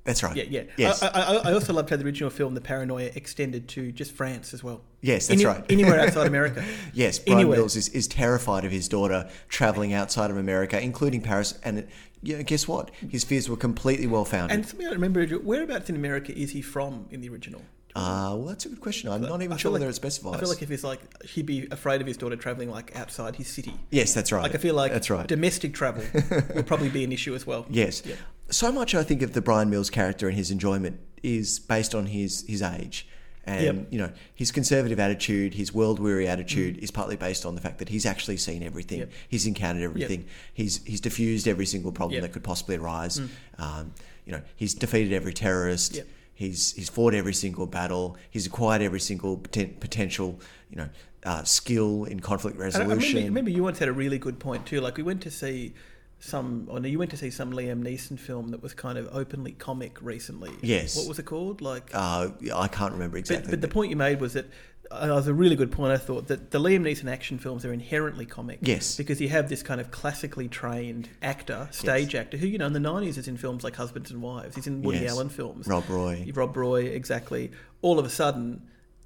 that's 0.03 0.23
right. 0.23 0.35
Yeah, 0.35 0.45
yeah. 0.49 0.63
Yes. 0.77 1.03
I, 1.03 1.07
I, 1.09 1.35
I 1.49 1.53
also 1.53 1.73
loved 1.73 1.89
how 1.89 1.95
the 1.97 2.05
original 2.05 2.29
film, 2.29 2.55
the 2.55 2.61
paranoia, 2.61 3.11
extended 3.15 3.67
to 3.69 3.91
just 3.91 4.11
France 4.13 4.53
as 4.53 4.63
well. 4.63 4.81
Yes, 5.01 5.27
that's 5.27 5.41
Any- 5.41 5.45
right. 5.45 5.63
Anywhere 5.69 5.99
outside 6.05 6.25
America. 6.27 6.63
Yes, 6.93 7.19
Brian 7.19 7.39
Anywhere. 7.41 7.57
Mills 7.59 7.75
is, 7.75 7.89
is 7.89 8.07
terrified 8.07 8.65
of 8.65 8.71
his 8.71 8.87
daughter 8.87 9.29
traveling 9.49 9.93
outside 9.93 10.31
of 10.31 10.37
America, 10.37 10.81
including 10.81 11.21
Paris. 11.21 11.59
And 11.63 11.79
it, 11.79 11.89
you 12.23 12.37
know, 12.37 12.43
guess 12.43 12.67
what? 12.67 12.91
His 13.09 13.23
fears 13.23 13.49
were 13.49 13.57
completely 13.57 14.07
well 14.07 14.25
founded. 14.25 14.55
And 14.57 14.65
something 14.67 14.87
I 14.87 14.91
remember, 14.91 15.25
whereabouts 15.27 15.89
in 15.89 15.95
America 15.95 16.35
is 16.37 16.51
he 16.51 16.61
from 16.61 17.07
in 17.11 17.21
the 17.21 17.29
original? 17.29 17.61
Uh, 17.95 18.33
well, 18.37 18.45
that's 18.45 18.65
a 18.65 18.69
good 18.69 18.79
question. 18.81 19.09
I'm 19.09 19.21
not 19.21 19.41
even 19.41 19.51
I 19.53 19.57
sure 19.57 19.69
feel 19.69 19.73
whether 19.73 19.85
like- 19.85 19.91
it 19.93 19.95
specifies. 19.95 20.35
I 20.35 20.39
feel 20.39 20.49
like 20.49 20.61
if 20.61 20.69
he's 20.69 20.83
like, 20.83 21.23
he'd 21.25 21.45
be 21.45 21.67
afraid 21.71 21.99
of 22.01 22.07
his 22.07 22.17
daughter 22.17 22.35
traveling 22.35 22.69
like 22.69 22.95
outside 22.95 23.35
his 23.35 23.47
city. 23.47 23.73
yes, 23.89 24.13
that's 24.13 24.31
right. 24.31 24.43
Like 24.43 24.55
I 24.55 24.59
feel 24.59 24.75
like 24.75 24.91
that's 24.93 25.09
right. 25.09 25.27
domestic 25.27 25.73
travel 25.73 26.03
would 26.55 26.67
probably 26.67 26.89
be 26.89 27.03
an 27.03 27.11
issue 27.11 27.35
as 27.35 27.45
well. 27.45 27.65
Yes. 27.69 28.01
Yeah. 28.05 28.15
So 28.49 28.71
much 28.71 28.95
I 28.95 29.03
think 29.03 29.21
of 29.21 29.33
the 29.33 29.41
Bryan 29.41 29.69
Mills 29.69 29.89
character 29.89 30.27
and 30.27 30.37
his 30.37 30.51
enjoyment 30.51 30.99
is 31.23 31.59
based 31.59 31.93
on 31.95 32.05
his 32.07 32.45
his 32.47 32.61
age. 32.61 33.07
And 33.43 33.63
Yep. 33.65 33.87
you 33.89 33.97
know 33.97 34.11
his 34.35 34.51
conservative 34.51 34.99
attitude, 34.99 35.55
his 35.55 35.73
world 35.73 35.99
weary 35.99 36.27
attitude, 36.27 36.77
is 36.77 36.91
partly 36.91 37.15
based 37.15 37.43
on 37.45 37.55
the 37.55 37.61
fact 37.61 37.79
that 37.79 37.89
he's 37.89 38.05
actually 38.05 38.37
seen 38.37 38.61
everything. 38.61 38.97
Mm. 38.99 39.01
Yep. 39.01 39.11
He's 39.29 39.47
encountered 39.47 39.83
everything. 39.83 40.25
He's 40.53 40.83
he's 40.85 41.01
diffused 41.01 41.47
every 41.47 41.65
single 41.65 41.91
problem 41.91 42.13
Yep. 42.15 42.21
that 42.23 42.33
could 42.33 42.43
possibly 42.43 42.75
arise. 42.75 43.19
Um, 43.57 43.93
you 44.25 44.31
know, 44.33 44.41
he's 44.55 44.73
defeated 44.75 45.11
every 45.13 45.33
terrorist. 45.33 45.95
Yep. 45.95 46.07
He's 46.41 46.73
he's 46.73 46.89
fought 46.89 47.13
every 47.13 47.33
single 47.35 47.67
battle. 47.67 48.17
He's 48.31 48.47
acquired 48.47 48.81
every 48.81 48.99
single 48.99 49.37
poten- 49.37 49.79
potential 49.79 50.39
you 50.71 50.77
know 50.77 50.89
uh, 51.23 51.43
skill 51.43 52.05
in 52.05 52.19
conflict 52.19 52.57
I 52.57 52.61
resolution. 52.61 53.15
remember, 53.17 53.29
remember 53.29 53.51
you 53.51 53.63
once 53.63 53.77
had 53.77 53.87
a 53.87 53.93
really 53.93 54.17
good 54.17 54.39
point 54.39 54.65
too. 54.65 54.81
Like 54.81 54.97
we 54.97 55.03
went 55.03 55.21
to 55.21 55.29
see 55.29 55.75
some, 56.19 56.67
or 56.69 56.79
no, 56.79 56.87
you 56.87 56.97
went 56.97 57.11
to 57.11 57.17
see 57.17 57.29
some 57.29 57.51
Liam 57.51 57.83
Neeson 57.83 58.17
film 58.17 58.49
that 58.49 58.63
was 58.63 58.73
kind 58.73 58.97
of 58.97 59.07
openly 59.11 59.51
comic 59.51 59.97
recently. 60.01 60.51
Yes. 60.61 60.97
What 60.97 61.07
was 61.07 61.19
it 61.19 61.25
called? 61.25 61.61
Like, 61.61 61.91
uh, 61.93 62.29
I 62.55 62.67
can't 62.67 62.93
remember 62.93 63.17
but, 63.17 63.19
exactly. 63.19 63.51
but 63.51 63.61
the 63.61 63.67
point 63.67 63.89
you 63.91 63.95
made 63.95 64.19
was 64.19 64.33
that. 64.33 64.45
Uh, 64.91 65.07
was 65.09 65.27
a 65.27 65.33
really 65.33 65.55
good 65.55 65.71
point. 65.71 65.93
I 65.93 65.97
thought 65.97 66.27
that 66.27 66.51
the 66.51 66.59
Liam 66.59 66.81
Neeson 66.81 67.09
action 67.09 67.37
films 67.39 67.63
are 67.63 67.71
inherently 67.71 68.25
comic. 68.25 68.59
Yes. 68.61 68.97
because 68.97 69.21
you 69.21 69.29
have 69.29 69.47
this 69.49 69.63
kind 69.63 69.79
of 69.79 69.89
classically 69.91 70.47
trained 70.49 71.07
actor, 71.21 71.69
stage 71.71 72.13
actor, 72.13 72.35
who 72.37 72.45
you 72.47 72.57
know 72.57 72.67
in 72.67 72.73
the 72.73 72.79
nineties 72.79 73.17
is 73.17 73.27
in 73.27 73.37
films 73.37 73.63
like 73.63 73.75
Husbands 73.77 74.11
and 74.11 74.21
Wives. 74.21 74.55
He's 74.55 74.67
in 74.67 74.81
Woody 74.81 74.99
Yes. 74.99 75.11
Allen 75.11 75.29
films. 75.29 75.65
Rob 75.67 75.87
Roy. 75.89 76.29
Rob 76.33 76.55
Roy, 76.57 76.83
exactly. 76.83 77.51
All 77.81 77.99
of 77.99 78.05
a 78.05 78.09
sudden, 78.09 78.63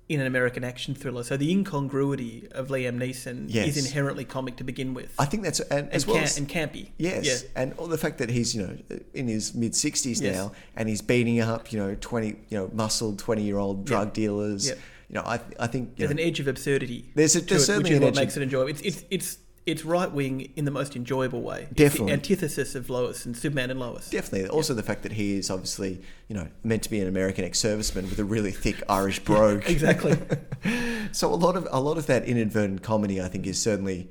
in 0.09 0.19
an 0.19 0.27
American 0.27 0.63
action 0.63 0.93
thriller, 0.93 1.23
so 1.23 1.35
the 1.37 1.51
incongruity 1.51 2.47
of 2.51 2.67
Liam 2.69 2.97
Neeson 2.97 3.45
Yes. 3.47 3.75
is 3.75 3.85
inherently 3.85 4.23
comic 4.25 4.55
to 4.57 4.63
begin 4.63 4.93
with, 4.93 5.13
I 5.19 5.25
think 5.25 5.43
that's 5.43 5.59
and, 5.61 5.85
and, 5.85 5.93
as 5.93 6.05
well 6.07 6.17
ca- 6.17 6.23
as, 6.23 6.37
and 6.37 6.47
campy. 6.49 6.89
Yes, 6.97 7.25
Yeah. 7.25 7.49
and 7.61 7.73
all 7.77 7.87
the 7.87 7.97
fact 7.97 8.17
that 8.19 8.29
he's 8.29 8.53
you 8.55 8.63
know 8.67 8.77
in 9.13 9.27
his 9.27 9.53
mid 9.55 9.75
sixties 9.75 10.19
Yes. 10.21 10.35
now, 10.35 10.51
and 10.75 10.89
he's 10.89 11.01
beating 11.01 11.39
up 11.41 11.71
you 11.71 11.79
know 11.79 11.95
twenty 12.01 12.29
you 12.49 12.57
know 12.57 12.69
muscled 12.73 13.17
twenty 13.19 13.43
year 13.43 13.57
old 13.57 13.85
drug 13.85 14.13
dealers. 14.13 14.67
Yep. 14.69 14.79
You 15.09 15.15
know, 15.15 15.21
I 15.21 15.39
I 15.59 15.67
think 15.67 15.97
There's 15.97 16.11
an 16.11 16.19
edge 16.19 16.39
of 16.39 16.47
absurdity. 16.47 17.11
There's 17.15 17.35
a- 17.35 17.41
there's 17.41 17.63
it, 17.63 17.65
certainly 17.65 17.83
which 17.83 17.91
is 17.91 17.97
an 17.97 18.03
what 18.03 18.07
edge 18.09 18.17
of- 18.17 18.21
makes 18.23 18.37
it 18.37 18.43
enjoyable. 18.43 18.69
It's 18.69 18.81
it's 18.81 19.03
it's 19.11 19.37
it's 19.65 19.83
right 19.83 20.11
wing 20.11 20.51
in 20.55 20.65
the 20.65 20.71
most 20.71 20.95
enjoyable 20.95 21.41
way. 21.41 21.67
Definitely. 21.73 22.07
the 22.07 22.13
antithesis 22.13 22.75
of 22.75 22.87
Lois 22.89 23.25
and 23.25 23.35
Superman 23.35 23.71
and 23.71 23.79
Lois. 23.79 24.09
definitely 24.11 24.47
also 24.47 24.75
the 24.75 24.83
fact 24.83 25.01
that 25.01 25.13
he 25.13 25.37
is 25.39 25.49
obviously 25.49 26.01
you 26.27 26.35
know 26.35 26.47
meant 26.63 26.83
to 26.83 26.89
be 26.89 26.99
an 26.99 27.07
American 27.07 27.43
ex 27.45 27.59
serviceman 27.61 28.03
with 28.09 28.19
a 28.19 28.23
really 28.25 28.51
thick 28.51 28.81
Irish 28.89 29.19
brogue. 29.21 29.63
Exactly. 29.67 30.17
so 31.11 31.33
a 31.33 31.35
lot 31.35 31.55
of 31.55 31.67
a 31.71 31.79
lot 31.79 31.97
of 31.97 32.05
that 32.07 32.25
inadvertent 32.25 32.81
comedy, 32.83 33.21
I 33.21 33.27
think, 33.27 33.45
is 33.47 33.61
certainly 33.61 34.09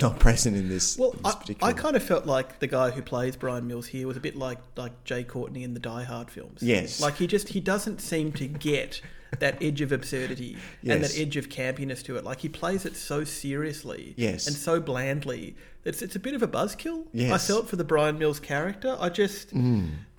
not 0.00 0.18
present 0.26 0.56
in 0.56 0.68
this. 0.68 0.96
Well, 0.98 1.10
in 1.12 1.22
this 1.22 1.56
I. 1.62 1.68
I 1.68 1.72
kind 1.72 1.96
of 1.96 2.02
felt 2.02 2.26
like 2.26 2.58
the 2.60 2.66
guy 2.66 2.90
who 2.90 3.02
plays 3.02 3.36
Bryan 3.36 3.66
Mills 3.66 3.86
here 3.86 4.06
was 4.06 4.16
a 4.16 4.20
bit 4.20 4.36
like 4.36 4.58
like 4.76 5.04
Jai 5.04 5.22
Courtney 5.24 5.62
in 5.64 5.74
the 5.74 5.80
Die 5.80 6.02
Hard 6.04 6.30
films. 6.30 6.62
Yes. 6.62 7.00
like 7.00 7.16
he 7.16 7.26
just 7.26 7.48
he 7.48 7.60
doesn't 7.60 8.00
seem 8.00 8.32
to 8.32 8.46
get 8.46 9.00
that 9.40 9.62
edge 9.62 9.80
of 9.80 9.92
absurdity 9.92 10.56
and 10.86 11.02
that 11.02 11.16
edge 11.18 11.36
of 11.36 11.48
campiness 11.48 12.02
to 12.04 12.16
it. 12.16 12.24
Like 12.24 12.40
he 12.40 12.48
plays 12.48 12.84
it 12.84 12.96
so 12.96 13.24
seriously, 13.24 14.14
Yes. 14.16 14.46
and 14.46 14.56
so 14.56 14.80
blandly. 14.80 15.56
It's 15.84 16.00
it's 16.02 16.16
a 16.16 16.20
bit 16.20 16.34
of 16.34 16.42
a 16.42 16.48
buzzkill. 16.48 17.02
I 17.06 17.08
Yes. 17.12 17.44
Mm. 17.44 17.46
felt 17.46 17.68
for 17.68 17.76
the 17.76 17.84
Bryan 17.84 18.18
Mills 18.18 18.40
character. 18.40 18.96
I 18.98 19.08
just 19.10 19.52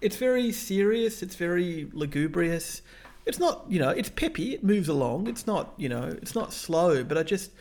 it's 0.02 0.18
very 0.18 0.52
serious. 0.52 1.24
It's 1.24 1.36
very 1.36 1.90
lugubrious. 1.94 2.82
It's 3.26 3.40
not 3.40 3.66
you 3.68 3.80
know 3.80 3.90
it's 3.90 4.10
peppy. 4.10 4.54
It 4.54 4.64
moves 4.64 4.88
along. 4.90 5.28
It's 5.28 5.48
not 5.48 5.74
you 5.78 5.90
know 5.90 6.04
it's 6.22 6.36
not 6.36 6.54
slow. 6.54 7.04
But 7.04 7.18
I 7.18 7.24
just 7.24 7.52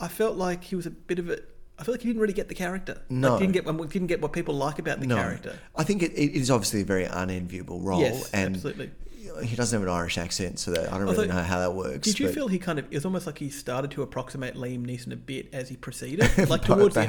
I 0.00 0.08
felt 0.08 0.36
like 0.36 0.62
he 0.64 0.76
was 0.76 0.86
a 0.86 0.90
bit 0.90 1.18
of 1.18 1.28
a. 1.30 1.38
I 1.78 1.82
feel 1.82 1.94
like 1.94 2.02
he 2.02 2.08
didn't 2.08 2.20
really 2.20 2.34
get 2.34 2.48
the 2.48 2.54
character. 2.54 3.00
No. 3.08 3.30
like, 3.32 3.40
didn't 3.40 3.54
get 3.54 3.64
didn't 3.90 4.08
get 4.08 4.20
what 4.20 4.32
people 4.34 4.54
like 4.54 4.78
about 4.78 5.00
the 5.00 5.06
no, 5.06 5.16
character. 5.16 5.58
I 5.74 5.82
think 5.82 6.02
it, 6.02 6.12
it 6.12 6.36
is 6.38 6.50
obviously 6.50 6.82
a 6.82 6.84
very 6.84 7.04
unenviable 7.06 7.80
role, 7.80 8.02
Yes, 8.02 8.30
and 8.32 8.54
absolutely. 8.54 8.90
He 9.44 9.56
doesn't 9.56 9.78
have 9.78 9.86
an 9.86 9.92
Irish 9.94 10.18
accent, 10.18 10.58
so 10.58 10.70
that 10.72 10.92
I 10.92 10.98
don't 10.98 11.08
Although- 11.08 11.22
really 11.22 11.28
know 11.28 11.42
how 11.42 11.58
that 11.60 11.74
works. 11.74 12.00
Did 12.06 12.18
you 12.20 12.26
but- 12.26 12.34
feel 12.34 12.48
he 12.48 12.58
kind 12.58 12.78
of? 12.78 12.86
It 12.90 12.94
was 12.94 13.04
almost 13.04 13.26
like 13.26 13.38
he 13.38 13.50
started 13.50 13.90
to 13.92 14.02
approximate 14.02 14.54
Liam 14.54 14.86
Neeson 14.86 15.12
a 15.12 15.16
bit 15.16 15.48
as 15.52 15.68
he 15.68 15.76
proceeded, 15.86 16.48
like 16.48 16.62
towards 16.64 16.94
the- 16.94 17.00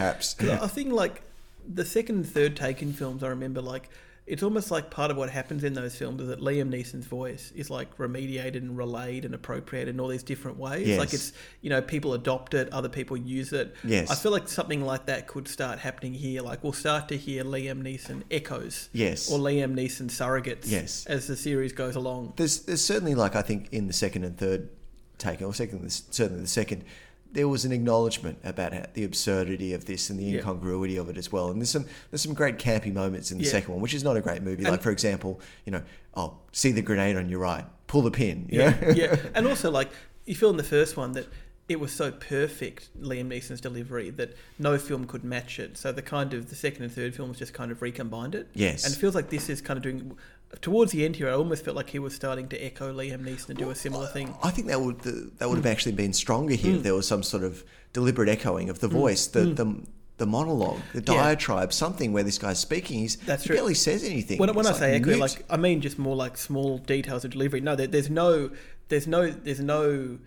I 0.61 0.67
think 0.67 0.91
like 0.93 1.21
the 1.67 1.86
second 1.86 2.15
and 2.15 2.27
third 2.27 2.55
Taken 2.55 2.93
films, 2.93 3.23
I 3.23 3.27
remember 3.27 3.61
like 3.61 3.89
it's 4.32 4.43
almost 4.43 4.71
like 4.71 4.89
part 4.89 5.11
of 5.11 5.17
what 5.17 5.29
happens 5.29 5.61
in 5.65 5.73
those 5.73 5.93
films 5.93 6.21
is 6.21 6.29
that 6.29 6.39
Liam 6.39 6.69
Neeson's 6.69 7.05
voice 7.05 7.51
is 7.53 7.69
like 7.69 7.97
remediated 7.97 8.55
and 8.55 8.77
relayed 8.77 9.25
and 9.25 9.36
appropriated 9.36 9.93
in 9.93 9.99
all 9.99 10.07
these 10.07 10.23
different 10.23 10.57
ways. 10.57 10.88
Yes. 10.88 10.99
Like 10.99 11.13
it's 11.13 11.34
you 11.59 11.69
know 11.69 11.82
people 11.82 12.13
adopt 12.13 12.53
it, 12.53 12.71
other 12.71 12.88
people 12.88 13.17
use 13.17 13.51
it. 13.51 13.75
Yes. 13.84 14.09
I 14.09 14.15
feel 14.15 14.32
like 14.32 14.47
something 14.47 14.86
like 14.86 15.07
that 15.07 15.27
could 15.27 15.49
start 15.49 15.79
happening 15.79 16.13
here. 16.13 16.41
Like 16.41 16.63
we'll 16.63 16.71
start 16.71 17.09
to 17.09 17.17
hear 17.17 17.43
Liam 17.43 17.84
Neeson 17.84 18.23
echoes. 18.32 18.88
Yes. 18.93 19.29
Or 19.29 19.38
Liam 19.38 19.75
Neeson 19.75 20.05
surrogates. 20.09 20.71
Yes. 20.71 21.05
As 21.07 21.27
the 21.27 21.36
series 21.36 21.73
goes 21.73 21.97
along. 21.97 22.32
There's 22.38 22.61
there's 22.61 22.86
certainly 22.86 23.15
like 23.15 23.36
I 23.36 23.41
think 23.41 23.67
in 23.73 23.88
the 23.88 23.93
second 23.93 24.23
and 24.23 24.38
third 24.38 24.69
taking, 25.17 25.45
or 25.45 25.53
second 25.53 25.91
certainly 25.91 26.43
the 26.43 26.47
second, 26.47 26.86
there 27.34 27.47
was 27.47 27.63
an 27.65 27.71
acknowledgement 27.71 28.38
about 28.43 28.73
how- 28.73 28.86
the 28.93 29.03
absurdity 29.03 29.73
of 29.73 29.86
this 29.86 30.09
and 30.09 30.19
the 30.19 30.23
Yeah. 30.23 30.38
incongruity 30.39 30.97
of 30.97 31.09
it 31.09 31.17
as 31.17 31.32
well. 31.32 31.49
And 31.49 31.61
there's 31.61 31.69
some 31.69 31.86
there's 32.09 32.21
some 32.21 32.34
great 32.34 32.57
campy 32.57 32.93
moments 32.93 33.32
in 33.32 33.38
the 33.38 33.45
Yeah. 33.45 33.51
second 33.51 33.73
one, 33.73 33.82
which 33.82 33.93
is 33.93 34.03
not 34.03 34.17
a 34.17 34.21
great 34.21 34.41
movie. 34.43 34.63
And- 34.63 34.71
like 34.71 34.82
for 34.82 34.91
example, 34.91 35.39
you 35.65 35.71
know, 35.71 35.82
oh, 36.15 36.38
see 36.51 36.71
the 36.71 36.82
grenade 36.82 37.15
on 37.15 37.29
your 37.29 37.39
right, 37.39 37.65
pull 37.88 38.01
the 38.01 38.11
pin. 38.11 38.47
Yeah, 38.51 38.91
yeah. 38.95 39.15
And 39.34 39.47
also, 39.47 39.71
like, 39.71 39.89
you 40.25 40.36
feel 40.36 40.49
in 40.49 40.57
the 40.57 40.63
first 40.63 40.97
one 40.97 41.13
that 41.13 41.27
it 41.69 41.79
was 41.79 41.93
so 41.93 42.11
perfect, 42.11 42.89
Liam 43.01 43.27
Neeson's 43.29 43.61
delivery, 43.61 44.09
that 44.09 44.34
no 44.59 44.77
film 44.77 45.05
could 45.05 45.23
match 45.23 45.57
it. 45.57 45.77
So 45.77 45.93
the 45.93 46.01
kind 46.01 46.34
of 46.34 46.49
the 46.49 46.55
second 46.55 46.84
and 46.84 46.91
third 46.91 47.15
films 47.15 47.39
just 47.39 47.53
kind 47.53 47.71
of 47.71 47.82
recombined 47.82 48.36
it. 48.36 48.49
Yes. 48.53 48.84
And 48.84 48.93
it 48.93 48.97
feels 48.97 49.15
like 49.15 49.29
this 49.29 49.49
is 49.49 49.61
kind 49.61 49.77
of 49.77 49.84
doing. 49.84 50.17
Towards 50.60 50.91
the 50.91 51.06
end 51.06 51.16
here, 51.16 51.30
I 51.30 51.34
almost 51.34 51.64
felt 51.64 51.76
like 51.78 51.89
he 51.89 51.99
was 51.99 52.14
starting 52.14 52.47
to 52.49 52.58
echo 52.64 52.93
Liam 52.93 53.22
Neeson 53.24 53.49
and 53.49 53.58
do 53.58 53.70
a 53.70 53.76
similar 53.76 54.08
thing. 54.08 54.34
I 54.43 54.52
think 54.52 54.68
that 54.68 54.82
would 54.82 54.99
that 54.99 55.47
would 55.49 55.56
have 55.58 55.66
Mm. 55.66 55.72
actually 55.72 55.93
been 55.93 56.14
stronger 56.14 56.56
here. 56.56 56.76
if 56.76 56.84
There 56.84 56.93
was 56.93 57.08
some 57.08 57.24
sort 57.24 57.43
of 57.43 57.64
deliberate 57.93 58.30
echoing 58.30 58.70
of 58.70 58.80
the 58.80 58.88
voice, 58.88 59.28
the 59.28 59.41
the 59.45 59.76
the 60.18 60.26
monologue, 60.28 60.80
the 60.93 61.02
Mm. 61.02 61.14
Yeah. 61.16 61.24
diatribe, 61.24 61.74
something 61.74 62.14
where 62.14 62.22
this 62.24 62.38
guy's 62.38 62.60
speaking. 62.60 62.99
He's 62.99 63.16
That's 63.16 63.43
he 63.43 63.47
true. 63.47 63.56
barely 63.56 63.74
says 63.74 64.04
anything. 64.04 64.38
When, 64.38 64.54
when 64.54 64.68
I 64.68 64.74
say 64.74 64.95
echo, 64.95 65.18
like 65.18 65.43
I 65.49 65.58
mean 65.58 65.82
just 65.82 65.97
more 65.97 66.16
like 66.16 66.38
small 66.38 66.78
details 66.80 67.26
of 67.26 67.32
delivery. 67.32 67.62
No, 67.62 67.76
there, 67.76 67.88
there's 67.88 68.10
no, 68.10 68.52
there's 68.89 69.08
no, 69.08 69.32
there's 69.32 69.62
no 69.62 70.20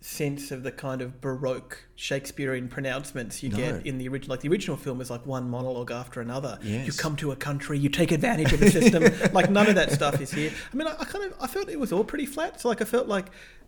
sense 0.00 0.52
of 0.52 0.62
the 0.62 0.70
kind 0.70 1.02
of 1.02 1.20
baroque 1.20 1.84
Shakespearean 1.96 2.68
pronouncements 2.68 3.42
you 3.42 3.48
No. 3.50 3.56
get 3.56 3.86
in 3.86 3.98
the 3.98 4.06
original. 4.08 4.34
Like 4.34 4.40
the 4.42 4.48
original 4.48 4.76
film 4.76 5.00
is 5.00 5.10
like 5.10 5.26
one 5.26 5.50
monologue 5.50 5.90
after 5.90 6.20
another. 6.20 6.58
Yes. 6.62 6.86
You 6.86 6.92
come 6.92 7.16
to 7.16 7.32
a 7.32 7.36
country, 7.36 7.78
you 7.78 7.88
take 7.88 8.12
advantage 8.12 8.52
of 8.52 8.60
the 8.60 8.70
system. 8.70 9.02
like 9.32 9.50
none 9.50 9.66
of 9.68 9.74
that 9.74 9.90
stuff 9.90 10.20
is 10.20 10.30
here. 10.30 10.52
I 10.72 10.76
mean, 10.76 10.86
I, 10.86 10.92
I 11.00 11.04
kind 11.04 11.24
of 11.24 11.34
I 11.40 11.46
felt 11.48 11.68
it 11.68 11.80
was 11.80 11.92
all 11.92 12.04
pretty 12.04 12.26
flat. 12.26 12.60
So 12.60 12.68
like 12.68 12.80
I 12.80 12.84
felt 12.84 13.08
like. 13.08 13.26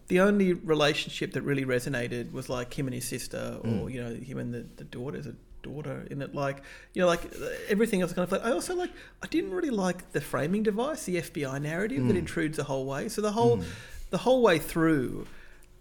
The 0.09 0.19
only 0.19 0.55
relationship 0.55 1.35
that 1.35 1.43
really 1.43 1.65
resonated 1.65 2.33
was 2.33 2.49
like 2.49 2.77
him 2.77 2.89
and 2.89 2.95
his 2.95 3.05
sister, 3.05 3.59
or 3.63 3.69
Mm. 3.87 3.93
you 3.95 4.03
know, 4.03 4.13
him 4.13 4.39
and 4.39 4.53
the, 4.53 4.67
the 4.77 4.83
daughter's 4.83 5.25
a 5.29 5.37
daughter 5.63 6.05
in 6.11 6.21
it. 6.21 6.35
Like, 6.35 6.65
you 6.95 7.01
know, 7.01 7.07
like 7.07 7.21
everything 7.69 8.03
else 8.03 8.13
kind 8.13 8.25
of 8.25 8.29
flat. 8.29 8.45
I 8.45 8.51
also 8.51 8.75
like, 8.75 8.91
I 9.23 9.29
didn't 9.29 9.53
really 9.53 9.71
like 9.71 10.11
the 10.11 10.21
framing 10.21 10.65
device, 10.65 11.05
the 11.05 11.19
FBI 11.19 11.63
narrative 11.63 12.05
that 12.09 12.15
Mm. 12.15 12.19
intrudes 12.19 12.57
the 12.57 12.65
whole 12.65 12.87
way. 12.87 13.09
So 13.09 13.23
the 13.23 13.31
whole, 13.31 13.59
Mm. 13.59 13.65
the 14.11 14.19
whole 14.19 14.43
way 14.43 14.59
through. 14.59 15.29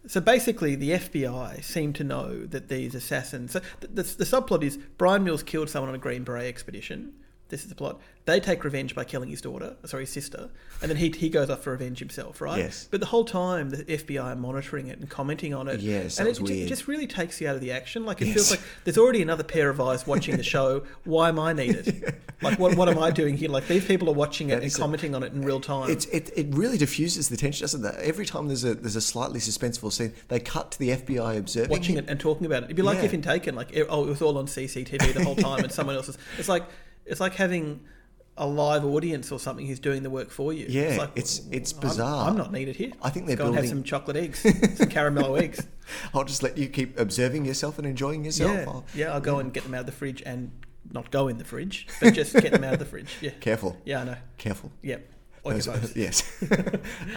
So 0.07 0.21
basically, 0.21 0.75
the 0.75 0.91
FBI 0.91 1.63
seem 1.63 1.93
to 1.93 2.03
know 2.03 2.45
that 2.45 2.69
these 2.69 2.95
assassins. 2.95 3.51
So 3.51 3.61
the, 3.81 3.87
the, 3.87 4.03
the 4.03 4.23
subplot 4.23 4.63
is 4.63 4.77
Bryan 4.97 5.23
Mills 5.23 5.43
killed 5.43 5.69
someone 5.69 5.89
on 5.89 5.95
a 5.95 5.99
Green 5.99 6.23
Beret 6.23 6.47
expedition. 6.47 7.13
This 7.49 7.63
is 7.63 7.69
the 7.69 7.75
plot. 7.75 7.99
They 8.25 8.39
take 8.39 8.63
revenge 8.63 8.93
by 8.93 9.03
killing 9.05 9.29
his 9.29 9.41
daughter, 9.41 9.75
sorry, 9.85 10.03
his 10.03 10.11
sister, 10.11 10.49
and 10.83 10.89
then 10.91 10.97
he, 10.97 11.09
he 11.09 11.29
goes 11.29 11.49
off 11.49 11.63
for 11.63 11.71
revenge 11.71 11.97
himself, 11.97 12.41
right? 12.41 12.59
Yes. 12.59 12.87
But 12.91 12.99
the 12.99 13.07
whole 13.07 13.25
time, 13.25 13.71
the 13.71 13.83
FBI 13.83 14.23
are 14.23 14.35
monitoring 14.35 14.85
it 14.87 14.99
and 14.99 15.09
commenting 15.09 15.55
on 15.55 15.67
it. 15.67 15.79
Yes, 15.79 16.19
and 16.19 16.27
it, 16.27 16.39
weird. 16.39 16.67
just 16.69 16.87
really 16.87 17.07
takes 17.07 17.41
you 17.41 17.47
out 17.47 17.55
of 17.55 17.61
the 17.61 17.71
action. 17.71 18.05
Like 18.05 18.21
it 18.21 18.25
Yes. 18.27 18.33
feels 18.35 18.51
like 18.51 18.59
there's 18.83 18.99
already 18.99 19.23
another 19.23 19.43
pair 19.43 19.69
of 19.69 19.81
eyes 19.81 20.05
watching 20.05 20.37
the 20.37 20.43
show. 20.43 20.83
Why 21.05 21.29
am 21.29 21.39
I 21.39 21.53
needed? 21.53 22.15
Like 22.41 22.57
what 22.57 22.77
what 22.77 22.87
am 22.87 22.97
I 22.99 23.11
doing 23.11 23.35
here? 23.35 23.49
Like 23.49 23.67
these 23.67 23.83
people 23.83 24.07
are 24.07 24.13
watching 24.13 24.49
it 24.49 24.53
and 24.53 24.63
it. 24.63 24.73
commenting 24.73 25.13
on 25.13 25.23
it 25.23 25.33
in 25.33 25.41
real 25.43 25.59
time. 25.59 25.89
It's, 25.89 26.05
it, 26.05 26.31
it 26.37 26.47
really 26.51 26.77
diffuses 26.77 27.27
the 27.27 27.35
tension, 27.35 27.65
doesn't 27.65 27.83
it? 27.83 27.95
Every 27.99 28.25
time 28.25 28.47
there's 28.47 28.63
a 28.63 28.75
there's 28.75 28.95
a 28.95 29.01
slightly 29.01 29.41
suspenseful 29.41 29.91
scene, 29.91 30.13
they 30.29 30.39
cut 30.39 30.71
to 30.71 30.79
the 30.79 30.91
FBI 30.91 31.37
observing 31.37 31.69
watching 31.69 31.97
it 31.97 32.05
and 32.07 32.17
talking 32.17 32.45
about 32.45 32.63
it. 32.63 32.67
It'd 32.67 32.77
be 32.77 32.81
like 32.81 32.99
Yeah. 32.99 33.03
if 33.03 33.13
in 33.13 33.21
Taken, 33.21 33.55
like 33.55 33.73
it- 33.73 33.87
oh, 33.89 34.05
it 34.05 34.09
was 34.09 34.21
all 34.21 34.37
on 34.37 34.45
CCTV 34.47 35.15
the 35.15 35.21
whole 35.25 35.35
time, 35.35 35.65
and 35.65 35.69
someone 35.73 35.97
else's. 35.97 36.17
It's 36.37 36.47
like 36.47 36.63
it's 37.09 37.19
like 37.19 37.35
having 37.35 37.81
a 38.37 38.47
live 38.47 38.85
audience 38.85 39.31
or 39.33 39.39
something 39.39 39.67
who's 39.67 39.79
doing 39.81 40.01
the 40.01 40.09
work 40.09 40.31
for 40.31 40.53
you. 40.53 40.65
Yeah, 40.69 40.81
it's, 40.83 40.97
like, 40.97 41.09
it's- 41.17 41.41
it's 41.51 41.73
I'm- 41.73 41.81
bizarre. 41.81 42.29
I'm, 42.29 42.37
not 42.37 42.51
needed 42.53 42.77
here. 42.77 42.91
I 43.01 43.09
think 43.09 43.27
they're 43.27 43.35
Go 43.35 43.47
and 43.47 43.55
have 43.55 43.67
some 43.67 43.83
chocolate 43.83 44.15
eggs, 44.15 44.39
some 44.41 44.87
caramello 44.89 45.37
eggs. 45.41 45.67
I'll 46.13 46.23
just 46.23 46.41
let 46.41 46.57
you 46.57 46.67
keep 46.69 46.97
observing 46.97 47.43
yourself 47.45 47.77
and 47.79 47.85
enjoying 47.87 48.23
yourself. 48.23 48.51
Yeah, 48.53 48.65
I'll- 48.67 48.85
yeah. 48.95 49.13
I'll 49.13 49.19
go 49.21 49.39
and 49.39 49.51
get 49.53 49.63
them 49.63 49.73
out 49.73 49.81
of 49.81 49.85
the 49.87 49.91
fridge 49.91 50.23
and 50.25 50.51
not 50.91 51.11
go 51.11 51.27
in 51.27 51.37
the 51.37 51.43
fridge, 51.43 51.87
but 51.99 52.13
just 52.13 52.33
get 52.33 52.51
them 52.53 52.63
out 52.63 52.73
of 52.73 52.79
the 52.79 52.85
fridge. 52.85 53.13
Yeah, 53.19 53.31
Careful, 53.41 53.75
yeah, 53.83 54.01
I 54.01 54.03
know. 54.05 54.17
careful. 54.37 54.71
Yep. 54.83 55.09
Those- 55.43 55.95
yes, 55.95 56.23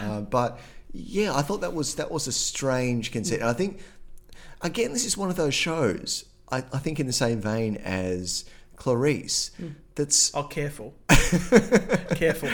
uh, 0.01 0.23
but 0.23 0.59
yeah, 0.93 1.35
I 1.35 1.43
thought 1.43 1.61
that 1.61 1.75
was 1.75 1.95
that 1.97 2.11
was 2.11 2.27
a 2.27 2.33
strange 2.33 3.13
conceit. 3.13 3.41
And 3.41 3.49
I 3.49 3.53
think 3.53 3.81
again, 4.63 4.93
this 4.93 5.05
is 5.05 5.17
one 5.17 5.29
of 5.31 5.37
those 5.37 5.55
shows. 5.55 6.25
I, 6.51 6.59
I 6.73 6.79
think 6.79 6.99
in 6.99 7.07
the 7.07 7.13
same 7.13 7.41
vein 7.41 7.77
as 7.77 8.45
Clarice, 8.77 9.51
Hmm. 9.57 9.69
That's 9.95 10.35
Oh, 10.35 10.45
careful, 10.45 10.95
careful. 12.15 12.49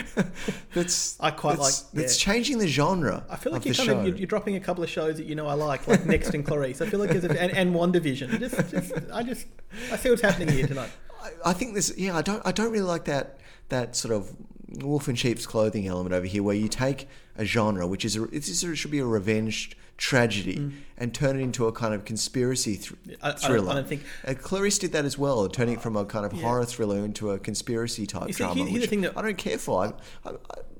that's 0.75 1.17
I 1.21 1.31
quite 1.31 1.57
that's, 1.59 1.85
like- 1.85 1.93
that's 1.93 2.19
yeah. 2.27 2.33
changing 2.33 2.59
the 2.59 2.67
genre. 2.69 3.25
I 3.31 3.37
feel 3.37 3.53
like 3.53 3.65
you're 3.65 3.75
kind 3.75 3.91
of 3.91 4.07
you're, 4.07 4.17
you're 4.17 4.27
dropping 4.27 4.57
a 4.57 4.61
couple 4.61 4.83
of 4.83 4.91
shows 4.91 5.17
that 5.19 5.27
you 5.27 5.35
know 5.35 5.47
I 5.47 5.55
like, 5.55 5.87
like 5.87 6.05
Next 6.07 6.35
and 6.35 6.45
Clarice. 6.45 6.81
I 6.81 6.87
feel 6.87 6.99
like 7.01 7.11
there's 7.11 7.25
a, 7.25 7.41
and, 7.41 7.53
and 7.53 7.75
WandaVision. 7.75 8.39
Just, 8.41 8.71
just, 8.71 8.93
I 9.13 9.23
just, 9.23 9.47
I 9.93 9.97
see 9.97 10.11
what's 10.11 10.23
happening 10.23 10.49
here 10.49 10.67
tonight. 10.67 10.91
I, 11.23 11.51
I 11.51 11.53
think 11.53 11.75
this. 11.75 11.97
Yeah, 11.97 12.17
I 12.17 12.23
don't. 12.23 12.45
I 12.45 12.53
don't 12.53 12.73
really 12.73 12.85
like 12.85 13.05
that. 13.05 13.39
That 13.69 13.95
sort 13.97 14.15
of 14.15 14.33
wolf 14.83 15.09
in 15.09 15.15
sheep's 15.15 15.47
clothing 15.47 15.87
element 15.87 16.15
over 16.15 16.27
here, 16.27 16.43
where 16.43 16.55
you 16.55 16.69
take 16.69 17.09
a 17.37 17.45
genre, 17.45 17.87
which 17.87 18.05
is 18.05 18.17
a, 18.17 18.27
this 18.27 18.65
should 18.75 18.91
be 18.91 18.99
a 18.99 19.05
revenge 19.05 19.77
tragedy, 19.97 20.73
and 20.97 21.13
turn 21.13 21.39
it 21.39 21.43
into 21.43 21.67
a 21.67 21.73
kind 21.73 21.93
of 21.93 22.05
conspiracy 22.05 22.77
thr- 22.77 22.95
Mm. 22.95 23.17
I- 23.21 23.29
I 23.29 23.31
don't- 23.33 23.41
thriller. 23.41 23.71
I 23.71 23.75
don't 23.75 23.89
think- 23.89 24.03
uh, 24.27 24.35
Clarice 24.35 24.79
did 24.79 24.93
that 24.93 25.05
as 25.05 25.19
well, 25.19 25.49
turning 25.49 25.75
it 25.75 25.81
from 25.83 25.97
a 25.97 26.05
kind 26.05 26.25
of 26.25 26.33
Yeah. 26.35 26.43
horror 26.43 26.65
thriller 26.65 27.05
into 27.05 27.31
a 27.33 27.39
conspiracy 27.39 28.07
type 28.07 28.29
see, 28.29 28.33
drama. 28.35 28.65
here- 28.67 28.87
thing 28.87 29.01
that- 29.01 29.19
I 29.19 29.23
don't 29.23 29.37
care 29.39 29.59
for. 29.59 29.87
I, 30.25 30.29
I, 30.29 30.35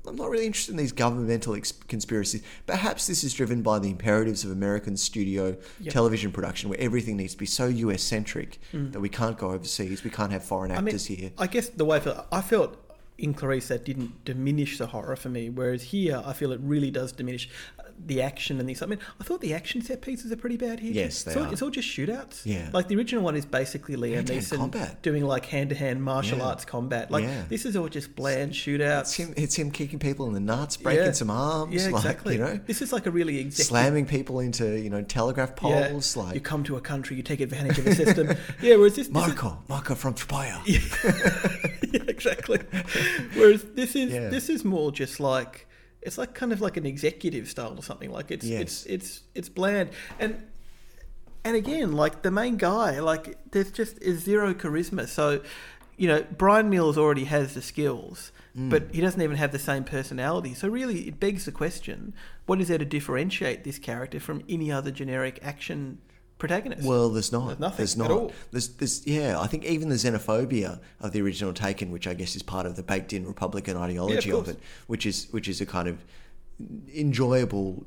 I'm 0.07 0.15
not 0.15 0.29
really 0.29 0.45
interested 0.45 0.71
in 0.71 0.77
these 0.77 0.93
governmental 0.93 1.53
ex- 1.53 1.73
conspiracies. 1.89 2.41
Perhaps 2.65 3.07
this 3.07 3.23
is 3.25 3.33
driven 3.33 3.61
by 3.61 3.77
the 3.79 3.89
imperatives 3.89 4.43
of 4.45 4.51
American 4.51 4.95
studio 4.95 5.57
Yep. 5.81 5.93
television 5.93 6.31
production, 6.31 6.69
where 6.69 6.79
everything 6.79 7.17
needs 7.17 7.33
to 7.33 7.37
be 7.39 7.45
so 7.45 7.67
US 7.67 8.01
centric 8.01 8.59
that 8.71 9.01
we 9.01 9.09
can't 9.09 9.37
go 9.37 9.51
overseas, 9.51 10.03
we 10.05 10.09
can't 10.09 10.31
have 10.31 10.43
foreign 10.45 10.71
Mm. 10.71 10.77
I 10.77 10.81
mean, 10.81 10.87
actors 10.87 11.05
here. 11.07 11.31
I 11.37 11.47
guess 11.47 11.67
the 11.69 11.83
way 11.85 11.97
I 11.97 11.99
felt, 11.99 12.25
I 12.31 12.41
felt 12.41 12.77
in 13.19 13.33
Clarice 13.33 13.67
that 13.67 13.85
didn't 13.85 14.25
diminish 14.25 14.77
the 14.77 14.87
horror 14.87 15.15
for 15.15 15.29
me, 15.29 15.49
whereas 15.49 15.83
here 15.83 16.21
I 16.25 16.33
feel 16.33 16.51
it 16.51 16.59
really 16.61 16.91
does 16.91 17.11
diminish 17.11 17.49
the 18.05 18.21
action 18.21 18.59
and 18.59 18.67
these. 18.69 18.81
I 18.81 18.85
mean, 18.85 18.99
I 19.19 19.23
thought 19.23 19.41
the 19.41 19.53
action 19.53 19.81
set 19.81 20.01
pieces 20.01 20.31
are 20.31 20.35
pretty 20.37 20.57
bad 20.57 20.79
here. 20.79 20.91
Yes, 20.91 21.23
they 21.23 21.31
it's 21.31 21.37
all, 21.37 21.45
are. 21.47 21.51
It's 21.53 21.61
all 21.61 21.69
just 21.69 21.87
shootouts. 21.87 22.41
Yeah. 22.45 22.69
like 22.73 22.87
the 22.87 22.95
original 22.95 23.23
one 23.23 23.35
is 23.35 23.45
basically 23.45 23.95
Liam 23.95 24.23
Neeson 24.25 24.57
combat. 24.57 25.01
doing 25.01 25.23
like 25.25 25.45
hand-to-hand 25.45 26.01
martial 26.03 26.39
Yeah. 26.39 26.45
arts 26.47 26.65
combat. 26.65 27.11
Like 27.11 27.23
Yeah. 27.25 27.43
this 27.49 27.65
is 27.65 27.75
all 27.75 27.87
just 27.89 28.15
bland 28.15 28.51
It's 28.51 28.59
shootouts. 28.59 29.15
him, 29.15 29.33
it's 29.37 29.55
him 29.55 29.71
kicking 29.71 29.99
people 29.99 30.27
in 30.27 30.33
the 30.33 30.39
nuts, 30.39 30.77
breaking 30.77 31.05
Yeah. 31.05 31.11
some 31.11 31.29
arms, 31.29 31.73
Yeah, 31.73 31.85
like, 31.89 31.95
exactly. 31.95 32.33
you 32.35 32.39
know, 32.41 32.59
this 32.65 32.81
is 32.81 32.91
like 32.93 33.05
a 33.05 33.11
really 33.11 33.37
executive 33.39 33.65
slamming 33.67 34.05
people 34.05 34.39
into 34.39 34.79
you 34.79 34.89
know 34.89 35.01
telegraph 35.01 35.51
Yeah. 35.63 35.99
Like 36.15 36.35
you 36.35 36.41
come 36.41 36.63
to 36.65 36.75
a 36.77 36.81
country, 36.81 37.15
you 37.17 37.23
take 37.23 37.41
advantage 37.41 37.77
of 37.79 37.85
the 37.85 37.95
system. 37.95 38.27
yeah, 38.61 38.75
whereas 38.75 38.95
this, 38.95 39.07
this 39.07 39.07
is- 39.07 39.11
Marco, 39.13 39.61
Marco 39.67 39.95
from 39.95 40.13
Tropoja. 40.13 40.59
yeah, 41.93 42.01
exactly. 42.07 42.59
Whereas 43.35 43.63
this 43.75 43.95
is 43.95 44.11
this 44.31 44.49
is 44.49 44.63
more 44.65 44.91
just 44.91 45.19
like 45.19 45.67
it's 46.01 46.17
like 46.17 46.33
kind 46.33 46.51
of 46.51 46.61
like 46.61 46.77
an 46.77 46.85
executive 46.85 47.49
style 47.49 47.75
or 47.77 47.83
something. 47.83 48.11
Like 48.11 48.31
it's 48.31 48.45
Yes. 48.45 48.61
it's 48.61 48.85
it's 48.85 49.21
it's 49.35 49.49
bland 49.49 49.89
and 50.19 50.41
and 51.43 51.55
again 51.55 51.93
like 51.93 52.21
the 52.21 52.31
main 52.31 52.57
guy 52.57 52.99
like 52.99 53.37
there's 53.51 53.71
just 53.71 54.01
is 54.01 54.23
zero 54.23 54.53
charisma. 54.53 55.07
So 55.07 55.41
you 55.97 56.07
know 56.07 56.23
Bryan 56.37 56.69
Mills 56.69 56.97
already 56.97 57.25
has 57.25 57.53
the 57.53 57.61
skills. 57.61 58.31
Mm. 58.57 58.69
But 58.69 58.83
he 58.91 58.99
doesn't 58.99 59.21
even 59.21 59.37
have 59.37 59.51
the 59.51 59.59
same 59.59 59.83
personality. 59.83 60.55
So 60.55 60.67
really, 60.67 61.07
it 61.07 61.19
begs 61.19 61.45
the 61.45 61.51
question: 61.51 62.13
What 62.47 62.59
is 62.59 62.67
there 62.67 62.79
to 62.79 62.85
differentiate 62.85 63.63
this 63.63 63.77
character 63.77 64.19
from 64.19 64.43
any 64.49 64.71
other 64.71 64.89
generic 64.89 65.39
action 65.43 65.99
protagonist? 66.39 66.87
Well, 66.87 67.09
there's 67.09 67.31
not. 67.31 67.47
There's 67.47 67.59
nothing 67.59 67.77
There's 67.77 67.93
at 67.93 67.97
not. 67.99 68.11
all. 68.11 68.31
There's, 68.51 68.69
there's, 68.69 69.05
yeah. 69.05 69.39
I 69.39 69.45
think 69.45 69.65
even 69.65 69.89
the 69.89 69.95
xenophobia 69.95 70.79
of 70.99 71.11
the 71.11 71.21
original 71.21 71.53
Taken, 71.53 71.91
which 71.91 72.07
I 72.07 72.15
guess 72.15 72.35
is 72.35 72.41
part 72.41 72.65
of 72.65 72.75
the 72.75 72.83
baked-in 72.83 73.27
Republican 73.27 73.77
ideology 73.77 74.31
of, 74.31 74.45
course. 74.45 74.47
it, 74.49 74.59
which 74.87 75.05
is 75.05 75.27
which 75.31 75.47
is 75.47 75.61
a 75.61 75.65
kind 75.67 75.87
of 75.87 76.03
enjoyable 76.95 77.85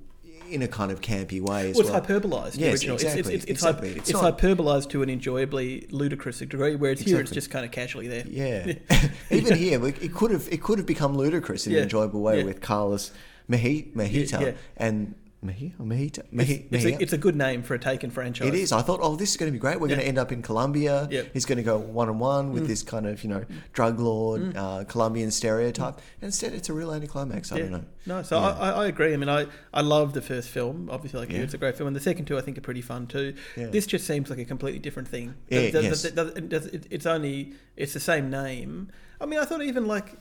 in 0.50 0.60
a 0.62 0.68
kind 0.68 0.92
of 0.92 1.00
campy 1.00 1.40
way 1.40 1.70
as 1.70 1.76
Well, 1.76 1.86
it's 1.86 1.90
well. 1.90 2.20
hyperbolized. 2.20 2.52
the 2.52 2.60
Yes, 2.60 2.72
original. 2.74 2.96
exactly, 2.96 3.20
It's, 3.20 3.28
it's, 3.28 3.44
it's, 3.44 3.50
exactly. 3.50 3.88
It's, 3.90 3.98
It's 3.98 4.10
it's, 4.10 4.18
hyperbolized 4.20 4.90
to 4.90 5.02
an 5.02 5.08
enjoyably 5.08 5.86
ludicrous 5.90 6.40
degree, 6.40 6.76
whereas 6.76 7.00
here 7.00 7.20
it's 7.20 7.30
just 7.30 7.50
kind 7.50 7.64
of 7.64 7.70
casually 7.70 8.06
there. 8.08 8.24
Yeah. 8.28 8.74
Even 9.30 9.56
here, 9.56 9.84
it 9.86 10.14
could 10.14 10.30
have 10.30 10.48
it 10.52 10.62
could 10.62 10.78
have 10.78 10.86
become 10.86 11.16
ludicrous 11.16 11.66
in 11.66 11.72
Yeah. 11.72 11.78
an 11.78 11.84
enjoyable 11.84 12.20
way 12.20 12.38
Yeah. 12.38 12.44
with 12.44 12.60
Carlos 12.60 13.12
Yeah, 13.48 13.56
yeah. 14.40 14.52
and 14.76 15.14
Mejia 15.42 15.72
or 15.78 15.84
Mejita? 15.84 16.18
It's, 16.18 16.32
Meji- 16.32 16.66
it's, 16.70 16.84
a, 16.84 17.02
it's 17.02 17.12
a 17.12 17.18
good 17.18 17.34
name 17.36 17.62
for 17.62 17.74
a 17.74 17.78
Taken 17.78 18.10
franchise. 18.10 18.48
It 18.48 18.54
is. 18.54 18.70
I 18.72 18.80
thought, 18.80 19.00
oh, 19.02 19.16
this 19.16 19.30
is 19.30 19.36
going 19.36 19.48
to 19.48 19.52
be 19.52 19.58
great. 19.58 19.80
We're 19.80 19.88
going 19.88 20.00
to 20.00 20.06
end 20.06 20.18
up 20.18 20.30
in 20.30 20.40
Colombia. 20.40 21.08
Yep. 21.10 21.30
He's 21.32 21.44
going 21.44 21.56
to 21.56 21.64
go 21.64 21.78
one 21.78 22.08
on 22.08 22.18
one 22.18 22.52
with 22.52 22.64
mm. 22.64 22.68
this 22.68 22.82
kind 22.82 23.06
of, 23.06 23.22
you 23.24 23.30
know, 23.30 23.44
drug 23.72 23.98
lord, 23.98 24.40
mm. 24.40 24.56
uh, 24.56 24.84
Colombian 24.84 25.30
stereotype. 25.30 25.96
Mm. 25.96 26.02
And 26.20 26.24
instead, 26.24 26.52
it's 26.52 26.68
a 26.68 26.72
real 26.72 26.92
anticlimax. 26.92 27.50
I 27.50 27.56
Yeah. 27.56 27.62
don't 27.62 27.72
know. 27.72 27.84
No, 28.06 28.22
so 28.22 28.38
Yeah. 28.40 28.46
I, 28.50 28.70
I, 28.70 28.86
agree. 28.86 29.12
I 29.12 29.16
mean, 29.16 29.28
I, 29.28 29.46
I 29.74 29.80
love 29.80 30.12
the 30.12 30.22
first 30.22 30.48
film. 30.48 30.88
Obviously, 30.90 31.20
like 31.20 31.30
you, 31.30 31.42
it's 31.42 31.54
a 31.54 31.58
great 31.58 31.76
film, 31.76 31.88
and 31.88 31.96
the 31.96 32.00
second 32.00 32.26
two 32.26 32.38
I 32.38 32.40
think 32.40 32.56
are 32.58 32.62
pretty 32.62 32.82
fun 32.82 33.06
too. 33.06 33.34
This 33.56 33.86
just 33.86 34.06
seems 34.06 34.30
like 34.30 34.38
a 34.38 34.44
completely 34.44 34.78
different 34.78 35.08
thing. 35.08 35.34
Yeah, 35.48 35.60
The- 35.60 35.70
the- 35.70 35.82
yes. 35.82 36.02
the- 36.02 36.10
the- 36.10 36.36
it 36.36 36.48
does- 36.48 36.66
it's 36.66 37.06
only 37.06 37.54
it's 37.76 37.92
the 37.94 38.00
same 38.00 38.30
name. 38.30 38.90
I 39.20 39.26
mean, 39.26 39.38
I 39.40 39.44
thought 39.44 39.62
even 39.62 39.86
like, 39.86 40.14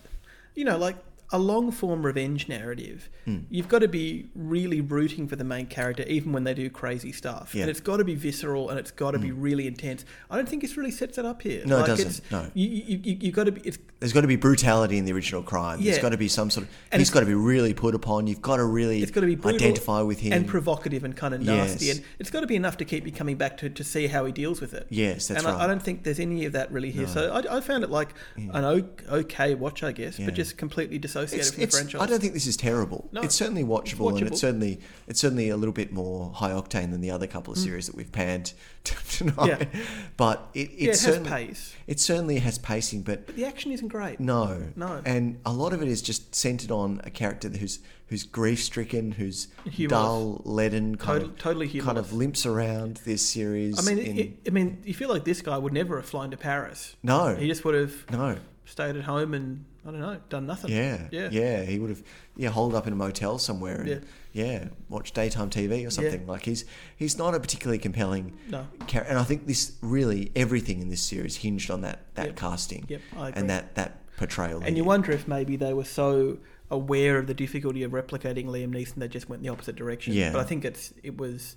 you 0.56 0.66
know, 0.66 0.78
like 0.78 0.96
a 1.34 1.40
long 1.40 1.72
form 1.72 2.06
revenge 2.06 2.48
narrative. 2.50 3.10
Hmm. 3.26 3.40
You've 3.50 3.70
got 3.70 3.80
to 3.80 3.88
be 3.88 4.30
really 4.36 4.82
rooting 4.82 5.28
for 5.28 5.36
the 5.36 5.44
main 5.44 5.66
character, 5.68 6.04
even 6.04 6.34
when 6.34 6.44
they 6.44 6.54
do 6.54 6.70
crazy 6.70 7.12
stuff. 7.12 7.56
Yeah. 7.56 7.62
And 7.62 7.70
it's 7.70 7.80
got 7.80 7.98
to 7.98 8.04
be 8.04 8.16
visceral 8.16 8.70
and 8.70 8.78
it's 8.80 8.92
got 8.92 9.12
to 9.12 9.20
be 9.20 9.32
really 9.32 9.68
intense. 9.68 10.04
I 10.30 10.36
don't 10.36 10.48
think 10.50 10.62
this 10.62 10.76
really 10.78 10.92
sets 10.92 11.18
it 11.18 11.26
up 11.26 11.42
here. 11.42 11.64
No, 11.66 11.84
it 11.84 11.88
doesn't. 11.88 12.08
It's, 12.08 12.32
No. 12.32 12.50
you, 12.54 12.68
you, 12.68 13.00
you, 13.04 13.18
you've 13.22 13.36
got 13.36 13.46
to 13.46 13.52
be. 13.54 13.62
It's 13.62 13.78
There's 14.00 14.14
got 14.14 14.22
to 14.22 14.28
be 14.28 14.36
brutality 14.36 14.98
in 14.98 15.06
the 15.06 15.14
original 15.14 15.42
crime. 15.44 15.80
Yeah. 15.80 15.92
There's 15.92 16.02
got 16.02 16.10
to 16.10 16.18
be 16.18 16.28
some 16.28 16.50
sort 16.50 16.68
of. 16.68 16.74
And 16.92 17.00
he's 17.00 17.10
got 17.10 17.22
to 17.22 17.26
be 17.26 17.34
really 17.34 17.74
put 17.74 17.96
upon. 17.96 18.28
You've 18.28 18.42
got 18.42 18.58
to 18.58 18.66
really 18.66 19.02
It's 19.02 19.12
got 19.12 19.22
to 19.22 19.28
be 19.28 19.50
identify 19.50 20.02
with 20.02 20.20
him. 20.20 20.34
and 20.34 20.48
provocative 20.48 21.04
and 21.04 21.16
kind 21.16 21.34
of 21.34 21.42
nasty, 21.42 21.86
Yes. 21.86 21.98
and 21.98 22.06
it's 22.20 22.30
got 22.30 22.42
to 22.42 22.48
be 22.48 22.56
enough 22.56 22.78
to 22.78 22.86
keep 22.86 23.06
you 23.06 23.12
coming 23.12 23.38
back 23.38 23.58
to, 23.58 23.70
to 23.70 23.84
see 23.84 24.08
how 24.08 24.26
he 24.26 24.32
deals 24.32 24.60
with 24.60 24.74
it. 24.74 24.88
Yes, 24.90 25.28
that's 25.30 25.40
and 25.40 25.48
I, 25.48 25.54
right. 25.56 25.64
I 25.64 25.68
don't 25.68 25.82
think 25.82 26.04
there's 26.04 26.20
any 26.20 26.46
of 26.46 26.54
that 26.54 26.72
really 26.72 26.92
here. 26.92 27.08
So 27.08 27.32
I, 27.32 27.58
I 27.58 27.62
found 27.62 27.84
it 27.84 27.90
like 27.90 28.10
an 28.38 28.66
okay 29.10 29.56
watch, 29.56 29.84
I 29.84 29.92
guess, 29.92 30.20
Yeah. 30.20 30.26
but 30.26 30.34
just 30.34 30.58
completely 30.58 30.98
dissociated 31.22 31.40
It's, 31.64 31.78
from 31.78 31.86
the 31.88 31.92
franchise. 31.92 32.02
I 32.02 32.12
don't 32.12 32.20
think 32.22 32.34
this 32.34 32.48
is 32.48 32.58
terrible. 32.58 33.10
No, 33.12 33.22
it's 33.22 33.36
certainly 33.36 33.64
watchable, 33.64 34.10
and 34.10 34.18
watchable. 34.20 34.28
it's 34.32 34.42
certainly 34.42 34.80
it's 35.08 35.20
certainly 35.20 35.50
a 35.50 35.58
little 35.58 35.74
bit 35.74 35.92
more 35.92 36.32
high 36.34 36.52
octane 36.52 36.92
than 36.92 37.02
the 37.02 37.12
other 37.12 37.28
couple 37.28 37.54
of 37.54 37.60
series 37.60 37.88
that 37.88 37.96
we've 37.96 38.12
panned 38.12 38.54
tonight. 38.84 39.36
Mm. 39.36 39.48
Yeah. 39.74 39.82
But 40.18 40.50
it, 40.54 40.60
it, 40.60 40.72
yeah, 40.74 40.84
it 40.84 40.88
has 40.90 41.00
certainly 41.02 41.30
pace, 41.30 41.76
it 41.88 42.00
certainly 42.00 42.40
has 42.40 42.58
pacing, 42.58 43.02
but 43.04 43.26
but 43.28 43.36
the 43.36 43.46
action 43.46 43.72
isn't 43.72 43.88
great. 43.90 44.20
no, 44.20 44.64
No. 44.76 45.02
and 45.06 45.40
a 45.46 45.54
lot 45.54 45.74
of 45.74 45.82
it 45.82 45.88
is 45.88 46.02
just 46.02 46.34
centered 46.36 46.72
on 46.72 47.02
a 47.04 47.10
character 47.10 47.50
who's 47.50 47.80
who's 48.08 48.24
grief 48.24 48.62
stricken, 48.62 49.14
who's 49.14 49.48
Humorless. 49.64 49.90
dull, 49.90 50.42
leaden, 50.44 50.96
kind 50.98 51.22
Total- 51.22 51.30
of 51.30 51.38
totally 51.40 51.80
kind 51.80 51.98
of 51.98 52.12
limps 52.12 52.46
around 52.46 52.98
this 53.06 53.26
series. 53.28 53.80
I 53.80 53.90
mean, 53.90 54.06
in- 54.06 54.18
it, 54.20 54.32
I 54.48 54.50
mean, 54.50 54.82
you 54.84 54.94
feel 54.94 55.08
like 55.10 55.24
this 55.24 55.42
guy 55.42 55.58
would 55.58 55.72
never 55.72 55.96
have 55.96 56.06
flown 56.06 56.30
to 56.32 56.38
Paris. 56.38 56.96
no, 57.04 57.36
He 57.36 57.48
just 57.48 57.64
would 57.64 57.76
have 57.76 57.94
no. 58.12 58.36
stayed 58.66 58.98
at 58.98 59.04
home 59.04 59.34
and 59.34 59.64
I 59.86 59.90
don't 59.92 60.00
know, 60.00 60.20
done 60.30 60.46
nothing. 60.46 60.72
Yeah, 60.72 61.08
yeah, 61.12 61.30
yeah, 61.32 61.64
He 61.64 61.80
would 61.80 61.90
have, 61.90 62.04
yeah, 62.36 62.50
holed 62.50 62.76
up 62.76 62.86
in 62.86 62.94
a 62.94 62.96
motel 62.96 63.40
somewhere 63.40 63.82
and 63.82 63.90
Yeah. 63.90 64.00
yeah, 64.32 64.68
watch 64.90 65.12
daytime 65.12 65.50
TV 65.50 65.86
or 65.88 65.90
something. 65.90 66.28
Like 66.28 66.44
he's 66.46 66.66
he's 66.96 67.18
not 67.18 67.34
a 67.34 67.40
particularly 67.40 67.80
compelling 67.80 68.38
No. 68.50 68.68
character, 68.88 69.10
and 69.10 69.18
I 69.18 69.24
think 69.24 69.48
this 69.48 69.74
really 69.82 70.32
everything 70.36 70.82
in 70.82 70.90
this 70.90 71.02
series 71.02 71.38
hinged 71.38 71.72
on 71.72 71.82
that 71.82 72.14
that 72.16 72.28
Yep. 72.28 72.36
casting 72.36 72.86
Yep, 72.90 73.02
and 73.36 73.50
that 73.50 73.74
that 73.76 73.98
portrayal. 74.18 74.62
And 74.64 74.78
you 74.78 74.84
wonder 74.84 75.12
if 75.12 75.28
maybe 75.28 75.56
they 75.56 75.74
were 75.74 75.84
so 75.86 76.38
aware 76.70 77.18
of 77.18 77.26
the 77.28 77.34
difficulty 77.34 77.82
of 77.84 77.92
replicating 77.92 78.46
Liam 78.46 78.70
Neeson, 78.74 78.96
they 78.96 79.08
just 79.08 79.28
went 79.30 79.40
in 79.40 79.44
the 79.48 79.52
opposite 79.52 79.76
direction. 79.76 80.14
Yeah. 80.14 80.32
But 80.32 80.42
I 80.42 80.44
think 80.44 80.64
it's 80.64 80.94
it 81.02 81.18
was 81.18 81.56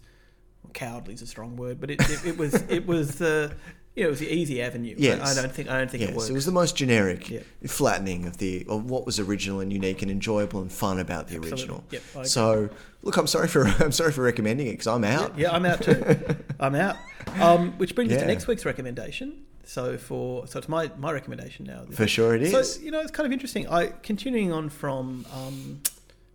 cowardly 0.72 1.12
is 1.12 1.20
a 1.22 1.26
strong 1.26 1.56
word, 1.56 1.78
but 1.78 1.90
it, 1.90 2.00
it, 2.08 2.24
it 2.24 2.38
was 2.38 2.54
it 2.70 2.86
was 2.86 3.16
the 3.16 3.54
know, 4.02 4.08
it 4.08 4.10
was 4.10 4.18
the 4.20 4.28
easy 4.32 4.60
avenue. 4.60 4.94
Yes. 4.98 5.20
I 5.20 5.40
don't 5.40 5.52
think 5.52 5.68
I 5.70 5.78
don't 5.78 5.90
think 5.90 6.00
yes, 6.00 6.10
it 6.10 6.16
works. 6.16 6.28
it 6.28 6.32
was 6.32 6.46
the 6.46 6.52
most 6.52 6.76
generic, 6.76 7.30
Yeah. 7.30 7.40
flattening 7.66 8.26
of 8.26 8.38
the 8.38 8.66
of 8.68 8.90
what 8.90 9.06
was 9.06 9.20
original 9.20 9.60
and 9.60 9.72
unique 9.72 10.02
and 10.02 10.10
enjoyable 10.10 10.60
and 10.60 10.72
fun 10.72 10.98
about 10.98 11.28
the 11.28 11.36
Absolutely. 11.36 11.50
original. 11.62 11.84
Yep, 11.90 12.26
so, 12.26 12.70
look, 13.02 13.16
I'm 13.16 13.26
sorry 13.28 13.46
for 13.48 13.66
I'm 13.78 13.92
sorry 13.92 14.10
for 14.12 14.22
recommending 14.22 14.66
it 14.66 14.72
because 14.72 14.88
I'm 14.88 15.04
out. 15.04 15.38
Yeah, 15.38 15.52
I'm 15.52 15.64
out 15.64 15.82
too. 15.82 16.02
I'm 16.60 16.74
out. 16.74 16.96
Um, 17.40 17.72
which 17.78 17.94
brings 17.94 18.12
us 18.12 18.20
to 18.20 18.26
next 18.26 18.46
week's 18.46 18.64
recommendation. 18.64 19.44
So 19.66 19.96
for 19.96 20.46
so 20.46 20.58
it's 20.58 20.68
my 20.68 20.90
my 20.98 21.12
recommendation 21.12 21.64
now. 21.64 21.84
For 21.90 22.06
sure, 22.06 22.34
it 22.34 22.42
is. 22.42 22.74
So 22.74 22.80
you 22.82 22.90
know, 22.90 23.00
it's 23.00 23.10
kind 23.12 23.26
of 23.26 23.32
interesting. 23.32 23.68
I 23.68 23.86
continuing 24.02 24.52
on 24.52 24.68
from 24.68 25.24
um, 25.32 25.80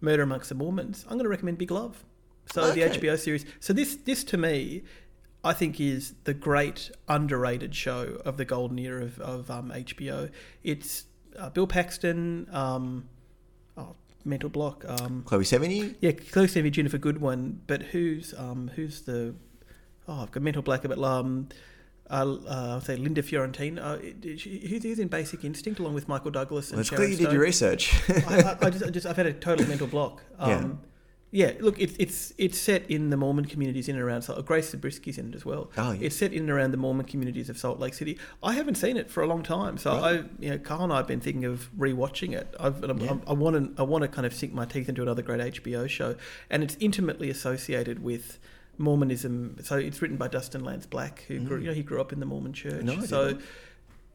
Murder 0.01 0.23
Amongst 0.23 0.49
the 0.49 0.55
Mormons. 0.55 1.03
I'm 1.07 1.13
going 1.17 1.25
to 1.25 1.29
recommend 1.29 1.57
Big 1.57 1.71
Love. 1.71 2.03
So 2.53 2.71
the 2.71 2.81
HBO 2.81 3.17
series. 3.19 3.45
So 3.59 3.73
this 3.73 3.95
this 3.97 4.23
to 4.25 4.37
me, 4.37 4.83
I 5.43 5.53
think 5.53 5.79
is 5.79 6.15
the 6.25 6.33
great 6.33 6.91
underrated 7.07 7.73
show 7.73 8.21
of 8.25 8.37
the 8.37 8.45
golden 8.45 8.77
era 8.77 9.03
of, 9.03 9.19
of 9.19 9.51
um, 9.51 9.71
HBO. 9.71 10.29
It's 10.63 11.05
uh, 11.37 11.49
Bill 11.49 11.67
Paxton. 11.67 12.47
Um, 12.51 13.07
oh, 13.77 13.95
mental 14.25 14.49
block. 14.49 14.83
Um, 14.87 15.23
Chloe 15.25 15.43
Sevigny. 15.43 15.95
yeah, 16.01 16.11
close 16.11 16.53
to 16.53 16.63
Ginnifer 16.63 16.99
Goodwin, 16.99 17.61
but 17.67 17.83
who's 17.83 18.33
um 18.37 18.71
who's 18.75 19.01
the 19.01 19.33
oh 20.07 20.23
I've 20.23 20.31
got 20.31 20.43
mental 20.43 20.61
black 20.61 20.83
about 20.83 21.01
um 21.01 21.47
uh, 22.09 22.37
uh, 22.47 22.67
I'll 22.71 22.81
say 22.81 22.95
Linda 22.95 23.21
Fiorentine. 23.21 23.77
Uh, 23.77 23.97
who's, 23.97 24.99
in 24.99 25.07
Basic 25.07 25.43
Instinct 25.45 25.79
along 25.79 25.93
with 25.93 26.07
Michael 26.07 26.31
Douglas 26.31 26.69
and 26.71 26.77
Well, 26.77 26.81
it's 26.81 26.89
Sharon 26.89 27.05
clear 27.05 27.09
you 27.11 27.17
did 27.17 27.31
your 27.31 27.41
research. 27.41 27.93
I, 28.27 28.41
I, 28.41 28.57
I 28.65 28.69
just, 28.71 28.83
I 28.83 28.89
just 28.89 29.05
I've 29.05 29.15
had 29.15 29.27
a 29.27 29.33
total 29.33 29.67
mental 29.67 29.87
block. 29.87 30.23
Um, 30.39 30.79
yeah. 31.31 31.53
look, 31.59 31.79
it's 31.79 31.95
it's 31.99 32.33
it's 32.37 32.57
set 32.57 32.89
in 32.89 33.09
the 33.09 33.17
Mormon 33.17 33.45
communities 33.45 33.87
in 33.87 33.95
and 33.95 34.03
around. 34.03 34.23
Salt- 34.23 34.45
Grace 34.45 34.73
Zabriskie's 34.73 35.17
in 35.17 35.29
it 35.29 35.35
as 35.35 35.45
well. 35.45 35.69
Oh, 35.77 35.91
yeah. 35.91 36.07
It's 36.07 36.15
set 36.15 36.33
in 36.33 36.41
and 36.41 36.49
around 36.49 36.71
the 36.71 36.77
Mormon 36.77 37.05
communities 37.05 37.49
of 37.49 37.57
Salt 37.57 37.79
Lake 37.79 37.93
City. 37.93 38.17
I 38.41 38.53
haven't 38.53 38.75
seen 38.75 38.97
it 38.97 39.09
for 39.09 39.21
a 39.23 39.27
long 39.27 39.43
time, 39.43 39.77
so 39.77 39.91
Right. 39.91 40.19
I, 40.19 40.23
you 40.43 40.49
know, 40.51 40.57
Carl 40.57 40.83
and 40.85 40.93
I 40.93 40.97
have 40.97 41.07
been 41.07 41.19
thinking 41.21 41.45
of 41.45 41.69
rewatching 41.77 42.33
it. 42.33 42.55
I've, 42.59 42.83
I'm- 42.83 42.97
Yeah. 42.99 43.07
I'm- 43.09 43.21
I 43.27 43.33
want 43.33 43.75
to 43.75 43.81
I 43.81 43.85
want 43.85 44.01
to 44.03 44.07
kind 44.07 44.25
of 44.25 44.33
sink 44.33 44.53
my 44.53 44.65
teeth 44.65 44.89
into 44.89 45.01
another 45.01 45.21
great 45.21 45.39
HBO 45.41 45.87
show, 45.87 46.15
and 46.49 46.63
it's 46.63 46.77
intimately 46.79 47.29
associated 47.29 48.01
with. 48.03 48.39
Mormonism. 48.81 49.57
So 49.61 49.75
it's 49.75 50.01
written 50.01 50.15
by 50.15 50.29
Dustin 50.29 50.63
Lance 50.63 50.85
Black, 50.85 51.25
who 51.27 51.41
grew, 51.41 51.59
you 51.59 51.67
know 51.67 51.73
he 51.73 51.83
grew 51.83 51.99
up 51.99 52.13
in 52.13 52.21
the 52.21 52.25
Mormon 52.25 52.53
Church. 52.53 52.75
Mm. 52.85 52.97
No, 52.99 53.01
so 53.05 53.37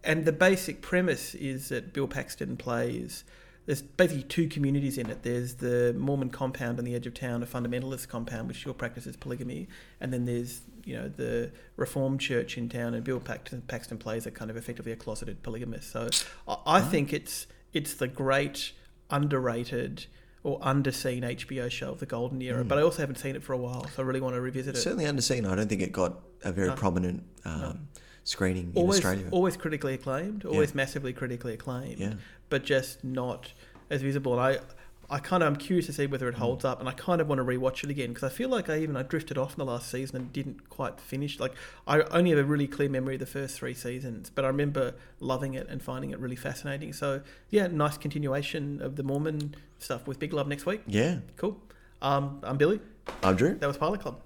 and 0.02 0.24
the 0.24 0.32
basic 0.32 0.80
premise 0.80 1.34
is 1.34 1.68
that 1.68 1.92
Bill 1.92 2.08
Paxton 2.08 2.56
plays. 2.56 3.24
There's 3.66 3.80
basically 3.80 4.24
two 4.24 4.48
communities 4.48 4.98
in 4.98 5.08
it. 5.08 5.22
There's 5.22 5.54
the 5.54 5.94
Mormon 5.98 6.28
compound 6.30 6.78
on 6.78 6.84
the 6.84 6.94
edge 6.94 7.06
of 7.06 7.14
town, 7.14 7.42
a 7.42 7.46
fundamentalist 7.46 8.08
compound 8.08 8.48
which 8.48 8.60
still 8.60 8.74
practices 8.74 9.16
polygamy, 9.16 9.68
and 10.00 10.12
then 10.12 10.26
there's 10.26 10.60
you 10.84 10.94
know 10.96 11.08
the 11.08 11.50
Reformed 11.76 12.20
church 12.20 12.58
in 12.58 12.68
town, 12.68 12.92
and 12.92 13.02
Bill 13.02 13.20
Paxton, 13.20 13.62
Paxton 13.62 13.96
plays 13.98 14.26
a 14.26 14.30
kind 14.30 14.50
of 14.50 14.56
effectively 14.58 14.92
a 14.92 14.96
closeted 14.96 15.42
polygamist. 15.42 15.90
So 15.90 16.08
I, 16.46 16.56
I 16.66 16.80
think 16.82 17.12
it's 17.12 17.46
it's 17.72 17.94
the 17.94 18.06
great 18.08 18.72
underrated 19.10 20.06
or 20.42 20.60
underseen 20.60 21.22
HBO 21.22 21.70
show 21.70 21.90
of 21.92 22.00
the 22.00 22.06
golden 22.06 22.42
era. 22.42 22.62
But 22.64 22.76
I 22.76 22.82
also 22.82 22.98
haven't 22.98 23.16
seen 23.16 23.34
it 23.34 23.42
for 23.42 23.54
a 23.54 23.56
while, 23.56 23.86
so 23.88 24.02
I 24.02 24.06
really 24.06 24.20
want 24.20 24.34
to 24.34 24.40
revisit 24.42 24.76
it. 24.76 24.78
Certainly 24.78 25.06
underseen. 25.06 25.48
I 25.50 25.54
don't 25.54 25.68
think 25.68 25.80
it 25.80 25.90
got 25.90 26.20
a 26.42 26.52
very 26.52 26.68
No. 26.68 26.74
prominent 26.74 27.22
um, 27.46 27.88
screening 28.24 28.72
in 28.76 28.86
Australia. 28.88 29.26
always 29.30 29.56
critically 29.56 29.94
acclaimed, 29.94 30.44
always 30.44 30.74
massively 30.74 31.14
critically 31.14 31.54
acclaimed, 31.54 31.98
Yeah. 31.98 32.14
But 32.54 32.62
just 32.62 33.02
not 33.02 33.52
as 33.90 34.00
visible. 34.02 34.38
And 34.38 34.40
I, 34.40 35.16
I 35.16 35.18
kind 35.18 35.42
of, 35.42 35.48
I'm 35.48 35.56
curious 35.56 35.86
to 35.86 35.92
see 35.92 36.06
whether 36.06 36.28
it 36.28 36.36
holds 36.36 36.64
up, 36.64 36.78
and 36.78 36.88
I 36.88 36.92
kind 36.92 37.20
of 37.20 37.26
want 37.26 37.40
to 37.40 37.44
rewatch 37.44 37.82
it 37.82 37.90
again 37.90 38.10
because 38.10 38.22
I 38.22 38.28
feel 38.28 38.48
like 38.48 38.70
I 38.70 38.78
even 38.78 38.96
I 38.96 39.02
drifted 39.02 39.36
off 39.36 39.54
in 39.54 39.58
the 39.58 39.64
last 39.64 39.90
season 39.90 40.14
and 40.14 40.32
didn't 40.32 40.70
quite 40.70 41.00
finish. 41.00 41.40
Like 41.40 41.52
I 41.88 42.02
only 42.02 42.30
have 42.30 42.38
a 42.38 42.44
really 42.44 42.68
clear 42.68 42.88
memory 42.88 43.14
of 43.14 43.18
the 43.18 43.26
first 43.26 43.58
three 43.58 43.74
seasons, 43.74 44.30
but 44.32 44.44
I 44.44 44.48
remember 44.48 44.94
loving 45.18 45.54
it 45.54 45.66
and 45.68 45.82
finding 45.82 46.12
it 46.12 46.20
really 46.20 46.36
fascinating. 46.36 46.92
So 46.92 47.22
yeah, 47.50 47.66
nice 47.66 47.98
continuation 47.98 48.80
of 48.80 48.94
the 48.94 49.02
Mormon 49.02 49.56
stuff 49.80 50.06
with 50.06 50.20
Big 50.20 50.32
Love 50.32 50.46
next 50.46 50.64
week. 50.64 50.82
yeah. 50.86 51.18
Cool. 51.36 51.60
Um, 52.02 52.38
I'm 52.44 52.56
Billy. 52.56 52.78
I'm 53.24 53.34
Drew. 53.34 53.56
That 53.56 53.66
was 53.66 53.78
Pilot 53.78 54.00
Club. 54.00 54.20